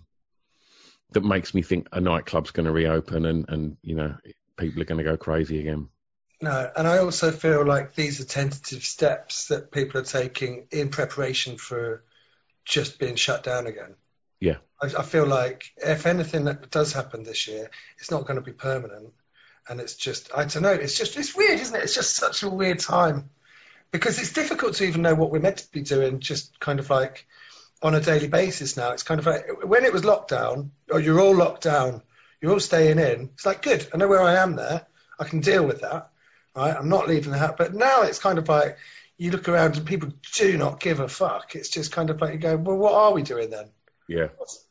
that 1.14 1.24
makes 1.24 1.56
me 1.56 1.64
think 1.64 1.88
a 1.92 2.00
nightclub's 2.00 2.52
going 2.52 2.66
to 2.66 2.72
reopen 2.72 3.26
and, 3.26 3.46
and 3.50 3.78
you 3.82 3.96
know 3.96 4.16
people 4.58 4.82
are 4.82 4.86
going 4.86 5.04
to 5.04 5.10
go 5.10 5.18
crazy 5.18 5.60
again. 5.60 5.90
No, 6.46 6.72
and 6.76 6.88
I 6.88 7.00
also 7.00 7.32
feel 7.32 7.66
like 7.66 7.96
these 7.96 8.22
are 8.22 8.24
tentative 8.24 8.84
steps 8.84 9.48
that 9.48 9.72
people 9.72 10.00
are 10.00 10.04
taking 10.04 10.68
in 10.70 10.90
preparation 10.90 11.58
for 11.58 12.04
just 12.66 13.00
being 13.00 13.16
shut 13.16 13.42
down 13.42 13.66
again. 13.66 13.96
Yeah. 14.40 14.58
I, 14.80 14.92
I 15.00 15.02
feel 15.02 15.26
like 15.26 15.74
if 15.78 16.06
anything 16.06 16.44
that 16.46 16.70
does 16.70 16.94
happen 16.94 17.24
this 17.24 17.48
year, 17.48 17.72
it's 17.98 18.12
not 18.12 18.28
going 18.28 18.36
to 18.36 18.46
be 18.46 18.52
permanent. 18.52 19.12
and 19.68 19.80
it's 19.82 19.96
just 19.96 20.30
I 20.36 20.46
don't 20.46 20.62
know. 20.62 20.72
It's 20.74 20.96
just 20.96 21.18
it's 21.18 21.36
weird, 21.36 21.60
isn't 21.60 21.76
it? 21.76 21.84
It's 21.84 21.96
just 21.96 22.16
such 22.16 22.44
a 22.44 22.50
weird 22.50 22.78
time 22.80 23.32
because 23.92 24.20
it's 24.20 24.34
difficult 24.34 24.76
to 24.76 24.86
even 24.86 25.02
know 25.02 25.16
what 25.16 25.32
we're 25.32 25.40
meant 25.40 25.58
to 25.58 25.72
be 25.72 25.82
doing. 25.82 26.20
Just 26.20 26.60
kind 26.60 26.80
of 26.80 26.92
like 26.92 27.26
on 27.82 27.96
a 27.96 28.02
daily 28.02 28.28
basis 28.28 28.78
now. 28.78 28.92
It's 28.92 29.04
kind 29.04 29.20
of 29.20 29.26
like 29.26 29.64
when 29.64 29.86
it 29.86 29.94
was 29.94 30.04
lockdown, 30.04 30.70
or 30.92 31.00
you're 31.00 31.20
all 31.20 31.36
locked 31.36 31.64
down, 31.64 32.04
you're 32.40 32.52
all 32.54 32.60
staying 32.60 33.00
in. 33.00 33.32
It's 33.34 33.46
like 33.48 33.64
good. 33.64 33.88
I 33.94 33.98
know 33.98 34.08
where 34.08 34.22
I 34.22 34.36
am 34.36 34.56
there. 34.56 34.86
I 35.20 35.24
can 35.24 35.40
deal 35.40 35.66
with 35.66 35.82
that. 35.82 36.12
Right. 36.56 36.76
I'm 36.76 36.90
not 36.90 37.08
leaving 37.08 37.32
the 37.32 37.38
house. 37.38 37.56
But 37.58 37.74
now 37.74 38.04
it's 38.04 38.20
kind 38.20 38.38
of 38.38 38.48
like 38.48 38.78
you 39.18 39.32
look 39.32 39.50
around 39.50 39.78
and 39.78 39.86
people 39.86 40.12
do 40.34 40.58
not 40.58 40.80
give 40.80 41.00
a 41.00 41.08
fuck. 41.08 41.56
It's 41.56 41.70
just 41.70 41.92
kind 41.92 42.10
of 42.10 42.22
like 42.22 42.34
you 42.34 42.40
go, 42.40 42.56
well, 42.56 42.78
what 42.78 42.94
are 42.94 43.14
we 43.14 43.22
doing 43.22 43.50
then? 43.50 43.70
Yeah. 44.08 44.28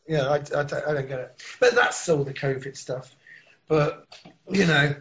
Yeah, 0.07 0.28
I, 0.28 0.37
I, 0.37 0.39
don't, 0.39 0.74
I 0.74 0.95
don't 0.95 1.09
get 1.09 1.20
it. 1.20 1.43
But 1.61 1.74
that's 1.74 2.09
all 2.09 2.24
the 2.24 2.35
COVID 2.35 2.76
stuff. 2.76 3.14
But 3.68 4.07
you 4.51 4.66
know, 4.66 4.97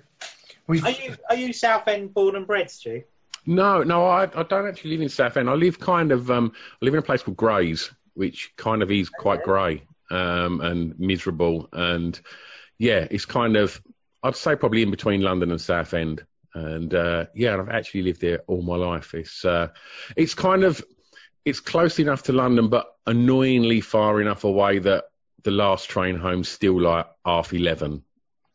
we. 0.68 0.82
Are 0.82 0.92
you 0.92 1.16
are 1.30 1.36
you 1.36 1.54
Southend 1.54 2.14
born 2.14 2.36
and 2.36 2.48
bred, 2.48 2.72
Stu? 2.72 3.04
No, 3.46 3.84
no, 3.84 4.06
I, 4.06 4.24
I 4.24 4.44
don't 4.44 4.68
actually 4.68 4.92
live 4.92 5.02
in 5.02 5.10
Southend. 5.10 5.50
I 5.50 5.54
live 5.54 5.80
kind 5.80 6.12
of, 6.12 6.32
um, 6.32 6.54
I 6.82 6.86
live 6.86 6.94
in 6.94 7.00
a 7.00 7.04
place 7.04 7.24
called 7.24 7.38
Grays, 7.38 7.92
which 8.14 8.54
kind 8.56 8.82
of 8.82 8.90
is 8.90 9.10
quite 9.10 9.44
grey 9.44 9.84
um, 10.10 10.62
and 10.62 10.98
miserable. 10.98 11.68
And 11.74 12.20
yeah, 12.78 13.06
it's 13.10 13.26
kind 13.26 13.58
of, 13.58 13.82
I'd 14.22 14.38
say 14.38 14.56
probably 14.56 14.82
in 14.82 14.92
between 14.92 15.22
London 15.22 15.52
and 15.52 15.60
Southend. 15.60 16.24
And 16.54 16.93
uh, 16.93 17.26
yeah, 17.34 17.58
I've 17.58 17.70
actually 17.70 18.04
lived 18.04 18.22
there 18.22 18.41
all 18.47 18.62
my 18.62 18.76
life. 18.76 19.14
It's 19.14 19.43
uh, 19.43 19.70
it's 20.16 20.34
kind 20.36 20.64
of 20.64 20.84
it's 21.45 21.60
close 21.60 21.99
enough 21.99 22.24
to 22.24 22.34
London, 22.34 22.70
but 22.70 22.88
annoyingly 23.06 23.82
far 23.82 24.22
enough 24.22 24.43
away 24.43 24.80
that 24.80 25.06
the 25.43 25.51
last 25.51 25.89
train 25.89 26.16
home's 26.16 26.49
still 26.49 26.80
like 26.80 27.08
half 27.26 27.54
eleven. 27.54 28.04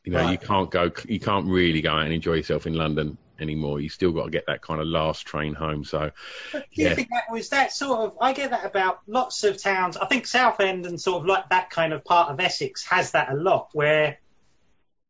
You 0.05 0.13
know, 0.13 0.21
Right. 0.21 0.31
you 0.33 0.39
can't 0.39 0.71
go, 0.71 0.91
you 1.07 1.21
can't 1.21 1.47
really 1.47 1.83
go 1.83 1.91
out 1.91 2.05
and 2.05 2.13
enjoy 2.15 2.35
yourself 2.35 2.67
in 2.67 2.73
London 2.75 3.19
anymore. 3.41 3.79
You 3.81 3.89
still 3.91 4.13
got 4.13 4.25
to 4.25 4.31
get 4.31 4.45
that 4.47 4.63
kind 4.63 4.81
of 4.81 4.87
last 4.87 5.27
train 5.27 5.55
home. 5.55 5.85
So 5.85 6.11
Do 6.53 6.61
you 6.61 6.65
Yeah. 6.73 6.95
think 6.95 7.09
that 7.11 7.25
was 7.31 7.51
that 7.51 7.73
sort 7.73 7.99
of? 8.01 8.17
I 8.21 8.33
get 8.33 8.51
that 8.51 8.65
about 8.65 9.01
lots 9.07 9.45
of 9.45 9.61
towns. 9.63 9.97
I 9.97 10.07
think 10.07 10.27
Southend 10.27 10.87
and 10.87 11.01
sort 11.01 11.21
of 11.23 11.27
like 11.27 11.49
that 11.51 11.71
kind 11.71 11.93
of 11.93 12.05
part 12.05 12.31
of 12.31 12.41
Essex 12.41 12.85
has 12.87 13.11
that 13.11 13.31
a 13.31 13.35
lot, 13.35 13.69
where 13.73 14.19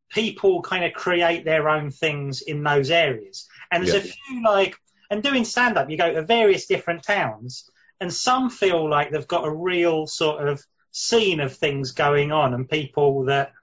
people 0.09 0.61
kind 0.61 0.83
of 0.83 0.93
create 0.93 1.45
their 1.45 1.69
own 1.69 1.91
things 1.91 2.41
in 2.41 2.63
those 2.63 2.89
areas. 2.89 3.47
And 3.71 3.83
there's 3.83 4.05
a 4.05 4.07
few 4.07 4.43
like, 4.43 4.75
and 5.09 5.23
doing 5.23 5.45
stand 5.45 5.77
up, 5.77 5.89
you 5.89 5.97
go 5.97 6.13
to 6.13 6.23
various 6.23 6.65
different 6.65 7.03
towns, 7.03 7.69
and 7.99 8.13
some 8.13 8.49
feel 8.49 8.89
like 8.89 9.11
they've 9.11 9.27
got 9.27 9.47
a 9.47 9.51
real 9.51 10.07
sort 10.07 10.47
of 10.47 10.63
scene 10.91 11.39
of 11.39 11.55
things 11.55 11.91
going 11.91 12.31
on, 12.31 12.53
and 12.53 12.69
people 12.69 13.25
that, 13.25 13.53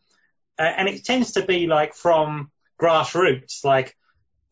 uh, 0.59 0.63
and 0.63 0.89
it 0.89 1.05
tends 1.05 1.33
to 1.33 1.45
be 1.45 1.67
like 1.67 1.95
from 1.95 2.51
grassroots, 2.81 3.65
like 3.65 3.97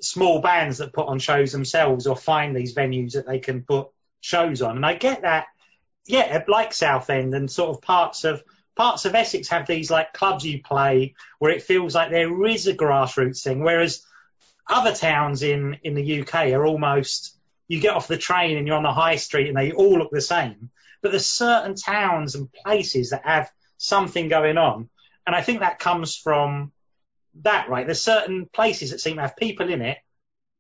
small 0.01 0.41
bands 0.41 0.79
that 0.79 0.93
put 0.93 1.07
on 1.07 1.19
shows 1.19 1.53
themselves 1.53 2.07
or 2.07 2.17
find 2.17 2.55
these 2.55 2.75
venues 2.75 3.13
that 3.13 3.27
they 3.27 3.39
can 3.39 3.63
put 3.63 3.89
shows 4.21 4.63
on. 4.63 4.77
And 4.77 4.87
I 4.87 4.95
get 4.95 5.23
that, 5.23 5.47
yeah, 6.07 6.43
like 6.49 6.73
Southend 6.73 7.35
and 7.35 7.51
sort 7.51 7.71
of 7.77 7.83
parts 7.83 8.25
of 8.25 8.43
parts 8.77 9.05
of 9.05 9.15
Essex 9.15 9.49
have 9.49 9.67
these 9.67 9.91
like 9.91 10.13
clubs 10.13 10.45
you 10.45 10.63
play 10.63 11.15
where 11.39 11.53
it 11.53 11.63
feels 11.63 11.95
like 11.95 12.11
there 12.11 12.45
is 12.47 12.67
a 12.67 12.75
grassroots 12.75 13.43
thing, 13.43 13.63
whereas 13.63 14.05
other 14.69 14.95
towns 14.95 15.43
in 15.43 15.79
in 15.83 15.95
the 15.95 16.21
UK 16.21 16.53
are 16.53 16.67
almost 16.67 17.37
you 17.69 17.81
get 17.81 17.95
off 17.95 18.09
the 18.09 18.19
train 18.19 18.57
and 18.57 18.67
you're 18.67 18.77
on 18.77 18.83
the 18.83 18.93
high 18.93 19.17
street 19.17 19.49
and 19.49 19.57
they 19.57 19.73
all 19.73 19.99
look 19.99 20.11
the 20.11 20.21
same. 20.21 20.71
But 21.03 21.11
there's 21.11 21.29
certain 21.29 21.75
towns 21.75 22.35
and 22.35 22.53
places 22.53 23.11
that 23.11 23.25
have 23.25 23.51
something 23.79 24.29
going 24.29 24.59
on. 24.59 24.89
And 25.27 25.35
I 25.35 25.43
think 25.43 25.61
that 25.61 25.79
comes 25.79 26.17
from 26.17 26.73
that, 27.43 27.69
right? 27.69 27.87
There's 27.87 28.01
certain 28.01 28.47
places 28.47 28.91
that 28.91 29.01
seem 29.01 29.17
to 29.17 29.23
have 29.23 29.37
people 29.37 29.71
in 29.71 29.83
it 29.83 29.99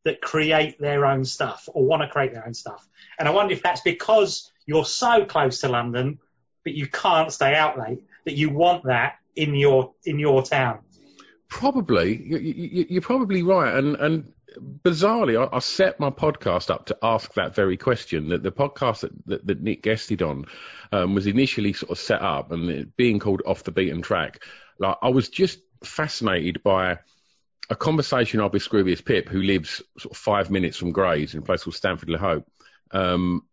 that 0.04 0.20
create 0.20 0.78
their 0.78 1.06
own 1.06 1.24
stuff 1.24 1.68
or 1.72 1.84
want 1.84 2.02
to 2.02 2.08
create 2.08 2.32
their 2.32 2.46
own 2.46 2.54
stuff. 2.54 2.86
And 3.18 3.26
I 3.26 3.30
wonder 3.32 3.54
if 3.54 3.62
that's 3.62 3.80
because 3.80 4.50
you're 4.66 4.84
so 4.84 5.24
close 5.24 5.60
to 5.60 5.68
London, 5.68 6.18
but 6.64 6.74
you 6.74 6.86
can't 6.86 7.32
stay 7.32 7.54
out 7.54 7.78
late, 7.78 8.02
that 8.24 8.34
you 8.34 8.50
want 8.50 8.84
that 8.84 9.18
in 9.36 9.54
your 9.54 9.92
in 10.04 10.18
your 10.18 10.42
town. 10.42 10.80
Probably, 11.48 12.20
you, 12.20 12.86
you're 12.88 13.02
probably 13.02 13.42
right. 13.42 13.74
And 13.74 13.96
and 13.96 14.32
bizarrely, 14.82 15.40
I, 15.40 15.56
I 15.56 15.60
set 15.60 16.00
my 16.00 16.10
podcast 16.10 16.70
up 16.70 16.86
to 16.86 16.98
ask 17.02 17.32
that 17.34 17.54
very 17.54 17.76
question. 17.76 18.30
That 18.30 18.42
the 18.42 18.52
podcast 18.52 19.00
that, 19.00 19.26
that, 19.26 19.46
that 19.46 19.62
Nick 19.62 19.82
guested 19.82 20.22
on 20.22 20.46
um, 20.92 21.14
was 21.14 21.26
initially 21.26 21.72
sort 21.72 21.92
of 21.92 21.98
set 21.98 22.22
up, 22.22 22.50
and 22.50 22.94
being 22.96 23.18
called 23.18 23.42
Off 23.46 23.64
the 23.64 23.72
Beaten 23.72 24.02
Track. 24.02 24.42
Like 24.78 24.96
I 25.02 25.10
was 25.10 25.28
just 25.28 25.60
fascinated 25.84 26.62
by 26.62 26.98
a 27.70 27.76
conversation 27.76 28.40
I 28.40 28.44
had 28.44 28.52
with 28.52 28.68
Scroobius 28.68 29.04
Pip, 29.04 29.28
who 29.28 29.42
lives 29.42 29.82
sort 29.98 30.12
of 30.12 30.18
five 30.18 30.50
minutes 30.50 30.76
from 30.76 30.92
Grays 30.92 31.34
in 31.34 31.40
a 31.40 31.42
place 31.42 31.64
called 31.64 31.74
Stanford 31.74 32.10
Le 32.10 32.18
Hope. 32.18 32.46
Um, 32.90 33.44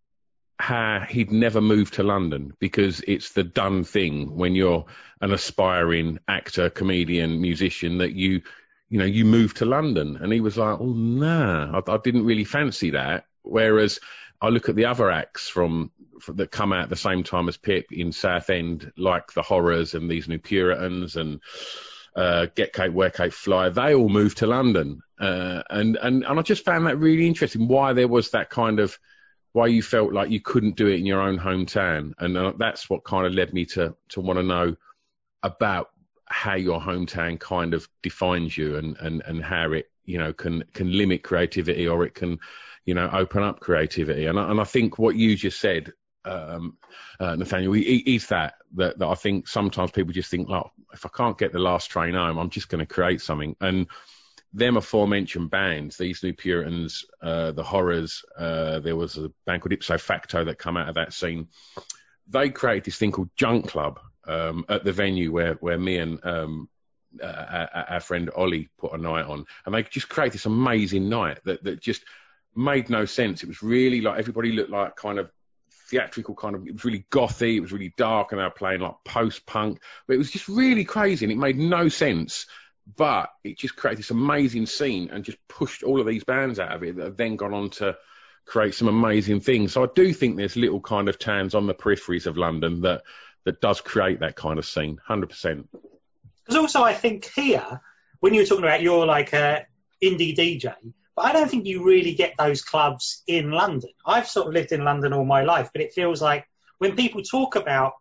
how 0.61 0.99
he'd 1.09 1.31
never 1.31 1.59
moved 1.59 1.95
to 1.95 2.03
London 2.03 2.53
because 2.59 3.01
it's 3.07 3.31
the 3.31 3.43
done 3.43 3.83
thing 3.83 4.35
when 4.35 4.53
you're 4.53 4.85
an 5.19 5.31
aspiring 5.31 6.19
actor, 6.27 6.69
comedian, 6.69 7.41
musician 7.41 7.97
that 7.97 8.13
you, 8.13 8.43
you 8.87 8.99
know, 8.99 9.05
you 9.05 9.25
move 9.25 9.55
to 9.55 9.65
London. 9.65 10.17
And 10.21 10.31
he 10.31 10.39
was 10.39 10.57
like, 10.57 10.79
oh, 10.79 10.93
nah, 10.93 11.79
I, 11.79 11.91
I 11.91 11.97
didn't 11.97 12.25
really 12.25 12.43
fancy 12.43 12.91
that. 12.91 13.25
Whereas 13.41 13.99
I 14.39 14.49
look 14.49 14.69
at 14.69 14.75
the 14.75 14.85
other 14.85 15.09
acts 15.09 15.49
from, 15.49 15.91
from 16.19 16.35
that 16.35 16.51
come 16.51 16.73
out 16.73 16.83
at 16.83 16.89
the 16.89 16.95
same 16.95 17.23
time 17.23 17.49
as 17.49 17.57
Pip 17.57 17.91
in 17.91 18.11
Southend, 18.11 18.93
like 18.97 19.33
the 19.33 19.41
Horrors 19.41 19.95
and 19.95 20.09
these 20.09 20.27
New 20.27 20.39
Puritans 20.39 21.15
and 21.15 21.41
uh, 22.15 22.47
Get 22.53 22.73
Cape, 22.73 22.93
Wear 22.93 23.09
Cape, 23.09 23.33
Fly, 23.33 23.69
they 23.69 23.95
all 23.95 24.09
moved 24.09 24.37
to 24.37 24.47
London. 24.47 25.01
Uh, 25.19 25.63
and, 25.71 25.97
and, 25.97 26.23
and 26.23 26.39
I 26.39 26.41
just 26.43 26.65
found 26.65 26.85
that 26.85 26.97
really 26.97 27.25
interesting 27.25 27.67
why 27.67 27.93
there 27.93 28.07
was 28.07 28.29
that 28.31 28.51
kind 28.51 28.79
of, 28.79 28.99
why 29.53 29.67
you 29.67 29.81
felt 29.81 30.13
like 30.13 30.29
you 30.29 30.39
couldn't 30.39 30.75
do 30.75 30.87
it 30.87 30.99
in 30.99 31.05
your 31.05 31.21
own 31.21 31.37
hometown. 31.37 32.13
And 32.19 32.37
uh, 32.37 32.53
that's 32.57 32.89
what 32.89 33.03
kind 33.03 33.27
of 33.27 33.33
led 33.33 33.53
me 33.53 33.65
to, 33.67 33.95
to 34.09 34.21
want 34.21 34.39
to 34.39 34.43
know 34.43 34.75
about 35.43 35.89
how 36.25 36.55
your 36.55 36.79
hometown 36.79 37.39
kind 37.39 37.73
of 37.73 37.87
defines 38.01 38.57
you 38.57 38.77
and, 38.77 38.95
and, 38.97 39.21
and 39.25 39.43
how 39.43 39.73
it, 39.73 39.91
you 40.05 40.17
know, 40.17 40.31
can, 40.31 40.63
can 40.73 40.95
limit 40.97 41.23
creativity 41.23 41.87
or 41.87 42.05
it 42.05 42.15
can, 42.15 42.39
you 42.85 42.93
know, 42.93 43.09
open 43.11 43.43
up 43.43 43.59
creativity. 43.59 44.25
And 44.25 44.39
I, 44.39 44.49
and 44.49 44.61
I 44.61 44.63
think 44.63 44.97
what 44.97 45.15
you 45.15 45.35
just 45.35 45.59
said, 45.59 45.91
um, 46.23 46.77
uh, 47.19 47.35
Nathaniel, 47.35 47.73
is 47.75 48.27
that, 48.27 48.53
that, 48.75 48.99
that 48.99 49.07
I 49.07 49.15
think 49.15 49.47
sometimes 49.47 49.91
people 49.91 50.13
just 50.13 50.31
think, 50.31 50.47
like, 50.47 50.63
if 50.93 51.05
I 51.05 51.09
can't 51.09 51.37
get 51.37 51.51
the 51.51 51.59
last 51.59 51.91
train 51.91 52.13
home, 52.13 52.37
I'm 52.37 52.49
just 52.49 52.69
going 52.69 52.79
to 52.79 52.85
create 52.85 53.21
something. 53.21 53.55
And, 53.59 53.87
them 54.53 54.77
aforementioned 54.77 55.49
bands, 55.49 55.97
these 55.97 56.23
New 56.23 56.33
Puritans, 56.33 57.05
uh, 57.21 57.51
the 57.51 57.63
Horrors, 57.63 58.23
uh, 58.37 58.79
there 58.79 58.95
was 58.95 59.17
a 59.17 59.31
band 59.45 59.61
called 59.61 59.73
Ipso 59.73 59.97
Facto 59.97 60.43
that 60.45 60.57
come 60.57 60.77
out 60.77 60.89
of 60.89 60.95
that 60.95 61.13
scene. 61.13 61.47
They 62.27 62.49
created 62.49 62.85
this 62.85 62.97
thing 62.97 63.11
called 63.11 63.29
Junk 63.35 63.69
Club 63.69 63.99
um, 64.27 64.65
at 64.67 64.83
the 64.83 64.91
venue 64.91 65.31
where, 65.31 65.53
where 65.55 65.77
me 65.77 65.97
and 65.97 66.23
um, 66.25 66.69
uh, 67.21 67.65
our, 67.89 67.99
friend 67.99 68.29
Ollie 68.35 68.69
put 68.77 68.93
a 68.93 68.97
night 68.97 69.25
on. 69.25 69.45
And 69.65 69.73
they 69.73 69.83
just 69.83 70.09
created 70.09 70.33
this 70.33 70.45
amazing 70.45 71.09
night 71.09 71.39
that, 71.45 71.63
that 71.63 71.81
just 71.81 72.03
made 72.55 72.89
no 72.89 73.05
sense. 73.05 73.43
It 73.43 73.47
was 73.47 73.63
really 73.63 74.01
like 74.01 74.19
everybody 74.19 74.51
looked 74.51 74.69
like 74.69 74.95
kind 74.95 75.19
of 75.19 75.31
theatrical 75.89 76.35
kind 76.35 76.55
of 76.55 76.65
it 76.65 76.71
was 76.71 76.85
really 76.85 77.05
gothy 77.11 77.57
it 77.57 77.59
was 77.59 77.73
really 77.73 77.93
dark 77.97 78.31
and 78.31 78.39
they 78.39 78.45
were 78.45 78.49
playing 78.49 78.79
like 78.79 78.95
post 79.03 79.45
punk 79.45 79.77
but 80.07 80.13
it 80.13 80.17
was 80.17 80.31
just 80.31 80.47
really 80.47 80.85
crazy 80.85 81.25
and 81.25 81.33
it 81.33 81.37
made 81.37 81.57
no 81.57 81.89
sense 81.89 82.45
but 82.95 83.29
it 83.43 83.57
just 83.57 83.75
created 83.75 83.99
this 83.99 84.11
amazing 84.11 84.65
scene 84.65 85.09
and 85.11 85.23
just 85.23 85.37
pushed 85.47 85.83
all 85.83 85.99
of 85.99 86.07
these 86.07 86.23
bands 86.23 86.59
out 86.59 86.71
of 86.71 86.83
it 86.83 86.95
that 86.95 87.05
have 87.05 87.17
then 87.17 87.35
gone 87.35 87.53
on 87.53 87.69
to 87.69 87.97
create 88.45 88.73
some 88.73 88.87
amazing 88.87 89.39
things. 89.39 89.73
So 89.73 89.83
I 89.83 89.87
do 89.93 90.13
think 90.13 90.35
there's 90.35 90.55
little 90.55 90.81
kind 90.81 91.09
of 91.09 91.19
towns 91.19 91.55
on 91.55 91.67
the 91.67 91.73
peripheries 91.73 92.25
of 92.25 92.37
London 92.37 92.81
that 92.81 93.03
that 93.43 93.61
does 93.61 93.81
create 93.81 94.19
that 94.19 94.35
kind 94.35 94.59
of 94.59 94.65
scene, 94.65 94.99
hundred 95.03 95.29
percent. 95.29 95.67
Because 96.45 96.57
also, 96.59 96.83
I 96.83 96.93
think 96.93 97.25
here, 97.25 97.81
when 98.19 98.33
you 98.33 98.41
were 98.41 98.45
talking 98.45 98.63
about 98.63 98.81
you're 98.81 99.05
like 99.05 99.33
a 99.33 99.65
indie 100.03 100.35
DJ, 100.35 100.73
but 101.15 101.25
I 101.25 101.33
don't 101.33 101.49
think 101.49 101.65
you 101.65 101.83
really 101.83 102.13
get 102.13 102.35
those 102.37 102.61
clubs 102.61 103.23
in 103.27 103.51
London. 103.51 103.89
I've 104.05 104.27
sort 104.27 104.47
of 104.47 104.53
lived 104.53 104.71
in 104.71 104.83
London 104.83 105.13
all 105.13 105.25
my 105.25 105.43
life, 105.43 105.69
but 105.73 105.81
it 105.81 105.93
feels 105.93 106.21
like 106.21 106.45
when 106.77 106.95
people 106.95 107.21
talk 107.21 107.55
about 107.55 107.93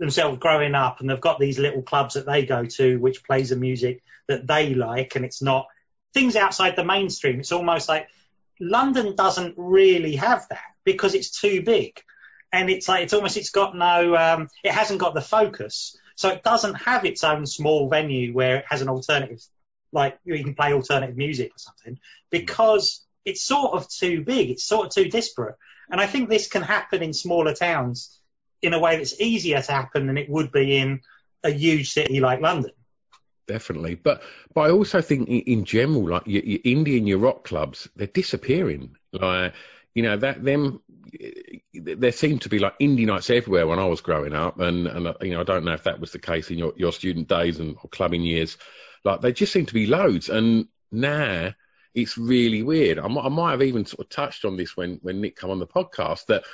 themselves 0.00 0.38
growing 0.38 0.74
up 0.74 1.00
and 1.00 1.08
they've 1.08 1.20
got 1.20 1.38
these 1.38 1.58
little 1.58 1.82
clubs 1.82 2.14
that 2.14 2.26
they 2.26 2.44
go 2.44 2.64
to, 2.64 2.98
which 2.98 3.22
plays 3.22 3.50
the 3.50 3.56
music 3.56 4.02
that 4.26 4.46
they 4.46 4.74
like, 4.74 5.14
and 5.14 5.24
it's 5.24 5.42
not 5.42 5.66
things 6.12 6.34
outside 6.34 6.74
the 6.74 6.84
mainstream. 6.84 7.38
It's 7.38 7.52
almost 7.52 7.88
like 7.88 8.08
London 8.58 9.14
doesn't 9.14 9.54
really 9.56 10.16
have 10.16 10.46
that 10.48 10.64
because 10.84 11.14
it's 11.14 11.40
too 11.40 11.62
big. 11.62 12.00
And 12.52 12.68
it's 12.68 12.88
like, 12.88 13.04
it's 13.04 13.12
almost, 13.12 13.36
it's 13.36 13.50
got 13.50 13.76
no, 13.76 14.16
um, 14.16 14.48
it 14.64 14.72
hasn't 14.72 14.98
got 14.98 15.14
the 15.14 15.20
focus. 15.20 15.96
So 16.16 16.30
it 16.30 16.42
doesn't 16.42 16.74
have 16.74 17.04
its 17.04 17.22
own 17.22 17.46
small 17.46 17.88
venue 17.88 18.32
where 18.32 18.56
it 18.56 18.64
has 18.68 18.82
an 18.82 18.88
alternative, 18.88 19.40
like 19.92 20.18
you 20.24 20.42
can 20.42 20.54
play 20.54 20.72
alternative 20.72 21.16
music 21.16 21.50
or 21.50 21.58
something 21.58 21.98
because 22.30 23.04
it's 23.24 23.42
sort 23.42 23.74
of 23.74 23.88
too 23.88 24.24
big. 24.24 24.50
It's 24.50 24.64
sort 24.64 24.86
of 24.86 24.92
too 24.92 25.10
disparate. 25.10 25.56
And 25.90 26.00
I 26.00 26.06
think 26.06 26.28
this 26.28 26.48
can 26.48 26.62
happen 26.62 27.02
in 27.02 27.12
smaller 27.12 27.54
towns 27.54 28.19
in 28.62 28.74
a 28.74 28.78
way 28.78 28.96
that's 28.96 29.20
easier 29.20 29.60
to 29.60 29.72
happen 29.72 30.06
than 30.06 30.18
it 30.18 30.28
would 30.28 30.52
be 30.52 30.76
in 30.76 31.00
a 31.42 31.50
huge 31.50 31.92
city 31.92 32.20
like 32.20 32.40
London. 32.40 32.72
definitely. 33.46 33.94
But 33.94 34.22
but 34.54 34.62
I 34.62 34.70
also 34.70 35.00
think 35.00 35.28
in, 35.28 35.64
general, 35.64 36.08
like 36.08 36.26
your, 36.26 36.42
your 36.42 36.58
indie 36.60 36.98
and 36.98 37.08
your 37.08 37.18
rock 37.18 37.44
clubs, 37.44 37.88
they're 37.96 38.06
disappearing. 38.06 38.96
Like 39.12 39.54
you 39.94 40.02
know 40.02 40.16
that 40.16 40.44
them 40.44 40.80
there 41.74 42.12
seemed 42.12 42.42
to 42.42 42.48
be 42.48 42.58
like 42.58 42.78
indie 42.78 43.06
nights 43.06 43.30
everywhere 43.30 43.66
when 43.66 43.78
I 43.78 43.86
was 43.86 44.00
growing 44.00 44.34
up, 44.34 44.60
and 44.60 44.86
and 44.86 45.06
uh, 45.08 45.14
you 45.22 45.32
know 45.32 45.40
I 45.40 45.44
don't 45.44 45.64
know 45.64 45.72
if 45.72 45.84
that 45.84 46.00
was 46.00 46.12
the 46.12 46.18
case 46.18 46.50
in 46.50 46.58
your 46.58 46.72
your 46.76 46.92
student 46.92 47.28
days 47.28 47.58
and 47.58 47.76
or 47.82 47.88
clubbing 47.90 48.22
years. 48.22 48.56
Like 49.04 49.20
they 49.20 49.32
just 49.32 49.52
seem 49.52 49.66
to 49.66 49.74
be 49.74 49.86
loads, 49.86 50.28
and 50.28 50.68
now 50.92 51.54
it's 51.94 52.16
really 52.16 52.62
weird. 52.62 52.98
I 52.98 53.08
might, 53.08 53.24
I 53.24 53.28
might 53.28 53.50
have 53.52 53.62
even 53.62 53.84
sort 53.84 54.00
of 54.00 54.10
touched 54.10 54.44
on 54.44 54.56
this 54.56 54.76
when 54.76 55.00
when 55.02 55.20
Nick 55.20 55.36
come 55.36 55.50
on 55.50 55.58
the 55.58 55.66
podcast 55.66 56.26
that 56.26 56.44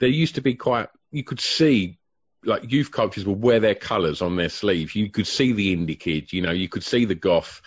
there 0.00 0.08
used 0.08 0.34
to 0.34 0.40
be 0.40 0.54
quite 0.54 0.88
you 1.12 1.22
could 1.22 1.40
see 1.40 1.98
like 2.44 2.72
youth 2.72 2.90
cultures 2.90 3.26
would 3.26 3.42
wear 3.42 3.60
their 3.60 3.74
colours 3.74 4.22
on 4.22 4.36
their 4.36 4.48
sleeves. 4.48 4.96
You 4.96 5.10
could 5.10 5.26
see 5.26 5.52
the 5.52 5.76
indie 5.76 5.98
kid, 5.98 6.32
you 6.32 6.42
know, 6.42 6.52
you 6.52 6.68
could 6.68 6.82
see 6.82 7.04
the 7.04 7.14
goth, 7.14 7.60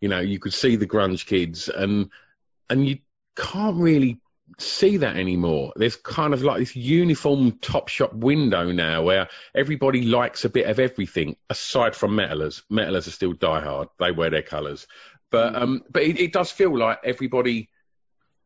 you 0.00 0.08
know, 0.08 0.20
you 0.20 0.38
could 0.38 0.54
see 0.54 0.76
the 0.76 0.86
grunge 0.86 1.26
kids, 1.26 1.68
and 1.68 2.10
and 2.68 2.88
you 2.88 2.98
can't 3.36 3.76
really 3.76 4.20
see 4.58 4.98
that 4.98 5.16
anymore. 5.16 5.72
There's 5.76 5.96
kind 5.96 6.32
of 6.32 6.42
like 6.42 6.58
this 6.58 6.76
uniform 6.76 7.58
top 7.60 7.88
shop 7.88 8.12
window 8.12 8.70
now 8.70 9.02
where 9.02 9.28
everybody 9.54 10.02
likes 10.02 10.44
a 10.44 10.48
bit 10.48 10.66
of 10.66 10.78
everything, 10.78 11.36
aside 11.48 11.96
from 11.96 12.12
metalers. 12.12 12.62
Metalers 12.70 13.08
are 13.08 13.12
still 13.12 13.34
diehard; 13.34 13.88
they 13.98 14.12
wear 14.12 14.30
their 14.30 14.42
colours, 14.42 14.86
but 15.30 15.56
um, 15.56 15.82
but 15.90 16.02
it, 16.02 16.20
it 16.20 16.32
does 16.32 16.50
feel 16.52 16.76
like 16.76 17.00
everybody 17.04 17.68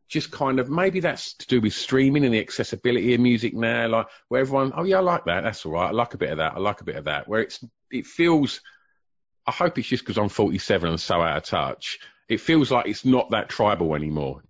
just 0.08 0.30
kind 0.30 0.60
of 0.60 0.68
maybe 0.68 1.00
that's 1.00 1.34
to 1.34 1.46
do 1.46 1.60
with 1.60 1.72
streaming 1.72 2.24
and 2.24 2.34
the 2.34 2.40
accessibility 2.40 3.14
of 3.14 3.20
music 3.20 3.54
now, 3.54 3.88
like 3.88 4.06
where 4.28 4.40
everyone, 4.40 4.72
oh 4.76 4.84
yeah, 4.84 4.98
I 4.98 5.00
like 5.00 5.24
that, 5.24 5.42
that's 5.42 5.64
all 5.64 5.72
right, 5.72 5.88
I 5.88 5.92
like 5.92 6.14
a 6.14 6.18
bit 6.18 6.30
of 6.30 6.38
that, 6.38 6.54
I 6.54 6.58
like 6.58 6.80
a 6.80 6.84
bit 6.84 6.96
of 6.96 7.04
that. 7.04 7.28
Where 7.28 7.40
it's 7.40 7.64
it 7.90 8.06
feels, 8.06 8.60
I 9.46 9.52
hope 9.52 9.78
it's 9.78 9.88
just 9.88 10.04
because 10.04 10.18
I'm 10.18 10.28
47 10.28 10.90
and 10.90 11.00
so 11.00 11.20
out 11.20 11.38
of 11.38 11.44
touch. 11.44 11.98
It 12.28 12.40
feels 12.40 12.70
like 12.70 12.86
it's 12.86 13.04
not 13.04 13.30
that 13.30 13.48
tribal 13.48 13.94
anymore. 13.94 14.42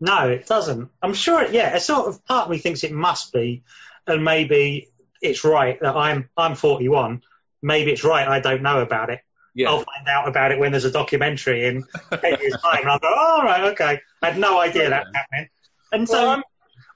No, 0.00 0.28
it 0.28 0.46
doesn't. 0.46 0.90
I'm 1.02 1.14
sure. 1.14 1.42
It, 1.42 1.52
yeah, 1.52 1.74
a 1.74 1.80
sort 1.80 2.08
of 2.08 2.24
part 2.24 2.46
of 2.46 2.50
me 2.50 2.58
thinks 2.58 2.84
it 2.84 2.92
must 2.92 3.32
be, 3.32 3.62
and 4.06 4.24
maybe 4.24 4.88
it's 5.22 5.44
right 5.44 5.78
that 5.80 5.96
I'm 5.96 6.28
I'm 6.36 6.54
41. 6.54 7.22
Maybe 7.62 7.92
it's 7.92 8.04
right 8.04 8.28
I 8.28 8.40
don't 8.40 8.62
know 8.62 8.80
about 8.80 9.10
it. 9.10 9.20
Yeah. 9.54 9.70
I'll 9.70 9.84
find 9.84 10.08
out 10.08 10.28
about 10.28 10.52
it 10.52 10.58
when 10.58 10.72
there's 10.72 10.84
a 10.84 10.90
documentary 10.90 11.66
in 11.66 11.84
10 12.10 12.40
years' 12.40 12.60
time. 12.60 12.80
And 12.80 12.90
I'll 12.90 12.98
go, 12.98 13.14
all 13.14 13.42
right, 13.42 13.72
okay. 13.72 14.00
I 14.20 14.30
had 14.30 14.38
no 14.38 14.60
idea 14.60 14.90
that's 14.90 15.08
happening. 15.14 15.48
And 15.92 16.08
so, 16.08 16.14
Well, 16.14 16.30
I'm, 16.30 16.42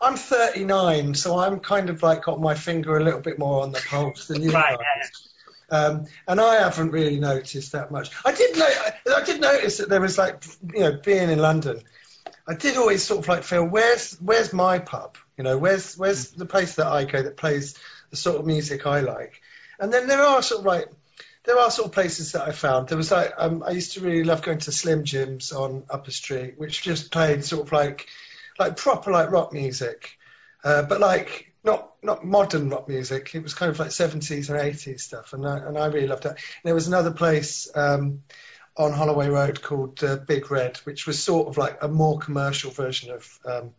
I'm 0.00 0.16
39, 0.16 1.14
so 1.14 1.38
I'm 1.38 1.60
kind 1.60 1.88
of 1.88 2.02
like 2.02 2.24
got 2.24 2.40
my 2.40 2.54
finger 2.54 2.96
a 2.96 3.04
little 3.04 3.20
bit 3.20 3.38
more 3.38 3.62
on 3.62 3.72
the 3.72 3.80
pulse 3.88 4.26
than 4.26 4.42
you 4.42 4.50
right, 4.50 4.76
guys. 4.76 5.28
Um, 5.70 6.06
and 6.26 6.40
I 6.40 6.56
haven't 6.56 6.90
really 6.90 7.20
noticed 7.20 7.72
that 7.72 7.90
much. 7.90 8.10
I 8.24 8.32
did 8.32 8.56
know, 8.56 8.66
I, 8.66 8.92
I 9.16 9.24
did 9.24 9.40
notice 9.40 9.78
that 9.78 9.88
there 9.88 10.00
was 10.00 10.16
like, 10.16 10.42
you 10.74 10.80
know, 10.80 10.98
being 11.04 11.30
in 11.30 11.38
London, 11.38 11.82
I 12.46 12.54
did 12.54 12.76
always 12.76 13.04
sort 13.04 13.20
of 13.20 13.28
like 13.28 13.42
feel, 13.42 13.64
where's 13.64 14.14
where's 14.14 14.52
my 14.52 14.78
pub? 14.78 15.18
You 15.36 15.44
know, 15.44 15.58
where's 15.58 15.96
where's 15.98 16.30
the 16.30 16.46
place 16.46 16.76
that 16.76 16.86
I 16.86 17.04
go 17.04 17.22
that 17.22 17.36
plays 17.36 17.78
the 18.10 18.16
sort 18.16 18.40
of 18.40 18.46
music 18.46 18.86
I 18.86 19.00
like? 19.00 19.42
And 19.78 19.92
then 19.92 20.08
there 20.08 20.22
are 20.22 20.42
sort 20.42 20.60
of 20.60 20.66
like, 20.66 20.88
there 21.48 21.58
are 21.58 21.70
sort 21.70 21.86
of 21.86 21.94
places 21.94 22.32
that 22.32 22.46
I 22.46 22.52
found. 22.52 22.88
There 22.88 22.98
was 22.98 23.10
like, 23.10 23.32
um, 23.38 23.62
I 23.66 23.70
used 23.70 23.94
to 23.94 24.02
really 24.02 24.22
love 24.22 24.42
going 24.42 24.58
to 24.58 24.70
Slim 24.70 25.04
Jims 25.04 25.50
on 25.50 25.84
Upper 25.88 26.10
Street, 26.10 26.58
which 26.58 26.82
just 26.82 27.10
played 27.10 27.42
sort 27.42 27.66
of 27.66 27.72
like, 27.72 28.06
like 28.58 28.76
proper 28.76 29.10
like 29.10 29.30
rock 29.30 29.54
music, 29.54 30.18
uh, 30.62 30.82
but 30.82 31.00
like 31.00 31.54
not 31.64 31.94
not 32.02 32.22
modern 32.22 32.68
rock 32.68 32.86
music. 32.86 33.34
It 33.34 33.42
was 33.42 33.54
kind 33.54 33.70
of 33.70 33.78
like 33.78 33.88
70s 33.88 34.50
and 34.50 34.58
80s 34.58 35.00
stuff, 35.00 35.32
and 35.32 35.46
I, 35.48 35.56
and 35.56 35.78
I 35.78 35.86
really 35.86 36.06
loved 36.06 36.24
that. 36.24 36.32
And 36.32 36.64
there 36.64 36.74
was 36.74 36.86
another 36.86 37.12
place 37.12 37.66
um, 37.74 38.24
on 38.76 38.92
Holloway 38.92 39.28
Road 39.28 39.62
called 39.62 40.04
uh, 40.04 40.16
Big 40.16 40.50
Red, 40.50 40.76
which 40.78 41.06
was 41.06 41.24
sort 41.24 41.48
of 41.48 41.56
like 41.56 41.78
a 41.80 41.88
more 41.88 42.18
commercial 42.18 42.72
version 42.72 43.10
of 43.10 43.38
um, 43.46 43.70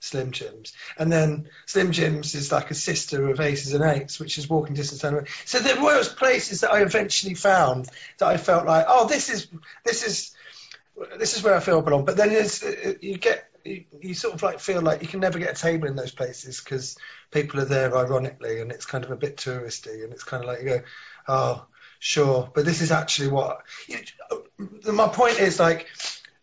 Slim 0.00 0.30
Jims. 0.30 0.72
And 0.96 1.10
then 1.10 1.48
Slim 1.66 1.92
Jims 1.92 2.34
is 2.34 2.52
like 2.52 2.70
a 2.70 2.74
sister 2.74 3.28
of 3.30 3.40
Aces 3.40 3.74
and 3.74 3.84
Eights, 3.84 4.20
which 4.20 4.38
is 4.38 4.48
walking 4.48 4.74
distance 4.74 5.02
down 5.02 5.12
the 5.12 5.18
road. 5.20 5.28
So 5.44 5.58
there 5.58 5.82
were 5.82 6.02
places 6.04 6.60
that 6.60 6.72
I 6.72 6.82
eventually 6.82 7.34
found 7.34 7.88
that 8.18 8.28
I 8.28 8.36
felt 8.36 8.66
like, 8.66 8.86
oh, 8.88 9.08
this 9.08 9.28
is 9.28 9.48
this 9.84 10.06
is 10.06 10.34
this 11.18 11.36
is 11.36 11.42
where 11.42 11.54
I 11.54 11.60
feel 11.60 11.78
I 11.78 11.82
belong. 11.82 12.04
But 12.04 12.16
then 12.16 12.30
you 13.00 13.18
get 13.18 13.48
you, 13.64 13.84
you 14.00 14.14
sort 14.14 14.34
of 14.34 14.42
like 14.42 14.60
feel 14.60 14.82
like 14.82 15.02
you 15.02 15.08
can 15.08 15.20
never 15.20 15.38
get 15.38 15.58
a 15.58 15.60
table 15.60 15.88
in 15.88 15.96
those 15.96 16.12
places 16.12 16.60
because 16.60 16.96
people 17.30 17.60
are 17.60 17.66
there 17.66 17.96
ironically, 17.96 18.60
and 18.60 18.70
it's 18.70 18.86
kind 18.86 19.04
of 19.04 19.10
a 19.10 19.16
bit 19.16 19.36
touristy, 19.36 20.04
and 20.04 20.12
it's 20.12 20.24
kind 20.24 20.42
of 20.42 20.48
like 20.48 20.60
you 20.60 20.66
go, 20.66 20.80
oh, 21.28 21.66
sure, 21.98 22.50
but 22.54 22.64
this 22.64 22.80
is 22.80 22.92
actually 22.92 23.28
what. 23.28 23.62
You, 23.86 23.98
my 24.92 25.08
point 25.08 25.38
is 25.38 25.60
like, 25.60 25.86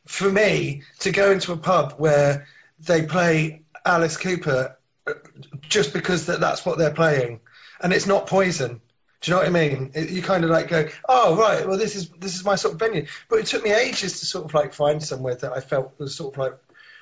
for 0.06 0.30
me 0.30 0.84
to 1.00 1.12
go 1.12 1.32
into 1.32 1.52
a 1.52 1.58
pub 1.58 1.94
where 1.98 2.48
they 2.80 3.04
play 3.04 3.64
Alice 3.86 4.18
Cooper 4.18 4.78
uh, 5.08 5.14
just 5.62 5.94
because 5.94 6.26
that 6.28 6.40
that's 6.40 6.66
what 6.66 6.78
they're 6.78 6.94
playing, 6.94 7.42
and 7.82 7.94
it's 7.94 8.08
not 8.08 8.28
Poison. 8.28 8.82
Do 9.22 9.32
you 9.32 9.38
know 9.38 9.42
what 9.42 9.48
I 9.48 9.52
mean? 9.52 9.92
It, 9.96 10.10
you 10.10 10.22
kind 10.22 10.44
of 10.44 10.50
like 10.50 10.68
go, 10.68 10.88
oh 11.08 11.36
right, 11.36 11.68
well 11.68 11.78
this 11.78 11.96
is 11.96 12.10
this 12.10 12.36
is 12.36 12.46
my 12.46 12.56
sort 12.56 12.74
of 12.74 12.80
venue. 12.80 13.08
But 13.30 13.40
it 13.40 13.46
took 13.48 13.64
me 13.64 13.72
ages 13.72 14.20
to 14.20 14.26
sort 14.26 14.46
of 14.46 14.54
like 14.54 14.74
find 14.74 15.02
somewhere 15.02 15.36
that 15.36 15.54
I 15.54 15.62
felt 15.62 15.98
was 15.98 16.16
sort 16.16 16.36
of 16.36 16.38
like 16.40 16.58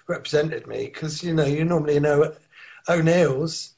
represented 0.07 0.67
me 0.67 0.85
because 0.85 1.23
you 1.23 1.33
know 1.33 1.45
you 1.45 1.65
normally 1.65 1.99
know 1.99 2.33
O'Neill's 2.87 3.73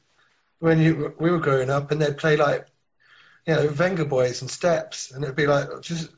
when 0.59 0.79
you 0.79 1.13
we 1.19 1.31
were 1.31 1.39
growing 1.39 1.69
up 1.69 1.91
and 1.91 2.01
they'd 2.01 2.17
play 2.17 2.35
like 2.35 2.67
you 3.45 3.55
know 3.55 3.67
Venga 3.67 4.05
Boys 4.05 4.41
and 4.41 4.49
Steps 4.49 5.11
and 5.11 5.23
it'd 5.23 5.35
be 5.35 5.47
like 5.47 5.67
just 5.81 6.09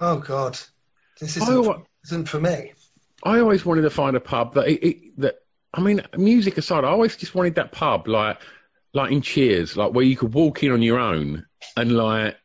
oh 0.00 0.18
god 0.18 0.58
this 1.20 1.36
isn't, 1.36 1.54
Oh, 1.54 1.86
isn't 2.04 2.28
for 2.28 2.40
me. 2.40 2.72
I 3.22 3.40
always 3.40 3.64
wanted 3.64 3.82
to 3.82 3.90
find 3.90 4.16
a 4.16 4.20
pub 4.20 4.54
that 4.54 4.68
it, 4.68 4.84
it, 4.84 5.20
that 5.20 5.34
I 5.72 5.80
mean, 5.80 6.02
music 6.16 6.58
aside, 6.58 6.84
I 6.84 6.88
always 6.88 7.16
just 7.16 7.34
wanted 7.34 7.56
that 7.56 7.72
pub 7.72 8.08
like 8.08 8.38
like 8.92 9.12
in 9.12 9.22
Cheers, 9.22 9.76
like 9.76 9.92
where 9.92 10.04
you 10.04 10.16
could 10.16 10.34
walk 10.34 10.62
in 10.62 10.72
on 10.72 10.82
your 10.82 10.98
own 10.98 11.46
and 11.76 11.92
like 11.92 12.36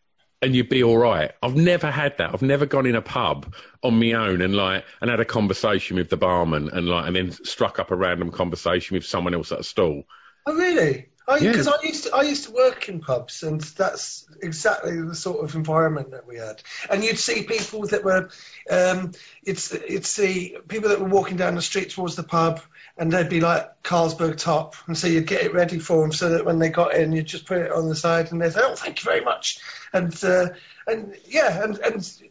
and 0.41 0.55
you'd 0.55 0.69
be 0.69 0.83
all 0.83 0.97
right. 0.97 1.31
I've 1.41 1.55
never 1.55 1.89
had 1.89 2.17
that. 2.19 2.33
I've 2.33 2.41
never 2.41 2.65
gone 2.65 2.85
in 2.85 2.95
a 2.95 3.01
pub 3.01 3.55
on 3.81 3.99
my 3.99 4.13
own 4.13 4.41
and 4.41 4.55
like 4.55 4.85
and 5.01 5.09
had 5.09 5.19
a 5.19 5.25
conversation 5.25 5.97
with 5.97 6.09
the 6.09 6.17
barman 6.17 6.69
and 6.69 6.87
like 6.87 7.07
and 7.07 7.15
then 7.15 7.31
struck 7.31 7.79
up 7.79 7.91
a 7.91 7.95
random 7.95 8.31
conversation 8.31 8.95
with 8.95 9.05
someone 9.05 9.33
else 9.33 9.51
at 9.51 9.59
a 9.59 9.63
stall. 9.63 10.03
Oh 10.45 10.53
really? 10.53 11.07
Yeah. 11.27 11.51
Because 11.51 11.67
I, 11.67 11.81
used 11.81 12.03
to 12.03 12.15
I 12.15 12.21
used 12.21 12.45
to 12.45 12.51
work 12.51 12.87
in 12.87 12.99
pubs, 12.99 13.41
and 13.41 13.59
that's 13.59 14.27
exactly 14.41 15.01
the 15.01 15.15
sort 15.15 15.43
of 15.43 15.55
environment 15.55 16.11
that 16.11 16.27
we 16.27 16.37
had. 16.37 16.61
And 16.89 17.03
you'd 17.03 17.17
see 17.17 17.43
people 17.43 17.87
that 17.87 18.03
were, 18.03 18.29
um, 18.69 19.11
it's 19.43 19.73
you'd 19.89 20.05
see 20.05 20.55
people 20.67 20.89
that 20.89 21.01
were 21.01 21.07
walking 21.07 21.37
down 21.37 21.55
the 21.55 21.61
street 21.61 21.89
towards 21.89 22.15
the 22.15 22.23
pub, 22.23 22.61
and 22.97 23.11
they'd 23.11 23.29
be 23.29 23.41
like 23.41 23.81
Carlsberg 23.81 24.37
top, 24.37 24.75
and 24.85 24.95
so 24.95 25.07
you'd 25.07 25.27
get 25.27 25.43
it 25.43 25.53
ready 25.53 25.79
for 25.79 26.01
them, 26.01 26.11
so 26.11 26.29
that 26.29 26.45
when 26.45 26.59
they 26.59 26.69
got 26.69 26.93
in, 26.93 27.11
you'd 27.11 27.25
just 27.25 27.47
put 27.47 27.57
it 27.57 27.71
on 27.71 27.89
the 27.89 27.95
side, 27.95 28.31
and 28.31 28.39
they'd 28.39 28.53
say, 28.53 28.61
"Oh, 28.63 28.75
thank 28.75 29.03
you 29.03 29.09
very 29.09 29.21
much," 29.25 29.59
and 29.93 30.23
uh, 30.23 30.49
and 30.87 31.15
yeah, 31.25 31.63
and 31.63 31.77
and. 31.79 32.21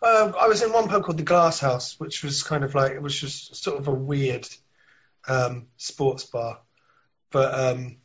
Uh, 0.00 0.30
I 0.38 0.46
was 0.46 0.62
in 0.62 0.72
one 0.72 0.86
pub 0.86 1.02
called 1.02 1.18
the 1.18 1.24
Glass 1.24 1.58
House, 1.58 1.98
which 1.98 2.22
was 2.22 2.44
kind 2.44 2.62
of 2.62 2.72
like 2.72 2.92
it 2.92 3.02
was 3.02 3.18
just 3.18 3.56
sort 3.56 3.80
of 3.80 3.88
a 3.88 3.92
weird 3.92 4.46
um, 5.26 5.66
sports 5.76 6.22
bar, 6.22 6.60
but 7.32 7.52
um, 7.52 7.96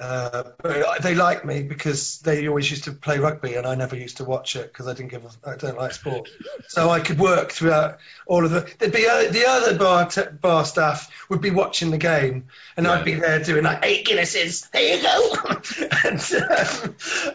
uh, 0.00 0.44
but 0.62 1.02
they 1.02 1.14
liked 1.14 1.44
me 1.44 1.62
because 1.62 2.20
they 2.20 2.46
always 2.46 2.70
used 2.70 2.84
to 2.84 2.92
play 2.92 3.18
rugby, 3.18 3.54
and 3.54 3.66
I 3.66 3.74
never 3.74 3.96
used 3.96 4.18
to 4.18 4.24
watch 4.24 4.54
it 4.54 4.72
because 4.72 4.86
I 4.86 4.94
didn't 4.94 5.10
give 5.10 5.24
a, 5.24 5.50
I 5.50 5.56
don't 5.56 5.76
like 5.76 5.92
sport. 5.92 6.30
so 6.68 6.88
I 6.88 7.00
could 7.00 7.18
work 7.18 7.50
throughout 7.50 7.98
all 8.26 8.44
of 8.44 8.52
the. 8.52 8.72
There'd 8.78 8.92
be 8.92 9.08
uh, 9.08 9.30
the 9.32 9.46
other 9.48 9.76
bar 9.76 10.08
t- 10.08 10.22
bar 10.40 10.64
staff 10.64 11.10
would 11.28 11.40
be 11.40 11.50
watching 11.50 11.90
the 11.90 11.98
game, 11.98 12.46
and 12.76 12.86
I'd 12.86 13.04
be 13.04 13.14
there 13.14 13.42
doing 13.42 13.64
like 13.64 13.80
eight 13.84 14.06
Guinnesses. 14.06 14.70
There 14.70 14.96
you 14.96 15.02
go. 15.02 15.34
and, 16.04 16.92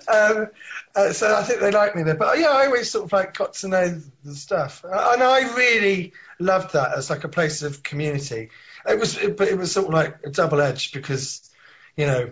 um, 0.08 0.38
um, 0.40 0.48
uh, 0.96 1.12
so 1.12 1.36
I 1.36 1.44
think 1.44 1.60
they 1.60 1.72
liked 1.72 1.98
me 1.98 2.04
there. 2.04 2.16
But 2.16 2.40
yeah, 2.40 2.52
I 2.52 2.68
always 2.68 2.90
sort 2.90 3.06
of 3.06 3.12
like 3.12 3.38
got 3.38 3.56
to 3.56 3.68
know 3.68 4.02
the 4.24 4.36
stuff, 4.36 4.86
Uh, 4.86 5.12
and 5.14 5.22
I 5.22 5.54
really 5.56 6.14
loved 6.40 6.74
that 6.74 6.98
as 6.98 7.10
like 7.10 7.26
a 7.26 7.30
place 7.30 7.62
of 7.62 7.84
community. 7.84 8.52
It 8.88 9.00
was, 9.00 9.18
but 9.18 9.50
it 9.50 9.58
was 9.58 9.74
sort 9.74 9.88
of 9.88 9.94
like 9.94 10.20
a 10.24 10.30
double 10.30 10.62
edge 10.62 10.94
because, 10.94 11.50
you 11.98 12.06
know. 12.06 12.32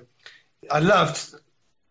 I 0.69 0.79
loved 0.79 1.33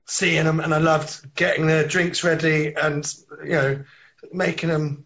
seeing 0.06 0.44
them 0.44 0.60
and 0.60 0.74
I 0.74 0.78
loved 0.78 1.34
getting 1.34 1.66
their 1.66 1.86
drinks 1.86 2.24
ready 2.24 2.74
and 2.74 3.06
you 3.44 3.50
know 3.50 3.84
making 4.32 4.68
them 4.68 5.04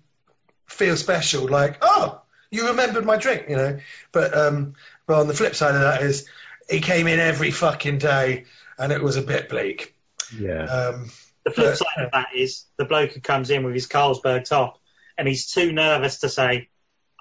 feel 0.66 0.96
special. 0.96 1.46
Like, 1.48 1.78
oh, 1.82 2.20
you 2.50 2.68
remembered 2.68 3.04
my 3.04 3.16
drink, 3.16 3.46
you 3.48 3.56
know. 3.56 3.78
But 4.12 4.36
um, 4.36 4.74
well, 5.06 5.20
on 5.20 5.28
the 5.28 5.34
flip 5.34 5.54
side 5.54 5.74
of 5.74 5.80
that 5.82 6.02
is 6.02 6.28
he 6.68 6.80
came 6.80 7.06
in 7.06 7.20
every 7.20 7.50
fucking 7.50 7.98
day 7.98 8.44
and 8.78 8.92
it 8.92 9.02
was 9.02 9.16
a 9.16 9.22
bit 9.22 9.48
bleak. 9.48 9.94
Yeah. 10.38 10.64
Um, 10.64 11.10
The 11.44 11.50
flip 11.50 11.66
But- 11.72 11.78
side 11.78 12.04
of 12.06 12.12
that 12.12 12.28
is 12.34 12.64
the 12.78 12.86
bloke 12.86 13.12
who 13.12 13.20
comes 13.20 13.50
in 13.50 13.64
with 13.64 13.74
his 13.74 13.86
Carlsberg 13.86 14.44
top 14.48 14.78
and 15.18 15.28
he's 15.28 15.46
too 15.50 15.72
nervous 15.72 16.20
to 16.20 16.28
say, 16.28 16.68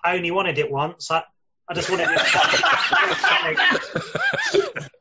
I 0.04 0.16
only 0.16 0.32
wanted 0.32 0.58
it 0.58 0.72
once. 0.72 1.12
I, 1.12 1.24
I 1.68 1.74
just 1.74 1.90
wanted 1.90 2.08
it. 2.10 2.20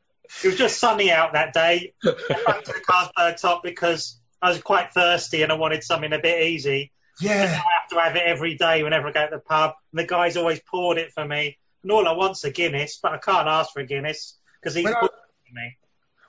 it 0.43 0.47
was 0.47 0.57
just 0.57 0.79
sunny 0.79 1.11
out 1.11 1.33
that 1.33 1.53
day. 1.53 1.93
I 2.03 2.43
went 2.47 2.65
to 2.65 2.73
the 2.73 2.81
Carlsberg 2.87 3.39
top 3.39 3.63
because 3.63 4.19
I 4.41 4.49
was 4.49 4.61
quite 4.61 4.93
thirsty 4.93 5.41
and 5.43 5.51
I 5.51 5.55
wanted 5.55 5.83
something 5.83 6.11
a 6.11 6.19
bit 6.19 6.41
easy. 6.43 6.91
Yeah. 7.21 7.43
I 7.43 7.45
have 7.45 7.89
to 7.91 7.99
have 7.99 8.15
it 8.15 8.23
every 8.25 8.55
day 8.55 8.83
whenever 8.83 9.07
I 9.07 9.11
go 9.11 9.25
to 9.25 9.35
the 9.35 9.39
pub. 9.39 9.73
And 9.91 9.99
the 9.99 10.05
guy's 10.07 10.35
always 10.37 10.59
poured 10.59 10.97
it 10.97 11.11
for 11.13 11.25
me. 11.25 11.57
And 11.83 11.91
all 11.91 12.07
I 12.07 12.13
want's 12.13 12.43
a 12.43 12.51
Guinness, 12.51 12.99
but 13.01 13.13
I 13.13 13.17
can't 13.17 13.47
ask 13.47 13.71
for 13.73 13.81
a 13.81 13.85
Guinness 13.85 14.37
because 14.61 14.75
he's 14.75 14.85
When 14.85 14.93
poured 14.93 15.11
it 15.11 15.47
for 15.47 15.53
me. 15.53 15.77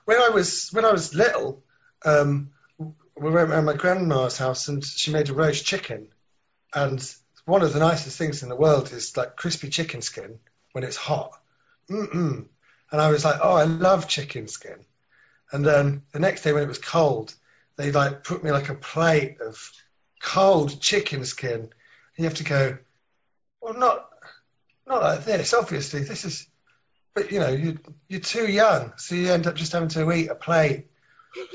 when 0.05 0.17
I 0.21 0.29
was 0.29 0.69
when 0.71 0.85
I 0.85 0.91
was 0.91 1.15
little, 1.15 1.63
um, 2.03 2.51
we 2.77 3.31
went 3.31 3.49
around 3.49 3.65
my 3.65 3.73
grandma's 3.73 4.37
house 4.37 4.67
and 4.67 4.83
she 4.83 5.11
made 5.11 5.29
a 5.29 5.33
roast 5.33 5.65
chicken, 5.65 6.09
and 6.73 7.01
one 7.45 7.61
of 7.61 7.71
the 7.73 7.79
nicest 7.79 8.17
things 8.17 8.43
in 8.43 8.49
the 8.49 8.55
world 8.55 8.91
is 8.91 9.15
like 9.15 9.35
crispy 9.37 9.69
chicken 9.69 10.01
skin 10.01 10.39
when 10.73 10.83
it's 10.83 10.97
hot. 10.97 11.31
Mm-mm. 11.89 12.47
And 12.95 13.01
I 13.01 13.09
was 13.09 13.25
like, 13.25 13.41
oh, 13.43 13.51
I 13.51 13.65
love 13.65 14.07
chicken 14.07 14.47
skin. 14.47 14.77
And 15.51 15.65
then 15.65 16.03
the 16.13 16.19
next 16.19 16.43
day 16.43 16.53
when 16.53 16.63
it 16.63 16.69
was 16.69 16.79
cold, 16.79 17.35
they 17.75 17.91
like 17.91 18.23
put 18.23 18.41
me 18.41 18.51
like 18.51 18.69
a 18.69 18.73
plate 18.73 19.41
of 19.41 19.69
cold 20.21 20.79
chicken 20.79 21.25
skin. 21.25 21.59
And 21.59 21.69
you 22.15 22.23
have 22.23 22.35
to 22.35 22.45
go, 22.45 22.77
well, 23.59 23.73
not 23.73 24.07
not 24.87 25.01
like 25.01 25.25
this. 25.25 25.53
Obviously, 25.53 26.03
this 26.03 26.23
is 26.23 26.47
but 27.13 27.33
you 27.33 27.41
know, 27.41 27.49
you 27.49 27.79
you're 28.07 28.21
too 28.21 28.49
young, 28.49 28.93
so 28.95 29.15
you 29.15 29.29
end 29.29 29.45
up 29.45 29.55
just 29.55 29.73
having 29.73 29.89
to 29.89 30.09
eat 30.13 30.29
a 30.29 30.35
plate 30.35 30.85
of 31.37 31.47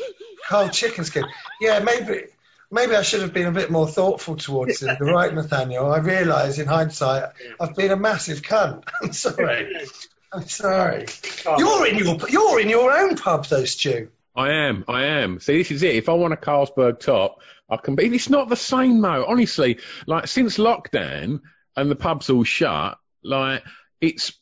cold 0.46 0.74
chicken 0.74 1.04
skin. 1.04 1.24
Yeah, 1.58 1.78
maybe 1.78 2.24
maybe 2.70 2.94
I 2.96 3.00
should 3.00 3.22
have 3.22 3.32
been 3.32 3.46
a 3.46 3.52
bit 3.52 3.70
more 3.70 3.88
thoughtful 3.88 4.36
towards 4.36 4.82
him. 4.82 4.94
You're 5.00 5.14
right, 5.14 5.32
Nathaniel. 5.32 5.90
I 5.90 6.00
realise 6.00 6.58
in 6.58 6.66
hindsight 6.66 7.30
I've 7.58 7.74
been 7.74 7.92
a 7.92 7.96
massive 7.96 8.42
cunt. 8.42 8.84
I'm 9.02 9.14
sorry. 9.14 9.86
I'm 10.32 10.46
sorry. 10.46 11.06
Oh. 11.46 11.58
You're 11.58 11.86
in 11.86 11.98
your 11.98 12.16
you're 12.28 12.60
in 12.60 12.68
your 12.68 12.92
own 12.92 13.16
pub 13.16 13.46
though, 13.46 13.64
Stu. 13.64 14.08
I 14.36 14.52
am, 14.52 14.84
I 14.86 15.04
am. 15.06 15.40
See, 15.40 15.58
this 15.58 15.70
is 15.70 15.82
it. 15.82 15.96
If 15.96 16.08
I 16.08 16.12
want 16.12 16.32
a 16.32 16.36
Carlsberg 16.36 17.00
top, 17.00 17.40
I 17.68 17.76
can 17.76 17.96
be. 17.96 18.06
It's 18.06 18.30
not 18.30 18.48
the 18.48 18.56
same 18.56 19.00
though. 19.00 19.24
Honestly, 19.26 19.78
like 20.06 20.28
since 20.28 20.56
lockdown 20.56 21.40
and 21.76 21.90
the 21.90 21.96
pubs 21.96 22.30
all 22.30 22.44
shut, 22.44 22.98
like 23.24 23.64
it's. 24.00 24.32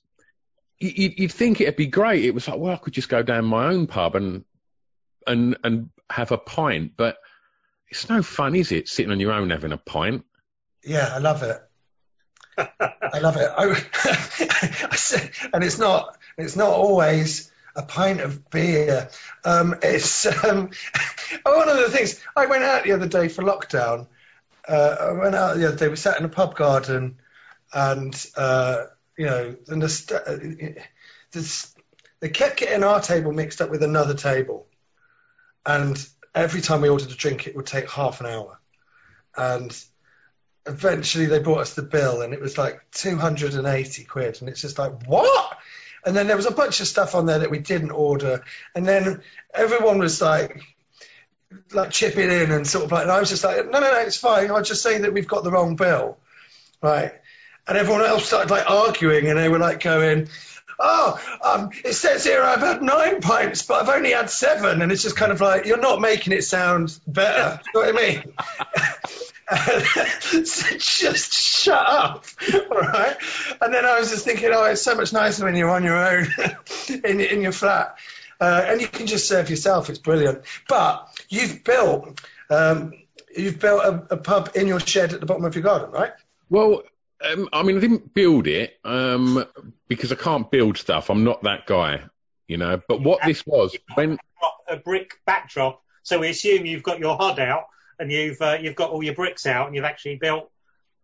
You'd, 0.81 1.19
you'd 1.19 1.33
think 1.33 1.61
it'd 1.61 1.75
be 1.75 1.89
great. 1.89 2.25
It 2.25 2.35
was 2.35 2.47
like, 2.47 2.59
well, 2.59 2.73
I 2.73 2.77
could 2.77 2.93
just 2.93 3.09
go 3.09 3.23
down 3.23 3.47
my 3.47 3.67
own 3.67 3.89
pub 3.89 4.15
and 4.15 4.45
and 5.27 5.57
and 5.65 5.91
have 6.11 6.33
a 6.33 6.39
pint, 6.39 6.93
but 6.97 7.17
it's 7.89 8.09
no 8.09 8.23
fun, 8.23 8.55
is 8.55 8.73
it? 8.73 8.89
Sitting 8.89 9.11
on 9.11 9.21
your 9.21 9.33
own 9.33 9.51
having 9.51 9.73
a 9.73 9.79
pint. 9.79 10.25
Yeah, 10.85 11.11
I 11.13 11.19
love 11.19 11.43
it. 11.43 11.61
I 12.59 13.19
love 13.21 13.37
it. 13.37 13.51
I, 13.57 13.65
and 15.53 15.65
it's 15.65 15.79
not 15.79 16.19
it's 16.37 16.57
not 16.57 16.71
always 16.71 17.51
a 17.77 17.83
pint 17.83 18.21
of 18.21 18.51
beer. 18.51 19.09
Um, 19.45 19.77
it's 19.83 20.27
um, 20.27 20.71
one 21.45 21.69
of 21.69 21.77
the 21.77 21.91
things. 21.91 22.21
I 22.37 22.47
went 22.47 22.65
out 22.65 22.85
the 22.85 22.93
other 22.93 23.07
day 23.09 23.29
for 23.29 23.43
lockdown. 23.43 24.07
Uh, 24.67 24.97
I 25.01 25.13
went 25.13 25.35
out 25.35 25.57
the 25.57 25.69
other 25.69 25.77
day. 25.77 25.89
We 25.89 25.97
sat 25.97 26.19
in 26.19 26.25
a 26.25 26.29
pub 26.29 26.57
garden, 26.57 27.19
and 27.73 28.27
uh, 28.37 28.85
you 29.17 29.27
know, 29.27 29.57
and 29.69 29.83
the, 29.83 30.77
uh, 31.35 31.43
they 32.21 32.29
kept 32.29 32.59
getting 32.59 32.83
our 32.83 33.01
table 33.01 33.33
mixed 33.33 33.61
up 33.61 33.71
with 33.71 33.83
another 33.83 34.15
table, 34.15 34.67
and 35.65 36.05
every 36.35 36.61
time 36.61 36.81
we 36.81 36.89
ordered 36.89 37.11
a 37.11 37.15
drink, 37.15 37.47
it 37.47 37.57
would 37.57 37.67
take 37.67 37.91
half 37.91 38.21
an 38.21 38.27
hour, 38.27 38.61
and 39.37 39.73
eventually 40.69 41.27
they 41.27 41.39
brought 41.39 41.61
us 41.61 41.75
the 41.75 41.83
bill 41.83 42.23
and 42.23 42.33
it 42.35 42.41
was 42.41 42.59
like 42.59 42.81
280 42.93 44.05
quid 44.05 44.39
and 44.41 44.49
it's 44.49 44.61
just 44.61 44.79
like 44.79 45.07
what? 45.07 45.59
And 46.05 46.17
then 46.17 46.27
there 46.27 46.37
was 46.37 46.47
a 46.47 46.53
bunch 46.53 46.81
of 46.81 46.87
stuff 46.87 47.15
on 47.15 47.27
there 47.27 47.41
that 47.41 47.51
we 47.51 47.59
didn't 47.59 47.91
order. 47.91 48.45
And 48.75 48.87
then 48.87 49.23
everyone 49.53 49.99
was 49.99 50.21
like 50.21 50.63
like 51.73 51.91
chipping 51.91 52.31
in 52.31 52.53
and 52.53 52.67
sort 52.67 52.85
of 52.85 52.93
like 52.93 53.03
and 53.03 53.11
I 53.11 53.21
was 53.21 53.31
just 53.31 53.43
like 53.43 53.65
no 53.65 53.81
no 53.81 53.91
no 53.91 53.99
it's 54.01 54.17
fine. 54.17 54.51
I'll 54.51 54.63
just 54.63 54.83
say 54.83 54.99
that 54.99 55.13
we've 55.13 55.29
got 55.29 55.45
the 55.45 55.51
wrong 55.51 55.77
bill. 55.77 56.19
Right. 56.83 57.13
And 57.67 57.77
everyone 57.77 58.05
else 58.05 58.27
started 58.27 58.51
like 58.51 58.71
arguing 58.71 59.27
and 59.27 59.39
they 59.39 59.49
were 59.49 59.59
like 59.59 59.81
going 59.81 60.29
oh 60.79 61.21
um, 61.45 61.71
it 61.85 61.95
says 61.95 62.25
here 62.25 62.43
I've 62.43 62.61
had 62.61 62.83
nine 62.83 63.21
pints 63.21 63.63
but 63.63 63.83
I've 63.83 63.89
only 63.89 64.13
had 64.13 64.31
seven 64.31 64.83
and 64.83 64.93
it's 64.93 65.03
just 65.03 65.17
kind 65.17 65.33
of 65.33 65.41
like 65.41 65.67
you're 65.67 65.81
not 65.81 66.01
making 66.01 66.33
it 66.33 66.43
sound 66.43 66.99
better 67.07 67.61
you 67.75 67.81
know 67.81 67.87
what 67.87 67.95
I 67.95 68.09
mean 68.09 68.33
so 70.45 70.77
just 70.77 71.33
shut 71.33 71.89
up, 71.89 72.27
all 72.71 72.79
right? 72.79 73.17
And 73.61 73.73
then 73.73 73.87
I 73.87 73.99
was 73.99 74.11
just 74.11 74.25
thinking, 74.25 74.51
oh, 74.53 74.65
it's 74.65 74.83
so 74.83 74.95
much 74.95 75.13
nicer 75.13 75.45
when 75.45 75.57
you're 75.57 75.71
on 75.71 75.85
your 75.85 75.97
own 75.97 76.27
in, 77.05 77.21
in 77.21 77.41
your 77.41 77.53
flat. 77.53 77.97
Uh, 78.41 78.65
and 78.67 78.81
you 78.81 78.87
can 78.87 79.07
just 79.07 79.27
serve 79.27 79.49
yourself. 79.49 79.89
It's 79.89 79.99
brilliant. 79.99 80.43
But 80.69 81.09
you've 81.31 81.65
built, 81.65 82.21
um, 82.51 82.93
you've 83.35 83.59
built 83.59 83.83
a, 83.85 84.15
a 84.15 84.17
pub 84.19 84.51
in 84.55 84.67
your 84.67 84.81
shed 84.81 85.15
at 85.15 85.21
the 85.21 85.27
bottom 85.27 85.45
of 85.45 85.55
your 85.55 85.65
garden, 85.65 85.91
right? 85.91 86.13
Well, 86.51 86.83
um, 87.25 87.49
I 87.53 87.63
mean, 87.63 87.77
I 87.77 87.81
didn't 87.81 88.15
build 88.15 88.47
it 88.47 88.75
um, 88.85 89.45
because 89.89 90.13
I 90.13 90.17
can't 90.17 90.51
build 90.51 90.77
stuff. 90.79 91.11
I'm 91.11 91.25
not 91.25 91.43
that 91.43 91.67
guy, 91.67 92.03
you 92.47 92.57
know. 92.57 92.81
But 92.89 93.03
what 93.03 93.21
this 93.25 93.47
was 93.47 93.77
when 93.95 94.19
a 94.69 94.77
brick 94.77 95.15
backdrop. 95.27 95.83
So 96.03 96.21
we 96.21 96.29
assume 96.29 96.67
you've 96.67 96.83
got 96.83 96.99
your 96.99 97.17
hod 97.17 97.39
out 97.41 97.65
and 97.99 98.11
you've 98.11 98.41
uh, 98.41 98.59
you've 98.61 98.77
got 98.77 98.91
all 98.91 99.03
your 99.03 99.15
bricks 99.15 99.47
out 99.47 99.67
and 99.67 99.75
you've 99.75 99.85
actually 99.85 100.17
built. 100.17 100.51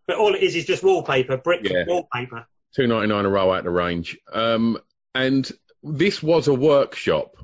But 0.06 0.16
all 0.16 0.34
it 0.34 0.42
is 0.42 0.54
is 0.54 0.66
just 0.66 0.82
wallpaper, 0.82 1.36
brick 1.36 1.60
Yeah. 1.64 1.84
wallpaper. 1.86 2.46
two 2.74 2.86
ninety 2.86 3.08
nine 3.08 3.24
a 3.24 3.28
row 3.28 3.52
out 3.52 3.64
the 3.64 3.70
range. 3.70 4.18
Um, 4.32 4.78
and 5.14 5.50
this 5.82 6.22
was 6.22 6.48
a 6.48 6.54
workshop. 6.54 7.36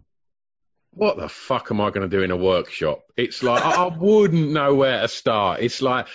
What 0.92 1.16
the 1.16 1.28
fuck 1.28 1.70
am 1.70 1.80
I 1.80 1.90
going 1.90 2.08
to 2.08 2.16
do 2.16 2.22
in 2.22 2.30
a 2.30 2.36
workshop? 2.36 3.02
It's 3.16 3.42
like 3.42 3.64
I, 3.64 3.84
I 3.84 3.96
wouldn't 3.96 4.50
know 4.50 4.74
where 4.74 5.00
to 5.02 5.08
start. 5.08 5.60
It's 5.60 5.80
like, 5.82 6.06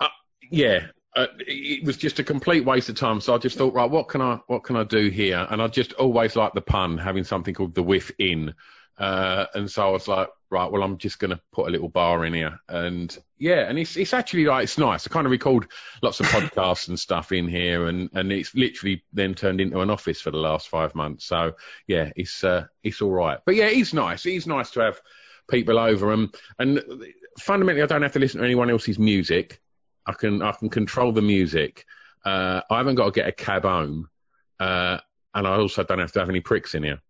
uh, 0.00 0.08
yeah, 0.50 0.86
uh, 1.16 1.26
it 1.38 1.82
was 1.84 1.96
just 1.96 2.18
a 2.18 2.24
complete 2.24 2.64
waste 2.64 2.90
of 2.90 2.94
time. 2.94 3.20
So 3.20 3.34
I 3.34 3.38
just 3.38 3.56
thought, 3.56 3.72
right, 3.74 3.90
what 3.90 4.08
can 4.08 4.20
I 4.20 4.38
what 4.46 4.64
can 4.64 4.76
I 4.76 4.84
do 4.84 5.08
here? 5.08 5.46
And 5.50 5.62
I 5.62 5.68
just 5.68 5.94
always 5.94 6.36
like 6.36 6.52
the 6.52 6.60
pun, 6.60 6.98
having 6.98 7.24
something 7.24 7.54
called 7.54 7.74
the 7.74 7.82
whiff 7.82 8.12
in. 8.18 8.54
Uh, 8.98 9.46
and 9.54 9.70
so 9.70 9.86
I 9.86 9.90
was 9.90 10.08
like, 10.08 10.28
right, 10.50 10.70
well, 10.70 10.82
I'm 10.82 10.96
just 10.96 11.18
going 11.18 11.30
to 11.30 11.40
put 11.52 11.68
a 11.68 11.70
little 11.70 11.88
bar 11.88 12.24
in 12.24 12.32
here. 12.32 12.58
And 12.68 13.16
yeah, 13.38 13.68
and 13.68 13.78
it's 13.78 13.96
it's 13.96 14.12
actually 14.12 14.44
like 14.44 14.64
it's 14.64 14.78
nice. 14.78 15.06
I 15.06 15.10
kind 15.10 15.26
of 15.26 15.30
record 15.30 15.68
lots 16.02 16.20
of 16.20 16.26
podcasts 16.26 16.88
and 16.88 17.00
stuff 17.00 17.32
in 17.32 17.48
here, 17.48 17.86
and 17.86 18.10
and 18.12 18.30
it's 18.30 18.54
literally 18.54 19.02
then 19.12 19.34
turned 19.34 19.60
into 19.60 19.80
an 19.80 19.90
office 19.90 20.20
for 20.20 20.30
the 20.30 20.38
last 20.38 20.68
five 20.68 20.94
months. 20.94 21.24
So 21.24 21.52
yeah, 21.86 22.10
it's 22.14 22.44
uh, 22.44 22.66
it's 22.82 23.00
all 23.00 23.12
right. 23.12 23.38
But 23.44 23.54
yeah, 23.54 23.66
it's 23.66 23.94
nice. 23.94 24.26
It's 24.26 24.46
nice 24.46 24.70
to 24.72 24.80
have 24.80 25.00
people 25.48 25.78
over, 25.78 26.12
and 26.12 26.34
and 26.58 26.82
fundamentally, 27.38 27.82
I 27.82 27.86
don't 27.86 28.02
have 28.02 28.12
to 28.12 28.18
listen 28.18 28.40
to 28.40 28.46
anyone 28.46 28.70
else's 28.70 28.98
music. 28.98 29.60
I 30.06 30.12
can 30.12 30.42
I 30.42 30.52
can 30.52 30.70
control 30.70 31.12
the 31.12 31.22
music. 31.22 31.84
Uh, 32.24 32.60
I 32.70 32.78
haven't 32.78 32.96
got 32.96 33.06
to 33.06 33.10
get 33.12 33.28
a 33.28 33.32
cab 33.32 33.62
home, 33.62 34.08
uh, 34.60 34.98
and 35.34 35.46
I 35.46 35.56
also 35.56 35.84
don't 35.84 35.98
have 35.98 36.12
to 36.12 36.20
have 36.20 36.28
any 36.28 36.40
pricks 36.40 36.74
in 36.74 36.82
here. 36.82 37.00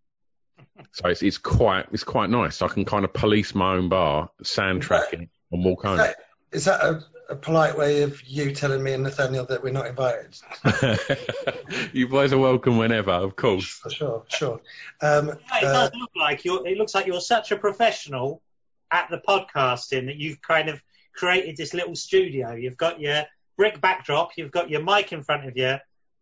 So 0.93 1.09
it's 1.09 1.23
it's 1.23 1.39
quite 1.39 1.87
it's 1.93 2.05
quite 2.05 2.31
nice. 2.31 2.63
I 2.63 2.69
can 2.69 2.85
kind 2.85 3.05
of 3.05 3.13
police 3.13 3.55
my 3.55 3.75
own 3.75 3.89
bar, 3.89 4.31
soundtrack 4.43 5.13
it, 5.13 5.29
and 5.53 5.65
walk 5.65 5.85
home. 5.85 6.01
Is 6.01 6.07
that, 6.07 6.17
is 6.53 6.65
that 6.67 6.81
a, 6.83 7.05
a 7.31 7.37
polite 7.37 7.77
way 7.77 8.03
of 8.03 8.23
you 8.23 8.53
telling 8.53 8.83
me 8.83 8.93
and 8.93 9.03
Nathaniel 9.03 9.47
that 9.47 9.63
we're 9.63 9.73
not 9.73 9.87
invited? 9.87 10.37
you 11.93 12.09
boys 12.09 12.33
are 12.33 12.39
welcome 12.39 12.79
whenever, 12.79 13.11
of 13.11 13.37
course. 13.37 13.67
For 13.67 13.91
sure, 13.91 14.25
sure. 14.29 14.61
Um, 15.01 15.31
It 15.31 15.65
uh, 15.65 15.89
does 15.89 15.91
look 15.95 16.11
like 16.17 16.45
you're. 16.45 16.67
It 16.67 16.77
looks 16.77 16.95
like 16.95 17.07
you're 17.07 17.21
such 17.21 17.53
a 17.53 17.57
professional 17.57 18.43
at 18.91 19.09
the 19.11 19.19
podcasting 19.19 20.07
that 20.07 20.17
you've 20.17 20.41
kind 20.43 20.69
of 20.69 20.83
created 21.17 21.57
this 21.57 21.75
little 21.75 21.97
studio. 21.97 22.53
You've 22.53 22.77
got 22.77 23.01
your 23.01 23.25
brick 23.57 23.81
backdrop, 23.81 24.31
you've 24.37 24.51
got 24.51 24.71
your 24.71 24.83
mic 24.83 25.13
in 25.13 25.23
front 25.23 25.47
of 25.47 25.57
you, 25.57 25.77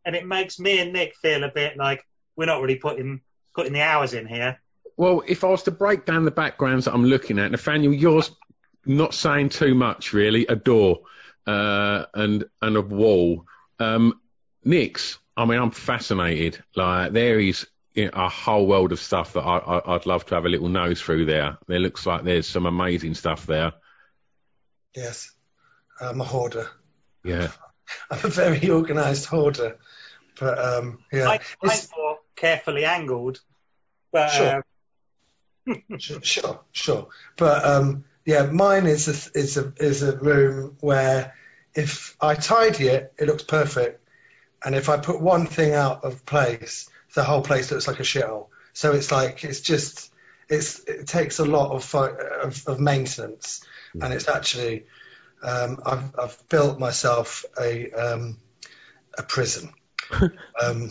and 0.05 0.16
it 0.16 0.27
makes 0.27 0.59
me 0.59 0.81
and 0.81 0.93
Nick 0.93 1.16
feel 1.16 1.45
a 1.45 1.51
bit 1.51 1.77
like 1.77 2.05
we're 2.37 2.47
not 2.47 2.62
really 2.62 2.77
putting 2.77 3.21
putting 3.55 3.73
the 3.73 3.83
hours 3.83 4.15
in 4.15 4.27
here. 4.27 4.61
Well, 4.97 5.23
if 5.27 5.45
I 5.45 5.49
was 5.49 5.65
to 5.65 5.71
break 5.71 6.07
down 6.07 6.25
the 6.25 6.31
backgrounds 6.31 6.85
that 6.85 6.95
I'm 6.95 7.05
looking 7.05 7.39
at, 7.39 7.51
Nathaniel, 7.51 7.93
yours 7.93 8.31
not 8.87 9.15
saying 9.15 9.49
too 9.49 9.75
much 9.75 10.12
really. 10.12 10.47
A 10.47 10.57
door 10.57 11.01
uh, 11.47 12.05
and 12.15 12.45
and 12.62 12.77
a 12.77 12.83
wall. 12.83 13.47
Um, 13.79 14.21
Nick's, 14.65 15.19
I 15.37 15.45
mean, 15.45 15.59
I'm 15.59 15.71
fascinated. 15.71 16.62
Like 16.75 17.12
there 17.12 17.39
is 17.41 17.66
you 17.95 18.07
know, 18.07 18.11
a 18.15 18.29
whole 18.29 18.66
world 18.66 18.93
of 18.93 19.01
stuff 19.01 19.35
that 19.35 19.43
I, 19.43 19.59
I, 19.59 19.95
I'd 19.95 20.07
love 20.07 20.27
to 20.27 20.35
have 20.35 20.47
a 20.47 20.49
little 20.49 20.69
nose 20.69 21.01
through 21.01 21.27
there. 21.27 21.59
There 21.66 21.79
looks 21.79 22.07
like 22.07 22.25
there's 22.25 22.47
some 22.47 22.66
amazing 22.66 23.15
stuff 23.15 23.47
there. 23.47 23.73
Yes, 24.95 25.33
I'm 26.01 26.21
a 26.21 26.25
hoarder. 26.25 26.69
Yeah. 27.25 27.49
I'm 28.11 28.25
a 28.25 28.29
very 28.29 28.71
organised 28.71 29.27
hoarder. 29.27 29.79
But 30.39 30.59
um, 30.59 30.99
yeah, 31.12 31.29
I, 31.29 31.35
I'm 31.35 31.41
It's- 31.71 31.89
more 31.97 32.19
carefully 32.37 32.85
angled, 32.85 33.41
but 34.12 34.29
Sure. 34.29 34.65
uh, 35.69 35.75
Sure, 35.99 36.21
sure, 36.23 36.61
sure. 36.73 37.09
But 37.37 37.65
um, 37.65 38.05
yeah, 38.27 38.47
mine 38.47 38.87
is 38.87 39.09
a, 39.09 39.39
is 39.39 39.57
a 39.57 39.73
is 39.79 40.03
a 40.03 40.16
room 40.16 40.77
where 40.81 41.35
if 41.75 42.16
I 42.21 42.35
tidy 42.35 42.89
it, 42.89 43.12
it 43.19 43.27
looks 43.29 43.45
perfect, 43.45 44.07
and 44.65 44.75
if 44.75 44.89
I 44.89 44.99
put 44.99 45.21
one 45.21 45.47
thing 45.47 45.73
out 45.73 46.05
of 46.05 46.27
place, 46.27 46.91
the 47.15 47.25
whole 47.25 47.43
place 47.43 47.71
looks 47.71 47.87
like 47.89 48.01
a 48.01 48.03
shithole. 48.05 48.49
So 48.73 48.93
it's 48.93 49.11
like 49.12 49.45
it's 49.45 49.61
just 49.61 50.12
it's 50.49 50.81
it 50.81 51.07
takes 51.07 51.39
a 51.39 51.45
lot 51.45 51.71
of 51.71 51.95
of, 51.95 52.62
of 52.66 52.81
maintenance, 52.81 53.65
and 54.01 54.12
it's 54.12 54.29
actually 54.29 54.85
um, 55.43 55.81
I've 55.85 56.19
I've 56.19 56.49
built 56.49 56.79
myself 56.79 57.45
a 57.61 57.91
um, 57.93 58.39
a 59.16 59.23
prison. 59.23 59.73
um, 60.12 60.31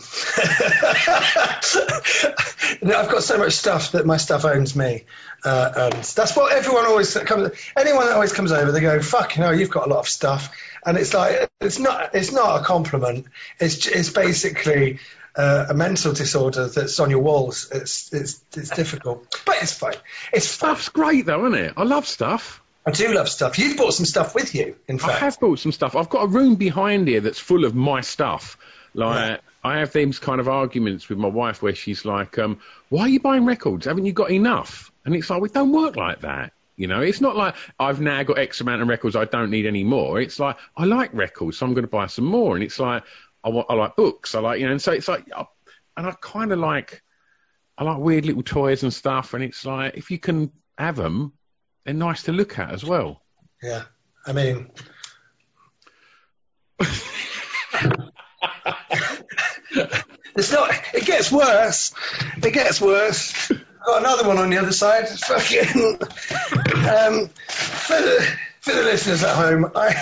I've 2.82 3.08
got 3.08 3.22
so 3.22 3.38
much 3.38 3.52
stuff 3.52 3.92
that 3.92 4.04
my 4.06 4.16
stuff 4.16 4.44
owns 4.44 4.74
me, 4.74 5.04
uh, 5.44 5.72
and 5.76 5.94
that's 6.04 6.36
what 6.36 6.52
everyone 6.52 6.86
always 6.86 7.14
comes. 7.14 7.50
Anyone 7.76 8.06
that 8.06 8.14
always 8.14 8.32
comes 8.32 8.50
over, 8.52 8.72
they 8.72 8.80
go, 8.80 9.00
"Fuck, 9.00 9.36
you 9.36 9.42
know, 9.42 9.50
you've 9.50 9.70
got 9.70 9.86
a 9.86 9.90
lot 9.90 10.00
of 10.00 10.08
stuff," 10.08 10.54
and 10.84 10.98
it's 10.98 11.14
like 11.14 11.48
it's 11.60 11.78
not 11.78 12.14
it's 12.14 12.32
not 12.32 12.60
a 12.60 12.64
compliment. 12.64 13.26
It's 13.60 13.86
it's 13.86 14.10
basically 14.10 14.98
uh, 15.36 15.66
a 15.68 15.74
mental 15.74 16.12
disorder 16.12 16.68
that's 16.68 16.98
on 17.00 17.10
your 17.10 17.20
walls. 17.20 17.70
It's 17.72 18.12
it's 18.12 18.44
it's 18.56 18.70
difficult, 18.70 19.40
but 19.46 19.56
it's 19.62 19.72
fine. 19.72 19.94
It's 20.32 20.54
fun. 20.54 20.74
Stuff's 20.74 20.88
great 20.88 21.26
though, 21.26 21.46
isn't 21.46 21.58
it? 21.58 21.74
I 21.76 21.84
love 21.84 22.06
stuff. 22.06 22.63
I 22.86 22.90
do 22.90 23.12
love 23.14 23.28
stuff. 23.28 23.58
You've 23.58 23.76
brought 23.76 23.94
some 23.94 24.04
stuff 24.06 24.34
with 24.34 24.54
you, 24.54 24.76
in 24.88 24.98
fact. 24.98 25.14
I 25.14 25.24
have 25.24 25.40
bought 25.40 25.58
some 25.58 25.72
stuff. 25.72 25.96
I've 25.96 26.10
got 26.10 26.24
a 26.24 26.26
room 26.26 26.56
behind 26.56 27.08
here 27.08 27.20
that's 27.20 27.38
full 27.38 27.64
of 27.64 27.74
my 27.74 28.02
stuff. 28.02 28.58
Like 28.92 29.40
I 29.64 29.78
have 29.78 29.92
these 29.92 30.18
kind 30.18 30.40
of 30.40 30.48
arguments 30.48 31.08
with 31.08 31.18
my 31.18 31.28
wife 31.28 31.62
where 31.62 31.74
she's 31.74 32.04
like, 32.04 32.38
um, 32.38 32.60
"Why 32.90 33.02
are 33.02 33.08
you 33.08 33.20
buying 33.20 33.46
records? 33.46 33.86
Haven't 33.86 34.04
you 34.04 34.12
got 34.12 34.30
enough?" 34.30 34.92
And 35.04 35.14
it's 35.14 35.30
like 35.30 35.40
we 35.40 35.48
don't 35.48 35.72
work 35.72 35.96
like 35.96 36.20
that. 36.20 36.52
You 36.76 36.86
know, 36.88 37.00
it's 37.00 37.20
not 37.20 37.36
like 37.36 37.54
I've 37.78 38.00
now 38.00 38.22
got 38.24 38.38
X 38.38 38.60
amount 38.60 38.82
of 38.82 38.88
records. 38.88 39.16
I 39.16 39.24
don't 39.24 39.50
need 39.50 39.64
any 39.66 39.84
more. 39.84 40.20
It's 40.20 40.38
like 40.38 40.56
I 40.76 40.84
like 40.84 41.14
records, 41.14 41.58
so 41.58 41.66
I'm 41.66 41.72
going 41.74 41.84
to 41.84 41.90
buy 41.90 42.06
some 42.06 42.24
more. 42.26 42.54
And 42.54 42.62
it's 42.64 42.78
like 42.78 43.04
I, 43.42 43.48
want, 43.48 43.66
I 43.70 43.74
like 43.74 43.96
books. 43.96 44.34
I 44.34 44.40
like 44.40 44.60
you 44.60 44.66
know, 44.66 44.72
and 44.72 44.82
so 44.82 44.92
it's 44.92 45.08
like, 45.08 45.24
I- 45.34 45.46
and 45.96 46.06
I 46.06 46.12
kind 46.20 46.52
of 46.52 46.58
like 46.58 47.02
I 47.78 47.84
like 47.84 47.98
weird 47.98 48.26
little 48.26 48.42
toys 48.42 48.82
and 48.82 48.92
stuff. 48.92 49.32
And 49.34 49.42
it's 49.42 49.64
like 49.64 49.96
if 49.96 50.10
you 50.10 50.18
can 50.18 50.50
have 50.76 50.96
them, 50.96 51.32
they're 51.84 51.94
nice 51.94 52.24
to 52.24 52.32
look 52.32 52.58
at 52.58 52.72
as 52.72 52.84
well. 52.84 53.22
Yeah, 53.62 53.82
I 54.26 54.32
mean, 54.32 54.70
it's 60.36 60.52
not. 60.52 60.70
It 60.94 61.04
gets 61.06 61.30
worse. 61.32 61.94
It 62.42 62.52
gets 62.52 62.80
worse. 62.80 63.50
I've 63.50 63.86
Got 63.86 64.00
another 64.00 64.28
one 64.28 64.38
on 64.38 64.50
the 64.50 64.58
other 64.58 64.72
side. 64.72 65.08
Fucking. 65.08 65.98
Um, 66.84 67.28
for 67.28 68.00
the 68.00 68.36
for 68.60 68.72
the 68.72 68.82
listeners 68.82 69.22
at 69.22 69.34
home, 69.34 69.70
I. 69.74 69.94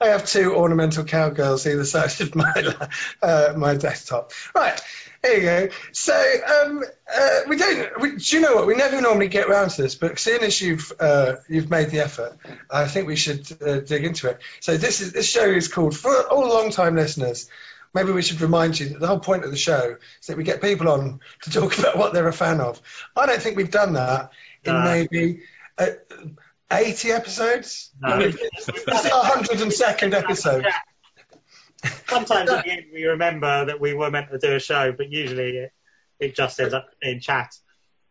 I 0.00 0.08
have 0.08 0.24
two 0.26 0.54
ornamental 0.54 1.04
cowgirls 1.04 1.66
either 1.66 1.84
side 1.84 2.20
of 2.22 2.34
my 2.34 2.74
uh, 3.22 3.52
my 3.56 3.74
desktop. 3.74 4.32
Right, 4.54 4.80
here 5.24 5.34
you 5.34 5.40
go. 5.42 5.68
So 5.92 6.14
um, 6.64 6.84
uh, 7.14 7.40
we 7.48 7.56
don't. 7.56 8.00
We, 8.00 8.16
do 8.16 8.36
you 8.36 8.42
know 8.42 8.54
what? 8.56 8.66
We 8.66 8.74
never 8.74 9.00
normally 9.00 9.28
get 9.28 9.48
round 9.48 9.70
to 9.72 9.82
this, 9.82 9.94
but 9.94 10.18
seeing 10.18 10.42
as 10.42 10.60
you've 10.60 10.92
uh, 11.00 11.36
you've 11.48 11.70
made 11.70 11.90
the 11.90 12.00
effort, 12.00 12.36
I 12.70 12.86
think 12.86 13.06
we 13.06 13.16
should 13.16 13.46
uh, 13.62 13.80
dig 13.80 14.04
into 14.04 14.28
it. 14.28 14.40
So 14.60 14.76
this 14.76 15.00
is 15.00 15.12
this 15.12 15.28
show 15.28 15.46
is 15.46 15.68
called 15.68 15.96
for 15.96 16.14
all 16.28 16.48
long 16.48 16.70
time 16.70 16.96
listeners. 16.96 17.48
Maybe 17.94 18.12
we 18.12 18.20
should 18.22 18.40
remind 18.42 18.78
you 18.78 18.90
that 18.90 19.00
the 19.00 19.06
whole 19.06 19.20
point 19.20 19.44
of 19.44 19.50
the 19.50 19.56
show 19.56 19.96
is 20.20 20.26
that 20.26 20.36
we 20.36 20.44
get 20.44 20.60
people 20.60 20.88
on 20.88 21.20
to 21.42 21.50
talk 21.50 21.78
about 21.78 21.96
what 21.96 22.12
they're 22.12 22.28
a 22.28 22.32
fan 22.32 22.60
of. 22.60 22.80
I 23.16 23.26
don't 23.26 23.40
think 23.40 23.56
we've 23.56 23.70
done 23.70 23.94
that 23.94 24.30
in 24.64 24.74
No. 24.74 24.82
maybe. 24.82 25.42
Uh, 25.78 25.86
80 26.70 27.12
episodes? 27.12 27.90
No. 28.00 28.18
This 28.18 28.34
is 28.68 28.88
our 28.88 29.24
102nd 29.24 30.14
episode. 30.14 30.66
Sometimes 32.06 32.50
at 32.50 32.64
the 32.64 32.70
end 32.70 32.86
we 32.92 33.04
remember 33.04 33.66
that 33.66 33.80
we 33.80 33.94
were 33.94 34.10
meant 34.10 34.30
to 34.30 34.38
do 34.38 34.54
a 34.54 34.60
show, 34.60 34.92
but 34.92 35.10
usually 35.10 35.56
it, 35.56 35.72
it 36.18 36.36
just 36.36 36.58
ends 36.60 36.74
up 36.74 36.88
in 37.02 37.20
chat. 37.20 37.54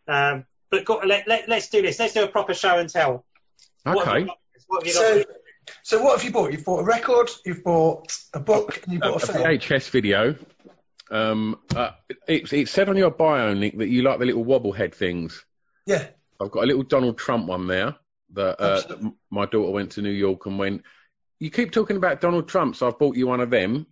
Um, 0.07 0.45
but 0.69 0.85
go, 0.85 1.01
let, 1.05 1.27
let, 1.27 1.49
let's 1.49 1.69
do 1.69 1.81
this. 1.81 1.99
Let's 1.99 2.13
do 2.13 2.23
a 2.23 2.27
proper 2.27 2.53
show 2.53 2.77
and 2.77 2.89
tell. 2.89 3.25
Okay. 3.85 4.27
What 4.67 4.85
have 4.85 4.87
you 4.87 4.93
got? 4.93 4.93
So, 4.93 5.23
so 5.83 6.03
what 6.03 6.17
have 6.17 6.23
you 6.23 6.31
bought? 6.31 6.51
You've 6.51 6.65
bought 6.65 6.81
a 6.81 6.83
record, 6.83 7.29
you've 7.45 7.63
bought 7.63 8.17
a 8.33 8.39
book, 8.39 8.81
and 8.83 8.93
you 8.93 8.99
a, 8.99 9.11
bought 9.11 9.23
a 9.23 9.29
a 9.29 9.33
film. 9.33 9.45
VHS 9.45 9.89
video. 9.89 10.35
Um, 11.11 11.59
uh, 11.75 11.91
it, 12.27 12.51
it 12.51 12.69
said 12.69 12.89
on 12.89 12.97
your 12.97 13.11
bio, 13.11 13.53
Nick, 13.53 13.77
that 13.77 13.87
you 13.87 14.01
like 14.01 14.19
the 14.19 14.25
little 14.25 14.43
wobble 14.43 14.73
head 14.73 14.93
things. 14.93 15.45
Yeah. 15.85 16.07
I've 16.39 16.51
got 16.51 16.63
a 16.63 16.67
little 16.67 16.83
Donald 16.83 17.17
Trump 17.17 17.45
one 17.47 17.67
there 17.67 17.95
that 18.33 18.61
uh, 18.61 18.77
Absolutely. 18.77 19.07
m- 19.07 19.15
my 19.29 19.45
daughter 19.45 19.71
went 19.71 19.91
to 19.93 20.01
New 20.01 20.09
York 20.09 20.45
and 20.45 20.59
went. 20.59 20.83
You 21.39 21.49
keep 21.49 21.71
talking 21.71 21.97
about 21.97 22.21
Donald 22.21 22.47
Trump, 22.47 22.75
so 22.75 22.87
I've 22.87 22.97
bought 22.97 23.15
you 23.15 23.27
one 23.27 23.41
of 23.41 23.49
them. 23.49 23.87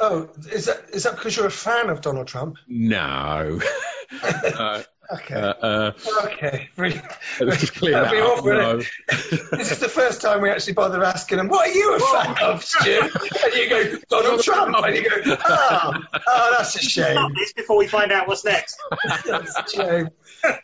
Oh, 0.00 0.28
is 0.50 0.66
that 0.66 0.86
is 0.92 1.04
that 1.04 1.14
because 1.16 1.36
you're 1.36 1.46
a 1.46 1.50
fan 1.50 1.88
of 1.90 2.00
Donald 2.00 2.26
Trump? 2.26 2.56
No. 2.66 3.60
uh, 4.22 4.82
Okay. 5.10 5.36
uh, 5.36 5.54
uh, 5.62 5.92
okay. 6.24 6.68
Really. 6.76 7.00
let's 7.40 7.60
just 7.62 7.74
clear 7.74 7.92
That'd 7.94 8.20
up. 8.20 8.38
awful, 8.40 8.52
no. 8.52 8.76
This 8.76 9.72
is 9.72 9.78
the 9.78 9.88
first 9.88 10.20
time 10.20 10.42
we 10.42 10.50
actually 10.50 10.74
bother 10.74 11.02
asking 11.02 11.38
him, 11.38 11.48
"What 11.48 11.66
are 11.66 11.72
you 11.72 11.94
a 11.94 11.98
fan 11.98 12.36
of, 12.42 12.62
Stu?" 12.62 13.00
And 13.42 13.54
you 13.54 13.70
go, 13.70 13.96
"Donald 14.10 14.42
Trump," 14.42 14.76
and 14.84 14.94
you 14.94 15.08
go, 15.08 15.16
"Oh, 15.48 15.92
oh, 16.26 16.54
that's 16.58 16.76
a 16.76 16.80
Stop 16.80 17.14
shame. 17.14 17.34
this 17.34 17.54
before 17.54 17.78
we 17.78 17.86
find 17.86 18.12
out 18.12 18.28
what's 18.28 18.44
next. 18.44 18.78
That's 19.24 19.56
a 19.58 19.64
shame." 19.74 20.08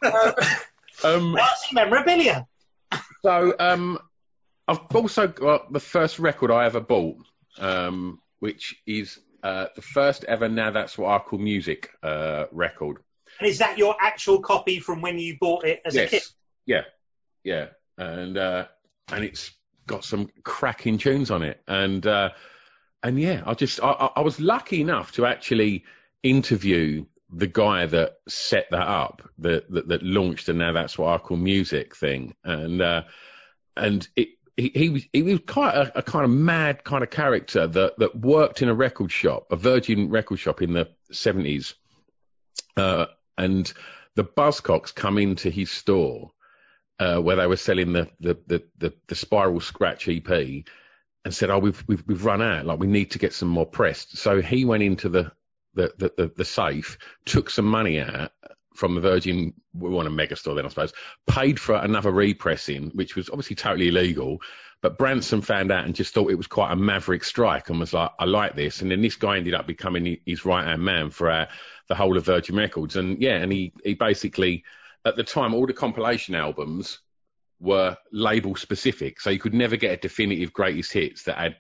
Um, 0.03 0.35
Um, 1.05 1.33
Nazi 1.33 1.75
memorabilia. 1.75 2.47
So 3.23 3.55
um, 3.59 3.99
I've 4.67 4.81
also 4.95 5.27
got 5.27 5.73
the 5.73 5.81
first 5.81 6.19
record 6.19 6.51
I 6.51 6.67
ever 6.67 6.81
bought, 6.81 7.19
um, 7.59 8.21
which 8.39 8.77
is 8.87 9.19
uh, 9.43 9.67
the 9.77 9.83
first 9.83 10.25
ever 10.25 10.49
Now 10.49 10.71
That's 10.71 10.97
What 10.97 11.11
I 11.11 11.19
Call 11.19 11.39
Music 11.39 11.91
uh, 12.03 12.47
record. 12.51 12.99
And 13.41 13.49
is 13.49 13.59
that 13.59 13.79
your 13.79 13.95
actual 14.01 14.41
copy 14.41 14.81
from 14.81 15.03
when 15.03 15.19
you 15.19 15.37
bought 15.39 15.65
it 15.65 15.83
as 15.85 15.95
a 15.97 16.01
yes. 16.01 16.11
kid? 16.11 16.23
Yeah, 16.67 16.83
yeah, 17.43 17.67
and 17.99 18.39
uh, 18.39 18.67
and 19.13 19.25
it's 19.25 19.51
got 19.87 20.05
some 20.05 20.31
cracking 20.45 20.99
tunes 20.99 21.31
on 21.31 21.43
it, 21.43 21.61
and 21.69 22.07
uh, 22.07 22.31
and 23.03 23.21
yeah, 23.21 23.43
I 23.45 23.55
just 23.55 23.81
I, 23.83 24.11
I 24.17 24.21
was 24.23 24.41
lucky 24.41 24.81
enough 24.81 25.13
to 25.13 25.27
actually 25.27 25.85
interview 26.23 27.05
the 27.31 27.47
guy 27.47 27.85
that 27.87 28.19
set 28.29 28.71
that 28.71 28.87
up, 28.87 29.29
that 29.39 29.71
that, 29.71 29.89
that 29.89 30.03
launched 30.03 30.47
the 30.47 30.55
Now 30.55 30.73
That's 30.73 30.97
What 30.97 31.13
I 31.13 31.19
Call 31.19 31.37
Music 31.37 31.95
thing, 31.95 32.35
and 32.45 32.81
uh, 32.81 33.03
and 33.77 34.09
it. 34.17 34.29
He, 34.57 34.71
he 34.75 34.89
was 34.89 35.05
he 35.13 35.23
was 35.23 35.41
quite 35.47 35.75
a, 35.75 35.99
a 35.99 36.03
kind 36.03 36.25
of 36.25 36.31
mad 36.31 36.85
kind 36.85 37.03
of 37.03 37.11
character 37.11 37.67
that, 37.67 37.99
that 37.99 38.17
worked 38.17 38.63
in 38.63 38.69
a 38.69 38.75
record 38.75 39.11
shop, 39.11 39.47
a 39.51 39.57
Virgin 39.57 40.11
record 40.11 40.39
shop 40.39 40.63
in 40.63 40.73
the 40.73 40.89
seventies, 41.11 41.75
uh, 42.77 43.07
and 43.37 43.73
the 44.15 44.25
Buzzcocks 44.25 44.95
come 44.95 45.19
into 45.19 45.51
his 45.51 45.71
store 45.71 46.31
uh, 46.99 47.19
where 47.19 47.37
they 47.37 47.47
were 47.47 47.57
selling 47.57 47.93
the 47.93 48.09
the, 48.21 48.39
the, 48.47 48.63
the 48.79 48.95
the 49.09 49.15
Spiral 49.15 49.61
Scratch 49.61 50.09
EP 50.09 50.31
and 51.25 51.35
said, 51.35 51.51
"Oh, 51.51 51.59
we've 51.59 51.83
we've 51.89 52.05
we've 52.07 52.25
run 52.25 52.43
out. 52.43 52.67
Like 52.67 52.79
we 52.79 52.87
need 52.87 53.13
to 53.13 53.19
get 53.19 53.33
some 53.33 53.49
more 53.49 53.67
pressed." 53.67 54.17
So 54.17 54.41
he 54.41 54.65
went 54.65 54.83
into 54.83 55.09
the 55.09 55.33
the 55.75 55.93
the, 55.99 56.13
the, 56.17 56.33
the 56.37 56.45
safe, 56.45 56.99
took 57.25 57.51
some 57.51 57.67
money 57.67 58.01
out 58.01 58.31
from 58.75 58.95
the 58.95 59.01
Virgin, 59.01 59.55
we 59.73 59.91
want 59.91 60.09
a 60.09 60.11
mega 60.11 60.37
store 60.37 60.55
then, 60.55 60.67
I 60.67 60.69
suppose, 60.69 60.93
paid 61.27 61.59
for 61.61 61.75
another 61.77 62.11
repressing, 62.11 62.91
which 62.91 63.17
was 63.17 63.31
obviously 63.31 63.57
totally 63.57 63.89
illegal. 63.89 64.41
But 64.83 64.99
Branson 64.99 65.41
found 65.41 65.73
out 65.73 65.87
and 65.87 65.95
just 65.95 66.13
thought 66.13 66.31
it 66.31 66.37
was 66.37 66.47
quite 66.47 66.73
a 66.73 66.77
maverick 66.77 67.25
strike 67.25 67.71
and 67.71 67.81
was 67.81 67.95
like, 67.95 68.11
I 68.19 68.27
like 68.27 68.55
this. 68.55 68.83
And 68.83 68.91
then 68.91 69.01
this 69.01 69.17
guy 69.17 69.39
ended 69.39 69.55
up 69.55 69.67
becoming 69.67 70.19
his 70.27 70.45
right 70.45 70.67
hand 70.67 70.83
man 70.83 71.11
for 71.11 71.31
uh, 71.31 71.47
the 71.89 71.95
whole 71.95 72.19
of 72.19 72.27
Virgin 72.27 72.57
Records. 72.57 72.97
And 72.97 73.21
yeah, 73.23 73.37
and 73.37 73.51
he, 73.51 73.73
he 73.83 73.95
basically, 73.95 74.65
at 75.07 75.17
the 75.17 75.25
time, 75.25 75.55
all 75.55 75.67
the 75.67 75.73
compilation 75.73 76.35
albums 76.35 76.99
were 77.61 77.97
label 78.13 78.57
specific. 78.57 79.21
So 79.21 79.31
you 79.31 79.39
could 79.39 79.55
never 79.55 79.77
get 79.77 79.93
a 79.93 79.97
definitive 79.97 80.53
greatest 80.53 80.93
hits 80.93 81.23
that 81.23 81.39
had 81.39 81.57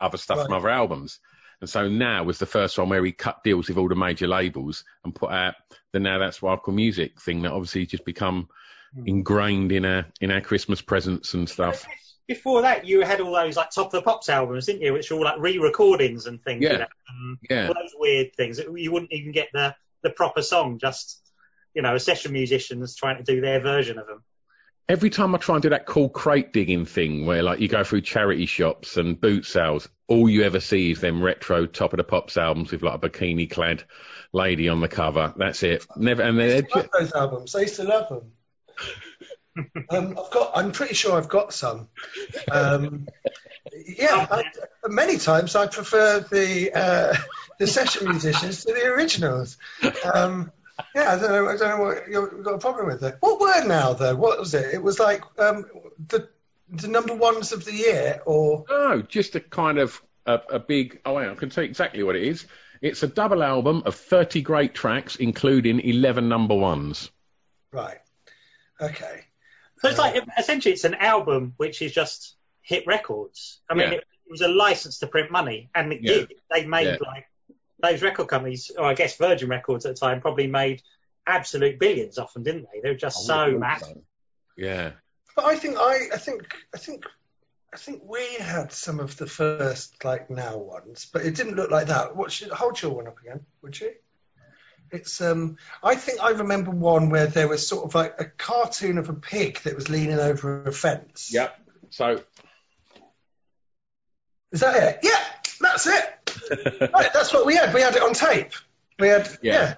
other 0.00 0.18
stuff 0.18 0.44
from 0.44 0.52
other 0.52 0.68
albums. 0.68 1.18
And 1.60 1.70
so 1.70 1.88
now 1.88 2.22
was 2.24 2.38
the 2.38 2.46
first 2.46 2.78
one 2.78 2.88
where 2.88 3.04
he 3.04 3.12
cut 3.12 3.42
deals 3.42 3.68
with 3.68 3.78
all 3.78 3.88
the 3.88 3.94
major 3.94 4.26
labels 4.26 4.84
and 5.04 5.14
put 5.14 5.30
out 5.30 5.54
the 5.92 6.00
Now 6.00 6.18
That's 6.18 6.42
I 6.42 6.58
Music 6.68 7.20
thing 7.20 7.42
that 7.42 7.52
obviously 7.52 7.86
just 7.86 8.04
become 8.04 8.48
hmm. 8.94 9.04
ingrained 9.06 9.72
in 9.72 9.84
our 9.84 10.06
in 10.20 10.30
our 10.30 10.40
Christmas 10.40 10.82
presents 10.82 11.34
and 11.34 11.48
stuff. 11.48 11.86
Before 12.28 12.62
that, 12.62 12.84
you 12.84 13.02
had 13.02 13.20
all 13.20 13.32
those 13.32 13.56
like 13.56 13.70
Top 13.70 13.86
of 13.86 13.92
the 13.92 14.02
Pops 14.02 14.28
albums, 14.28 14.66
didn't 14.66 14.82
you? 14.82 14.92
Which 14.92 15.10
were 15.10 15.18
all 15.18 15.24
like 15.24 15.38
re-recordings 15.38 16.26
and 16.26 16.42
things. 16.42 16.62
Yeah. 16.62 16.72
You 16.72 16.78
know, 16.78 16.86
and 17.08 17.38
Yeah. 17.48 17.68
all 17.68 17.74
those 17.74 17.94
weird 17.96 18.34
things. 18.36 18.58
You 18.58 18.92
wouldn't 18.92 19.12
even 19.12 19.32
get 19.32 19.48
the 19.52 19.74
the 20.02 20.10
proper 20.10 20.42
song. 20.42 20.78
Just 20.78 21.22
you 21.72 21.82
know, 21.82 21.94
a 21.94 22.00
session 22.00 22.32
musicians 22.32 22.96
trying 22.96 23.18
to 23.18 23.22
do 23.22 23.40
their 23.40 23.60
version 23.60 23.98
of 23.98 24.06
them. 24.06 24.24
Every 24.88 25.10
time 25.10 25.34
I 25.34 25.38
try 25.38 25.56
and 25.56 25.62
do 25.62 25.70
that 25.70 25.84
cool 25.84 26.08
crate 26.08 26.52
digging 26.52 26.86
thing 26.86 27.26
where 27.26 27.42
like 27.42 27.60
you 27.60 27.68
go 27.68 27.84
through 27.84 28.00
charity 28.00 28.46
shops 28.46 28.96
and 28.96 29.20
boot 29.20 29.44
sales, 29.44 29.88
all 30.08 30.28
you 30.28 30.44
ever 30.44 30.60
see 30.60 30.92
is 30.92 31.00
them 31.00 31.22
retro 31.22 31.66
top 31.66 31.92
of 31.92 31.96
the 31.96 32.04
pops 32.04 32.36
albums 32.36 32.70
with 32.70 32.82
like 32.82 33.02
a 33.02 33.08
bikini 33.08 33.50
clad 33.50 33.84
lady 34.32 34.68
on 34.68 34.80
the 34.80 34.88
cover. 34.88 35.34
That's 35.36 35.62
it. 35.62 35.84
Never 35.96 36.22
and 36.22 36.40
I 36.40 36.46
they're 36.46 36.56
used 36.58 36.70
to 36.70 36.78
love 36.78 36.88
those 36.98 37.12
albums. 37.12 37.54
I 37.54 37.60
used 37.60 37.76
to 37.76 37.84
love 37.84 38.08
them. 38.08 38.32
um, 39.90 40.18
I've 40.18 40.30
got. 40.30 40.52
I'm 40.54 40.72
pretty 40.72 40.94
sure 40.94 41.16
I've 41.16 41.28
got 41.28 41.52
some. 41.52 41.88
Um, 42.50 43.08
yeah, 43.86 44.26
I, 44.30 44.44
many 44.86 45.18
times 45.18 45.56
I 45.56 45.66
prefer 45.66 46.20
the 46.20 46.72
uh, 46.74 47.16
the 47.58 47.66
session 47.66 48.08
musicians 48.08 48.64
to 48.64 48.72
the 48.72 48.86
originals. 48.86 49.58
Um, 50.12 50.52
Yeah, 50.94 51.12
I 51.12 51.18
don't 51.18 51.30
know. 51.30 51.48
I 51.48 51.56
don't 51.56 51.78
know 51.78 51.84
what 51.84 52.08
you've 52.08 52.44
got 52.44 52.54
a 52.54 52.58
problem 52.58 52.86
with 52.86 53.00
there. 53.00 53.16
What 53.20 53.40
were 53.40 53.66
now 53.66 53.94
though? 53.94 54.14
What 54.14 54.38
was 54.38 54.52
it? 54.54 54.74
It 54.74 54.82
was 54.82 54.98
like 54.98 55.22
um, 55.38 55.64
the 56.08 56.28
the 56.68 56.88
number 56.88 57.14
ones 57.14 57.52
of 57.52 57.64
the 57.64 57.72
year, 57.72 58.20
or 58.26 58.64
No, 58.68 59.02
just 59.02 59.34
a 59.36 59.40
kind 59.40 59.78
of 59.78 60.02
a, 60.26 60.40
a 60.50 60.58
big. 60.58 61.00
Oh, 61.04 61.18
hang 61.18 61.30
I 61.30 61.34
can 61.34 61.50
tell 61.50 61.64
you 61.64 61.70
exactly 61.70 62.02
what 62.02 62.16
it 62.16 62.24
is. 62.24 62.46
It's 62.82 63.02
a 63.02 63.06
double 63.06 63.42
album 63.42 63.82
of 63.86 63.94
30 63.94 64.42
great 64.42 64.74
tracks, 64.74 65.16
including 65.16 65.80
11 65.80 66.28
number 66.28 66.54
ones. 66.54 67.10
right? 67.72 67.98
Okay. 68.80 69.24
So 69.78 69.88
it's 69.88 69.98
like 69.98 70.22
essentially 70.38 70.72
it's 70.72 70.84
an 70.84 70.94
album 70.94 71.54
which 71.56 71.80
is 71.82 71.92
just 71.92 72.36
hit 72.62 72.86
records. 72.86 73.60
I 73.70 73.74
mean, 73.74 73.88
Yeah. 73.92 73.98
it, 73.98 74.00
it 74.00 74.30
was 74.30 74.40
a 74.40 74.48
license 74.48 74.98
to 74.98 75.06
print 75.06 75.30
money, 75.30 75.70
and 75.74 75.92
it 75.92 76.00
Yeah. 76.02 76.12
did. 76.14 76.32
They 76.50 76.66
made 76.66 76.86
Yeah. 76.86 76.96
like 77.00 77.26
those 77.78 78.02
record 78.02 78.26
companies, 78.28 78.70
or 78.76 78.84
I 78.86 78.94
guess 78.94 79.16
Virgin 79.16 79.48
Records 79.48 79.86
at 79.86 79.94
the 79.94 80.00
time, 80.00 80.20
probably 80.20 80.46
made 80.46 80.82
absolute 81.26 81.78
billions 81.78 82.18
off 82.18 82.32
them, 82.34 82.42
didn't 82.42 82.66
they? 82.72 82.80
They 82.80 82.90
were 82.90 82.96
just 82.96 83.26
so 83.26 83.50
have 83.52 83.58
mad. 83.60 83.80
so. 83.80 84.02
Yeah. 84.56 84.92
But 85.36 85.44
I 85.44 85.56
think 85.56 85.76
I, 85.78 85.98
I 86.14 86.16
think 86.16 86.56
I 86.74 86.78
think 86.78 87.04
I 87.72 87.76
think 87.76 88.02
we 88.04 88.24
had 88.36 88.72
some 88.72 89.00
of 89.00 89.16
the 89.18 89.26
first 89.26 90.02
like 90.02 90.30
now 90.30 90.56
ones, 90.56 91.06
but 91.12 91.26
it 91.26 91.34
didn't 91.34 91.56
look 91.56 91.70
like 91.70 91.88
that. 91.88 92.16
What 92.16 92.32
should 92.32 92.48
hold 92.48 92.80
your 92.80 92.92
one 92.92 93.06
up 93.06 93.20
again, 93.20 93.44
would 93.62 93.78
you? 93.78 93.92
It's 94.90 95.20
um 95.20 95.58
I 95.82 95.94
think 95.94 96.20
I 96.22 96.30
remember 96.30 96.70
one 96.70 97.10
where 97.10 97.26
there 97.26 97.48
was 97.48 97.68
sort 97.68 97.84
of 97.84 97.94
like 97.94 98.18
a 98.18 98.24
cartoon 98.24 98.96
of 98.96 99.10
a 99.10 99.14
pig 99.14 99.58
that 99.60 99.74
was 99.74 99.90
leaning 99.90 100.18
over 100.18 100.64
a 100.64 100.72
fence. 100.72 101.30
Yep. 101.32 101.60
So, 101.90 102.22
Is 104.52 104.60
that 104.60 104.76
it? 104.82 104.98
Yeah, 105.02 105.22
that's 105.60 105.86
it. 105.86 106.12
Right, 106.92 107.12
that's 107.12 107.32
what 107.32 107.44
we 107.44 107.56
had. 107.56 107.74
We 107.74 107.80
had 107.80 107.96
it 107.96 108.02
on 108.02 108.12
tape. 108.12 108.52
We 108.98 109.08
had 109.08 109.28
Yeah. 109.42 109.52
yeah. 109.52 109.74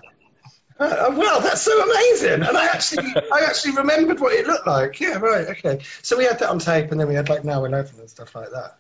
Uh, 0.79 1.11
wow, 1.11 1.41
that's 1.41 1.63
so 1.63 1.83
amazing! 1.83 2.43
And 2.43 2.57
I 2.57 2.67
actually, 2.67 3.13
I 3.33 3.41
actually 3.47 3.77
remembered 3.77 4.21
what 4.21 4.33
it 4.33 4.47
looked 4.47 4.67
like. 4.67 5.01
Yeah, 5.01 5.19
right, 5.19 5.49
okay. 5.49 5.81
So 6.03 6.17
we 6.17 6.25
had 6.25 6.39
that 6.39 6.51
on 6.51 6.61
tape, 6.61 6.91
and 6.93 7.01
then 7.01 7.09
we 7.09 7.15
had 7.15 7.29
like 7.29 7.45
Now 7.45 7.65
Eleven 7.65 7.99
and 8.01 8.09
stuff 8.09 8.35
like 8.35 8.51
that. 8.51 8.79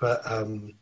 But 0.00 0.30
um, 0.30 0.74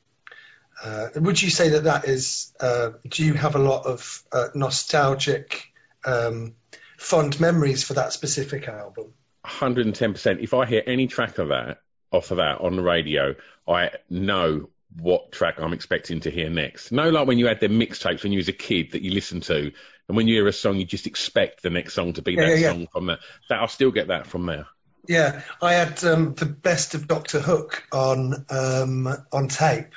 uh, 0.83 1.09
would 1.16 1.41
you 1.41 1.51
say 1.51 1.70
that 1.70 1.85
that 1.85 2.07
is? 2.07 2.53
Uh, 2.59 2.91
do 3.07 3.24
you 3.24 3.35
have 3.35 3.55
a 3.55 3.59
lot 3.59 3.87
of 3.87 4.23
uh, 4.33 4.49
nostalgic, 4.55 5.73
um, 6.05 6.55
fond 6.97 7.39
memories 7.39 7.85
for 7.85 7.95
that 7.95 8.12
specific 8.12 8.69
album? 8.69 9.12
110%. 9.45 10.43
If 10.43 10.55
I 10.55 10.66
hear 10.66 10.83
any 10.87 11.07
track 11.07 11.39
of 11.39 11.49
that, 11.49 11.81
off 12.12 12.31
of 12.31 12.39
that 12.39 12.61
on 12.61 12.77
the 12.77 12.83
radio, 12.83 13.35
I 13.69 13.91
know 14.09 14.69
what 14.99 15.33
track 15.33 15.59
I'm 15.59 15.73
expecting 15.73 16.20
to 16.20 16.31
hear 16.31 16.49
next. 16.49 16.93
No, 16.93 17.11
like 17.11 17.27
when 17.27 17.39
you 17.39 17.47
had 17.47 17.61
the 17.61 17.69
mixtapes 17.69 18.23
when 18.23 18.33
you 18.33 18.39
was 18.39 18.49
a 18.49 18.53
kid 18.53 18.93
that 18.93 19.03
you 19.03 19.12
listened 19.12 19.43
to, 19.45 19.73
and 20.09 20.16
when 20.16 20.28
you 20.28 20.37
hear 20.37 20.47
a 20.47 20.53
song, 20.53 20.77
you 20.77 20.85
just 20.85 21.07
expect 21.07 21.62
the 21.62 21.70
next 21.70 21.95
song 21.95 22.12
to 22.15 22.23
be 22.23 22.35
Yeah, 22.35 22.51
that 22.51 22.59
yeah, 22.59 22.73
song 22.73 22.87
from 22.93 23.07
there. 23.07 23.19
That 23.49 23.61
I'll 23.61 23.69
still 23.69 23.91
get 23.91 24.09
that 24.09 24.27
from 24.27 24.47
there. 24.47 24.66
Yeah, 25.09 25.43
I 25.62 25.74
had 25.74 26.03
um, 26.05 26.35
the 26.35 26.47
best 26.47 26.95
of 26.95 27.09
Doctor 27.09 27.41
Hook 27.41 27.85
on 27.93 28.45
um, 28.51 29.09
on 29.33 29.49
tape, 29.49 29.95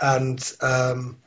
and 0.00 0.52
um, 0.60 1.18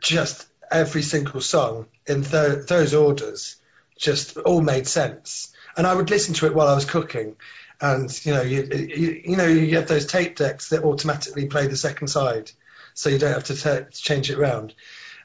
just 0.00 0.46
every 0.70 1.02
single 1.02 1.40
song 1.40 1.86
in 2.06 2.22
th- 2.22 2.66
those 2.66 2.94
orders 2.94 3.56
just 3.96 4.36
all 4.36 4.60
made 4.60 4.86
sense. 4.86 5.52
And 5.76 5.86
I 5.86 5.94
would 5.94 6.10
listen 6.10 6.34
to 6.34 6.46
it 6.46 6.54
while 6.54 6.68
I 6.68 6.74
was 6.74 6.84
cooking, 6.84 7.36
and 7.80 8.26
you 8.26 8.34
know, 8.34 8.42
you, 8.42 8.62
you, 8.72 9.22
you 9.24 9.36
know, 9.36 9.46
you 9.46 9.76
have 9.76 9.88
those 9.88 10.06
tape 10.06 10.36
decks 10.36 10.70
that 10.70 10.84
automatically 10.84 11.46
play 11.46 11.66
the 11.66 11.76
second 11.76 12.08
side, 12.08 12.50
so 12.94 13.10
you 13.10 13.18
don't 13.18 13.32
have 13.32 13.44
to 13.44 13.54
t- 13.54 13.90
change 13.92 14.30
it 14.30 14.38
round. 14.38 14.74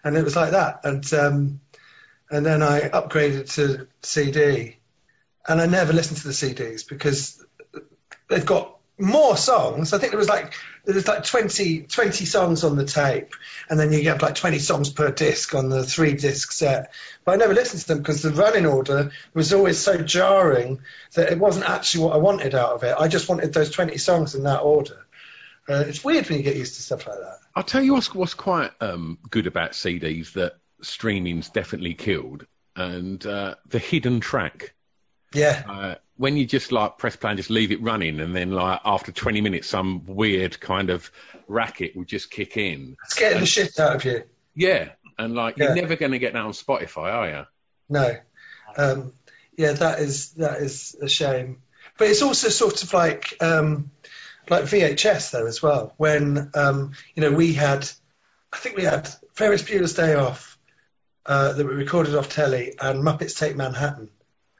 And 0.03 0.17
it 0.17 0.23
was 0.23 0.35
like 0.35 0.51
that, 0.51 0.81
and 0.83 1.13
um, 1.13 1.59
and 2.31 2.45
then 2.45 2.63
I 2.63 2.89
upgraded 2.89 3.53
to 3.55 3.87
CD 4.01 4.77
and 5.47 5.61
I 5.61 5.65
never 5.65 5.93
listened 5.93 6.19
to 6.19 6.27
the 6.27 6.33
CDs 6.33 6.87
because 6.87 7.43
they've 8.29 8.45
got 8.45 8.77
more 8.97 9.35
songs. 9.35 9.93
I 9.93 9.97
think 9.97 10.11
there 10.11 10.19
was 10.19 10.29
like 10.29 10.53
there 10.85 10.95
was 10.95 11.07
like 11.07 11.23
20, 11.23 11.83
20 11.83 12.25
songs 12.25 12.63
on 12.63 12.75
the 12.75 12.85
tape, 12.85 13.33
and 13.69 13.79
then 13.79 13.91
you 13.91 14.01
get 14.01 14.21
like 14.21 14.35
twenty 14.35 14.59
songs 14.59 14.89
per 14.89 15.11
disc 15.11 15.53
on 15.53 15.69
the 15.69 15.83
three 15.83 16.13
disc 16.13 16.51
set. 16.51 16.93
But 17.25 17.33
I 17.33 17.35
never 17.35 17.53
listened 17.53 17.81
to 17.81 17.87
them 17.89 17.97
because 17.97 18.21
the 18.21 18.31
running 18.31 18.65
order 18.65 19.11
was 19.33 19.53
always 19.53 19.79
so 19.79 19.97
jarring 20.01 20.81
that 21.15 21.31
it 21.31 21.39
wasn't 21.39 21.69
actually 21.69 22.05
what 22.05 22.13
I 22.15 22.17
wanted 22.17 22.55
out 22.55 22.73
of 22.73 22.83
it. 22.83 22.95
I 22.97 23.07
just 23.07 23.27
wanted 23.27 23.53
those 23.53 23.71
twenty 23.71 23.97
songs 23.97 24.35
in 24.35 24.43
that 24.43 24.61
order. 24.61 25.05
Uh, 25.69 25.83
it's 25.87 26.03
weird 26.03 26.27
when 26.27 26.39
you 26.39 26.43
get 26.43 26.55
used 26.55 26.75
to 26.75 26.81
stuff 26.81 27.07
like 27.07 27.19
that. 27.19 27.37
I'll 27.55 27.63
tell 27.63 27.83
you 27.83 27.93
what's, 27.93 28.13
what's 28.13 28.33
quite 28.33 28.71
um, 28.81 29.19
good 29.29 29.45
about 29.45 29.71
CDs 29.71 30.33
that 30.33 30.55
streaming's 30.81 31.49
definitely 31.49 31.93
killed, 31.93 32.45
and 32.75 33.25
uh, 33.25 33.55
the 33.67 33.79
hidden 33.79 34.19
track. 34.19 34.73
Yeah, 35.33 35.63
Uh, 35.67 35.95
when 36.17 36.35
you 36.35 36.45
just 36.45 36.73
like 36.73 36.97
press 36.97 37.15
play 37.15 37.31
and 37.31 37.37
just 37.37 37.49
leave 37.49 37.71
it 37.71 37.81
running, 37.81 38.19
and 38.19 38.35
then 38.35 38.51
like 38.51 38.81
after 38.83 39.11
20 39.13 39.39
minutes, 39.41 39.67
some 39.67 40.03
weird 40.05 40.59
kind 40.59 40.89
of 40.89 41.09
racket 41.47 41.95
will 41.95 42.03
just 42.03 42.29
kick 42.29 42.57
in. 42.57 42.97
it's 43.05 43.15
getting 43.15 43.39
the 43.39 43.45
shit 43.45 43.79
out 43.79 43.95
of 43.95 44.03
you. 44.05 44.23
Yeah, 44.55 44.89
and 45.17 45.33
like 45.33 45.57
Yeah. 45.57 45.67
you're 45.67 45.75
never 45.75 45.95
going 45.95 46.11
to 46.11 46.19
get 46.19 46.33
that 46.33 46.41
on 46.41 46.51
Spotify, 46.51 47.13
are 47.13 47.29
you? 47.29 47.45
No. 47.87 48.15
Um, 48.77 49.13
yeah, 49.55 49.71
that 49.71 49.99
is 49.99 50.31
that 50.33 50.57
is 50.61 50.95
a 51.01 51.07
shame. 51.07 51.61
But 51.97 52.09
it's 52.09 52.21
also 52.21 52.49
sort 52.49 52.83
of 52.83 52.93
like 52.93 53.37
um, 53.41 53.91
like 54.49 54.63
VHS 54.65 55.31
though 55.31 55.45
as 55.45 55.61
well. 55.61 55.93
When 55.97 56.51
um, 56.55 56.91
you 57.15 57.21
know 57.21 57.31
we 57.31 57.53
had, 57.53 57.89
I 58.51 58.57
think 58.57 58.75
we 58.75 58.83
had 58.83 59.09
Ferris 59.33 59.63
Bueller's 59.63 59.93
Day 59.93 60.15
Off 60.15 60.50
uh, 61.25 61.53
that 61.53 61.65
were 61.65 61.73
recorded 61.73 62.15
off 62.15 62.29
telly 62.29 62.73
and 62.79 63.03
Muppets 63.03 63.37
Take 63.37 63.55
Manhattan, 63.55 64.09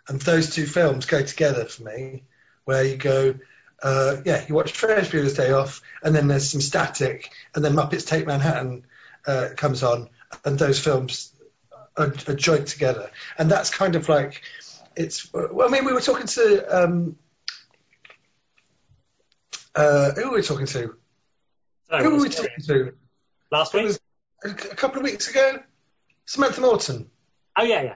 and 0.07 0.19
those 0.21 0.53
two 0.53 0.65
films 0.65 1.05
go 1.05 1.21
together 1.21 1.65
for 1.65 1.83
me. 1.83 2.23
Where 2.63 2.83
you 2.83 2.95
go, 2.95 3.35
uh, 3.81 4.17
yeah, 4.23 4.45
you 4.47 4.53
watch 4.53 4.71
Ferris 4.71 5.09
Bueller's 5.09 5.33
Day 5.33 5.51
Off, 5.51 5.81
and 6.03 6.15
then 6.15 6.27
there's 6.27 6.51
some 6.51 6.61
static, 6.61 7.31
and 7.55 7.65
then 7.65 7.73
Muppets 7.73 8.05
Take 8.05 8.27
Manhattan 8.27 8.85
uh, 9.25 9.49
comes 9.57 9.81
on, 9.81 10.09
and 10.45 10.59
those 10.59 10.79
films 10.79 11.33
are, 11.97 12.13
are 12.27 12.35
joined 12.35 12.67
together, 12.67 13.09
and 13.37 13.49
that's 13.49 13.71
kind 13.71 13.95
of 13.95 14.07
like 14.09 14.41
it's. 14.95 15.33
Well, 15.33 15.67
I 15.67 15.69
mean, 15.69 15.85
we 15.85 15.93
were 15.93 16.01
talking 16.01 16.27
to 16.27 16.83
um, 16.83 17.15
uh, 19.75 20.11
who 20.11 20.29
were 20.29 20.37
we 20.37 20.41
talking 20.43 20.65
to? 20.67 20.95
So, 21.89 21.97
who 21.97 22.11
were 22.11 22.21
we 22.21 22.29
talking 22.29 22.63
to? 22.67 22.93
last 23.51 23.73
week? 23.73 23.97
a 24.43 24.53
couple 24.53 24.97
of 24.97 25.03
weeks 25.03 25.29
ago. 25.29 25.59
Samantha 26.25 26.61
Morton 26.61 27.09
Oh 27.57 27.63
yeah, 27.63 27.81
yeah. 27.81 27.95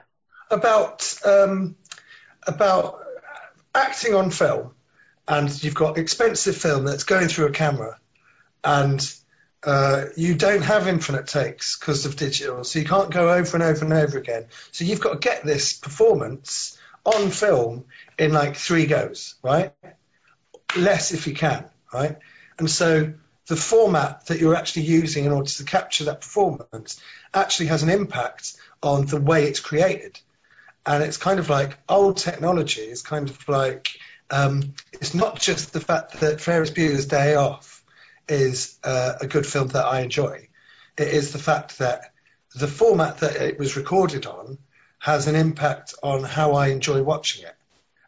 about 0.50 1.18
um, 1.24 1.76
about 2.46 3.04
acting 3.74 4.14
on 4.14 4.30
film, 4.30 4.74
and 5.26 5.62
you've 5.62 5.74
got 5.74 5.98
expensive 5.98 6.56
film 6.56 6.84
that's 6.84 7.04
going 7.04 7.28
through 7.28 7.46
a 7.46 7.52
camera, 7.52 7.98
and 8.62 9.00
uh, 9.64 10.04
you 10.16 10.34
don't 10.34 10.62
have 10.62 10.88
infinite 10.88 11.26
takes 11.26 11.78
because 11.78 12.06
of 12.06 12.16
digital, 12.16 12.64
so 12.64 12.78
you 12.78 12.84
can't 12.84 13.10
go 13.10 13.32
over 13.32 13.56
and 13.56 13.62
over 13.62 13.84
and 13.84 13.94
over 13.94 14.18
again. 14.18 14.46
So 14.72 14.84
you've 14.84 15.00
got 15.00 15.14
to 15.14 15.18
get 15.18 15.44
this 15.44 15.72
performance 15.72 16.78
on 17.04 17.30
film 17.30 17.84
in 18.18 18.32
like 18.32 18.56
three 18.56 18.86
goes, 18.86 19.36
right? 19.42 19.72
Less 20.76 21.12
if 21.12 21.26
you 21.26 21.34
can, 21.34 21.64
right? 21.92 22.18
And 22.58 22.68
so 22.68 23.14
the 23.48 23.56
format 23.56 24.26
that 24.26 24.38
you're 24.38 24.56
actually 24.56 24.82
using 24.82 25.24
in 25.24 25.32
order 25.32 25.48
to 25.48 25.64
capture 25.64 26.04
that 26.04 26.20
performance 26.20 27.00
actually 27.32 27.66
has 27.66 27.82
an 27.82 27.90
impact 27.90 28.56
on 28.82 29.06
the 29.06 29.20
way 29.20 29.44
it's 29.44 29.60
created 29.60 30.18
and 30.86 31.02
it's 31.02 31.16
kind 31.16 31.38
of 31.38 31.50
like 31.50 31.76
old 31.88 32.16
technology 32.16 32.82
is 32.82 33.02
kind 33.02 33.28
of 33.28 33.48
like 33.48 33.98
um, 34.30 34.74
it's 34.92 35.14
not 35.14 35.38
just 35.38 35.72
the 35.72 35.80
fact 35.80 36.20
that 36.20 36.40
Ferris 36.40 36.70
Bueller's 36.70 37.06
Day 37.06 37.34
Off 37.34 37.84
is 38.28 38.78
uh, 38.82 39.14
a 39.20 39.26
good 39.26 39.46
film 39.46 39.68
that 39.68 39.84
I 39.84 40.00
enjoy. 40.00 40.48
It 40.96 41.08
is 41.08 41.32
the 41.32 41.38
fact 41.38 41.78
that 41.78 42.12
the 42.54 42.66
format 42.66 43.18
that 43.18 43.36
it 43.36 43.58
was 43.58 43.76
recorded 43.76 44.26
on 44.26 44.58
has 44.98 45.28
an 45.28 45.36
impact 45.36 45.94
on 46.02 46.24
how 46.24 46.54
I 46.54 46.68
enjoy 46.68 47.02
watching 47.02 47.44
it, 47.44 47.54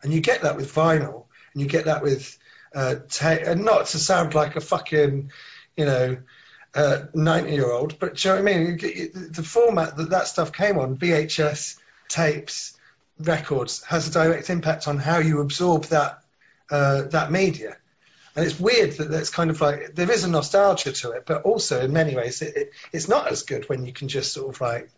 and 0.02 0.12
you 0.12 0.20
get 0.20 0.43
that 0.43 0.56
with 0.56 0.74
vinyl, 0.74 1.27
and 1.52 1.62
you 1.62 1.69
get 1.69 1.85
that 1.85 2.02
with 2.02 2.39
uh, 2.74 2.97
ta- 3.09 3.39
and 3.45 3.65
not 3.65 3.86
to 3.86 3.99
sound 3.99 4.35
like 4.35 4.57
a 4.57 4.61
fucking 4.61 5.31
you 5.77 5.85
know 5.85 6.19
ninety 7.15 7.53
year 7.55 7.70
old, 7.70 7.99
but 7.99 8.15
do 8.16 8.28
you 8.28 8.35
know 8.35 8.43
what 8.43 8.53
I 8.53 8.57
mean? 8.57 8.66
You 8.66 8.73
get- 8.77 8.97
you- 8.97 9.28
The 9.31 9.43
format 9.43 9.97
that 9.97 10.11
that 10.11 10.28
stuff 10.28 10.53
came 10.53 10.78
on, 10.78 10.97
VHS 10.97 11.78
tapes, 12.09 12.77
records, 13.19 13.82
has 13.85 14.09
a 14.09 14.12
direct 14.12 14.51
impact 14.51 14.86
on 14.89 14.99
how 14.99 15.19
you 15.19 15.40
absorb 15.40 15.85
that 15.86 16.23
uh, 16.70 17.03
that 17.05 17.31
media. 17.32 17.77
And 18.36 18.47
it's 18.47 18.61
weird 18.61 18.93
that 18.99 19.11
that's 19.11 19.31
kind 19.31 19.51
of 19.51 19.61
like 19.61 19.95
there 19.95 20.11
is 20.11 20.23
a 20.23 20.28
nostalgia 20.28 20.93
to 20.93 21.12
it, 21.12 21.24
but 21.27 21.43
also 21.43 21.81
in 21.81 21.93
many 21.93 22.15
ways 22.15 22.40
it, 22.43 22.57
it, 22.57 22.70
it's 22.93 23.09
not 23.09 23.27
as 23.32 23.43
good 23.43 23.69
when 23.69 23.85
you 23.85 23.93
can 23.93 24.07
just 24.09 24.32
sort 24.32 24.55
of 24.55 24.61
like 24.61 24.90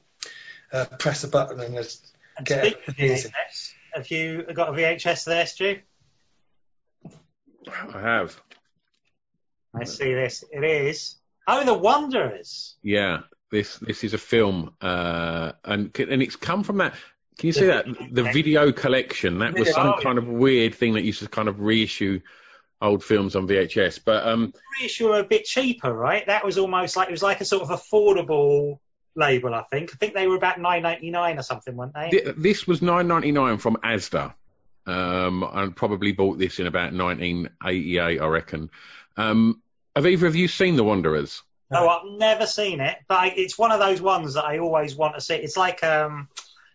uh, 0.72 0.84
press 0.98 1.24
a 1.24 1.28
button 1.28 1.58
and 1.60 1.74
just 1.76 2.06
And 2.36 2.46
get. 2.46 2.84
VHS, 2.86 3.72
have 3.94 4.10
you 4.10 4.42
got 4.52 4.68
a 4.68 4.72
VHS 4.72 5.24
there, 5.24 5.46
Stu? 5.46 5.78
I 7.68 8.00
have. 8.00 8.40
I 9.74 9.84
see 9.84 10.14
this. 10.14 10.44
It 10.50 10.64
is. 10.64 11.16
Oh, 11.46 11.64
The 11.64 11.74
Wanderers. 11.74 12.76
Yeah. 12.82 13.20
This 13.50 13.78
this 13.78 14.04
is 14.04 14.14
a 14.14 14.18
film, 14.18 14.74
uh, 14.80 15.52
and 15.64 15.90
and 15.98 16.22
it's 16.22 16.36
come 16.36 16.62
from 16.62 16.76
that. 16.78 16.94
Can 17.38 17.48
you 17.48 17.52
see 17.52 17.66
that 17.66 17.84
the 18.12 18.22
video 18.22 18.70
collection? 18.70 19.40
That 19.40 19.54
was 19.58 19.72
some 19.72 19.94
kind 20.00 20.18
of 20.18 20.28
weird 20.28 20.74
thing 20.76 20.92
that 20.94 21.02
used 21.02 21.18
to 21.20 21.28
kind 21.28 21.48
of 21.48 21.58
reissue 21.58 22.20
old 22.80 23.02
films 23.02 23.34
on 23.34 23.48
VHS. 23.48 24.00
But 24.04 24.24
um, 24.28 24.52
reissue 24.80 25.08
are 25.08 25.18
a 25.18 25.24
bit 25.24 25.46
cheaper, 25.46 25.92
right? 25.92 26.24
That 26.28 26.44
was 26.44 26.58
almost 26.58 26.96
like 26.96 27.08
it 27.08 27.12
was 27.12 27.24
like 27.24 27.40
a 27.40 27.44
sort 27.44 27.62
of 27.68 27.70
affordable 27.70 28.78
label. 29.16 29.52
I 29.52 29.64
think. 29.64 29.90
I 29.92 29.96
think 29.96 30.14
they 30.14 30.28
were 30.28 30.36
about 30.36 30.60
nine 30.60 30.82
ninety 30.84 31.10
nine 31.10 31.36
or 31.36 31.42
something, 31.42 31.74
weren't 31.74 31.92
they? 31.94 32.10
Th- 32.10 32.34
This 32.36 32.68
was 32.68 32.82
nine 32.82 33.08
ninety 33.08 33.32
nine 33.32 33.58
from 33.58 33.76
ASDA. 33.82 34.32
Um, 34.86 35.44
I 35.44 35.68
probably 35.74 36.12
bought 36.12 36.38
this 36.38 36.58
in 36.58 36.66
about 36.66 36.92
nineteen 36.92 37.48
eighty 37.64 37.98
eight, 37.98 38.20
I 38.20 38.26
reckon. 38.26 38.70
Um, 39.16 39.62
have 39.94 40.06
either 40.06 40.26
of 40.26 40.36
you 40.36 40.48
seen 40.48 40.76
The 40.76 40.84
Wanderers? 40.84 41.42
Oh, 41.72 41.88
I've 41.88 42.18
never 42.18 42.46
seen 42.46 42.80
it, 42.80 42.98
but 43.06 43.18
I, 43.18 43.26
it's 43.36 43.56
one 43.56 43.70
of 43.70 43.78
those 43.78 44.00
ones 44.00 44.34
that 44.34 44.44
I 44.44 44.58
always 44.58 44.96
want 44.96 45.14
to 45.14 45.20
see. 45.20 45.36
It's 45.36 45.56
like 45.56 45.84
um, 45.84 46.28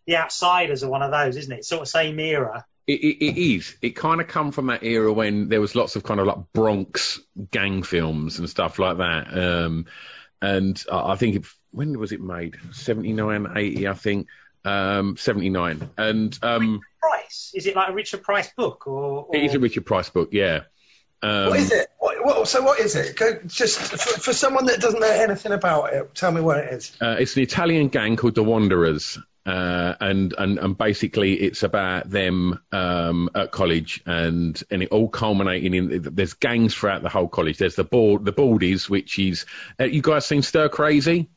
The 0.05 0.17
Outsiders 0.17 0.83
are 0.83 0.89
one 0.89 1.01
of 1.01 1.11
those, 1.11 1.35
isn't 1.35 1.51
it? 1.51 1.65
Sort 1.65 1.81
of 1.81 1.87
same 1.87 2.19
era. 2.19 2.65
It, 2.87 3.01
it, 3.01 3.25
it 3.25 3.37
is. 3.37 3.75
It 3.81 3.89
kind 3.91 4.21
of 4.21 4.27
come 4.27 4.51
from 4.51 4.67
that 4.67 4.83
era 4.83 5.11
when 5.11 5.49
there 5.49 5.59
was 5.59 5.75
lots 5.75 5.95
of 5.95 6.03
kind 6.03 6.19
of 6.19 6.27
like 6.27 6.37
Bronx 6.53 7.19
gang 7.51 7.83
films 7.83 8.39
and 8.39 8.49
stuff 8.49 8.79
like 8.79 8.97
that. 8.97 9.37
Um, 9.37 9.87
and 10.41 10.81
I 10.89 11.13
I 11.13 11.15
think 11.15 11.35
it, 11.35 11.45
when 11.71 11.97
was 11.99 12.11
it 12.11 12.21
made? 12.21 12.55
79, 12.71 13.47
80, 13.55 13.87
I 13.87 13.93
think. 13.93 14.27
Um, 14.63 15.17
79. 15.17 15.89
And 15.97 16.39
um, 16.41 16.81
Price 17.09 17.51
is 17.55 17.67
it 17.67 17.75
like 17.75 17.89
a 17.89 17.93
Richard 17.93 18.23
Price 18.23 18.51
book 18.55 18.87
or? 18.87 19.25
or... 19.25 19.35
it 19.35 19.43
is 19.43 19.55
a 19.55 19.59
Richard 19.59 19.85
Price 19.85 20.09
book, 20.09 20.29
yeah. 20.31 20.61
Um, 21.21 21.49
What 21.49 21.59
is 21.59 21.71
it? 21.71 21.87
What, 21.97 22.23
what, 22.25 22.47
so 22.47 22.61
what 22.61 22.79
is 22.79 22.95
it? 22.95 23.15
Go, 23.15 23.39
just 23.47 23.79
for, 23.79 23.97
for 23.97 24.33
someone 24.33 24.65
that 24.65 24.79
doesn't 24.79 24.99
know 24.99 25.09
anything 25.09 25.53
about 25.53 25.93
it, 25.93 26.13
tell 26.13 26.31
me 26.31 26.41
what 26.41 26.57
it 26.59 26.73
is. 26.73 26.95
Uh, 27.01 27.15
it's 27.19 27.35
an 27.35 27.43
Italian 27.43 27.87
gang 27.87 28.15
called 28.15 28.35
the 28.35 28.43
Wanderers, 28.43 29.17
uh, 29.45 29.93
and 29.99 30.33
and 30.37 30.59
and 30.59 30.77
basically 30.77 31.33
it's 31.33 31.63
about 31.63 32.09
them 32.09 32.61
um, 32.71 33.29
at 33.33 33.51
college, 33.51 34.03
and 34.05 34.61
and 34.69 34.83
it 34.83 34.89
all 34.89 35.09
culminating 35.09 35.73
in 35.73 36.01
there's 36.13 36.33
gangs 36.33 36.75
throughout 36.75 37.01
the 37.01 37.09
whole 37.09 37.27
college. 37.27 37.57
There's 37.57 37.75
the 37.75 37.83
bald 37.83 38.25
the 38.25 38.33
Baldies, 38.33 38.89
which 38.89 39.17
is 39.17 39.45
uh, 39.79 39.85
you 39.85 40.01
guys 40.01 40.25
seen 40.25 40.41
Stir 40.41 40.69
Crazy? 40.69 41.29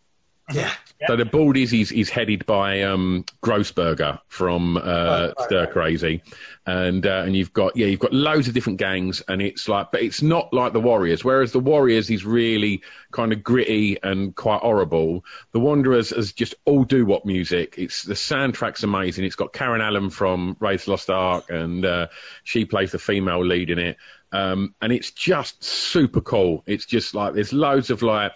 Yeah. 0.53 0.73
So 1.06 1.16
the 1.16 1.24
Baldies 1.24 1.78
is, 1.78 1.92
is 1.92 2.10
headed 2.10 2.44
by 2.44 2.82
um, 2.82 3.24
Grossberger 3.42 4.20
from 4.26 4.76
uh, 4.76 4.80
right, 4.80 5.34
Stir 5.46 5.60
right. 5.60 5.70
Crazy, 5.70 6.22
and 6.66 7.06
uh, 7.06 7.22
and 7.24 7.36
you've 7.36 7.52
got 7.52 7.76
yeah 7.76 7.86
you've 7.86 8.00
got 8.00 8.12
loads 8.12 8.48
of 8.48 8.54
different 8.54 8.80
gangs, 8.80 9.22
and 9.28 9.40
it's 9.40 9.68
like 9.68 9.92
but 9.92 10.02
it's 10.02 10.22
not 10.22 10.52
like 10.52 10.72
the 10.72 10.80
Warriors. 10.80 11.24
Whereas 11.24 11.52
the 11.52 11.60
Warriors 11.60 12.10
is 12.10 12.24
really 12.24 12.82
kind 13.12 13.32
of 13.32 13.44
gritty 13.44 13.98
and 14.02 14.34
quite 14.34 14.60
horrible. 14.60 15.24
The 15.52 15.60
Wanderers 15.60 16.10
is 16.10 16.32
just 16.32 16.56
all 16.64 16.82
do 16.82 17.06
what 17.06 17.24
music. 17.24 17.76
It's 17.78 18.02
the 18.02 18.14
soundtrack's 18.14 18.82
amazing. 18.82 19.24
It's 19.24 19.36
got 19.36 19.52
Karen 19.52 19.80
Allen 19.80 20.10
from 20.10 20.56
the 20.60 20.82
Lost 20.88 21.10
Ark, 21.10 21.48
and 21.48 21.84
uh, 21.84 22.08
she 22.42 22.64
plays 22.64 22.90
the 22.90 22.98
female 22.98 23.44
lead 23.44 23.70
in 23.70 23.78
it. 23.78 23.96
Um, 24.32 24.74
and 24.82 24.92
it's 24.92 25.12
just 25.12 25.62
super 25.62 26.20
cool. 26.20 26.62
It's 26.66 26.86
just 26.86 27.14
like 27.14 27.34
there's 27.34 27.52
loads 27.52 27.90
of 27.90 28.02
like 28.02 28.32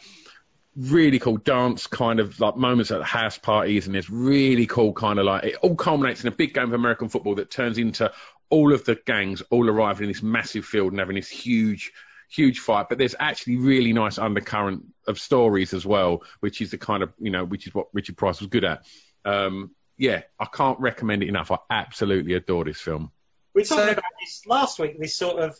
really 0.77 1.19
cool 1.19 1.36
dance 1.36 1.86
kind 1.86 2.19
of 2.19 2.40
like 2.40 2.57
moments 2.57 2.90
at 2.90 3.03
house 3.03 3.36
parties 3.36 3.85
and 3.86 3.94
there's 3.94 4.09
really 4.09 4.66
cool 4.66 4.93
kind 4.94 5.19
of 5.19 5.27
like 5.27 5.44
it 5.44 5.57
all 5.57 5.74
culminates 5.77 6.23
in 6.23 6.28
a 6.28 6.31
big 6.35 6.55
game 6.55 6.65
of 6.65 6.73
American 6.73 7.09
football 7.11 7.35
that 7.35 7.51
turns 7.51 7.77
into 7.77 8.11
all 8.49 8.73
of 8.73 8.85
the 8.86 8.94
gangs 9.07 9.43
all 9.51 9.69
arriving 9.69 10.05
in 10.05 10.09
this 10.11 10.23
massive 10.23 10.65
field 10.65 10.93
and 10.93 10.99
having 10.99 11.16
this 11.16 11.28
huge 11.28 11.93
huge 12.31 12.61
fight. 12.61 12.89
But 12.89 12.97
there's 12.97 13.15
actually 13.20 13.57
really 13.57 13.93
nice 13.93 14.16
undercurrent 14.16 14.85
of 15.07 15.19
stories 15.19 15.74
as 15.74 15.85
well 15.85 16.23
which 16.40 16.62
is 16.62 16.70
the 16.70 16.78
kind 16.78 17.03
of 17.03 17.12
you 17.19 17.31
know 17.31 17.44
which 17.44 17.66
is 17.66 17.74
what 17.74 17.89
Richard 17.93 18.16
Price 18.16 18.40
was 18.40 18.49
good 18.49 18.65
at. 18.65 18.86
Um 19.27 19.73
yeah 19.99 20.23
I 20.40 20.47
can't 20.47 20.81
recommend 20.81 21.23
it 21.23 21.28
enough. 21.28 21.51
I 21.51 21.59
absolutely 21.69 22.32
adore 22.32 22.65
this 22.65 22.81
film. 22.81 23.11
We 23.55 23.61
were 23.61 23.66
talking 23.66 23.85
So- 23.85 23.93
about 23.93 24.05
this 24.24 24.47
last 24.47 24.78
week. 24.78 24.99
This 24.99 25.15
sort 25.15 25.39
of 25.39 25.55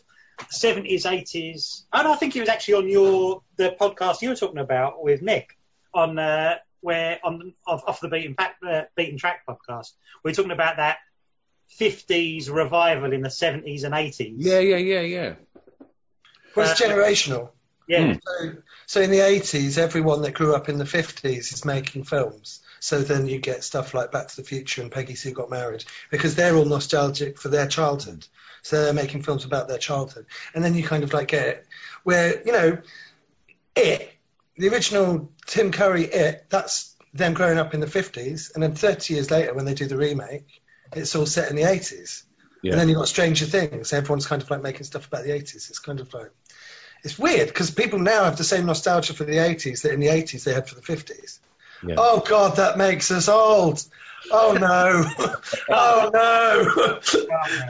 seventies, 0.49 1.05
eighties. 1.05 1.85
And 1.93 2.07
I 2.07 2.15
think 2.15 2.35
it 2.35 2.39
was 2.41 2.49
actually 2.49 2.75
on 2.75 2.89
your 2.89 3.41
the 3.57 3.75
podcast 3.79 4.21
you 4.21 4.29
were 4.29 4.35
talking 4.35 4.59
about 4.59 5.03
with 5.03 5.21
Nick 5.21 5.57
on 5.93 6.17
uh, 6.19 6.55
where 6.81 7.19
on 7.23 7.53
off, 7.67 7.83
off 7.87 7.99
the 8.01 8.07
beaten 8.09 8.35
track, 8.35 8.55
uh, 8.67 8.81
beaten 8.95 9.17
track 9.17 9.41
podcast. 9.47 9.91
We 10.23 10.31
are 10.31 10.33
talking 10.35 10.51
about 10.51 10.77
that 10.77 10.97
fifties 11.69 12.49
revival 12.49 13.13
in 13.13 13.21
the 13.21 13.29
seventies 13.29 13.83
and 13.83 13.93
eighties. 13.95 14.35
yeah 14.37 14.59
yeah 14.59 14.77
yeah 14.77 15.01
yeah 15.01 15.33
Well, 16.55 16.69
it's 16.69 16.79
Uh, 16.81 16.85
generational. 16.85 17.49
yeah. 17.87 18.15
So, 18.25 18.51
so 18.85 19.01
in 19.01 19.09
the 19.11 19.19
80s, 19.19 19.77
everyone 19.77 20.21
that 20.21 20.33
grew 20.33 20.55
up 20.55 20.69
in 20.69 20.77
the 20.77 20.85
50s 20.85 21.53
is 21.53 21.65
making 21.65 22.03
films. 22.03 22.61
So 22.83 23.01
then 23.01 23.27
you 23.27 23.39
get 23.39 23.63
stuff 23.63 23.93
like 23.93 24.11
Back 24.11 24.27
to 24.27 24.35
the 24.35 24.43
Future 24.43 24.81
and 24.81 24.91
Peggy 24.91 25.15
Sue 25.15 25.31
Got 25.31 25.49
Married 25.49 25.85
because 26.11 26.35
they're 26.35 26.53
all 26.53 26.65
nostalgic 26.65 27.37
for 27.37 27.47
their 27.47 27.65
childhood. 27.65 28.27
So 28.61 28.83
they're 28.83 28.93
making 28.93 29.21
films 29.21 29.45
about 29.45 29.69
their 29.69 29.77
childhood. 29.77 30.25
And 30.53 30.61
then 30.61 30.75
you 30.75 30.83
kind 30.83 31.05
of 31.05 31.13
like 31.13 31.29
get 31.29 31.47
it 31.47 31.67
where, 32.03 32.43
you 32.45 32.51
know, 32.51 32.77
It, 33.73 34.11
the 34.57 34.67
original 34.67 35.31
Tim 35.45 35.71
Curry 35.71 36.03
It, 36.03 36.47
that's 36.49 36.93
them 37.13 37.33
growing 37.33 37.57
up 37.57 37.73
in 37.73 37.79
the 37.79 37.85
50s. 37.85 38.53
And 38.53 38.61
then 38.61 38.75
30 38.75 39.13
years 39.13 39.31
later, 39.31 39.53
when 39.53 39.63
they 39.63 39.75
do 39.75 39.85
the 39.85 39.95
remake, 39.95 40.61
it's 40.93 41.15
all 41.15 41.25
set 41.25 41.49
in 41.49 41.55
the 41.55 41.61
80s. 41.61 42.23
Yeah. 42.61 42.73
And 42.73 42.81
then 42.81 42.89
you've 42.89 42.97
got 42.97 43.07
Stranger 43.07 43.45
Things. 43.45 43.93
Everyone's 43.93 44.27
kind 44.27 44.41
of 44.41 44.51
like 44.51 44.61
making 44.61 44.83
stuff 44.83 45.07
about 45.07 45.23
the 45.23 45.31
80s. 45.31 45.69
It's 45.69 45.79
kind 45.79 46.01
of 46.01 46.13
like, 46.13 46.31
it's 47.01 47.17
weird 47.17 47.47
because 47.47 47.71
people 47.71 47.99
now 47.99 48.25
have 48.25 48.37
the 48.37 48.43
same 48.43 48.65
nostalgia 48.65 49.13
for 49.13 49.23
the 49.23 49.37
80s 49.37 49.83
that 49.83 49.93
in 49.93 50.01
the 50.01 50.07
80s 50.07 50.43
they 50.43 50.53
had 50.53 50.67
for 50.67 50.75
the 50.75 50.81
50s. 50.81 51.39
Yeah. 51.85 51.95
Oh 51.97 52.19
God, 52.19 52.57
that 52.57 52.77
makes 52.77 53.11
us 53.11 53.27
old. 53.27 53.83
Oh 54.31 54.53
no. 54.53 55.05
oh 55.69 56.09
no. 56.13 56.99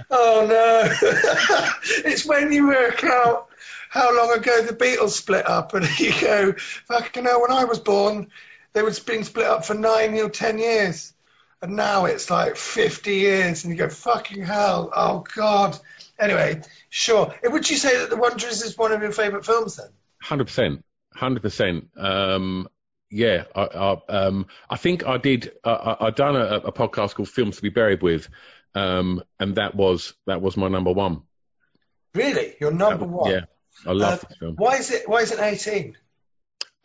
oh 0.10 0.46
no. 0.48 1.70
it's 2.06 2.26
when 2.26 2.52
you 2.52 2.68
work 2.68 3.04
out 3.04 3.50
how 3.90 4.16
long 4.16 4.36
ago 4.36 4.64
the 4.64 4.74
Beatles 4.74 5.12
split 5.12 5.48
up 5.48 5.74
and 5.74 5.88
you 6.00 6.12
go, 6.20 6.54
fucking 6.54 7.24
hell, 7.26 7.42
when 7.42 7.52
I 7.52 7.66
was 7.66 7.80
born, 7.80 8.30
they 8.74 8.82
were 8.82 8.94
being 9.06 9.24
split 9.24 9.46
up 9.46 9.66
for 9.66 9.76
nine 9.76 10.18
or 10.20 10.30
ten 10.30 10.58
years. 10.58 11.14
And 11.62 11.76
now 11.78 12.06
it's 12.06 12.30
like 12.30 12.58
50 12.58 13.16
years, 13.16 13.64
and 13.64 13.72
you 13.72 13.80
go, 13.80 13.88
fucking 13.88 14.44
hell, 14.44 14.92
oh 14.94 15.24
God. 15.36 15.80
Anyway, 16.20 16.62
sure. 16.90 17.34
Would 17.44 17.70
you 17.70 17.78
say 17.78 18.00
that 18.00 18.10
The 18.10 18.18
Wanderers 18.18 18.64
is 18.64 18.78
one 18.78 18.92
of 18.92 19.02
your 19.02 19.12
favourite 19.12 19.46
films 19.46 19.78
then? 19.78 19.88
Hundred 20.22 20.46
percent, 20.46 20.84
hundred 21.14 21.42
percent. 21.42 21.90
Um, 21.96 22.68
Yeah, 23.14 23.44
I, 23.56 23.62
I, 23.62 23.98
um, 24.10 24.48
I 24.70 24.76
think 24.78 25.06
I 25.06 25.18
did. 25.18 25.52
I, 25.64 25.98
I 26.00 26.10
done 26.10 26.36
a, 26.36 26.56
a 26.66 26.72
podcast 26.72 27.14
called 27.14 27.30
"Films 27.30 27.58
to 27.58 27.62
Be 27.62 27.70
Buried 27.70 28.02
With," 28.02 28.28
um, 28.74 29.22
and 29.40 29.56
that 29.56 29.76
was 29.76 30.16
that 30.26 30.42
was 30.42 30.58
my 30.58 30.68
number 30.68 30.92
one. 30.92 31.22
Really? 32.16 32.56
Your 32.60 32.72
number 32.72 33.06
one? 33.06 33.32
Yeah, 33.32 33.42
I 33.86 33.92
love 33.92 34.14
Uh, 34.14 34.28
this 34.28 34.38
film. 34.40 34.56
Why 34.56 34.78
is 34.78 34.92
it? 34.92 35.08
Why 35.08 35.20
is 35.22 35.32
it 35.32 35.40
18? 35.40 35.96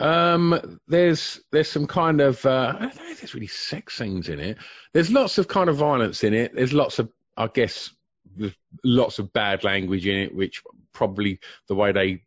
Um, 0.00 0.80
there's 0.86 1.40
there's 1.50 1.70
some 1.70 1.86
kind 1.86 2.20
of 2.20 2.44
uh, 2.44 2.74
I 2.76 2.82
don't 2.82 2.96
know 2.96 3.10
if 3.10 3.20
there's 3.20 3.34
really 3.34 3.46
sex 3.48 3.96
scenes 3.96 4.28
in 4.28 4.38
it. 4.38 4.58
There's 4.92 5.10
lots 5.10 5.38
of 5.38 5.48
kind 5.48 5.68
of 5.70 5.76
violence 5.76 6.24
in 6.24 6.34
it. 6.34 6.54
There's 6.54 6.72
lots 6.72 6.98
of 6.98 7.10
I 7.36 7.48
guess 7.48 7.90
there's 8.36 8.54
lots 8.84 9.18
of 9.18 9.32
bad 9.32 9.64
language 9.64 10.06
in 10.06 10.16
it, 10.16 10.34
which 10.34 10.62
probably 10.92 11.40
the 11.68 11.74
way 11.74 11.92
they 11.92 12.22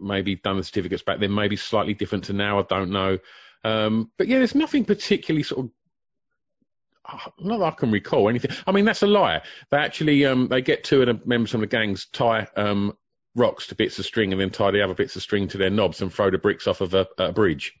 maybe 0.00 0.36
done 0.36 0.56
the 0.56 0.64
certificates 0.64 1.02
back 1.02 1.20
then 1.20 1.34
may 1.34 1.48
be 1.48 1.56
slightly 1.56 1.94
different 1.94 2.24
to 2.24 2.32
now. 2.32 2.58
I 2.58 2.62
don't 2.62 2.90
know. 2.90 3.18
Um, 3.64 4.10
but 4.16 4.28
yeah, 4.28 4.38
there's 4.38 4.54
nothing 4.54 4.84
particularly 4.84 5.42
sort 5.42 5.66
of 5.66 5.70
uh, 7.04 7.30
not 7.40 7.58
that 7.58 7.64
I 7.64 7.70
can 7.72 7.90
recall 7.90 8.28
anything. 8.28 8.52
I 8.66 8.72
mean, 8.72 8.84
that's 8.84 9.02
a 9.02 9.06
lie. 9.06 9.42
They 9.70 9.78
actually 9.78 10.24
um, 10.26 10.48
they 10.48 10.62
get 10.62 10.84
two 10.84 11.02
of 11.02 11.06
the 11.06 11.20
members 11.26 11.50
from 11.50 11.60
the 11.60 11.66
gangs 11.66 12.06
tie 12.06 12.46
um, 12.56 12.96
rocks 13.34 13.68
to 13.68 13.74
bits 13.74 13.98
of 13.98 14.06
string 14.06 14.32
and 14.32 14.40
then 14.40 14.50
tie 14.50 14.70
the 14.70 14.82
other 14.82 14.94
bits 14.94 15.16
of 15.16 15.22
string 15.22 15.48
to 15.48 15.58
their 15.58 15.70
knobs 15.70 16.02
and 16.02 16.12
throw 16.12 16.30
the 16.30 16.38
bricks 16.38 16.66
off 16.66 16.80
of 16.80 16.94
a, 16.94 17.06
a 17.18 17.32
bridge. 17.32 17.74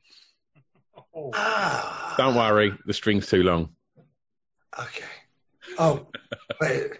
Oh, 1.14 1.30
Ah. 1.34 2.14
Don't 2.16 2.34
worry, 2.34 2.72
the 2.86 2.92
string's 2.92 3.26
too 3.28 3.42
long. 3.42 3.70
Okay. 4.78 5.04
Oh, 5.78 6.06
wait. 6.60 6.92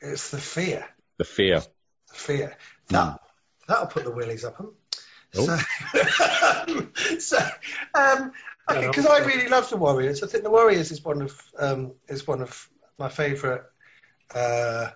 It's 0.00 0.30
the 0.30 0.38
fear. 0.38 0.86
The 1.18 1.24
fear. 1.24 1.60
The 2.08 2.14
fear. 2.14 2.56
That, 2.88 3.20
That'll 3.70 3.86
put 3.86 4.04
the 4.04 4.10
willies 4.10 4.44
up 4.44 4.56
'em. 4.60 4.72
Oh. 5.36 5.46
So, 5.46 7.18
so 7.20 7.38
um, 7.94 8.32
because 8.68 9.06
I 9.06 9.18
really 9.24 9.48
love 9.48 9.70
the 9.70 9.76
Warriors. 9.76 10.22
I 10.22 10.26
think 10.26 10.42
the 10.44 10.50
Warriors 10.50 10.90
is 10.90 11.04
one 11.04 11.22
of 11.22 11.40
um, 11.58 11.92
is 12.08 12.26
one 12.26 12.42
of 12.42 12.68
my 12.98 13.08
favourite. 13.08 13.62
Uh, 14.34 14.90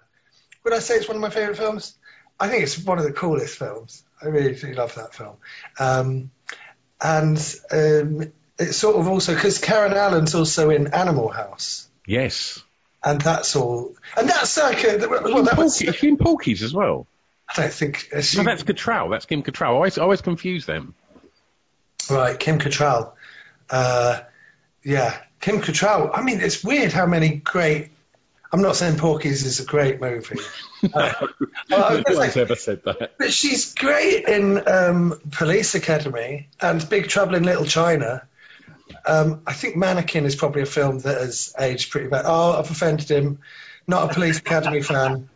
would 0.65 0.75
I 0.75 0.81
say 0.81 0.95
it's 0.97 1.07
one 1.09 1.17
of 1.17 1.21
my 1.23 1.31
favourite 1.31 1.57
films? 1.57 1.97
I 2.39 2.49
think 2.49 2.65
it's 2.65 2.79
one 2.79 2.99
of 2.99 3.05
the 3.05 3.13
coolest 3.13 3.59
films. 3.59 4.05
I 4.21 4.27
really 4.27 4.55
do 4.57 4.73
love 4.75 4.95
that 4.97 5.15
film. 5.15 5.37
Um, 5.79 6.31
and 7.01 7.39
um, 7.71 8.33
it's 8.59 8.77
sort 8.77 8.97
of 8.97 9.07
also 9.07 9.35
because 9.35 9.59
Karen 9.59 9.93
Allen's 9.93 10.35
also 10.35 10.71
in 10.71 10.89
Animal 10.95 11.29
House, 11.29 11.89
Yes. 12.07 12.63
and 13.05 13.21
that's 13.21 13.55
all. 13.55 13.95
And 14.17 14.29
that's 14.29 14.57
like 14.57 14.83
a, 14.85 15.07
well, 15.09 15.43
that 15.45 15.57
was, 15.57 15.81
Porky, 15.81 15.97
is 15.97 16.03
in 16.03 16.17
Porky's 16.17 16.63
as 16.63 16.73
well? 16.75 17.07
I 17.49 17.61
don't 17.63 17.73
think 17.73 18.09
she, 18.23 18.39
No, 18.39 18.45
that's 18.45 18.63
Cattrall. 18.63 19.11
That's 19.11 19.27
Kim 19.27 19.43
Cattrall. 19.43 19.67
I 19.67 19.75
always, 19.75 19.99
I 19.99 20.03
always 20.03 20.23
confuse 20.23 20.67
them. 20.67 20.95
right. 22.11 22.39
Kim 22.39 22.59
Cattrall. 22.59 23.13
Uh, 23.71 24.21
yeah, 24.83 25.17
Kim 25.41 25.61
Cattrall. 25.61 26.11
I 26.15 26.23
mean, 26.23 26.41
it's 26.41 26.63
weird 26.65 26.93
how 26.93 27.07
many 27.07 27.37
great. 27.37 27.91
I'm 28.53 28.63
not 28.63 28.77
saying 28.77 28.99
Porky's 28.99 29.45
is 29.45 29.59
a 29.59 29.65
great 29.65 30.01
movie, 30.01 30.39
uh, 30.95 31.13
well, 31.71 31.85
I 31.85 31.95
was 31.97 32.05
no 32.09 32.17
one's 32.19 32.35
say- 32.35 32.41
ever 32.41 32.55
said 32.55 32.83
that. 32.85 33.15
but 33.19 33.33
she's 33.33 33.75
great 33.75 34.29
in 34.29 34.69
um, 34.69 35.19
Police 35.33 35.75
Academy 35.75 36.49
and 36.61 36.89
Big 36.89 37.09
Trouble 37.09 37.35
in 37.35 37.43
Little 37.43 37.65
China. 37.65 38.23
Um, 39.07 39.43
I 39.47 39.55
think 39.55 39.75
Mannequin 39.77 40.25
is 40.25 40.37
probably 40.37 40.63
a 40.63 40.67
film 40.67 41.01
that 41.01 41.21
has 41.21 41.53
aged 41.59 41.91
pretty 41.91 42.07
bad. 42.09 42.27
Oh, 42.27 42.53
I've 42.57 42.71
offended 42.71 43.11
him. 43.11 43.41
Not 43.89 44.11
a 44.11 44.15
Police 44.15 44.39
Academy 44.39 44.83
fan. 44.83 45.29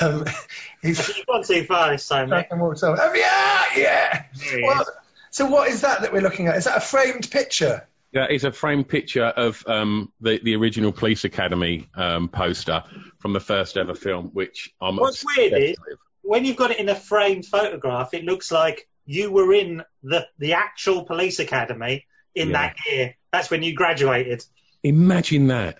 Um, 0.00 0.24
he's 0.82 1.16
You've 1.16 1.26
gone 1.26 1.44
too 1.44 1.64
far 1.64 1.90
this 1.90 2.06
time, 2.08 2.30
Nick. 2.30 2.48
fucking 2.48 2.60
walked 2.62 2.82
over. 2.82 2.98
Oh, 3.00 3.14
yeah, 3.14 3.64
yeah. 3.76 4.24
Well, 4.66 4.84
so 5.30 5.46
what 5.46 5.68
is 5.68 5.82
that 5.82 6.02
that 6.02 6.12
we're 6.12 6.22
looking 6.22 6.46
at? 6.48 6.56
Is 6.56 6.64
that 6.64 6.76
a 6.78 6.80
framed 6.80 7.30
picture? 7.30 7.86
That 8.14 8.30
is 8.30 8.44
a 8.44 8.52
framed 8.52 8.88
picture 8.88 9.24
of 9.26 9.62
um, 9.66 10.10
the 10.20 10.40
the 10.42 10.56
original 10.56 10.92
Police 10.92 11.24
Academy 11.24 11.88
um, 11.94 12.28
poster 12.28 12.84
from 13.18 13.34
the 13.34 13.40
first 13.40 13.76
ever 13.76 13.94
film, 13.94 14.30
which 14.32 14.72
I'm. 14.80 14.96
What's 14.96 15.24
weird 15.36 15.52
is- 15.52 15.76
with. 15.86 15.98
When 16.22 16.44
you've 16.44 16.56
got 16.56 16.70
it 16.70 16.78
in 16.78 16.88
a 16.90 16.94
framed 16.94 17.46
photograph, 17.46 18.12
it 18.12 18.22
looks 18.24 18.52
like 18.52 18.86
you 19.06 19.30
were 19.32 19.50
in 19.54 19.82
the, 20.02 20.26
the 20.38 20.54
actual 20.54 21.04
police 21.06 21.38
academy 21.38 22.04
in 22.34 22.48
Yeah. 22.48 22.52
that 22.52 22.76
year. 22.86 23.16
That's 23.32 23.50
when 23.50 23.62
you 23.62 23.74
graduated. 23.74 24.44
Imagine 24.82 25.46
that. 25.46 25.78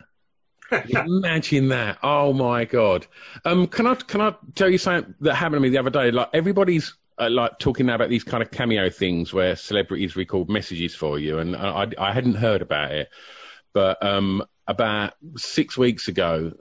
Imagine 0.71 1.69
that. 1.69 1.99
Oh 2.03 2.33
my 2.33 2.65
god. 2.65 3.07
Um, 3.45 3.67
can 3.67 3.87
I 3.87 3.95
can 3.95 4.21
I 4.21 4.35
tell 4.55 4.69
you 4.69 4.79
something 4.79 5.15
that 5.21 5.35
happened 5.35 5.57
to 5.57 5.61
me 5.61 5.71
the 5.71 5.79
other 5.79 5.91
day? 5.91 6.11
Like 6.11 6.29
everybody's 6.33 6.95
uh, 7.19 7.31
like 7.31 7.59
talking 7.59 7.87
now 7.87 7.95
about 7.95 8.11
these 8.11 8.25
kind 8.25 8.43
of 8.43 8.51
cameo 8.51 8.91
things 8.91 9.33
where 9.33 9.57
celebrities 9.57 10.17
record 10.17 10.49
messages 10.49 10.95
for 10.95 11.19
you, 11.19 11.39
and 11.39 11.57
I, 11.57 11.89
I, 11.99 12.13
hadn't 12.13 12.35
heard 12.35 12.63
about 12.63 12.93
it, 12.93 13.09
but 13.73 14.03
um, 14.05 14.45
about 14.67 15.15
six 15.37 15.77
weeks 15.77 16.09
ago, 16.09 16.53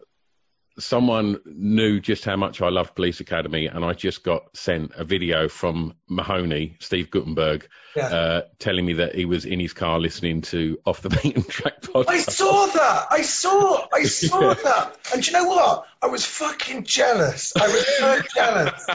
someone 0.80 1.40
knew 1.45 1.99
just 1.99 2.24
how 2.26 2.36
much 2.36 2.62
I 2.62 2.70
loved 2.70 2.95
Police 2.95 3.20
Academy, 3.20 3.66
and 3.68 3.84
I 3.84 3.94
just 3.94 4.24
got 4.24 4.56
sent 4.56 4.91
a 4.95 5.04
video 5.04 5.49
from 5.49 5.95
Mahoney, 6.08 6.78
Steve 6.80 7.10
Guttenberg, 7.12 7.68
Yeah. 7.95 8.08
uh, 8.08 8.41
telling 8.60 8.86
me 8.86 8.94
that 8.94 9.16
he 9.16 9.26
was 9.26 9.45
in 9.45 9.60
his 9.60 9.74
car 9.74 9.99
listening 9.99 10.41
to 10.44 10.80
Off 10.86 11.02
the 11.02 11.10
Beaten 11.10 11.44
Track 11.44 11.82
podcast. 11.82 12.10
I 12.10 12.20
saw 12.20 12.68
that. 12.68 13.08
I 13.12 13.22
saw. 13.24 13.88
I 13.94 14.04
saw 14.06 14.54
that. 14.54 14.98
And 15.14 15.24
do 15.24 15.32
you 15.32 15.38
know 15.38 15.45
what? 15.45 15.86
I 16.02 16.08
was 16.08 16.26
fucking 16.26 16.84
jealous. 16.84 17.54
I 17.56 17.68
was 17.68 17.88
so 17.98 18.20
jealous. 18.36 18.86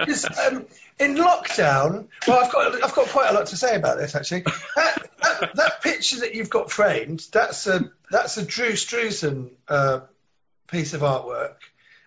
'Cause, 0.00 0.38
um, 0.46 0.66
in 1.00 1.16
lockdown, 1.16 2.06
well, 2.28 2.44
I've 2.44 2.52
got 2.52 2.84
I've 2.84 2.94
got 2.94 3.08
quite 3.08 3.30
a 3.30 3.34
lot 3.34 3.46
to 3.46 3.56
say 3.56 3.74
about 3.74 3.98
this 3.98 4.14
actually. 4.14 4.42
That, 4.76 5.10
that, 5.22 5.56
that 5.56 5.82
picture 5.82 6.20
that 6.20 6.34
you've 6.36 6.50
got 6.50 6.70
framed, 6.70 7.26
that's 7.32 7.66
a 7.66 7.90
that's 8.10 8.36
a 8.36 8.44
Drew 8.44 8.72
Struzan 8.72 9.50
uh, 9.66 10.00
piece 10.72 10.94
of 10.94 11.02
artwork, 11.02 11.56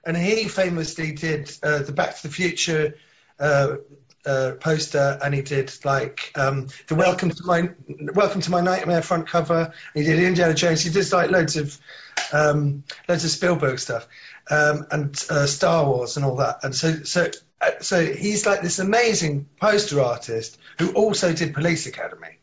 and 0.06 0.18
he 0.18 0.50
famously 0.50 1.14
did 1.14 1.52
uh, 1.64 1.80
the 1.80 1.94
Back 1.94 2.18
to 2.18 2.24
the 2.24 2.34
Future. 2.34 2.96
Uh, 3.40 3.78
uh, 4.26 4.54
poster 4.60 5.20
and 5.24 5.36
he 5.36 5.44
did 5.44 5.72
like 5.86 6.32
um, 6.36 6.68
the 6.88 6.96
welcome 6.96 7.30
to 7.30 7.46
my 7.46 7.70
welcome 8.16 8.42
to 8.42 8.50
my 8.50 8.60
nightmare 8.60 9.04
front 9.04 9.28
cover. 9.28 9.72
He 9.94 10.04
did 10.04 10.18
Indiana 10.18 10.56
Jones. 10.56 10.82
He 10.82 10.90
did 10.90 11.12
like 11.12 11.30
loads 11.30 11.58
of 11.58 11.80
um, 12.34 12.84
loads 13.08 13.24
of 13.24 13.30
Spielberg 13.30 13.78
stuff 13.78 14.08
um, 14.50 14.88
and 14.92 15.26
uh, 15.30 15.46
Star 15.46 15.86
Wars 15.86 16.18
and 16.18 16.26
all 16.26 16.38
that. 16.38 16.64
And 16.64 16.74
so 16.74 17.04
so 17.04 17.30
uh, 17.62 17.72
so 17.82 18.04
he's 18.04 18.46
like 18.46 18.62
this 18.62 18.80
amazing 18.80 19.48
poster 19.60 20.02
artist 20.02 20.58
who 20.80 20.94
also 20.94 21.34
did 21.34 21.54
Police 21.54 21.86
Academy. 21.86 22.40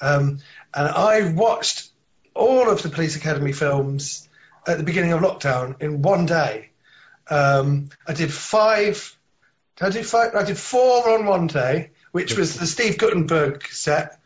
Um, 0.00 0.38
and 0.74 0.88
I 0.88 1.32
watched 1.32 1.90
all 2.34 2.70
of 2.70 2.82
the 2.82 2.88
Police 2.88 3.16
Academy 3.16 3.52
films 3.52 4.27
at 4.68 4.78
the 4.78 4.84
beginning 4.84 5.12
of 5.12 5.20
lockdown 5.20 5.80
in 5.82 6.02
one 6.02 6.26
day 6.26 6.70
um, 7.30 7.90
I 8.06 8.12
did 8.12 8.32
five 8.32 9.18
I 9.80 9.90
did 9.90 10.06
five, 10.06 10.34
I 10.34 10.42
did 10.42 10.58
four 10.58 11.08
on 11.10 11.26
one 11.26 11.46
day, 11.46 11.90
which 12.12 12.36
was 12.36 12.56
the 12.56 12.66
Steve 12.66 12.98
Guttenberg 12.98 13.66
set. 13.68 14.18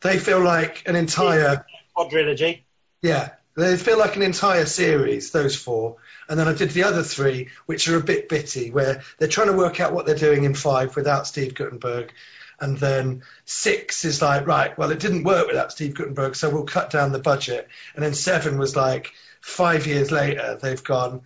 They 0.00 0.18
feel 0.18 0.40
like 0.40 0.82
an 0.86 0.96
entire, 0.96 1.64
Quadrilogy. 1.96 2.62
yeah, 3.02 3.30
they 3.56 3.76
feel 3.76 3.98
like 3.98 4.16
an 4.16 4.22
entire 4.22 4.66
series. 4.66 5.30
Those 5.30 5.54
four, 5.54 5.96
and 6.28 6.38
then 6.38 6.48
I 6.48 6.54
did 6.54 6.70
the 6.70 6.84
other 6.84 7.02
three, 7.02 7.50
which 7.66 7.86
are 7.88 7.98
a 7.98 8.02
bit 8.02 8.28
bitty, 8.28 8.70
where 8.70 9.02
they're 9.18 9.28
trying 9.28 9.48
to 9.48 9.56
work 9.56 9.80
out 9.80 9.92
what 9.92 10.06
they're 10.06 10.14
doing 10.14 10.44
in 10.44 10.54
five 10.54 10.96
without 10.96 11.26
Steve 11.26 11.54
Guttenberg, 11.54 12.12
and 12.58 12.76
then 12.76 13.22
six 13.44 14.04
is 14.04 14.20
like, 14.20 14.46
right, 14.46 14.76
well, 14.76 14.90
it 14.90 14.98
didn't 14.98 15.24
work 15.24 15.46
without 15.46 15.72
Steve 15.72 15.94
Guttenberg, 15.94 16.34
so 16.34 16.50
we'll 16.50 16.64
cut 16.64 16.90
down 16.90 17.12
the 17.12 17.18
budget, 17.20 17.68
and 17.94 18.02
then 18.02 18.14
seven 18.14 18.58
was 18.58 18.74
like, 18.74 19.12
five 19.40 19.86
years 19.86 20.10
later, 20.10 20.58
they've 20.60 20.82
gone, 20.82 21.22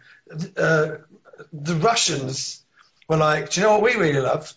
uh, 0.56 0.96
the 1.52 1.74
Russians 1.76 2.64
were 3.08 3.16
like, 3.16 3.50
do 3.50 3.60
you 3.60 3.66
know 3.66 3.72
what 3.72 3.82
we 3.82 3.96
really 3.96 4.20
love? 4.20 4.52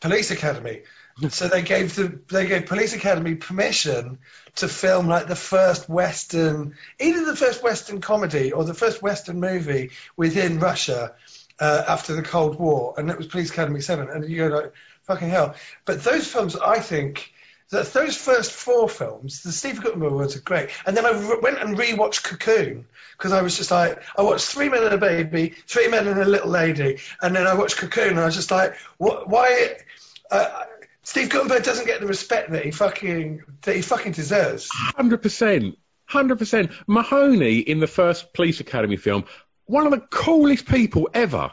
Police 0.00 0.30
Academy. 0.30 0.82
so 1.30 1.48
they 1.48 1.62
gave 1.62 1.94
the 1.96 2.20
they 2.28 2.46
gave 2.46 2.66
Police 2.66 2.94
Academy 2.94 3.34
permission 3.34 4.18
to 4.56 4.68
film 4.68 5.08
like 5.08 5.26
the 5.26 5.36
first 5.36 5.88
Western, 5.88 6.76
either 7.00 7.24
the 7.24 7.36
first 7.36 7.62
Western 7.62 8.00
comedy 8.00 8.52
or 8.52 8.64
the 8.64 8.74
first 8.74 9.02
Western 9.02 9.40
movie 9.40 9.90
within 10.16 10.60
Russia 10.60 11.14
uh, 11.58 11.84
after 11.88 12.14
the 12.14 12.22
Cold 12.22 12.58
War, 12.58 12.94
and 12.96 13.10
it 13.10 13.18
was 13.18 13.26
Police 13.26 13.50
Academy 13.50 13.80
Seven. 13.80 14.08
And 14.08 14.28
you 14.28 14.48
go 14.48 14.54
like, 14.54 14.72
fucking 15.02 15.28
hell! 15.28 15.54
But 15.84 16.04
those 16.04 16.26
films, 16.26 16.56
I 16.56 16.78
think. 16.78 17.32
That 17.70 17.92
those 17.92 18.16
first 18.16 18.52
four 18.52 18.88
films, 18.88 19.42
the 19.42 19.52
Steve 19.52 19.82
Guttenberg 19.82 20.12
ones 20.12 20.36
are 20.36 20.40
great. 20.40 20.70
And 20.86 20.96
then 20.96 21.04
I 21.04 21.10
re- 21.10 21.38
went 21.42 21.58
and 21.58 21.76
rewatched 21.76 22.24
Cocoon 22.24 22.86
because 23.16 23.32
I 23.32 23.42
was 23.42 23.58
just 23.58 23.70
like, 23.70 24.02
I 24.16 24.22
watched 24.22 24.46
Three 24.46 24.70
Men 24.70 24.84
and 24.84 24.94
a 24.94 24.98
Baby, 24.98 25.54
Three 25.66 25.88
Men 25.88 26.06
and 26.08 26.18
a 26.18 26.24
Little 26.24 26.48
Lady, 26.48 26.98
and 27.20 27.36
then 27.36 27.46
I 27.46 27.54
watched 27.54 27.76
Cocoon 27.76 28.10
and 28.10 28.20
I 28.20 28.24
was 28.24 28.36
just 28.36 28.50
like, 28.50 28.74
what, 28.96 29.28
why? 29.28 29.76
Uh, 30.30 30.64
Steve 31.02 31.30
Guttenberg 31.30 31.62
doesn't 31.62 31.86
get 31.86 32.00
the 32.00 32.06
respect 32.06 32.50
that 32.52 32.64
he 32.64 32.70
fucking 32.70 33.42
that 33.62 33.74
he 33.74 33.82
fucking 33.82 34.12
deserves. 34.12 34.68
Hundred 34.72 35.22
percent, 35.22 35.78
hundred 36.04 36.38
percent. 36.38 36.70
Mahoney 36.86 37.58
in 37.58 37.80
the 37.80 37.86
first 37.86 38.34
Police 38.34 38.60
Academy 38.60 38.96
film, 38.96 39.24
one 39.64 39.86
of 39.86 39.92
the 39.92 40.00
coolest 40.00 40.66
people 40.66 41.08
ever. 41.14 41.50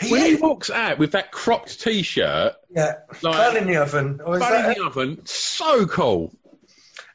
He 0.00 0.10
When 0.10 0.26
he 0.26 0.34
walks 0.36 0.70
out 0.70 0.98
with 0.98 1.12
that 1.12 1.32
cropped 1.32 1.80
T-shirt, 1.80 2.54
yeah, 2.70 2.94
like- 3.22 3.36
bun 3.36 3.56
in 3.56 3.66
the 3.66 3.76
oven. 3.76 4.20
Or 4.24 4.38
bun 4.38 4.64
in 4.64 4.78
the 4.78 4.84
oven, 4.84 5.24
so 5.24 5.86
cool. 5.86 6.32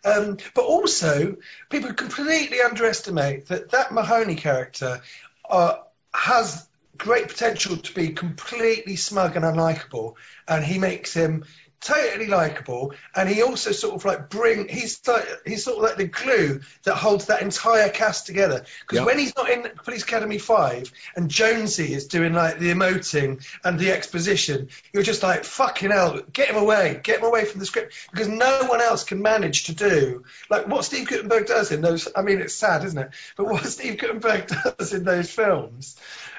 Um, 0.04 0.38
but 0.56 0.66
also, 0.66 1.38
people 1.70 1.94
completely 1.94 2.60
underestimate 2.62 3.48
that 3.48 3.70
that 3.72 3.92
Mahoney 3.92 4.36
character 4.36 5.02
uh, 5.48 5.76
has 6.14 6.68
great 6.98 7.28
potential 7.28 7.78
to 7.78 7.94
be 7.94 8.10
completely 8.10 8.96
smug 8.96 9.36
and 9.36 9.46
unlikable, 9.46 10.16
and 10.48 10.64
he 10.64 10.80
makes 10.80 11.14
him 11.14 11.46
totally 11.82 12.28
likable. 12.28 12.94
And 13.16 13.28
he 13.28 13.42
also 13.42 13.72
sort 13.72 13.96
of 13.96 14.06
like 14.06 14.30
bring 14.30 14.68
he's 14.68 15.02
like, 15.08 15.28
he's 15.46 15.64
sort 15.64 15.78
of 15.78 15.84
like 15.84 15.98
the 15.98 16.06
glue 16.06 16.62
that 16.84 16.96
holds 16.96 17.26
that 17.26 17.42
entire 17.42 17.90
cast 17.90 18.26
together. 18.28 18.66
Because 18.82 19.00
Yeah. 19.00 19.06
when 19.06 19.20
he's 19.20 19.36
not 19.36 19.50
in 19.50 19.64
Police 19.84 20.04
Academy 20.04 20.38
Five 20.38 20.92
and 21.16 21.30
Jonesy 21.30 21.94
is 21.94 22.08
doing 22.08 22.34
like 22.34 22.60
the 22.60 22.72
emoting 22.72 23.46
and 23.64 23.80
the 23.80 23.92
exposition, 23.92 24.70
you're 24.94 25.04
just 25.04 25.24
like 25.24 25.44
fucking 25.44 25.92
hell, 25.92 26.22
get 26.32 26.50
him 26.50 26.58
away, 26.58 27.00
get 27.04 27.20
him 27.20 27.26
away 27.26 27.46
from 27.46 27.60
the 27.60 27.66
script 27.66 27.94
because 28.12 28.28
no 28.28 28.64
one 28.66 28.82
else 28.82 29.04
can 29.04 29.22
manage 29.22 29.66
to 29.66 29.74
do 29.76 30.24
like 30.50 30.68
what 30.68 30.86
Steve 30.86 31.08
Guttenberg 31.08 31.48
does 31.48 31.72
in 31.72 31.82
those. 31.82 32.08
I 32.16 32.22
mean, 32.22 32.40
it's 32.42 32.54
sad, 32.54 32.84
isn't 32.86 32.98
it? 33.00 33.10
But 33.36 33.48
what 33.48 33.66
Steve 33.66 33.98
Guttenberg 33.98 34.48
does 34.48 34.94
in 34.94 35.04
those 35.04 35.32
films, 35.32 35.96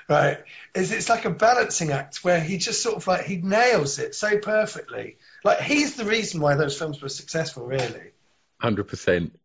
right, 0.08 0.38
is 0.74 0.92
it's 0.92 1.08
like 1.08 1.24
a 1.24 1.30
balancing 1.30 1.90
act 1.90 2.22
where 2.24 2.40
he 2.40 2.58
just 2.58 2.82
sort 2.82 2.96
of 2.96 3.06
like 3.06 3.24
he 3.24 3.36
nails 3.36 3.98
it 3.98 4.14
so 4.14 4.38
perfectly. 4.38 5.16
Like 5.44 5.60
he's 5.60 5.96
the 5.96 6.04
reason 6.04 6.40
why 6.40 6.54
those 6.54 6.78
films 6.78 7.00
were 7.02 7.08
successful, 7.08 7.64
really. 7.66 8.10
Hundred 8.60 8.84
percent. 8.84 9.38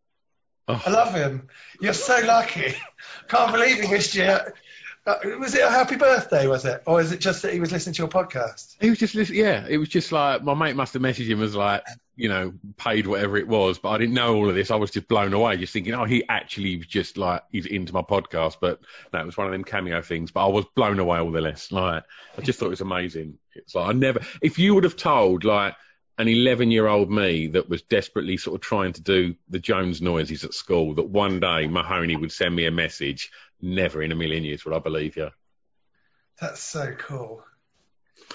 I 0.68 0.80
Oh, 0.86 0.90
love 0.92 1.14
him. 1.14 1.48
You're 1.80 1.94
so 1.94 2.18
lucky. 2.26 2.74
Can't 3.28 3.52
believe 3.52 3.80
he 3.80 3.88
wished 3.88 4.14
you. 4.14 4.36
Uh, 5.06 5.16
was 5.40 5.54
it 5.54 5.62
a 5.62 5.70
happy 5.70 5.96
birthday? 5.96 6.46
Was 6.46 6.66
it, 6.66 6.82
or 6.86 7.00
is 7.00 7.12
it 7.12 7.20
just 7.20 7.40
that 7.40 7.54
he 7.54 7.60
was 7.60 7.72
listening 7.72 7.94
to 7.94 8.02
your 8.02 8.08
podcast? 8.10 8.76
he 8.78 8.90
was 8.90 8.98
just 8.98 9.14
listening. 9.14 9.40
yeah. 9.40 9.66
It 9.66 9.78
was 9.78 9.88
just 9.88 10.12
like 10.12 10.42
my 10.42 10.52
mate 10.52 10.76
must 10.76 10.92
have 10.92 11.00
messaged 11.00 11.28
him 11.28 11.42
as 11.42 11.56
like 11.56 11.82
you 12.16 12.28
know 12.28 12.52
paid 12.76 13.06
whatever 13.06 13.38
it 13.38 13.48
was, 13.48 13.78
but 13.78 13.88
I 13.90 13.96
didn't 13.98 14.14
know 14.14 14.36
all 14.36 14.48
of 14.50 14.54
this. 14.54 14.70
I 14.70 14.76
was 14.76 14.90
just 14.90 15.08
blown 15.08 15.32
away, 15.32 15.56
just 15.56 15.72
thinking, 15.72 15.94
oh, 15.94 16.04
he 16.04 16.24
actually 16.28 16.76
was 16.76 16.86
just 16.86 17.16
like 17.16 17.42
he's 17.50 17.64
into 17.64 17.94
my 17.94 18.02
podcast. 18.02 18.56
But 18.60 18.80
no, 19.14 19.20
it 19.20 19.24
was 19.26 19.38
one 19.38 19.46
of 19.46 19.52
them 19.52 19.64
cameo 19.64 20.02
things. 20.02 20.30
But 20.32 20.44
I 20.44 20.48
was 20.50 20.66
blown 20.76 20.98
away 20.98 21.18
all 21.20 21.30
the 21.32 21.40
less. 21.40 21.72
Like 21.72 22.04
I 22.36 22.42
just 22.42 22.58
thought 22.58 22.66
it 22.66 22.70
was 22.70 22.82
amazing. 22.82 23.38
It's 23.54 23.74
like 23.74 23.88
I 23.88 23.92
never. 23.92 24.20
If 24.42 24.58
you 24.58 24.74
would 24.74 24.84
have 24.84 24.96
told 24.96 25.44
like 25.44 25.74
an 26.18 26.26
11 26.28 26.70
year 26.70 26.88
old 26.88 27.10
me 27.10 27.46
that 27.48 27.68
was 27.68 27.82
desperately 27.82 28.36
sort 28.36 28.56
of 28.56 28.60
trying 28.60 28.92
to 28.92 29.00
do 29.00 29.36
the 29.48 29.60
Jones 29.60 30.02
noises 30.02 30.44
at 30.44 30.52
school 30.52 30.94
that 30.96 31.08
one 31.08 31.38
day 31.38 31.68
Mahoney 31.68 32.16
would 32.16 32.32
send 32.32 32.54
me 32.54 32.66
a 32.66 32.72
message, 32.72 33.30
never 33.62 34.02
in 34.02 34.12
a 34.12 34.16
million 34.16 34.44
years 34.44 34.64
would 34.64 34.74
I 34.74 34.80
believe 34.80 35.16
you. 35.16 35.30
That's 36.40 36.60
so 36.60 36.92
cool. 36.98 37.44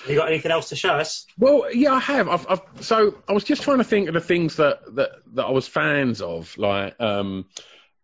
You 0.08 0.16
got 0.16 0.30
anything 0.30 0.52
else 0.52 0.70
to 0.70 0.76
show 0.76 0.94
us? 0.94 1.26
Well, 1.38 1.74
yeah, 1.74 1.94
I 1.94 2.00
have. 2.00 2.28
I've, 2.28 2.46
I've, 2.50 2.62
so 2.82 3.16
I 3.28 3.34
was 3.34 3.44
just 3.44 3.62
trying 3.62 3.78
to 3.78 3.84
think 3.84 4.08
of 4.08 4.14
the 4.14 4.22
things 4.22 4.56
that 4.56 4.80
that, 4.96 5.12
that 5.34 5.46
I 5.46 5.52
was 5.52 5.68
fans 5.68 6.22
of, 6.22 6.58
like, 6.58 7.00
um, 7.00 7.46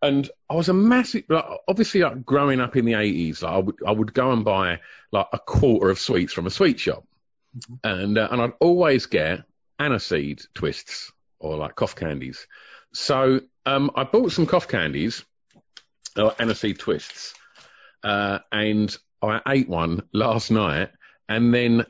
and 0.01 0.29
I 0.49 0.55
was 0.55 0.69
a 0.69 0.73
massive, 0.73 1.23
like, 1.29 1.45
obviously, 1.67 2.01
like 2.01 2.23
growing 2.23 2.61
up 2.61 2.77
in 2.77 2.85
the 2.85 2.93
eighties, 2.93 3.41
like, 3.41 3.53
I 3.53 3.57
would 3.57 3.75
I 3.87 3.91
would 3.91 4.13
go 4.13 4.31
and 4.31 4.45
buy 4.45 4.79
like 5.11 5.27
a 5.33 5.39
quarter 5.39 5.89
of 5.89 5.99
sweets 5.99 6.31
from 6.31 6.47
a 6.47 6.51
sweet 6.51 6.79
shop, 6.79 7.05
and 7.83 8.17
uh, 8.17 8.27
and 8.31 8.41
I'd 8.41 8.53
always 8.59 9.07
get 9.07 9.43
aniseed 9.79 10.45
twists 10.53 11.11
or 11.39 11.57
like 11.57 11.75
cough 11.75 11.95
candies. 11.95 12.47
So 12.93 13.41
um, 13.65 13.91
I 13.95 14.03
bought 14.03 14.31
some 14.31 14.45
cough 14.45 14.67
candies, 14.67 15.23
or 16.17 16.31
aniseed 16.31 16.79
twists, 16.79 17.33
uh, 18.03 18.39
and 18.51 18.95
I 19.21 19.41
ate 19.47 19.69
one 19.69 20.03
last 20.13 20.51
night, 20.51 20.89
and 21.27 21.53
then 21.53 21.85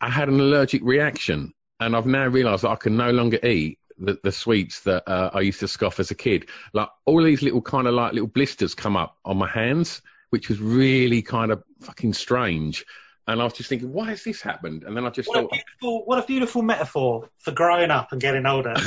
I 0.00 0.10
had 0.10 0.28
an 0.28 0.40
allergic 0.40 0.82
reaction, 0.82 1.52
and 1.78 1.96
I've 1.96 2.06
now 2.06 2.26
realised 2.26 2.64
that 2.64 2.70
I 2.70 2.76
can 2.76 2.96
no 2.96 3.10
longer 3.10 3.38
eat 3.46 3.78
the, 3.98 4.18
the 4.22 4.32
sweets 4.32 4.80
that 4.80 5.08
uh, 5.08 5.30
I 5.32 5.40
used 5.40 5.60
to 5.60 5.68
scoff 5.68 6.00
as 6.00 6.10
a 6.10 6.16
kid. 6.16 6.48
Like 6.72 6.88
all 7.04 7.22
these 7.22 7.42
little 7.42 7.62
kind 7.62 7.86
of 7.86 7.94
like 7.94 8.12
little 8.12 8.28
blisters 8.28 8.74
come 8.74 8.96
up 8.96 9.16
on 9.24 9.36
my 9.36 9.48
hands, 9.48 10.02
which 10.30 10.48
was 10.48 10.60
really 10.60 11.22
kind 11.22 11.52
of 11.52 11.62
fucking 11.80 12.14
strange. 12.14 12.84
And 13.28 13.40
I 13.40 13.44
was 13.44 13.52
just 13.52 13.68
thinking, 13.68 13.92
why 13.92 14.06
has 14.10 14.24
this 14.24 14.40
happened? 14.42 14.82
And 14.82 14.96
then 14.96 15.06
I 15.06 15.10
just 15.10 15.28
What 15.28 15.38
a 15.38 15.42
thought, 15.42 15.50
beautiful, 15.52 16.04
what 16.06 16.18
a 16.18 16.26
beautiful 16.26 16.62
metaphor 16.62 17.28
for 17.38 17.52
growing 17.52 17.90
up 17.90 18.10
and 18.12 18.20
getting 18.20 18.46
older. 18.46 18.74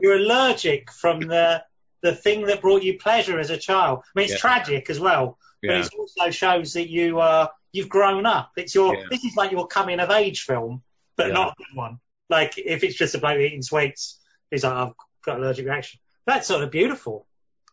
You're 0.00 0.16
allergic 0.16 0.90
from 0.92 1.20
the 1.20 1.62
the 2.02 2.14
thing 2.14 2.46
that 2.46 2.62
brought 2.62 2.82
you 2.82 2.98
pleasure 2.98 3.38
as 3.38 3.50
a 3.50 3.58
child. 3.58 3.98
I 4.04 4.18
mean, 4.18 4.24
it's 4.24 4.32
Yeah. 4.34 4.38
tragic 4.38 4.88
as 4.88 4.98
well, 4.98 5.36
but 5.62 5.70
yeah, 5.72 5.80
it 5.84 5.90
also 5.98 6.30
shows 6.30 6.72
that 6.74 6.88
you 6.88 7.18
uh, 7.20 7.48
you've 7.72 7.88
grown 7.90 8.24
up. 8.24 8.52
It's 8.56 8.74
your 8.74 8.94
Yeah. 8.94 9.04
this 9.10 9.24
is 9.24 9.36
like 9.36 9.50
your 9.52 9.66
coming 9.66 10.00
of 10.00 10.10
age 10.10 10.42
film, 10.42 10.82
but 11.16 11.32
not 11.32 11.48
a 11.52 11.54
good 11.58 11.76
one. 11.76 11.98
Like 12.30 12.54
if 12.56 12.84
it's 12.84 12.94
just 12.96 13.14
a 13.14 13.18
bloke 13.18 13.38
eating 13.40 13.62
sweets, 13.62 14.18
he's 14.50 14.64
like, 14.64 14.72
I've 14.72 14.92
got 15.24 15.36
an 15.36 15.42
allergic 15.42 15.66
reaction. 15.66 16.00
That's 16.26 16.46
sort 16.48 16.62
of 16.62 16.70
beautiful. 16.70 17.26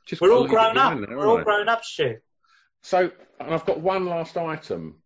just 0.05 0.21
We're 0.21 0.33
all 0.33 0.47
gotta 0.47 0.69
leave 0.69 0.71
it 0.71 0.73
grown 0.73 0.77
up. 1.03 1.09
now, 1.09 1.15
We're 1.15 1.27
all 1.27 1.43
grown 1.43 1.69
up, 1.69 1.83
Stu. 1.85 2.17
So, 2.81 3.11
and 3.39 3.53
I've 3.53 3.65
got 3.65 3.79
one 3.79 4.05
last 4.05 4.37
item, 4.37 5.01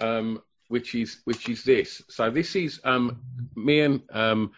um, 0.00 0.42
which 0.68 0.94
is 0.94 1.18
which 1.24 1.48
is 1.48 1.64
this. 1.64 2.02
So 2.08 2.30
this 2.30 2.56
is 2.56 2.80
um, 2.84 3.20
me 3.54 3.80
and 3.80 4.02
um, 4.10 4.52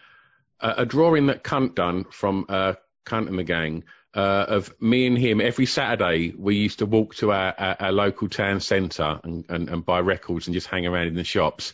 a, 0.59 0.73
a 0.77 0.85
drawing 0.85 1.27
that 1.27 1.43
Kunt 1.43 1.75
done 1.75 2.05
from 2.05 2.45
uh, 2.49 2.73
Kunt 3.05 3.29
and 3.29 3.39
the 3.39 3.43
Gang 3.43 3.83
uh, 4.13 4.45
of 4.47 4.73
me 4.81 5.07
and 5.07 5.17
him. 5.17 5.41
Every 5.41 5.65
Saturday, 5.65 6.33
we 6.37 6.55
used 6.55 6.79
to 6.79 6.85
walk 6.85 7.15
to 7.15 7.31
our, 7.31 7.53
our, 7.57 7.75
our 7.79 7.91
local 7.91 8.29
town 8.29 8.59
centre 8.59 9.19
and, 9.23 9.45
and, 9.49 9.69
and 9.69 9.85
buy 9.85 9.99
records 9.99 10.47
and 10.47 10.53
just 10.53 10.67
hang 10.67 10.85
around 10.85 11.07
in 11.07 11.15
the 11.15 11.23
shops. 11.23 11.73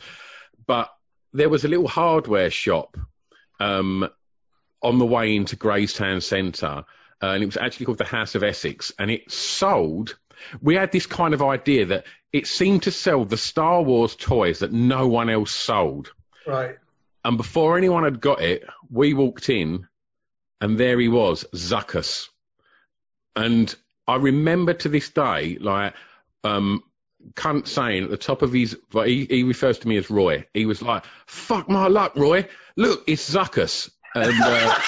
But 0.65 0.89
there 1.33 1.49
was 1.49 1.65
a 1.65 1.67
little 1.67 1.87
hardware 1.87 2.49
shop 2.49 2.97
um, 3.59 4.07
on 4.81 4.99
the 4.99 5.05
way 5.05 5.35
into 5.35 5.55
Greystown 5.55 6.21
Centre, 6.21 6.85
uh, 7.21 7.25
and 7.25 7.41
it 7.41 7.47
was 7.47 7.57
actually 7.57 7.87
called 7.87 7.97
the 7.97 8.05
House 8.05 8.35
of 8.35 8.43
Essex, 8.43 8.91
and 8.99 9.09
it 9.09 9.31
sold. 9.31 10.17
We 10.61 10.75
had 10.75 10.91
this 10.91 11.05
kind 11.05 11.33
of 11.33 11.41
idea 11.41 11.87
that 11.87 12.05
it 12.31 12.47
seemed 12.47 12.83
to 12.83 12.91
sell 12.91 13.25
the 13.25 13.37
Star 13.37 13.81
Wars 13.81 14.15
toys 14.15 14.59
that 14.59 14.71
no 14.71 15.07
one 15.07 15.29
else 15.29 15.51
sold. 15.51 16.11
Right. 16.45 16.77
And 17.23 17.37
before 17.37 17.77
anyone 17.77 18.03
had 18.03 18.21
got 18.21 18.41
it, 18.41 18.63
we 18.89 19.13
walked 19.13 19.49
in, 19.49 19.87
and 20.61 20.77
there 20.77 20.99
he 20.99 21.07
was, 21.07 21.45
Zuckus. 21.53 22.29
And 23.35 23.73
I 24.07 24.15
remember 24.15 24.73
to 24.73 24.89
this 24.89 25.09
day, 25.09 25.57
like, 25.59 25.93
um, 26.43 26.83
Kunt 27.35 27.67
saying 27.67 28.05
at 28.05 28.09
the 28.09 28.17
top 28.17 28.41
of 28.41 28.53
his, 28.53 28.77
he, 28.93 29.25
he 29.25 29.43
refers 29.43 29.79
to 29.79 29.87
me 29.87 29.97
as 29.97 30.09
Roy. 30.09 30.45
He 30.53 30.65
was 30.65 30.81
like, 30.81 31.03
"Fuck 31.25 31.67
my 31.67 31.87
luck, 31.87 32.15
Roy. 32.15 32.47
Look, 32.75 33.03
it's 33.07 33.29
Zuckus." 33.29 33.89
And 34.15 34.33
uh, 34.41 34.79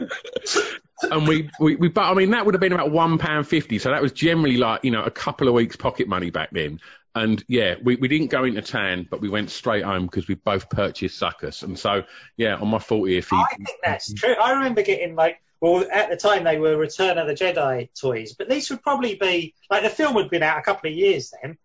and 1.02 1.26
we, 1.26 1.50
we, 1.60 1.76
we, 1.76 1.88
but 1.88 2.04
I 2.04 2.14
mean, 2.14 2.30
that 2.30 2.44
would 2.44 2.54
have 2.54 2.60
been 2.60 2.72
about 2.72 2.90
one 2.90 3.18
pound 3.18 3.46
fifty. 3.46 3.78
So 3.78 3.90
that 3.90 4.02
was 4.02 4.12
generally 4.12 4.56
like, 4.56 4.84
you 4.84 4.90
know, 4.90 5.02
a 5.02 5.10
couple 5.10 5.48
of 5.48 5.54
weeks 5.54 5.76
pocket 5.76 6.08
money 6.08 6.30
back 6.30 6.50
then. 6.52 6.80
And 7.14 7.42
yeah, 7.48 7.74
we, 7.82 7.96
we 7.96 8.08
didn't 8.08 8.28
go 8.28 8.44
into 8.44 8.62
town, 8.62 9.06
but 9.10 9.20
we 9.20 9.28
went 9.28 9.50
straight 9.50 9.82
home 9.82 10.06
because 10.06 10.28
we 10.28 10.36
both 10.36 10.70
purchased 10.70 11.20
Zuckus. 11.20 11.64
And 11.64 11.76
so, 11.78 12.04
yeah, 12.36 12.54
on 12.54 12.68
my 12.68 12.78
40th, 12.78 13.30
he, 13.30 13.36
I 13.36 13.56
think 13.56 13.78
that's 13.82 14.14
true. 14.14 14.34
I 14.34 14.52
remember 14.52 14.82
getting 14.82 15.16
like, 15.16 15.42
well, 15.60 15.84
at 15.92 16.08
the 16.08 16.16
time 16.16 16.44
they 16.44 16.58
were 16.58 16.76
Return 16.76 17.18
of 17.18 17.26
the 17.26 17.34
Jedi 17.34 17.88
toys, 18.00 18.34
but 18.34 18.48
these 18.48 18.70
would 18.70 18.82
probably 18.82 19.16
be 19.16 19.54
like 19.68 19.82
the 19.82 19.90
film 19.90 20.16
had 20.16 20.30
been 20.30 20.42
out 20.42 20.58
a 20.58 20.62
couple 20.62 20.90
of 20.90 20.96
years 20.96 21.32
then, 21.42 21.58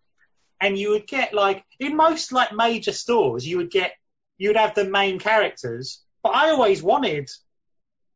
and 0.59 0.77
you 0.77 0.89
would 0.91 1.07
get 1.07 1.33
like 1.33 1.63
in 1.79 1.95
most 1.95 2.31
like 2.31 2.51
major 2.51 2.91
stores, 2.91 3.47
you 3.47 3.57
would 3.57 3.71
get 3.71 3.93
you 4.37 4.49
would 4.49 4.57
have 4.57 4.75
the 4.75 4.85
main 4.85 5.19
characters, 5.19 6.03
but 6.23 6.35
I 6.35 6.49
always 6.49 6.83
wanted 6.83 7.29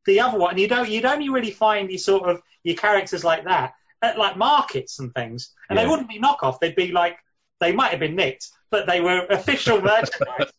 the 0.09 0.19
other 0.21 0.37
one. 0.37 0.57
You 0.57 0.67
don't 0.67 0.89
you'd 0.89 1.05
only 1.05 1.29
really 1.29 1.51
find 1.51 1.89
your 1.89 1.99
sort 1.99 2.29
of 2.29 2.41
your 2.63 2.75
characters 2.75 3.23
like 3.23 3.43
that 3.45 3.73
at 4.01 4.17
like 4.17 4.35
markets 4.37 4.99
and 4.99 5.13
things, 5.13 5.53
and 5.69 5.77
Yeah. 5.77 5.83
they 5.83 5.89
wouldn't 5.89 6.09
be 6.09 6.19
knockoff. 6.19 6.59
They'd 6.59 6.75
be 6.75 6.91
like 6.91 7.17
they 7.59 7.71
might 7.73 7.91
have 7.91 7.99
been 7.99 8.15
nicked, 8.15 8.47
but 8.71 8.87
they 8.87 9.01
were 9.01 9.25
official 9.29 9.81
merchandise. 9.93 10.51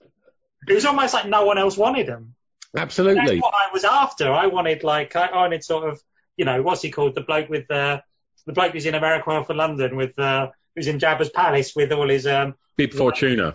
It 0.68 0.74
was 0.74 0.84
almost 0.84 1.14
like 1.14 1.26
no 1.26 1.44
one 1.44 1.58
else 1.58 1.76
wanted 1.76 2.06
them. 2.06 2.34
absolutely. 2.76 3.24
That's 3.24 3.42
what 3.42 3.54
I 3.54 3.72
was 3.72 3.84
after. 3.84 4.30
I 4.32 4.46
wanted 4.46 4.84
like 4.84 5.16
I 5.16 5.30
wanted 5.34 5.64
sort 5.64 5.88
of 5.90 6.00
you 6.36 6.44
know 6.44 6.62
what's 6.62 6.82
he 6.82 6.90
called 6.90 7.14
the 7.14 7.22
bloke 7.22 7.48
with 7.48 7.66
the 7.68 8.02
the 8.46 8.52
bloke 8.52 8.72
who's 8.72 8.86
in 8.86 8.94
America 8.94 9.30
or 9.30 9.44
for 9.44 9.54
London 9.54 9.96
with 9.96 10.18
uh, 10.18 10.50
who's 10.74 10.86
in 10.86 10.98
Jabba's 10.98 11.30
palace 11.30 11.74
with 11.76 11.92
all 11.92 12.08
his 12.08 12.26
um 12.26 12.54
Bib 12.76 12.92
Fortuna. 12.94 13.54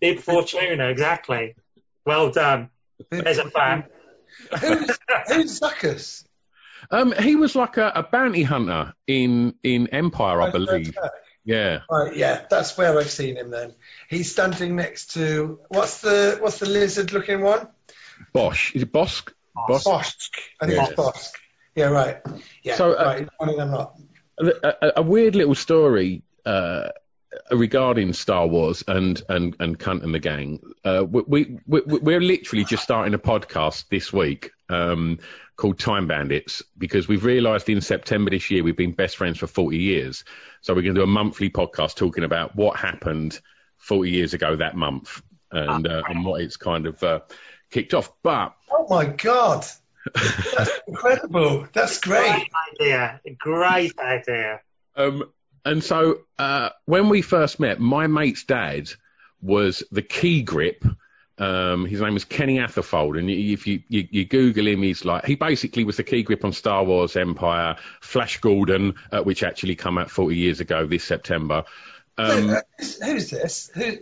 bib 0.00 0.18
Fortuna 0.20 0.88
exactly. 0.88 1.54
Well 2.06 2.30
done. 2.30 2.70
There's 3.10 3.38
a 3.38 3.50
fan. 3.50 3.84
Who's, 4.60 4.98
who's 5.28 5.60
Zuckus? 5.60 6.24
Um, 6.90 7.12
he 7.18 7.36
was 7.36 7.56
like 7.56 7.76
a, 7.76 7.92
a 7.94 8.02
bounty 8.02 8.42
hunter 8.42 8.92
in, 9.06 9.54
in 9.62 9.88
Empire, 9.88 10.42
I 10.42 10.50
believe. 10.50 10.94
Yeah. 11.44 11.80
Right, 11.90 12.14
yeah, 12.16 12.44
that's 12.48 12.76
where 12.76 12.98
I've 12.98 13.10
seen 13.10 13.36
him. 13.36 13.50
Then 13.50 13.74
he's 14.08 14.30
standing 14.30 14.76
next 14.76 15.12
to 15.14 15.60
what's 15.68 16.00
the 16.00 16.38
what's 16.40 16.58
the 16.58 16.66
lizard-looking 16.68 17.42
one? 17.42 17.68
Bossk. 18.34 18.74
Is 18.76 18.82
it 18.82 18.92
Bossk? 18.92 19.32
Bossk? 19.68 19.84
Bossk. 19.84 20.28
I 20.60 20.66
think 20.66 20.76
Yes. 20.78 20.90
it's 20.90 21.00
Bossk. 21.00 21.30
Yeah, 21.74 21.86
right. 21.86 22.18
Yeah, 22.62 22.76
So, 22.76 22.92
uh, 22.92 23.04
right. 23.04 23.18
he's 23.20 23.28
One 23.38 23.48
of 23.50 23.56
them 23.56 23.70
not. 23.72 23.98
a, 24.38 24.86
a, 24.86 24.92
a 24.96 25.02
weird 25.02 25.34
little 25.34 25.54
story 25.54 26.22
uh, 26.46 26.88
regarding 27.50 28.12
Star 28.12 28.46
Wars 28.46 28.84
and 28.86 29.20
and 29.28 29.56
and 29.60 29.78
Kunt 29.78 30.02
and 30.02 30.14
the 30.14 30.18
Gang. 30.18 30.60
Uh, 30.84 31.04
we, 31.08 31.22
we 31.26 31.58
we 31.66 31.80
we're 31.98 32.20
literally 32.20 32.64
just 32.64 32.82
starting 32.82 33.14
a 33.14 33.18
podcast 33.18 33.88
this 33.88 34.12
week 34.12 34.50
um, 34.68 35.18
called 35.56 35.78
Time 35.78 36.06
Bandits 36.06 36.62
because 36.76 37.08
we've 37.08 37.24
realised 37.24 37.68
in 37.68 37.80
September 37.80 38.30
this 38.30 38.50
year 38.50 38.62
we've 38.62 38.76
been 38.76 38.92
best 38.92 39.16
friends 39.16 39.38
for 39.38 39.46
40 39.46 39.78
years. 39.78 40.24
So 40.60 40.74
we're 40.74 40.82
going 40.82 40.94
to 40.94 41.00
do 41.00 41.04
a 41.04 41.06
monthly 41.06 41.50
podcast 41.50 41.96
talking 41.96 42.24
about 42.24 42.56
what 42.56 42.76
happened 42.76 43.38
40 43.78 44.10
years 44.10 44.34
ago 44.34 44.56
that 44.56 44.76
month 44.76 45.22
and 45.50 45.86
uh, 45.86 46.02
and 46.08 46.24
what 46.24 46.40
it's 46.40 46.56
kind 46.56 46.86
of 46.86 47.02
uh, 47.02 47.20
kicked 47.70 47.94
off. 47.94 48.12
But 48.22 48.54
Oh 48.70 48.86
my 48.88 49.06
god, 49.06 49.64
that's 50.14 50.80
incredible. 50.86 51.68
That's 51.72 52.00
great. 52.00 52.30
Great 52.30 52.48
idea. 52.80 53.20
Great 53.38 53.98
idea. 53.98 54.60
Um, 54.96 55.24
and 55.64 55.82
so 55.82 56.20
uh, 56.38 56.70
when 56.84 57.08
we 57.08 57.22
first 57.22 57.58
met, 57.60 57.80
my 57.80 58.06
mate's 58.06 58.44
dad 58.44 58.90
was 59.40 59.82
the 59.90 60.02
key 60.02 60.42
grip. 60.42 60.84
Um, 61.36 61.84
his 61.86 62.00
name 62.00 62.14
was 62.14 62.24
Kenny 62.24 62.58
Atherfold, 62.58 63.18
and 63.18 63.28
if 63.28 63.66
you, 63.66 63.82
you, 63.88 64.06
you 64.10 64.24
Google 64.24 64.68
him, 64.68 64.82
he's 64.82 65.04
like 65.04 65.24
he 65.24 65.34
basically 65.34 65.82
was 65.84 65.96
the 65.96 66.04
key 66.04 66.22
grip 66.22 66.44
on 66.44 66.52
Star 66.52 66.84
Wars 66.84 67.16
Empire, 67.16 67.76
Flash 68.00 68.38
Gordon, 68.40 68.94
uh, 69.10 69.22
which 69.22 69.42
actually 69.42 69.74
come 69.74 69.98
out 69.98 70.10
40 70.10 70.36
years 70.36 70.60
ago 70.60 70.86
this 70.86 71.02
September. 71.02 71.64
Um, 72.16 72.50
Uh, 72.50 72.60
who's, 72.78 73.30
this? 73.30 73.70
Who? 73.74 73.98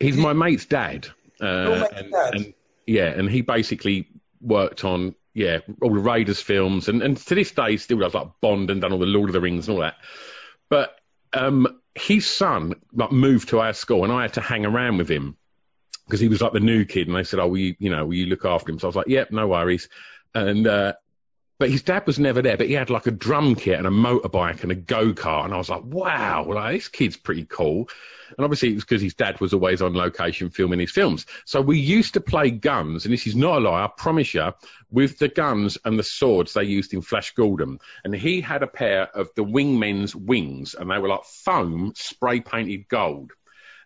he's 0.00 0.16
my 0.16 0.32
mate's 0.32 0.64
dad. 0.64 1.08
Uh, 1.40 1.86
and, 1.94 2.10
dad? 2.10 2.34
and 2.34 2.54
yeah, 2.86 3.08
and 3.08 3.28
he 3.28 3.42
basically 3.42 4.08
worked 4.40 4.84
on 4.84 5.14
yeah 5.34 5.58
all 5.82 5.92
the 5.92 6.00
Raiders 6.00 6.40
films, 6.40 6.88
and, 6.88 7.02
and 7.02 7.16
to 7.16 7.34
this 7.34 7.50
day 7.50 7.72
he 7.72 7.76
still 7.76 7.98
does 7.98 8.14
like 8.14 8.28
Bond 8.40 8.70
and 8.70 8.80
done 8.80 8.92
all 8.92 8.98
the 8.98 9.06
Lord 9.06 9.28
of 9.28 9.34
the 9.34 9.40
Rings 9.40 9.68
and 9.68 9.76
all 9.76 9.82
that. 9.82 9.96
But 10.68 10.98
um, 11.32 11.80
his 11.94 12.26
son 12.26 12.74
like 12.92 13.12
moved 13.12 13.50
to 13.50 13.60
our 13.60 13.72
school, 13.72 14.04
and 14.04 14.12
I 14.12 14.22
had 14.22 14.34
to 14.34 14.40
hang 14.40 14.66
around 14.66 14.98
with 14.98 15.08
him 15.08 15.36
because 16.06 16.20
he 16.20 16.28
was 16.28 16.40
like 16.40 16.52
the 16.52 16.60
new 16.60 16.84
kid, 16.84 17.08
and 17.08 17.16
they 17.16 17.24
said, 17.24 17.40
"Oh, 17.40 17.48
will 17.48 17.58
you, 17.58 17.76
you 17.78 17.90
know, 17.90 18.06
will 18.06 18.14
you 18.14 18.26
look 18.26 18.44
after 18.44 18.70
him?" 18.70 18.78
So 18.78 18.86
I 18.86 18.90
was 18.90 18.96
like, 18.96 19.08
"Yep, 19.08 19.30
no 19.30 19.48
worries." 19.48 19.88
And 20.34 20.66
uh, 20.66 20.94
but 21.58 21.70
his 21.70 21.82
dad 21.82 22.06
was 22.06 22.18
never 22.18 22.42
there, 22.42 22.56
but 22.56 22.66
he 22.66 22.72
had 22.72 22.90
like 22.90 23.06
a 23.06 23.10
drum 23.12 23.54
kit 23.54 23.78
and 23.78 23.86
a 23.86 23.90
motorbike 23.90 24.62
and 24.62 24.72
a 24.72 24.74
go 24.74 25.12
kart, 25.12 25.44
and 25.44 25.54
I 25.54 25.56
was 25.56 25.70
like, 25.70 25.84
"Wow, 25.84 26.46
like 26.48 26.74
this 26.74 26.88
kid's 26.88 27.16
pretty 27.16 27.44
cool." 27.44 27.88
And 28.36 28.44
obviously, 28.44 28.70
it 28.70 28.74
was 28.74 28.84
because 28.84 29.02
his 29.02 29.14
dad 29.14 29.40
was 29.40 29.52
always 29.52 29.80
on 29.82 29.94
location 29.94 30.50
filming 30.50 30.80
his 30.80 30.90
films. 30.90 31.26
So 31.44 31.60
we 31.60 31.78
used 31.78 32.14
to 32.14 32.20
play 32.20 32.50
guns, 32.50 33.04
and 33.04 33.12
this 33.12 33.26
is 33.26 33.36
not 33.36 33.58
a 33.58 33.60
lie, 33.60 33.84
I 33.84 33.90
promise 33.96 34.34
you, 34.34 34.52
with 34.90 35.18
the 35.18 35.28
guns 35.28 35.78
and 35.84 35.98
the 35.98 36.02
swords 36.02 36.54
they 36.54 36.64
used 36.64 36.94
in 36.94 37.02
Flash 37.02 37.32
Gordon. 37.34 37.78
And 38.02 38.14
he 38.14 38.40
had 38.40 38.62
a 38.62 38.66
pair 38.66 39.02
of 39.14 39.30
the 39.36 39.44
wingmen's 39.44 40.16
wings, 40.16 40.74
and 40.74 40.90
they 40.90 40.98
were 40.98 41.08
like 41.08 41.24
foam 41.24 41.92
spray 41.94 42.40
painted 42.40 42.88
gold. 42.88 43.32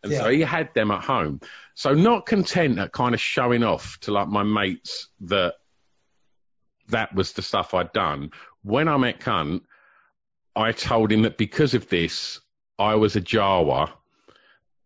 And 0.03 0.13
Yeah. 0.13 0.21
so 0.21 0.31
he 0.31 0.41
had 0.41 0.73
them 0.75 0.91
at 0.93 1.05
home. 1.05 1.41
So 1.75 1.93
not 1.93 2.25
content 2.25 2.79
at 2.79 2.93
kind 2.93 3.15
of 3.15 3.21
showing 3.21 3.65
off 3.65 3.99
to 4.03 4.13
like 4.13 4.29
my 4.29 4.45
mates 4.45 5.09
that 5.23 5.55
that 6.89 7.15
was 7.15 7.33
the 7.33 7.43
stuff 7.43 7.75
I'd 7.75 7.93
done. 7.93 8.31
When 8.63 8.89
I 8.89 8.97
met 8.97 9.21
Kunt, 9.21 9.63
I 10.57 10.73
told 10.73 11.13
him 11.13 11.23
that 11.23 11.39
because 11.39 11.75
of 11.75 11.89
this, 11.89 12.41
I 12.79 12.97
was 12.97 13.17
a 13.17 13.21
Jawa 13.21 13.91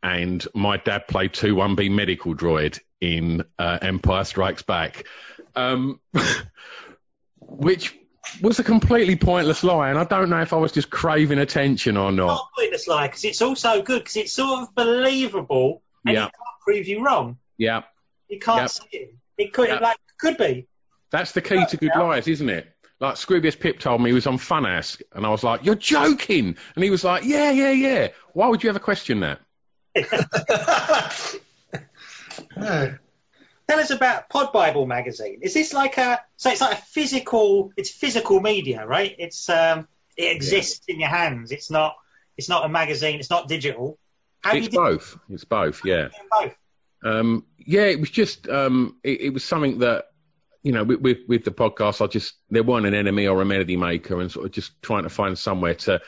and 0.03 0.47
my 0.55 0.77
dad 0.79 1.07
played 1.09 1.33
2-1B 1.33 1.91
medical 1.91 2.35
droid 2.35 2.79
in 3.01 3.45
uh, 3.59 3.79
Empire 3.81 4.25
Strikes 4.25 4.63
Back. 4.63 5.07
Um, 5.55 6.01
which 7.41 7.97
was 8.41 8.59
a 8.59 8.65
completely 8.65 9.17
pointless 9.17 9.63
lie, 9.65 9.91
and 9.91 9.99
I 9.99 10.05
don't 10.05 10.31
know 10.31 10.41
if 10.41 10.53
I 10.53 10.57
was 10.57 10.73
just 10.73 10.91
craving 10.91 11.39
attention 11.39 11.97
or 11.97 12.11
not. 12.13 12.27
Not 12.29 12.49
pointless 12.57 12.89
lie 12.89 13.09
because 13.09 13.25
it's 13.25 13.43
also 13.43 13.83
good 13.83 14.01
because 14.01 14.17
it's 14.17 14.33
sort 14.33 14.63
of 14.63 14.75
believable 14.75 15.83
and 16.07 16.15
Yeah. 16.15 16.27
it 16.27 16.33
can't 16.33 16.61
prove 16.65 16.89
you 16.89 17.05
wrong. 17.05 17.39
Yeah, 17.59 17.83
You 18.29 18.39
can't 18.39 18.61
Yep. 18.63 18.71
see 18.71 18.89
it. 18.93 19.15
It 19.37 19.53
could 19.53 19.69
Yep. 19.69 19.81
like 19.83 19.99
could 20.19 20.37
be. 20.39 20.67
That's 21.13 21.33
the 21.33 21.41
key 21.41 21.65
to 21.67 21.77
good 21.77 21.93
lies, 21.95 22.27
isn't 22.27 22.49
it? 22.49 22.67
Like 22.99 23.17
Scroobius 23.17 23.59
Pip 23.59 23.79
told 23.79 24.01
me 24.01 24.11
he 24.11 24.15
was 24.15 24.27
on 24.27 24.39
Funass, 24.39 25.01
and 25.13 25.27
I 25.27 25.29
was 25.29 25.45
like, 25.45 25.65
"You're 25.65 25.75
joking," 25.75 26.57
and 26.75 26.85
he 26.85 26.91
was 26.91 27.05
like, 27.05 27.25
"Yeah, 27.25 27.51
yeah, 27.51 27.71
yeah." 27.71 28.09
Why 28.33 28.49
would 28.49 28.65
you 28.65 28.71
ever 28.71 28.79
question 28.79 29.21
that? 29.21 29.41
No. 32.57 32.95
Tell 33.69 33.79
us 33.79 33.91
about 33.91 34.29
Pod 34.29 34.53
Bible 34.53 34.87
magazine. 34.87 35.39
Is 35.43 35.55
this 35.55 35.73
like 35.73 35.97
a 35.99 36.21
so 36.37 36.51
it's 36.51 36.61
like 36.61 36.79
a 36.79 36.83
physical? 36.83 37.73
It's 37.77 37.91
physical 37.91 38.41
media, 38.41 38.87
right? 38.87 39.15
It's 39.19 39.49
um 39.49 39.89
it 40.17 40.35
exists 40.35 40.85
in 40.89 41.01
your 41.01 41.09
hands. 41.09 41.53
It's 41.53 41.71
not 41.71 41.97
it's 42.37 42.49
not 42.49 42.65
a 42.65 42.69
magazine. 42.69 43.19
It's 43.19 43.31
not 43.31 43.49
digital. 43.49 43.99
How 44.43 44.55
It's 44.55 44.73
you 44.73 44.79
both. 44.79 45.19
It's 45.29 45.45
both. 45.45 45.85
Yeah. 45.85 46.09
both? 46.31 46.55
Um, 47.05 47.47
yeah, 47.59 47.87
it 47.87 48.01
was 48.01 48.11
just 48.11 48.49
um, 48.49 48.97
it, 49.03 49.21
it 49.23 49.31
was 49.31 49.45
something 49.45 49.79
that 49.79 50.07
you 50.63 50.73
know 50.73 50.85
with, 50.85 51.19
with 51.29 51.45
the 51.45 51.51
podcast, 51.51 52.03
I 52.03 52.07
just 52.07 52.35
there 52.51 52.63
wasn't 52.63 52.95
an 52.95 53.07
NME 53.07 53.33
or 53.33 53.41
a 53.41 53.45
melody 53.45 53.77
maker, 53.77 54.21
and 54.21 54.31
sort 54.31 54.47
of 54.47 54.53
just 54.53 54.81
trying 54.83 55.05
to 55.05 55.09
find 55.09 55.39
somewhere 55.39 55.75
to 55.75 56.01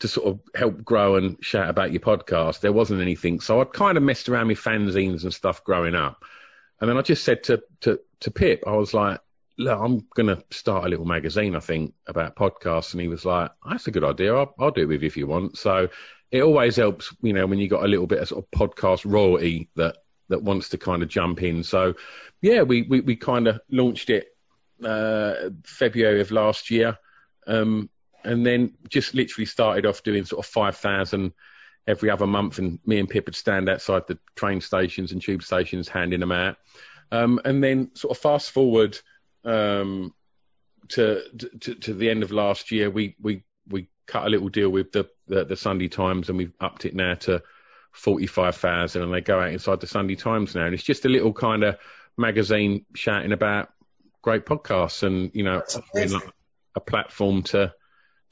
to 0.00 0.08
sort 0.08 0.26
of 0.26 0.40
help 0.54 0.84
grow 0.84 1.16
and 1.16 1.36
shout 1.40 1.68
about 1.70 1.92
your 1.92 2.00
podcast. 2.00 2.60
There 2.60 2.72
wasn't 2.72 3.00
anything, 3.00 3.40
so 3.40 3.60
I 3.60 3.64
kind 3.64 3.96
of 3.96 4.02
messed 4.02 4.28
around 4.28 4.48
with 4.48 4.58
fanzines 4.58 5.22
and 5.22 5.32
stuff 5.32 5.64
growing 5.64 5.94
up, 5.94 6.24
and 6.80 6.90
then 6.90 6.96
I 6.98 7.02
just 7.02 7.24
said 7.24 7.44
to 7.44 7.62
to 7.82 8.00
to 8.20 8.30
Pip, 8.30 8.64
I 8.66 8.72
was 8.72 8.94
like. 8.94 9.20
Look, 9.56 9.78
I'm 9.80 10.04
going 10.16 10.26
to 10.26 10.42
start 10.50 10.84
a 10.84 10.88
little 10.88 11.04
magazine, 11.04 11.54
I 11.54 11.60
think, 11.60 11.94
about 12.08 12.34
podcasts. 12.34 12.90
And 12.90 13.00
he 13.00 13.06
was 13.06 13.24
like, 13.24 13.52
that's 13.64 13.86
a 13.86 13.92
good 13.92 14.02
idea. 14.02 14.34
I'll, 14.34 14.52
I'll 14.58 14.72
do 14.72 14.80
it 14.80 14.86
with 14.86 15.02
you 15.02 15.06
if 15.06 15.16
you 15.16 15.28
want. 15.28 15.56
So 15.56 15.90
it 16.34 16.42
always 16.42 16.74
helps, 16.74 17.14
you 17.22 17.32
know, 17.32 17.46
when 17.46 17.60
you 17.60 17.68
got 17.68 17.84
a 17.84 17.86
little 17.86 18.08
bit 18.08 18.18
of 18.18 18.26
sort 18.26 18.44
of 18.44 18.50
podcast 18.50 19.08
royalty 19.08 19.68
that 19.76 19.98
that 20.28 20.42
wants 20.42 20.70
to 20.70 20.78
kind 20.78 21.02
of 21.02 21.08
jump 21.08 21.42
in. 21.42 21.62
So 21.62 21.94
yeah, 22.40 22.62
we 22.62 22.82
we, 22.82 23.00
we 23.00 23.16
kind 23.16 23.48
of 23.48 23.60
launched 23.70 24.10
it 24.10 24.28
uh, 24.84 25.50
February 25.64 26.20
of 26.20 26.30
last 26.30 26.70
year, 26.70 26.98
um, 27.46 27.88
and 28.24 28.44
then 28.44 28.74
just 28.88 29.14
literally 29.14 29.46
started 29.46 29.86
off 29.86 30.02
doing 30.02 30.24
sort 30.24 30.44
of 30.44 30.50
five 30.50 30.76
thousand 30.76 31.32
every 31.86 32.10
other 32.10 32.26
month, 32.26 32.58
and 32.58 32.78
me 32.86 32.98
and 32.98 33.08
Pip 33.08 33.26
would 33.26 33.36
stand 33.36 33.68
outside 33.68 34.06
the 34.06 34.18
train 34.34 34.60
stations 34.60 35.12
and 35.12 35.20
tube 35.20 35.42
stations 35.42 35.88
handing 35.88 36.20
them 36.20 36.32
out, 36.32 36.56
um, 37.12 37.40
and 37.44 37.62
then 37.62 37.90
sort 37.94 38.16
of 38.16 38.22
fast 38.22 38.50
forward 38.50 38.98
um, 39.44 40.14
to, 40.88 41.22
to 41.60 41.74
to 41.74 41.94
the 41.94 42.10
end 42.10 42.22
of 42.22 42.30
last 42.30 42.70
year, 42.70 42.90
we 42.90 43.16
we 43.20 43.42
we 43.68 43.88
cut 44.06 44.26
a 44.26 44.30
little 44.30 44.48
deal 44.48 44.68
with 44.68 44.92
the 44.92 45.08
the, 45.26 45.44
the 45.44 45.56
Sunday 45.56 45.88
Times, 45.88 46.28
and 46.28 46.38
we've 46.38 46.52
upped 46.60 46.84
it 46.84 46.94
now 46.94 47.14
to 47.14 47.42
forty 47.94 48.26
five 48.26 48.56
thousand, 48.56 49.02
and 49.02 49.14
they 49.14 49.22
go 49.22 49.40
out 49.40 49.52
inside 49.52 49.80
the 49.80 49.86
Sunday 49.86 50.16
Times 50.16 50.54
now, 50.54 50.66
and 50.66 50.74
it's 50.74 50.82
just 50.82 51.06
a 51.06 51.08
little 51.08 51.32
kind 51.32 51.64
of 51.64 51.78
magazine 52.18 52.84
shouting 52.94 53.32
about 53.32 53.72
great 54.20 54.44
podcasts, 54.44 55.02
and 55.02 55.30
you 55.34 55.44
know, 55.44 55.62
offering 55.74 56.12
like 56.12 56.30
a 56.74 56.80
platform 56.80 57.42
to 57.44 57.72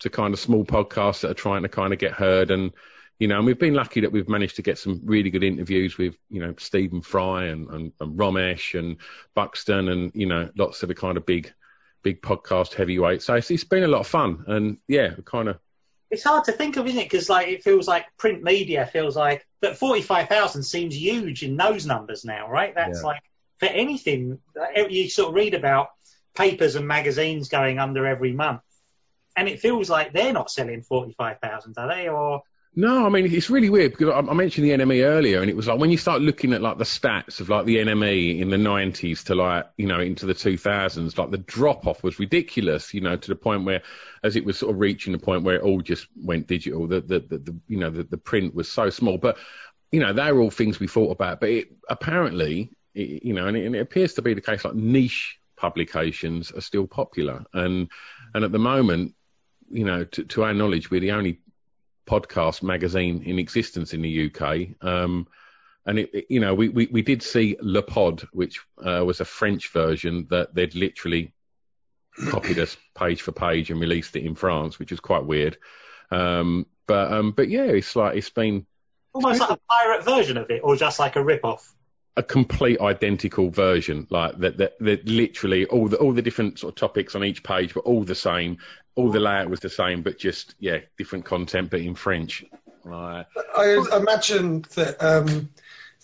to 0.01 0.11
kind 0.11 0.35
of 0.35 0.41
small 0.41 0.65
podcasts 0.65 1.21
that 1.21 1.31
are 1.31 1.35
trying 1.35 1.63
to 1.63 1.69
kind 1.69 1.93
of 1.93 1.99
get 1.99 2.13
heard, 2.13 2.51
and 2.51 2.73
you 3.19 3.29
know, 3.29 3.37
and 3.37 3.47
we've 3.47 3.59
been 3.59 3.75
lucky 3.75 4.01
that 4.01 4.11
we've 4.11 4.29
managed 4.29 4.57
to 4.57 4.63
get 4.63 4.79
some 4.79 5.01
really 5.05 5.31
good 5.31 5.45
interviews 5.45 5.97
with, 5.97 6.17
you 6.29 6.41
know, 6.41 6.55
Stephen 6.59 7.03
Fry 7.03 7.45
and, 7.45 7.69
and, 7.69 7.93
and 8.01 8.19
Romesh 8.19 8.77
and 8.77 8.97
Buxton 9.33 9.89
and, 9.89 10.11
you 10.13 10.27
know, 10.27 10.51
lots 10.57 10.83
of 10.83 10.89
the 10.89 10.97
kind 10.97 11.17
of 11.17 11.25
big, 11.25 11.53
big 12.03 12.21
podcast 12.21 12.75
heavyweights. 12.75 13.27
So 13.27 13.35
it's, 13.35 13.49
it's 13.53 13.63
been 13.63 13.85
a 13.85 13.89
lot 13.89 14.01
of 14.01 14.09
fun. 14.09 14.43
And 14.49 14.79
yeah, 14.89 15.15
kind 15.25 15.49
of, 15.49 15.61
It's 16.13 16.23
hard 16.23 16.45
to 16.45 16.53
think 16.53 16.77
of, 16.77 16.87
isn't 16.87 16.99
it? 17.01 17.11
Because 17.11 17.31
like 17.31 17.49
it 17.49 17.65
feels 17.65 17.89
like 17.89 18.05
print 18.19 18.43
media 18.43 18.85
feels 18.87 19.17
like 19.17 19.47
but 19.63 19.79
Forty 19.79 20.03
five 20.03 20.29
thousand 20.29 20.63
seems 20.63 20.95
huge 20.95 21.43
in 21.43 21.57
those 21.57 21.87
numbers 21.87 22.25
now, 22.25 22.49
right? 22.51 22.75
That's 22.75 23.01
Yeah. 23.01 23.09
like 23.09 23.23
for 23.59 23.67
anything 23.67 24.39
you 24.91 25.09
sort 25.09 25.31
of 25.31 25.35
read 25.35 25.55
about 25.55 25.89
papers 26.35 26.75
and 26.75 26.87
magazines 26.87 27.49
going 27.49 27.79
under 27.79 28.07
every 28.07 28.33
month, 28.33 28.61
and 29.37 29.49
it 29.49 29.61
feels 29.61 29.89
like 29.89 30.13
they're 30.13 30.35
not 30.35 30.51
selling 30.51 30.83
forty 30.83 31.15
five 31.15 31.39
thousand, 31.41 31.79
are 31.79 31.89
they? 31.89 32.09
Or 32.09 32.43
no, 32.75 33.05
I 33.05 33.11
mean, 33.11 33.27
it's 33.27 33.51
really 33.51 33.69
weird 33.69 33.93
because 33.93 34.09
I, 34.09 34.19
I 34.19 34.33
mentioned 34.33 34.67
the 34.67 34.71
NME 34.71 35.05
earlier 35.05 35.43
and 35.43 35.51
it 35.51 35.57
was 35.57 35.67
like 35.67 35.79
when 35.79 35.91
you 35.91 35.99
start 35.99 36.23
looking 36.23 36.55
at 36.55 36.63
like 36.63 36.79
the 36.79 36.85
stats 36.85 37.41
of 37.41 37.51
like 37.51 37.67
the 37.67 37.77
NME 37.77 38.41
in 38.41 38.49
the 38.49 38.57
90s 38.57 39.25
to 39.25 39.35
like, 39.35 39.67
you 39.77 39.87
know, 39.87 40.01
into 40.01 40.25
the 40.25 40.33
2000s, 40.33 41.19
like 41.19 41.31
the 41.31 41.37
drop 41.37 41.87
off 41.87 42.03
was 42.03 42.19
ridiculous, 42.19 42.95
you 42.95 43.03
know, 43.03 43.17
to 43.17 43.29
the 43.29 43.37
point 43.37 43.65
where 43.65 43.83
as 44.25 44.37
it 44.37 44.47
was 44.47 44.59
sort 44.59 44.73
of 44.73 44.81
reaching 44.81 45.13
the 45.13 45.19
point 45.19 45.43
where 45.43 45.57
it 45.57 45.63
all 45.63 45.83
just 45.83 46.07
went 46.17 46.47
digital, 46.47 46.87
the, 46.87 47.03
the, 47.03 47.21
the, 47.21 47.39
the 47.39 47.61
you 47.69 47.77
know, 47.77 47.91
the, 47.91 48.05
the 48.05 48.17
print 48.17 48.55
was 48.55 48.73
so 48.73 48.89
small. 48.89 49.19
But, 49.19 49.37
you 49.91 50.01
know, 50.01 50.15
they 50.15 50.33
were 50.33 50.41
all 50.41 50.51
things 50.51 50.81
we 50.81 50.89
thought 50.89 51.11
about. 51.11 51.41
But 51.41 51.51
it, 51.51 51.73
apparently, 51.91 52.71
it, 52.95 53.23
you 53.23 53.35
know, 53.35 53.49
and 53.49 53.57
it, 53.57 53.67
and 53.67 53.77
it 53.77 53.81
appears 53.81 54.15
to 54.15 54.23
be 54.23 54.33
the 54.33 54.41
case 54.41 54.65
like 54.65 54.75
niche 54.75 55.39
publications 55.59 56.51
are 56.53 56.63
still 56.63 56.87
popular. 56.87 57.45
And, 57.53 57.91
and 58.33 58.45
at 58.45 58.53
the 58.53 58.59
moment, 58.59 59.15
you 59.71 59.85
know, 59.85 60.05
to, 60.05 60.25
to 60.25 60.45
our 60.45 60.55
knowledge, 60.55 60.91
we're 60.91 61.01
the 61.01 61.13
only 61.13 61.41
podcast 62.07 62.63
magazine 62.63 63.23
in 63.25 63.39
existence 63.39 63.95
in 63.95 64.03
the 64.03 64.27
UK. 64.33 64.69
Um, 64.87 65.27
and 65.87 65.99
it, 65.99 66.11
it- 66.15 66.27
you 66.29 66.41
know, 66.41 66.55
we, 66.55 66.69
we, 66.69 66.87
we 66.87 67.03
did 67.03 67.23
see 67.23 67.57
Le 67.61 67.83
Pod, 67.83 68.23
which 68.33 68.61
uh, 68.85 69.03
was 69.05 69.21
a 69.21 69.25
French 69.25 69.71
version 69.73 70.27
that 70.31 70.55
they'd 70.55 70.75
literally 70.75 71.33
copied 72.29 72.59
us 72.59 72.77
page 72.95 73.23
for 73.23 73.33
page 73.33 73.71
and 73.71 73.81
released 73.81 74.15
it 74.17 74.25
in 74.25 74.35
France, 74.35 74.79
which 74.79 74.91
was 74.91 75.01
quite 75.01 75.25
weird. 75.25 75.57
Um, 76.11 76.67
but 76.87 77.11
um, 77.13 77.33
but 77.33 77.49
yeah, 77.49 77.65
it's 77.65 77.97
like 77.97 78.17
it's 78.17 78.29
been 78.31 78.67
almost 79.15 79.41
like 79.41 79.51
a 79.51 79.59
pirate 79.71 80.05
version 80.05 80.37
of 80.37 80.51
it, 80.51 80.61
or 80.63 80.77
just 80.77 80.99
like 80.99 81.17
a 81.17 81.25
rip 81.25 81.45
off. 81.45 81.73
A 82.17 82.23
complete 82.23 82.81
identical 82.81 83.51
version, 83.51 84.07
like 84.11 84.39
that, 84.39 84.59
that, 84.59 84.79
that 84.81 85.09
literally 85.09 85.67
all 85.67 85.89
the 85.89 85.97
all 85.97 86.13
the 86.13 86.23
different 86.23 86.59
sort 86.59 86.73
of 86.73 86.77
topics 86.77 87.15
on 87.15 87.25
each 87.25 87.43
page 87.43 87.75
were 87.75 87.83
all 87.83 88.05
the 88.05 88.15
same, 88.15 88.59
all 88.95 89.11
the 89.11 89.21
layout 89.21 89.49
was 89.49 89.61
the 89.61 89.71
same, 89.71 90.03
but 90.03 90.19
just 90.19 90.55
yeah, 90.59 90.79
different 90.99 91.25
content, 91.25 91.71
but 91.71 91.81
in 91.81 91.95
French. 91.95 92.45
I 92.85 93.25
imagine 93.97 94.65
that 94.75 95.03
um, 95.03 95.51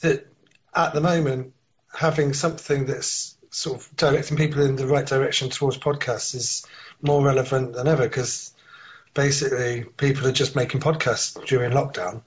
that 0.01 0.27
at 0.75 0.95
the 0.95 1.01
moment 1.01 1.55
having 1.93 2.33
something 2.33 2.87
that's 2.87 3.37
sort 3.51 3.81
of 3.81 3.97
directing 3.97 4.37
people 4.37 4.63
in 4.63 4.77
the 4.77 4.87
right 4.87 5.07
direction 5.07 5.51
towards 5.51 5.79
podcasts 5.79 6.35
is 6.35 6.67
more 7.01 7.25
relevant 7.25 7.73
than 7.73 7.89
ever 7.89 8.05
because 8.05 8.53
basically 9.15 9.85
people 9.85 10.27
are 10.27 10.33
just 10.33 10.55
making 10.55 10.81
podcasts 10.81 11.45
during 11.47 11.73
lockdown. 11.73 12.23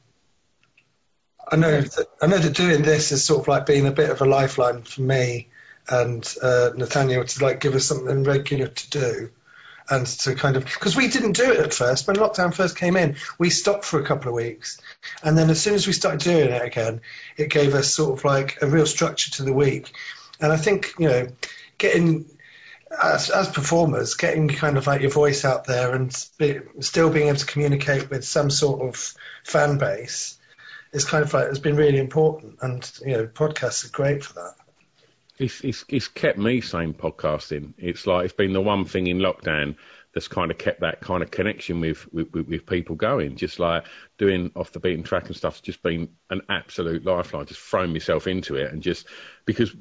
I 1.50 1.56
know 1.56 1.82
that, 1.82 2.08
I 2.22 2.28
know 2.28 2.38
that 2.38 2.56
doing 2.56 2.82
this 2.82 3.12
is 3.12 3.24
sort 3.24 3.42
of 3.42 3.48
like 3.48 3.66
being 3.66 3.88
a 3.88 3.92
bit 3.92 4.10
of 4.10 4.22
a 4.22 4.26
lifeline 4.26 4.84
for 4.84 5.02
me 5.02 5.50
and 5.90 6.36
uh, 6.42 6.72
Nathaniel 6.76 7.26
to 7.26 7.44
like 7.44 7.60
give 7.60 7.76
us 7.76 7.86
something 7.86 8.24
regular 8.24 8.68
to 8.68 8.90
do 8.90 9.30
and 9.90 10.06
to 10.06 10.36
kind 10.36 10.56
of 10.56 10.64
because 10.64 10.96
we 10.96 11.08
didn't 11.08 11.34
do 11.34 11.52
it 11.52 11.60
at 11.60 11.74
first. 11.74 12.08
When 12.08 12.16
lockdown 12.16 12.54
first 12.54 12.78
came 12.78 12.96
in 12.96 13.18
we 13.38 13.50
stopped 13.50 13.86
for 13.86 14.00
a 14.00 14.06
couple 14.06 14.30
of 14.30 14.36
weeks. 14.36 14.80
And 15.24 15.38
then 15.38 15.50
as 15.50 15.62
soon 15.62 15.74
as 15.74 15.88
we 15.88 15.94
started 15.94 16.22
doing 16.22 16.50
it 16.52 16.64
again 16.64 17.02
it 17.38 17.50
gave 17.50 17.74
us 17.74 17.94
sort 17.94 18.18
of 18.18 18.26
like 18.26 18.62
a 18.62 18.68
real 18.68 18.86
structure 18.86 19.32
to 19.32 19.44
the 19.44 19.54
week. 19.54 19.92
And 20.40 20.52
i 20.52 20.58
think 20.58 20.94
you 20.98 21.10
know 21.10 21.28
getting 21.78 22.26
as, 23.02 23.30
as 23.30 23.50
performers 23.50 24.16
getting 24.16 24.48
kind 24.48 24.78
of 24.78 24.88
like 24.88 25.02
your 25.02 25.12
voice 25.12 25.46
out 25.46 25.66
there 25.66 25.94
and 25.94 26.14
be, 26.38 26.60
still 26.80 27.10
being 27.10 27.28
able 27.28 27.38
to 27.38 27.46
communicate 27.46 28.10
with 28.10 28.26
some 28.26 28.50
sort 28.50 28.82
of 28.82 29.14
fan 29.44 29.78
base 29.78 30.38
is 30.94 31.06
kind 31.06 31.24
of 31.24 31.34
like 31.34 31.48
it's 31.48 31.60
been 31.60 31.76
really 31.76 32.00
important 32.00 32.58
and 32.62 32.92
you 33.06 33.14
know 33.14 33.28
podcasts 33.28 33.86
are 33.86 33.92
great 33.92 34.24
for 34.24 34.34
that 34.34 34.54
it's, 35.42 35.62
it's 35.62 35.86
it's 35.90 36.08
kept 36.08 36.38
me 36.38 36.62
sane 36.62 36.94
podcasting. 36.94 37.74
It's 37.78 38.06
like 38.06 38.26
it's 38.26 38.34
been 38.34 38.54
the 38.54 38.62
one 38.62 38.86
thing 38.86 39.08
in 39.08 39.18
lockdown 39.18 39.76
that's 40.14 40.28
kind 40.28 40.52
of 40.52 40.58
kept 40.58 40.82
that 40.82 41.02
kind 41.02 41.24
of 41.24 41.32
connection 41.32 41.80
with 41.80 42.08
with, 42.14 42.32
with, 42.32 42.66
people 42.68 42.96
going. 42.96 43.38
Just 43.38 43.60
like 43.60 43.86
doing 44.20 44.52
off 44.56 44.72
the 44.72 44.80
beaten 44.80 45.04
track 45.04 45.28
and 45.28 45.36
stuff's 45.36 45.62
just 45.62 45.82
been 45.82 46.10
an 46.30 46.42
absolute 46.50 47.06
lifeline. 47.06 47.48
Just 47.48 47.62
throwing 47.62 47.92
myself 47.92 48.28
into 48.28 48.56
it 48.56 48.72
and 48.72 48.84
just 48.84 49.08
because 49.46 49.76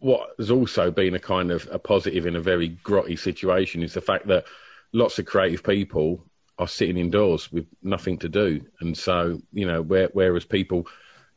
what 0.00 0.30
has 0.38 0.50
also 0.50 0.90
been 0.90 1.14
a 1.14 1.20
kind 1.20 1.52
of 1.52 1.68
a 1.70 1.78
positive 1.78 2.26
in 2.26 2.34
a 2.34 2.40
very 2.40 2.70
grotty 2.82 3.18
situation 3.18 3.82
is 3.82 3.94
the 3.94 4.00
fact 4.00 4.26
that 4.26 4.46
lots 4.92 5.20
of 5.20 5.26
creative 5.26 5.62
people 5.62 6.24
are 6.58 6.68
sitting 6.68 6.96
indoors 6.96 7.50
with 7.52 7.66
nothing 7.82 8.18
to 8.18 8.28
do, 8.28 8.60
and 8.80 8.96
so 8.96 9.40
you 9.52 9.66
know, 9.66 9.82
where, 9.82 10.08
whereas 10.12 10.44
people 10.44 10.86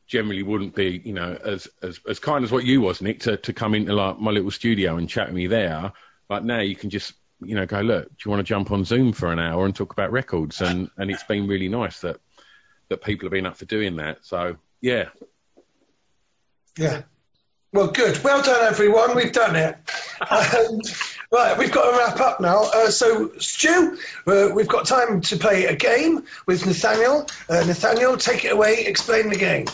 generally 0.08 0.44
wouldn't 0.44 0.76
be, 0.76 1.02
you 1.04 1.14
know, 1.14 1.38
as 1.44 1.68
as 1.82 2.00
as 2.08 2.20
kind 2.20 2.44
as 2.44 2.52
what 2.52 2.66
you 2.66 2.82
was, 2.82 3.02
Nick, 3.02 3.22
to 3.22 3.38
to 3.38 3.54
come 3.54 3.76
into 3.76 3.94
like 3.94 4.20
my 4.20 4.32
little 4.32 4.52
studio 4.52 4.98
and 4.98 5.10
chat 5.10 5.28
with 5.28 5.36
me 5.36 5.48
there. 5.48 5.92
Like 6.30 6.44
now, 6.44 6.60
you 6.60 6.76
can 6.76 6.90
just 6.90 7.14
you 7.40 7.56
know 7.56 7.66
go 7.66 7.82
look. 7.82 8.08
Do 8.10 8.16
you 8.26 8.32
want 8.32 8.40
to 8.40 8.50
jump 8.50 8.72
on 8.72 8.84
Zoom 8.86 9.14
for 9.14 9.32
an 9.32 9.40
hour 9.40 9.66
and 9.66 9.76
talk 9.76 9.94
about 9.94 10.12
records? 10.12 10.62
And 10.62 10.90
and 10.98 11.10
it's 11.12 11.24
been 11.24 11.48
really 11.48 11.70
nice 11.70 12.02
that 12.02 12.18
that 12.90 13.02
people 13.02 13.26
have 13.26 13.32
been 13.32 13.46
up 13.46 13.58
for 13.58 13.66
doing 13.66 13.98
that. 13.98 14.26
So 14.26 14.58
yeah, 14.82 15.10
Yeah. 16.78 17.04
Well, 17.74 17.88
good. 17.88 18.22
Well 18.22 18.42
done, 18.42 18.66
everyone. 18.66 19.16
We've 19.16 19.32
done 19.32 19.56
it. 19.56 19.78
Um, 20.30 20.80
right, 21.32 21.58
we've 21.58 21.72
got 21.72 21.90
to 21.90 21.98
wrap 21.98 22.20
up 22.20 22.40
now. 22.40 22.66
Uh, 22.72 22.92
so, 22.92 23.32
Stu, 23.40 23.98
uh, 24.28 24.50
we've 24.54 24.68
got 24.68 24.86
time 24.86 25.22
to 25.22 25.38
play 25.38 25.66
a 25.66 25.76
game 25.76 26.26
with 26.46 26.64
Nathaniel. 26.68 27.26
Uh, 27.50 27.64
Nathaniel, 27.66 28.18
take 28.18 28.46
it 28.46 28.52
away. 28.52 28.84
Explain 28.86 29.30
the 29.30 29.36
game. 29.36 29.66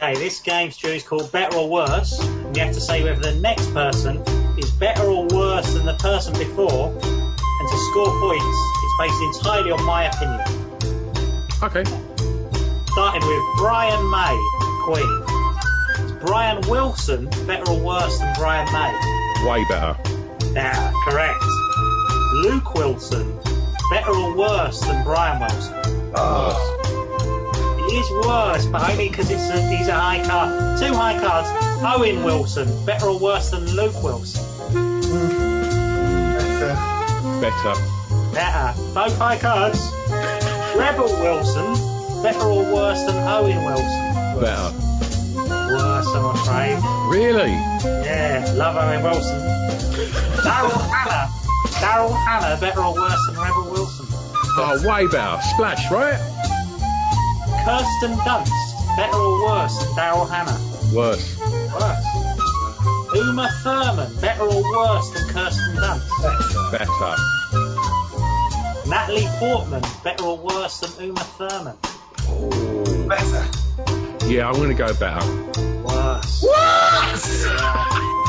Okay, 0.00 0.14
this 0.14 0.40
game, 0.40 0.70
Stu, 0.70 0.88
is 0.88 1.02
called 1.02 1.30
Better 1.32 1.58
or 1.58 1.68
Worse. 1.68 2.18
And 2.18 2.56
you 2.56 2.62
have 2.62 2.72
to 2.72 2.80
say 2.80 3.04
whether 3.04 3.20
the 3.20 3.38
next 3.40 3.70
person 3.74 4.22
is 4.56 4.70
better 4.70 5.02
or 5.02 5.26
worse 5.26 5.74
than 5.74 5.84
the 5.84 5.96
person 5.96 6.32
before. 6.32 6.88
And 6.88 7.68
to 7.68 7.78
score 7.90 8.20
points, 8.20 8.58
it's 8.82 8.96
based 8.98 9.38
entirely 9.38 9.70
on 9.70 9.84
my 9.84 10.04
opinion. 10.04 10.40
okay. 11.62 11.84
Starting 12.92 13.28
with 13.28 13.58
Brian 13.58 14.10
May, 14.10 14.36
Queen. 14.84 15.39
Is 16.20 16.26
Brian 16.26 16.60
Wilson 16.68 17.28
better 17.46 17.70
or 17.70 17.80
worse 17.80 18.18
than 18.18 18.34
Brian 18.36 18.70
May? 18.72 19.48
Way 19.48 19.64
better. 19.68 19.96
Yeah, 20.52 20.92
correct. 21.04 21.42
Luke 22.34 22.74
Wilson, 22.74 23.38
better 23.90 24.10
or 24.10 24.36
worse 24.36 24.80
than 24.80 25.02
Brian 25.04 25.40
Wilson? 25.40 26.12
Oh, 26.14 27.86
He 27.88 27.96
is 27.96 28.26
worse, 28.26 28.66
but 28.66 28.90
only 28.90 29.08
because 29.08 29.30
it's 29.30 29.48
a, 29.50 29.76
he's 29.76 29.88
a 29.88 29.94
high 29.94 30.22
card. 30.24 30.78
Two 30.78 30.92
high 30.94 31.18
cards. 31.18 31.48
Owen 31.82 32.22
Wilson, 32.22 32.84
better 32.84 33.06
or 33.06 33.18
worse 33.18 33.50
than 33.50 33.64
Luke 33.74 34.02
Wilson? 34.02 34.44
better. 36.36 36.74
Better. 37.40 37.74
Better. 38.34 38.94
Both 38.94 39.18
high 39.18 39.38
cards. 39.38 39.90
Rebel 40.76 41.06
Wilson, 41.20 42.22
better 42.22 42.44
or 42.44 42.62
worse 42.72 43.04
than 43.04 43.16
Owen 43.26 43.64
Wilson? 43.64 44.40
Better. 44.40 44.89
Worse, 45.70 46.06
I'm 46.08 46.24
afraid. 46.34 46.82
Really? 47.08 47.52
Yeah, 47.52 48.52
love 48.56 48.76
Owen 48.76 49.02
Wilson. 49.04 49.38
Daryl 50.42 50.80
Hannah. 50.90 51.30
Daryl 51.78 52.12
Hannah, 52.26 52.60
better 52.60 52.80
or 52.82 52.94
worse 52.94 53.26
than 53.26 53.36
Rebel 53.38 53.70
Wilson? 53.70 54.06
Oh, 54.58 54.82
way 54.84 55.06
better. 55.06 55.40
Splash, 55.42 55.90
right? 55.92 56.18
Kirsten 57.64 58.16
Dunst, 58.26 58.96
better 58.96 59.16
or 59.16 59.44
worse 59.44 59.78
than 59.78 59.94
Daryl 59.94 60.28
Hannah? 60.28 60.58
Worse. 60.94 61.38
Worse. 61.38 62.06
Uma 63.14 63.48
Thurman, 63.62 64.20
better 64.20 64.42
or 64.42 64.62
worse 64.72 65.10
than 65.10 65.28
Kirsten 65.28 65.76
Dunst? 65.76 66.72
Better. 66.72 67.16
Natalie 68.88 69.28
Portman, 69.38 69.84
better 70.02 70.24
or 70.24 70.38
worse 70.38 70.80
than 70.80 71.06
Uma 71.06 71.20
Thurman? 71.20 71.76
Better. 73.08 73.59
Yeah, 74.30 74.48
I'm 74.48 74.54
gonna 74.54 74.74
go 74.74 74.86
better. 74.94 75.26
Worse. 75.82 76.42
What? 76.42 77.18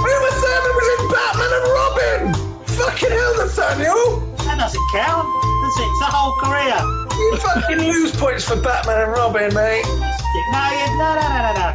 Uma 0.02 0.32
Thurman 0.42 0.74
was 0.74 0.88
in 0.98 1.02
Batman 1.14 1.52
and 1.54 1.66
Robin. 1.78 2.22
Fucking 2.66 3.12
hell, 3.12 3.38
Nathaniel. 3.38 4.36
That 4.46 4.58
doesn't 4.58 4.88
count, 4.92 5.28
does 5.62 5.78
it? 5.78 5.86
It's 5.86 6.00
the 6.00 6.10
whole 6.10 6.34
career. 6.42 6.74
You 7.22 7.38
fucking 7.38 7.78
lose 7.86 8.16
points 8.16 8.46
for 8.50 8.56
Batman 8.60 9.00
and 9.04 9.12
Robin, 9.12 9.54
mate. 9.54 9.86
No, 9.86 10.62
you- 10.74 10.98
no, 10.98 11.10
no, 11.14 11.22
no, 11.22 11.40
no, 11.46 11.54
no. 11.54 11.70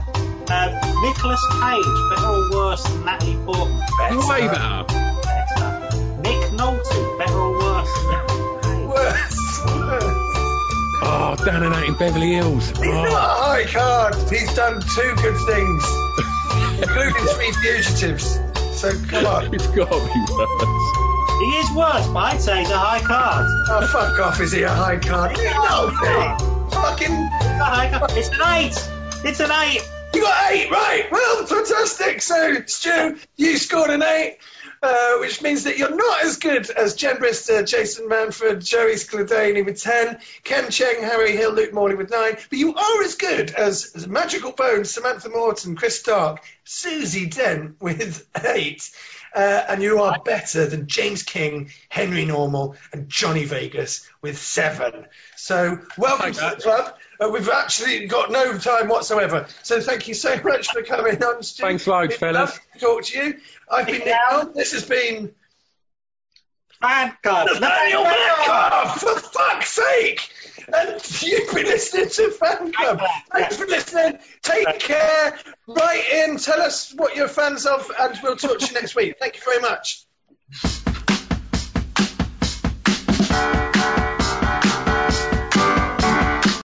Uh, 0.51 0.69
Nicolas 1.03 1.43
Cage, 1.63 1.97
better 2.11 2.27
or 2.27 2.51
worse 2.51 2.83
than 2.83 3.05
Natalie 3.05 3.39
Portman? 3.45 3.81
Better. 3.99 4.27
Way 4.29 4.49
better. 4.49 4.85
Better. 4.91 5.97
Nick 6.23 6.51
Nolte, 6.59 7.19
better 7.19 7.39
or 7.39 7.53
worse 7.59 7.95
than 8.11 8.11
Nicolas 8.11 8.67
Cage? 8.67 9.26
Ah, 11.03 11.31
worse. 11.31 11.41
Worse. 11.41 11.41
Oh, 11.41 11.45
Down 11.45 11.63
and 11.63 11.75
Out 11.75 11.87
in 11.89 11.95
Beverly 11.95 12.33
Hills. 12.35 12.69
He's 12.71 12.79
ah. 12.81 13.05
not 13.05 13.09
Oh, 13.09 13.15
a 13.15 13.19
high 13.19 13.65
card. 13.65 14.15
He's 14.31 14.55
done 14.55 14.81
two 14.81 15.15
good 15.23 15.37
things, 15.47 15.85
including 16.83 17.25
three 17.35 17.53
fugitives. 17.53 18.41
So 18.79 18.93
come 19.09 19.27
on. 19.27 19.55
it's 19.55 19.67
got 19.69 19.89
to 19.89 19.99
be 19.99 20.33
worse. 20.33 21.03
He 21.39 21.45
is 21.59 21.71
worse, 21.73 22.07
but 22.09 22.17
I'd 22.35 22.41
say 22.41 22.61
he's 22.61 22.71
a 22.71 22.79
high 22.79 23.01
card. 23.01 23.47
Oh, 23.69 23.87
fuck 23.87 24.19
off. 24.21 24.41
Is 24.41 24.53
he 24.53 24.63
a 24.63 24.71
high 24.71 24.97
card? 24.99 25.37
No, 25.37 25.91
thing. 26.03 26.71
Fucking. 26.71 27.13
A 27.13 27.65
high. 27.65 28.07
It's 28.11 28.29
an 28.31 28.41
eight. 28.55 28.91
It's 29.25 29.41
an 29.41 29.51
eight. 29.51 29.83
You 30.15 30.23
got 30.23 30.53
eight, 30.53 30.71
right? 30.71 31.09
Well, 31.11 31.45
fantastic. 31.47 32.23
So, 32.23 32.63
Stu, 32.67 33.19
you 33.37 33.59
scored 33.59 33.91
an 33.91 34.03
eight, 34.03 34.39
uh, 34.87 35.19
which 35.19 35.43
means 35.43 35.65
that 35.65 35.79
you're 35.79 35.95
not 35.95 36.25
as 36.25 36.37
good 36.37 36.71
as 36.71 36.95
Jen 36.95 37.17
Brister, 37.17 37.67
Jason 37.67 38.09
Manford, 38.09 38.65
Joey 38.65 38.95
Scladani 38.95 39.65
with 39.65 39.83
10, 39.83 40.19
Ken 40.45 40.71
Cheng, 40.71 41.03
Harry 41.03 41.33
Hill, 41.33 41.53
Luke 41.53 41.73
Morley 41.73 41.97
with 41.97 42.11
9, 42.11 42.37
but 42.49 42.59
you 42.59 42.75
are 42.75 43.03
as 43.03 43.17
good 43.17 43.51
as, 43.51 44.07
Magical 44.07 44.53
Bones, 44.53 44.91
Samantha 44.91 45.29
Morton, 45.29 45.75
Chris 45.75 45.99
Stark, 45.99 46.43
Susie 46.65 47.27
Dent 47.27 47.81
with 47.81 48.27
8. 48.45 48.91
Uh, 49.35 49.65
and 49.69 49.83
you 49.83 50.01
are 50.01 50.19
better 50.25 50.67
than 50.67 50.87
James 50.87 51.23
King, 51.23 51.71
Henry 51.89 52.25
Normal, 52.25 52.77
and 52.93 53.09
Johnny 53.09 53.45
Vegas 53.45 54.09
with 54.23 54.39
seven. 54.39 55.07
So, 55.37 55.79
welcome 55.99 56.33
to 56.33 56.41
the 56.57 56.63
club. 56.63 56.95
Uh, 57.21 57.31
we've 57.31 57.49
actually 57.49 58.07
got 58.07 58.31
no 58.31 58.57
time 58.59 58.89
whatsoever. 58.89 59.47
So, 59.63 59.81
thank 59.81 60.09
you 60.09 60.15
so 60.15 60.41
much 60.43 60.71
for 60.71 60.83
coming 60.83 61.23
on. 61.23 61.43
Stu. 61.43 61.63
Thanks 61.63 61.87
loads, 61.87 62.13
It's 62.15 62.21
fellas. 62.21 62.59
to 62.75 62.79
talk 62.79 63.05
to 63.05 63.19
you. 63.19 63.41
I've 63.71 63.87
been 63.87 63.99
Nick 63.99 64.07
Yeah. 64.07 64.45
This 64.55 64.73
has 64.73 64.85
been 64.85 65.35
Fan 66.81 67.17
card. 67.23 67.49
Nathaniel 67.59 68.05
Metcalf, 68.05 69.01
for 69.01 69.19
fuck's 69.19 69.71
sake! 69.71 70.31
And 70.73 71.23
you've 71.23 71.55
been 71.55 71.67
listening 71.67 72.09
to 72.09 72.31
Fan 72.31 72.73
Club. 72.73 73.01
Thanks 73.33 73.57
for 73.57 73.67
listening. 73.67 74.19
Take 74.43 74.79
care. 74.81 75.39
Write 75.67 76.05
in. 76.13 76.37
Tell 76.39 76.61
us 76.61 76.93
what 76.95 77.17
you're 77.17 77.29
fans 77.29 77.67
of, 77.67 77.91
and 77.99 78.19
we'll 78.23 78.37
talk 78.37 78.59
to 78.59 78.67
you 78.67 78.73
next 78.73 78.97
week. 78.97 79.17
Thank 79.21 79.37
you 79.37 79.43
very 79.45 79.61
much. 79.61 80.07